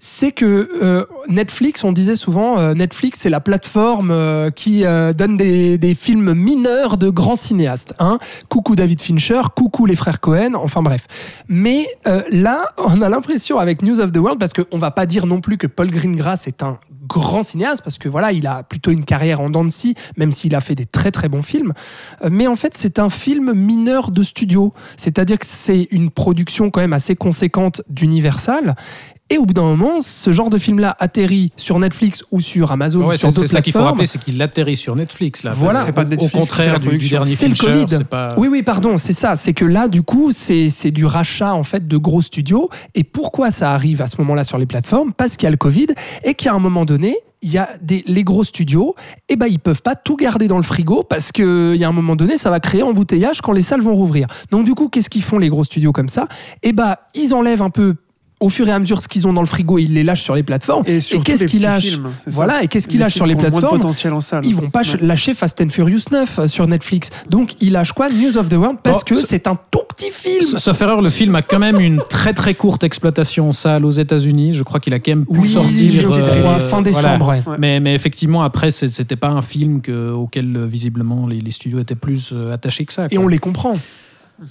C'est 0.00 0.30
que 0.30 0.68
euh, 0.80 1.04
Netflix, 1.28 1.82
on 1.82 1.90
disait 1.92 2.14
souvent, 2.14 2.58
euh, 2.58 2.74
Netflix 2.74 3.20
c'est 3.20 3.30
la 3.30 3.40
plateforme 3.40 4.10
euh, 4.12 4.50
qui 4.50 4.82
donne 4.82 5.36
des, 5.36 5.96
films 5.98 6.34
mineurs 6.34 6.96
de 6.96 7.08
grands 7.08 7.36
cinéastes. 7.36 7.94
Hein. 7.98 8.18
Coucou 8.48 8.76
David 8.76 9.00
Fincher, 9.00 9.40
coucou 9.56 9.86
les 9.86 9.96
frères 9.96 10.20
Cohen, 10.20 10.52
enfin 10.54 10.82
bref. 10.82 11.06
Mais 11.48 11.88
là, 12.30 12.68
on 12.76 13.02
a 13.02 13.08
l'impression 13.08 13.58
avec 13.58 13.82
News 13.82 14.00
of 14.00 14.12
the 14.12 14.18
World, 14.18 14.38
parce 14.38 14.52
qu'on 14.52 14.78
va 14.78 14.90
pas 14.90 15.06
dire 15.06 15.26
non 15.26 15.40
plus 15.40 15.56
que 15.56 15.66
Paul 15.66 15.90
Greengrass 15.90 16.46
est 16.46 16.62
un 16.62 16.78
grand 17.06 17.42
cinéaste, 17.42 17.82
parce 17.82 17.98
que 17.98 18.08
voilà, 18.08 18.32
il 18.32 18.46
a 18.46 18.62
plutôt 18.62 18.90
une 18.90 19.04
carrière 19.04 19.40
en 19.40 19.50
dents 19.50 19.64
de 19.64 19.72
même 20.16 20.32
s'il 20.32 20.54
a 20.54 20.60
fait 20.60 20.74
des 20.74 20.86
très 20.86 21.10
très 21.10 21.28
bons 21.28 21.42
films. 21.42 21.72
Mais 22.30 22.46
en 22.46 22.56
fait, 22.56 22.74
c'est 22.76 22.98
un 22.98 23.10
film 23.10 23.52
mineur 23.54 24.10
de 24.10 24.22
studio. 24.22 24.72
C'est-à-dire 24.96 25.38
que 25.38 25.46
c'est 25.46 25.88
une 25.90 26.10
production 26.10 26.70
quand 26.70 26.80
même 26.80 26.92
assez 26.92 27.16
conséquente 27.16 27.82
d'Universal. 27.88 28.76
Et 29.30 29.36
au 29.38 29.44
bout 29.44 29.52
d'un 29.54 29.62
moment, 29.62 30.00
ce 30.00 30.32
genre 30.32 30.48
de 30.48 30.56
film-là 30.58 30.96
atterrit 30.98 31.52
sur 31.56 31.78
Netflix 31.78 32.24
ou 32.30 32.40
sur 32.40 32.72
Amazon, 32.72 33.00
Ouais, 33.00 33.14
ou 33.14 33.18
sur 33.18 33.28
c'est 33.28 33.34
c'est 33.34 33.40
d'autres 33.40 33.52
ça 33.52 33.60
qu'il 33.62 33.72
faut 33.72 33.78
plateformes. 33.80 33.96
rappeler, 33.98 34.06
c'est 34.06 34.18
qu'il 34.18 34.40
atterrit 34.40 34.76
sur 34.76 34.96
Netflix. 34.96 35.42
Là. 35.42 35.52
Voilà. 35.54 35.82
Au- 35.82 35.86
C'est 35.86 35.92
pas 35.92 36.04
Netflix 36.04 36.32
contraire 36.32 36.80
du, 36.80 36.96
dernier 36.96 37.34
C'est 37.36 37.48
le. 37.48 37.54
Covid. 37.54 37.86
c'est 37.90 38.04
Pas... 38.08 38.34
Oui, 38.38 38.48
oui, 38.50 38.62
pardon, 38.62 38.96
c'est 38.96 39.12
ça. 39.12 39.36
C'est 39.36 39.52
que 39.52 39.64
là, 39.66 39.88
du 39.88 40.02
coup, 40.02 40.30
c'est 40.32 40.70
c'est 40.70 40.90
du 40.90 41.04
rachat 41.04 41.54
en 41.54 41.64
fait 41.64 41.86
de 41.86 41.96
gros 41.98 42.22
studios. 42.22 42.70
Et 42.94 43.04
pourquoi 43.04 43.50
ça 43.50 43.72
arrive 43.72 44.00
à 44.00 44.06
ce 44.06 44.16
moment-là 44.18 44.44
sur 44.44 44.56
les 44.56 44.66
plateformes? 44.66 45.12
Parce 45.12 45.36
qu'il 45.36 45.44
y 45.44 45.48
a 45.48 45.50
le 45.50 45.56
Covid 45.58 45.88
et 46.24 46.32
qu'à 46.34 46.54
un 46.54 46.58
moment 46.58 46.84
donné, 46.86 47.16
il 47.42 47.50
y 47.52 47.58
a 47.58 47.68
des, 47.82 48.02
les 48.06 48.24
gros 48.24 48.42
studios, 48.44 48.96
et 49.28 49.36
ben 49.36 49.46
ils 49.46 49.60
peuvent 49.60 49.82
pas 49.82 49.94
tout 49.94 50.16
garder 50.16 50.48
dans 50.48 50.56
le 50.56 50.64
frigo 50.64 51.04
parce 51.04 51.30
qu'il 51.30 51.76
y 51.76 51.84
a 51.84 51.88
un 51.88 51.92
moment 51.92 52.16
donné, 52.16 52.36
ça 52.36 52.50
va 52.50 52.58
créer 52.60 52.82
embouteillage 52.82 53.42
quand 53.42 53.52
les 53.52 53.62
salles 53.62 53.80
vont 53.82 53.94
rouvrir. 53.94 54.26
Donc 54.50 54.64
du 54.64 54.74
coup, 54.74 54.88
qu'est-ce 54.88 55.08
qu'ils 55.10 55.22
font 55.22 55.38
les 55.38 55.48
gros 55.48 55.62
studios 55.64 55.92
comme 55.92 56.08
ça? 56.08 56.26
Et 56.64 56.72
ben 56.72 56.96
ils 57.14 57.34
enlèvent 57.34 57.62
un 57.62 57.70
peu 57.70 57.94
au 58.40 58.48
fur 58.48 58.68
et 58.68 58.72
à 58.72 58.78
mesure 58.78 59.00
ce 59.00 59.08
qu'ils 59.08 59.26
ont 59.26 59.32
dans 59.32 59.40
le 59.40 59.46
frigo, 59.46 59.78
ils 59.78 59.92
les 59.94 60.04
lâchent 60.04 60.22
sur 60.22 60.34
les 60.34 60.42
plateformes. 60.44 60.84
Et 60.86 61.00
surtout 61.00 61.24
qu'est-ce 61.24 61.42
les 61.44 61.48
qu'ils 61.48 61.58
petits 61.58 61.66
lâchent 61.66 61.84
films. 61.84 62.10
Voilà, 62.28 62.62
et 62.62 62.68
qu'est-ce 62.68 62.86
qu'ils 62.86 63.00
lâchent 63.00 63.14
sur 63.14 63.26
les 63.26 63.34
plateformes 63.34 63.78
potentiel 63.80 64.12
en 64.12 64.20
salle. 64.20 64.44
ils 64.46 64.54
vont 64.54 64.70
pas 64.70 64.82
Ouais. 64.82 64.98
lâcher 65.02 65.34
Fast 65.34 65.60
and 65.60 65.70
Furious 65.70 66.02
9 66.12 66.46
sur 66.46 66.66
Netflix. 66.68 67.10
Donc 67.28 67.54
ils 67.60 67.72
lâchent 67.72 67.92
quoi? 67.92 68.08
News 68.10 68.36
of 68.36 68.48
the 68.48 68.54
World 68.54 68.78
parce 68.82 69.00
Oh, 69.02 69.04
que 69.06 69.16
c'est 69.16 69.46
un 69.48 69.58
tout 69.70 69.80
petit 69.88 70.10
film. 70.12 70.58
Sauf 70.58 70.80
erreur, 70.80 71.02
le 71.02 71.10
film 71.10 71.34
a 71.34 71.42
quand 71.42 71.58
même 71.58 71.80
une 71.80 72.00
très 72.08 72.32
très 72.32 72.54
courte 72.54 72.84
exploitation 72.84 73.48
en 73.48 73.52
salle 73.52 73.84
aux 73.84 73.90
États-Unis. 73.90 74.52
Je 74.52 74.62
crois 74.62 74.78
qu'il 74.78 74.94
a 74.94 75.00
quand 75.00 75.10
même 75.12 75.26
pu 75.26 75.38
Oui, 75.40 75.48
sortir. 75.52 76.08
euh, 76.10 76.58
fin 76.58 76.82
décembre. 76.82 77.28
Ouais. 77.28 77.42
Mais, 77.58 77.80
mais 77.80 77.94
effectivement, 77.94 78.42
après, 78.42 78.70
c'était 78.70 79.16
pas 79.16 79.28
un 79.28 79.42
film 79.42 79.80
que- 79.80 80.12
auquel 80.12 80.56
euh, 80.56 80.66
visiblement 80.66 81.26
les, 81.26 81.40
les 81.40 81.50
studios 81.50 81.80
étaient 81.80 81.94
plus 81.96 82.30
euh, 82.32 82.52
attachés 82.54 82.84
que 82.84 82.92
ça. 82.92 83.06
Et 83.10 83.18
on 83.18 83.26
les 83.28 83.38
comprend. 83.38 83.74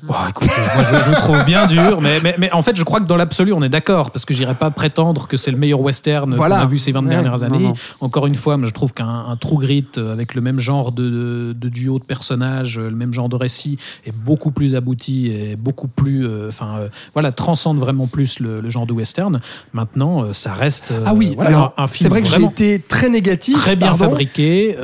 Oh, 0.10 0.14
écoute, 0.30 0.50
moi 0.76 0.84
je, 0.84 1.12
je 1.12 1.16
trouve 1.16 1.46
bien 1.46 1.66
dur, 1.66 2.02
mais, 2.02 2.20
mais, 2.22 2.36
mais 2.38 2.52
en 2.52 2.62
fait 2.62 2.76
je 2.76 2.84
crois 2.84 3.00
que 3.00 3.06
dans 3.06 3.16
l'absolu 3.16 3.54
on 3.54 3.64
est 3.64 3.70
d'accord, 3.70 4.12
parce 4.12 4.26
que 4.26 4.34
j'irais 4.34 4.56
pas 4.56 4.70
prétendre 4.70 5.28
que 5.28 5.38
c'est 5.38 5.50
le 5.50 5.58
meilleur 5.58 5.80
western 5.80 6.34
Voilà. 6.36 6.58
qu'on 6.58 6.62
a 6.64 6.66
vu 6.66 6.78
ces 6.78 6.92
20 6.92 7.04
Ouais. 7.04 7.10
dernières 7.10 7.44
années. 7.44 7.60
non. 7.60 7.74
Encore 8.02 8.28
une 8.28 8.36
fois, 8.36 8.58
je 8.62 8.70
trouve 8.72 8.92
qu'un 8.92 9.08
un 9.08 9.38
True 9.38 9.58
Grit 9.60 9.86
euh, 9.98 10.12
avec 10.12 10.36
le 10.36 10.42
même 10.42 10.60
genre 10.60 10.92
de, 10.92 11.04
de, 11.10 11.54
de 11.58 11.70
duo 11.70 12.00
de 12.00 12.04
personnages, 12.04 12.78
euh, 12.78 12.90
le 12.90 12.96
même 12.98 13.14
genre 13.14 13.30
de 13.30 13.38
récit, 13.38 13.78
est 14.06 14.12
beaucoup 14.12 14.52
plus 14.52 14.76
abouti 14.76 15.28
et 15.28 15.56
beaucoup 15.56 15.88
plus, 15.88 16.28
euh, 16.28 16.50
enfin 16.50 16.80
euh, 16.80 16.90
voilà, 17.14 17.32
transcende 17.32 17.78
vraiment 17.80 18.08
plus 18.08 18.42
le, 18.42 18.60
le 18.60 18.70
genre 18.70 18.88
de 18.88 18.94
western. 18.94 19.40
Maintenant, 19.72 20.24
euh, 20.24 20.34
ça 20.34 20.52
reste 20.52 20.92
Ah 21.06 21.14
oui, 21.14 21.32
voilà, 21.36 21.50
alors 21.50 21.74
un, 21.78 21.88
film 21.88 22.04
c'est 22.04 22.10
vrai 22.10 22.22
que 22.24 22.28
j'ai 22.28 22.44
été 22.44 22.80
très 22.80 23.08
négatif. 23.08 23.56
très 23.56 23.78
bien 23.78 23.88
pardon. 23.90 24.04
fabriqué. 24.06 24.76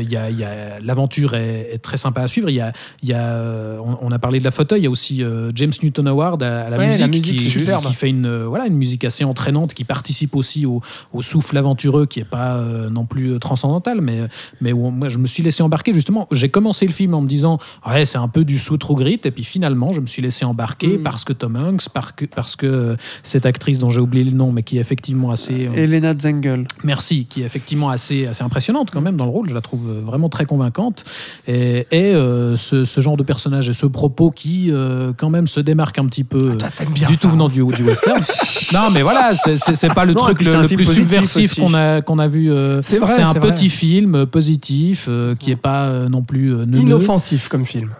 il 0.00 0.10
y 0.10 0.16
a- 0.16 0.30
il 0.30 0.38
y 0.38 0.44
a- 0.44 0.80
L'aventure 0.82 1.34
est, 1.34 1.70
est 1.74 1.78
très 1.78 1.96
sympa 1.98 2.22
à 2.22 2.26
suivre. 2.26 2.48
Y 2.48 2.60
a, 2.60 2.72
y 3.02 3.12
a, 3.12 3.40
on, 3.84 3.96
on 4.00 4.12
a 4.12 4.18
parlé 4.18 4.38
de 4.38 4.44
la 4.46 4.50
photo. 4.50 4.76
Il 4.76 4.82
y 4.82 4.86
a 4.86 4.90
aussi 4.90 5.22
euh, 5.22 5.50
James 5.54 5.72
Newton 5.82 6.08
Howard 6.08 6.42
à, 6.42 6.62
à 6.66 6.70
la, 6.70 6.78
Ouais, 6.78 6.86
musique, 6.86 7.00
la 7.00 7.06
musique, 7.08 7.34
qui, 7.34 7.64
qui 7.64 7.94
fait 7.94 8.08
une, 8.08 8.26
euh, 8.26 8.46
voilà, 8.46 8.66
une 8.66 8.76
musique 8.76 9.04
assez 9.04 9.24
entraînante, 9.24 9.74
qui 9.74 9.84
participe 9.84 10.34
aussi 10.34 10.66
au, 10.66 10.80
au 11.12 11.22
souffle 11.22 11.56
aventureux, 11.58 12.06
qui 12.06 12.20
est 12.20 12.24
pas 12.24 12.54
euh, 12.56 12.88
non 12.88 13.04
plus 13.04 13.32
euh, 13.34 13.38
transcendantal, 13.38 14.00
mais, 14.00 14.20
mais 14.60 14.72
où 14.72 14.90
moi 14.90 15.08
je 15.08 15.18
me 15.18 15.26
suis 15.26 15.42
laissé 15.42 15.62
embarquer. 15.62 15.92
Justement, 15.92 16.28
j'ai 16.32 16.48
commencé 16.48 16.86
le 16.86 16.92
film 16.92 17.14
en 17.14 17.20
me 17.20 17.28
disant 17.28 17.58
ouais 17.86 18.04
c'est 18.04 18.18
un 18.18 18.28
peu 18.28 18.44
du 18.44 18.58
sous 18.58 18.76
True 18.78 18.96
Grit, 18.96 19.20
et 19.24 19.30
puis 19.30 19.44
finalement 19.44 19.92
je 19.92 20.00
me 20.00 20.06
suis 20.06 20.22
laissé 20.22 20.44
embarquer 20.44 20.86
Mm. 20.98 21.02
parce 21.02 21.24
que 21.24 21.32
Tom 21.32 21.56
Hanks, 21.56 21.88
parce 21.92 22.12
que, 22.12 22.24
parce 22.24 22.56
que 22.56 22.66
euh, 22.66 22.96
cette 23.22 23.46
actrice 23.46 23.78
dont 23.78 23.90
j'ai 23.90 24.00
oublié 24.00 24.24
le 24.24 24.30
nom, 24.30 24.52
mais 24.52 24.62
qui 24.62 24.78
est 24.78 24.80
effectivement 24.80 25.30
assez 25.30 25.68
Elena 25.74 26.14
Zengel. 26.18 26.66
Merci, 26.84 27.26
qui 27.26 27.42
est 27.42 27.44
effectivement 27.44 27.90
assez, 27.90 28.26
assez 28.26 28.42
impressionnante 28.44 28.90
quand 28.90 29.00
même 29.00 29.16
dans 29.16 29.24
le 29.24 29.30
rôle. 29.30 29.48
Je 29.48 29.54
la 29.54 29.60
trouve 29.60 29.86
vraiment 30.04 30.28
très 30.28 30.44
convaincante. 30.46 31.04
Et, 31.48 31.86
et, 31.90 32.12
ce, 32.56 32.84
ce 32.84 33.00
genre 33.00 33.16
de 33.16 33.22
personnage 33.22 33.68
et 33.68 33.72
ce 33.72 33.86
propos 33.86 34.30
qui, 34.36 34.70
euh, 34.70 35.12
quand 35.16 35.30
même, 35.30 35.48
se 35.48 35.58
démarque 35.58 35.98
un 35.98 36.06
petit 36.06 36.22
peu 36.22 36.50
Ah, 36.52 36.56
Toi, 36.58 36.68
t'aimes 36.76 36.92
bien 36.92 37.08
du 37.08 37.14
ça, 37.16 37.22
tout 37.22 37.26
hein. 37.26 37.30
venant 37.32 37.48
du, 37.48 37.64
du 37.64 37.82
western. 37.82 38.20
non, 38.72 38.90
mais 38.92 39.02
voilà, 39.02 39.32
c'est- 39.34 39.92
pas 39.94 40.04
le 40.04 40.12
Non, 40.12 40.20
truc 40.22 40.40
le, 40.42 40.68
plus 40.68 40.84
subversif 40.86 41.54
qu'on 41.56 41.74
a, 41.74 42.02
qu'on 42.02 42.18
a 42.20 42.28
vu. 42.28 42.52
euh, 42.52 42.80
C'est 42.82 42.98
vrai, 42.98 43.12
c'est 43.16 43.22
un 43.22 43.32
vrai. 43.32 43.52
petit 43.52 43.68
film 43.70 44.26
positif 44.26 45.06
euh, 45.08 45.34
qui 45.34 45.50
est 45.50 45.56
pas 45.56 45.90
non 46.08 46.22
plus 46.22 46.50
neuneux. 46.50 46.78
Inoffensif 46.80 47.48
comme 47.48 47.64
film. 47.64 47.90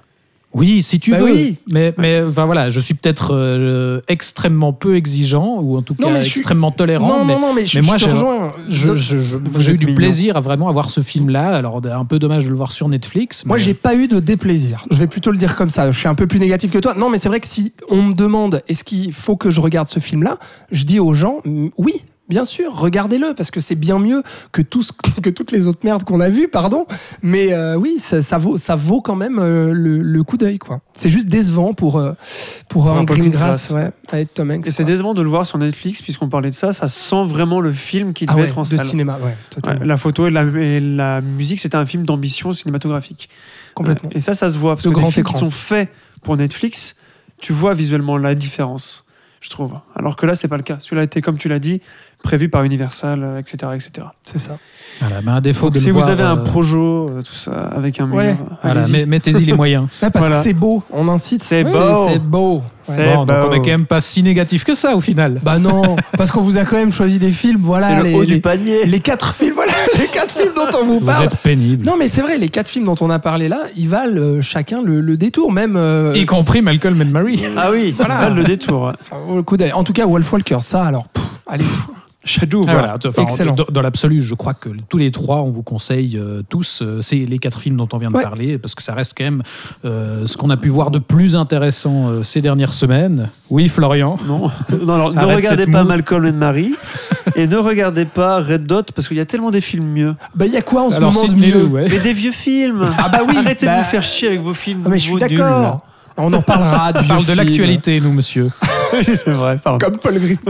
Oui, 0.56 0.82
si 0.82 0.98
tu 0.98 1.10
Bah 1.10 1.18
veux. 1.18 1.24
oui. 1.26 1.56
Mais, 1.70 1.92
mais 1.98 2.22
enfin, 2.22 2.46
voilà, 2.46 2.68
je 2.70 2.80
suis 2.80 2.94
peut-être 2.94 3.34
euh, 3.34 4.00
extrêmement 4.08 4.72
peu 4.72 4.96
exigeant 4.96 5.60
ou 5.62 5.76
en 5.76 5.82
tout 5.82 5.94
Non, 6.00 6.08
cas 6.14 6.22
suis- 6.22 6.38
extrêmement 6.38 6.70
tolérant. 6.70 7.08
non, 7.18 7.24
mais, 7.26 7.34
non, 7.34 7.40
non, 7.40 7.52
mais 7.54 7.66
je, 7.66 7.78
mais 7.78 7.84
moi, 7.86 7.96
je 7.98 8.06
te 8.06 8.10
j'ai- 9.60 9.72
eu 9.72 9.76
du 9.78 9.86
mignon. 9.86 9.96
plaisir 9.96 10.36
à 10.36 10.40
vraiment 10.40 10.68
avoir 10.68 10.88
ce 10.90 11.00
film-là. 11.02 11.54
Alors, 11.54 11.80
un 11.86 12.04
peu 12.04 12.18
dommage 12.18 12.44
de 12.44 12.50
le 12.50 12.56
voir 12.56 12.72
sur 12.72 12.88
Netflix. 12.88 13.44
Moi, 13.44 13.56
mais- 13.58 13.62
j'ai 13.62 13.74
pas 13.74 13.94
eu 13.94 14.08
de 14.08 14.18
déplaisir. 14.18 14.84
Je 14.90 14.96
vais 14.96 15.06
plutôt 15.06 15.30
le 15.30 15.38
dire 15.38 15.56
comme 15.56 15.70
ça. 15.70 15.90
Je 15.90 15.98
suis 15.98 16.08
un 16.08 16.14
peu 16.14 16.26
plus 16.26 16.40
négatif 16.40 16.70
que 16.70 16.78
toi. 16.78 16.94
Non, 16.94 17.10
mais 17.10 17.18
c'est 17.18 17.28
vrai 17.28 17.40
que 17.40 17.46
si 17.46 17.72
on 17.90 18.02
me 18.02 18.14
demande 18.14 18.62
est-ce 18.68 18.82
qu'il 18.84 19.12
faut 19.12 19.36
que 19.36 19.50
je 19.50 19.60
regarde 19.60 19.88
ce 19.88 20.00
film-là, 20.00 20.38
je 20.72 20.84
dis 20.84 20.98
aux 21.00 21.12
gens 21.14 21.40
oui. 21.76 22.02
Bien 22.28 22.44
sûr, 22.44 22.74
regardez-le 22.76 23.34
parce 23.36 23.52
que 23.52 23.60
c'est 23.60 23.76
bien 23.76 23.98
mieux 24.00 24.22
que, 24.50 24.60
tout 24.62 24.82
ce- 24.82 24.92
que 25.22 25.30
toutes 25.30 25.52
les 25.52 25.68
autres 25.68 25.78
merdes 25.84 26.02
qu'on 26.04 26.20
a 26.20 26.28
vues, 26.28 26.48
pardon. 26.48 26.84
Mais 27.22 27.52
euh, 27.52 27.76
oui, 27.76 27.96
ça, 28.00 28.20
ça 28.22 28.36
vaut, 28.38 28.58
ça 28.58 28.74
vaut 28.74 29.00
quand 29.00 29.14
même 29.14 29.38
euh, 29.38 29.72
le, 29.72 30.02
le 30.02 30.22
coup 30.24 30.36
d'œil, 30.36 30.58
quoi. 30.58 30.80
C'est 30.92 31.10
juste 31.10 31.28
décevant 31.28 31.72
pour 31.72 31.98
euh, 31.98 32.12
pour, 32.68 32.88
un 32.90 32.98
un 32.98 33.04
Greengrass, 33.04 33.70
Greengrass. 33.70 33.70
ouais, 33.70 33.92
avec 34.08 34.34
Tom 34.34 34.50
Hanks. 34.50 34.66
Et 34.66 34.72
c'est 34.72 34.82
décevant 34.84 35.14
de 35.14 35.22
le 35.22 35.28
voir 35.28 35.46
sur 35.46 35.58
Netflix, 35.58 36.02
puisqu'on 36.02 36.28
parlait 36.28 36.50
de 36.50 36.54
ça. 36.54 36.72
Ça 36.72 36.88
sent 36.88 37.24
vraiment 37.26 37.60
le 37.60 37.72
film 37.72 38.12
qui 38.12 38.24
ah 38.26 38.32
devait 38.32 38.42
ouais, 38.42 38.48
être 38.48 38.58
en 38.58 38.62
de 38.62 38.68
salle. 38.68 38.80
cinéma, 38.86 39.18
ouais, 39.18 39.26
Ouais, 39.26 39.36
totalement, 39.50 39.84
la 39.84 39.96
photo 39.96 40.26
et 40.26 40.30
la, 40.30 40.42
et 40.42 40.80
la 40.80 41.20
musique, 41.20 41.60
c'était 41.60 41.76
un 41.76 41.86
film 41.86 42.04
d'ambition 42.04 42.52
cinématographique. 42.52 43.28
complètement. 43.74 44.10
Et 44.12 44.20
ça, 44.20 44.34
ça 44.34 44.50
se 44.50 44.58
voit. 44.58 44.74
Parce 44.74 44.84
De 44.86 44.90
que 44.90 44.98
les 45.00 45.10
films 45.12 45.26
qui 45.26 45.34
sont 45.34 45.50
faits 45.50 45.90
pour 46.22 46.36
Netflix, 46.36 46.96
tu 47.40 47.52
vois 47.52 47.74
visuellement 47.74 48.16
la 48.18 48.34
différence, 48.34 49.04
je 49.40 49.50
trouve. 49.50 49.74
Alors 49.94 50.16
que 50.16 50.26
là, 50.26 50.34
c'est 50.34 50.48
pas 50.48 50.56
le 50.56 50.62
cas. 50.62 50.78
Celui-là 50.80 51.02
était, 51.04 51.20
comme 51.22 51.36
tu 51.38 51.48
l'as 51.48 51.58
dit, 51.58 51.80
prévu 52.22 52.48
par 52.48 52.64
Universal, 52.64 53.20
euh, 53.22 53.38
etc. 53.38 53.72
etc. 53.74 54.06
C'est 54.24 54.38
ça. 54.38 54.58
Voilà, 55.00 55.20
mais 55.22 55.30
un 55.30 55.40
défaut 55.40 55.66
Donc, 55.66 55.74
de 55.74 55.78
si 55.78 55.86
le 55.86 55.92
vous 55.92 55.98
voir, 56.00 56.10
avez 56.10 56.22
un 56.24 56.38
euh, 56.38 56.44
projo, 56.44 57.08
euh, 57.10 57.22
tout 57.22 57.34
ça, 57.34 57.52
avec 57.76 58.00
un 58.00 58.06
mur, 58.06 58.16
Ouais. 58.16 58.36
Voilà, 58.62 58.80
mettez-y 59.06 59.44
les 59.44 59.52
moyens. 59.52 59.86
Ouais, 60.02 60.10
parce 60.10 60.24
Voilà. 60.24 60.38
que 60.38 60.44
c'est 60.44 60.54
beau, 60.54 60.82
on 60.90 61.06
incite. 61.08 61.44
C'est 61.44 61.62
beau. 61.64 62.08
C'est 62.08 62.18
beau. 62.18 62.54
Ouais. 62.88 62.94
C'est 62.96 63.14
Bon, 63.14 63.24
donc 63.24 63.36
on 63.48 63.52
est 63.52 63.58
quand 63.58 63.66
même 63.66 63.86
pas 63.86 64.00
si 64.00 64.22
négatif 64.22 64.64
que 64.64 64.74
ça 64.74 64.94
au 64.96 65.00
final. 65.00 65.40
Bah 65.42 65.58
non, 65.58 65.96
parce 66.16 66.30
qu'on 66.30 66.40
vous 66.40 66.56
a 66.56 66.64
quand 66.64 66.76
même 66.76 66.92
choisi 66.92 67.18
des 67.18 67.30
films, 67.32 67.60
voilà. 67.62 67.88
c'est 67.88 67.96
le 67.96 68.02
les, 68.04 68.14
haut 68.14 68.20
les- 68.22 68.26
du 68.26 68.40
panier. 68.40 68.86
les 68.86 69.00
quatre 69.00 69.34
films, 69.34 69.54
voilà, 69.54 69.72
les 69.98 70.06
quatre 70.06 70.32
films 70.34 70.52
dont 70.56 70.78
on 70.80 70.86
vous 70.86 70.98
Vous 71.00 71.06
parle. 71.06 71.24
êtes 71.26 71.36
pénible. 71.36 71.84
Non, 71.84 71.96
mais 71.98 72.08
c'est 72.08 72.22
vrai, 72.22 72.38
les 72.38 72.48
quatre 72.48 72.68
films 72.68 72.84
dont 72.86 72.96
on 73.00 73.10
a 73.10 73.18
parlé 73.18 73.48
là, 73.48 73.62
ils 73.76 73.88
valent 73.88 74.16
euh, 74.20 74.40
chacun 74.40 74.82
le, 74.82 75.00
le 75.00 75.16
détour, 75.16 75.52
même. 75.52 75.76
euh, 75.76 76.12
y 76.16 76.24
compris 76.24 76.62
Malcolm 76.62 77.00
and 77.02 77.06
Mary. 77.12 77.44
Ah 77.56 77.70
oui, 77.70 77.94
voilà. 77.96 78.30
le 78.30 78.44
détour. 78.44 78.84
ouais. 78.86 78.92
enfin, 79.00 79.16
le 79.34 79.42
coup 79.42 79.56
d'œil. 79.56 79.72
En 79.72 79.84
tout 79.84 79.92
cas, 79.92 80.06
Wolf 80.06 80.32
Walker, 80.32 80.58
ça, 80.62 80.84
alors, 80.84 81.06
pff, 81.08 81.24
allez. 81.46 81.64
Shadow, 82.26 82.64
Ah, 82.68 82.72
voilà. 82.72 82.98
Enfin, 83.06 83.22
Excellent. 83.22 83.54
Dans, 83.54 83.64
dans 83.70 83.80
l'absolu, 83.82 84.20
je 84.20 84.34
crois 84.34 84.52
que 84.52 84.68
tous 84.88 84.98
les 84.98 85.10
trois, 85.10 85.38
on 85.42 85.50
vous 85.50 85.62
conseille 85.62 86.18
euh, 86.18 86.42
tous, 86.48 86.80
euh, 86.82 87.00
c'est 87.00 87.16
les 87.16 87.38
quatre 87.38 87.60
films 87.60 87.76
dont 87.76 87.88
on 87.92 87.98
vient 87.98 88.10
de 88.10 88.16
Ouais. 88.16 88.22
parler, 88.22 88.58
parce 88.58 88.74
que 88.74 88.82
ça 88.82 88.94
reste 88.94 89.12
quand 89.16 89.24
même 89.24 89.42
euh, 89.84 90.26
ce 90.26 90.36
qu'on 90.36 90.50
a 90.50 90.56
pu 90.56 90.68
voir 90.68 90.90
de 90.90 90.98
plus 90.98 91.36
intéressant 91.36 92.08
euh, 92.08 92.22
ces 92.22 92.40
dernières 92.42 92.72
semaines. 92.72 93.28
Oui, 93.48 93.68
Florian. 93.68 94.16
Non, 94.26 94.50
non 94.70 94.94
alors, 94.94 95.12
ne 95.14 95.24
regardez 95.24 95.66
pas 95.66 95.82
moue. 95.82 95.88
Malcolm 95.88 96.24
and 96.26 96.32
Mary 96.32 96.74
et 97.36 97.46
ne 97.46 97.56
regardez 97.56 98.04
pas 98.06 98.40
Red 98.40 98.66
Dot 98.66 98.90
parce 98.92 99.08
qu'il 99.08 99.16
y 99.16 99.20
a 99.20 99.24
tellement 99.24 99.50
des 99.50 99.60
films 99.60 99.88
mieux. 99.88 100.14
Bah, 100.34 100.46
il 100.46 100.52
y 100.52 100.56
a 100.56 100.62
quoi 100.62 100.82
en 100.82 100.90
ce 100.90 100.96
Alors, 100.96 101.12
moment 101.12 101.28
de 101.32 101.38
mieux 101.38 101.64
ouais. 101.66 101.86
Mais 101.88 101.98
des 102.00 102.12
vieux 102.12 102.32
films. 102.32 102.88
Ah 102.98 103.08
bah 103.08 103.20
oui, 103.26 103.36
Arrêtez 103.38 103.66
bah- 103.66 103.74
de 103.74 103.78
nous 103.78 103.84
faire 103.84 104.02
chier 104.02 104.28
avec 104.28 104.40
vos 104.40 104.52
films. 104.54 104.82
Ah, 104.84 104.88
mais 104.88 104.98
je 104.98 105.04
suis 105.10 105.18
d'accord. 105.20 105.80
On 106.16 106.32
en 106.32 106.42
parlera 106.42 106.92
de 106.94 107.00
On 107.00 107.04
parle 107.04 107.26
de 107.26 107.32
l'actualité, 107.34 108.00
nous, 108.00 108.12
monsieur. 108.12 108.50
c'est 109.04 109.28
vrai, 109.30 109.58
pardon. 109.62 109.78
Comme 109.78 109.96
Paul 109.98 110.18
Green. 110.18 110.38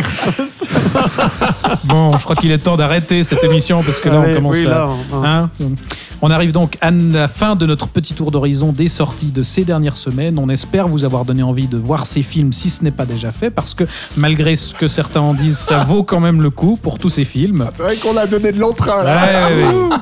Bon, 1.85 2.17
je 2.17 2.23
crois 2.25 2.37
qu'il 2.37 2.51
est 2.51 2.59
temps 2.59 2.77
d'arrêter 2.77 3.23
cette 3.25 3.43
émission, 3.45 3.83
parce 3.83 4.01
que 4.01 4.09
là, 4.09 4.21
Allez, 4.21 4.33
on 4.33 4.37
commence 4.37 4.57
oui, 4.57 4.65
là, 4.65 4.89
on- 5.13 5.25
Hein 5.25 5.51
on 6.23 6.31
arrive 6.31 6.51
donc 6.53 6.79
à 6.81 6.91
la 6.91 7.29
fin 7.29 7.57
de 7.57 7.67
notre 7.67 7.89
petit 7.89 8.15
tour 8.15 8.31
d'horizon 8.31 8.73
des 8.73 8.89
sorties 8.89 9.31
de 9.31 9.43
ces 9.43 9.65
dernières 9.65 9.97
semaines. 9.97 10.39
On 10.39 10.49
espère 10.49 10.89
vous 10.89 11.05
avoir 11.05 11.25
donné 11.25 11.43
envie 11.43 11.69
de 11.69 11.77
voir 11.77 12.07
ces 12.07 12.23
films 12.23 12.53
si 12.53 12.71
ce 12.71 12.83
n'est 12.83 12.91
pas 12.91 13.05
déjà 13.05 13.31
fait, 13.33 13.51
parce 13.51 13.75
que 13.75 13.85
malgré 14.17 14.55
ce 14.55 14.75
que 14.75 14.89
certains 14.89 15.21
en 15.21 15.35
disent, 15.35 15.59
ça 15.59 15.85
vaut 15.85 16.03
quand 16.03 16.21
même 16.21 16.41
le 16.43 16.51
coup 16.51 16.77
pour 16.81 16.99
tous 16.99 17.11
ces 17.11 17.25
films. 17.25 17.67
C'est 17.75 17.83
vrai 17.83 17.97
qu'on 17.97 18.17
a 18.17 18.27
donné 18.27 18.51
de 18.53 18.59
l'entrain, 18.59 19.03
là. 19.05 19.27
Ouais, 19.49 19.55
ouais, 19.57 19.65
ouais. 19.65 19.97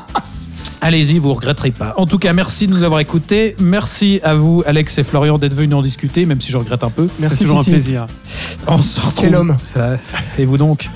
Allez-y, 0.80 1.18
vous 1.18 1.32
regretterez 1.32 1.70
pas. 1.70 1.94
En 1.96 2.04
tout 2.06 2.18
cas, 2.18 2.32
merci 2.32 2.66
de 2.66 2.72
nous 2.72 2.82
avoir 2.82 3.00
écoutés. 3.00 3.56
Merci 3.58 4.20
à 4.22 4.34
vous, 4.34 4.62
Alex 4.66 4.98
et 4.98 5.02
Florian, 5.02 5.38
d'être 5.38 5.54
venus 5.54 5.76
en 5.76 5.82
discuter, 5.82 6.26
même 6.26 6.40
si 6.40 6.52
je 6.52 6.58
regrette 6.58 6.84
un 6.84 6.90
peu. 6.90 7.08
Merci, 7.18 7.38
c'est 7.38 7.44
toujours 7.44 7.60
Titi. 7.60 7.70
un 7.70 7.72
plaisir. 7.74 8.06
On 8.66 8.80
se 8.82 9.00
retrouve. 9.00 9.24
Quel 9.24 9.34
homme. 9.34 9.54
Euh, 9.76 9.96
Et 10.38 10.44
vous 10.44 10.58
donc? 10.58 10.88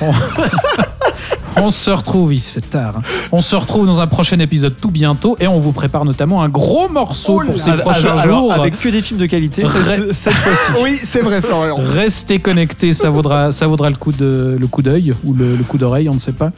On... 0.00 0.10
on 1.56 1.70
se 1.70 1.90
retrouve, 1.90 2.32
il 2.34 2.40
se 2.40 2.52
fait 2.52 2.60
tard. 2.60 2.94
hein. 2.98 3.02
On 3.32 3.40
se 3.40 3.56
retrouve 3.56 3.86
dans 3.86 4.00
un 4.00 4.06
prochain 4.06 4.38
épisode 4.38 4.74
tout 4.80 4.90
bientôt 4.90 5.36
et 5.40 5.46
on 5.46 5.58
vous 5.58 5.72
prépare 5.72 6.04
notamment 6.04 6.42
un 6.42 6.48
gros 6.48 6.88
morceau 6.88 7.40
Oh 7.42 7.46
pour 7.46 7.58
ces 7.60 7.72
prochains 7.72 8.16
Alors, 8.18 8.38
jours. 8.38 8.52
avec 8.52 8.78
que 8.78 8.88
des 8.88 9.02
films 9.02 9.18
de 9.20 9.26
qualité 9.26 9.64
cette, 9.64 10.12
cette 10.14 10.32
fois-ci. 10.34 10.70
Oui, 10.82 11.00
c'est 11.02 11.20
vrai, 11.22 11.40
Florian. 11.42 11.76
Restez 11.78 12.38
connectés, 12.38 12.92
ça 12.92 13.10
vaudra, 13.10 13.50
ça 13.52 13.66
vaudra 13.66 13.90
le 13.90 13.96
coup 13.96 14.12
de 14.12 14.56
le 14.60 14.66
coup 14.66 14.82
d'œil 14.82 15.12
ou 15.24 15.34
le, 15.34 15.56
le 15.56 15.64
coup 15.64 15.78
d'oreille, 15.78 16.08
on 16.08 16.14
ne 16.14 16.20
sait 16.20 16.32
pas. 16.32 16.50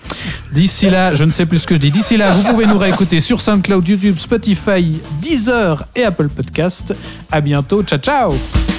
D'ici 0.52 0.90
là, 0.90 1.14
je 1.14 1.24
ne 1.24 1.30
sais 1.30 1.46
plus 1.46 1.58
ce 1.60 1.66
que 1.66 1.74
je 1.74 1.80
dis. 1.80 1.90
D'ici 1.90 2.16
là, 2.16 2.30
vous 2.30 2.42
pouvez 2.44 2.66
nous 2.66 2.78
réécouter 2.78 3.20
sur 3.20 3.40
SoundCloud, 3.40 3.86
YouTube, 3.88 4.18
Spotify, 4.18 4.98
Deezer 5.22 5.84
et 5.96 6.04
Apple 6.04 6.28
Podcast. 6.28 6.94
À 7.30 7.40
bientôt, 7.40 7.82
ciao 7.82 7.98
ciao. 7.98 8.69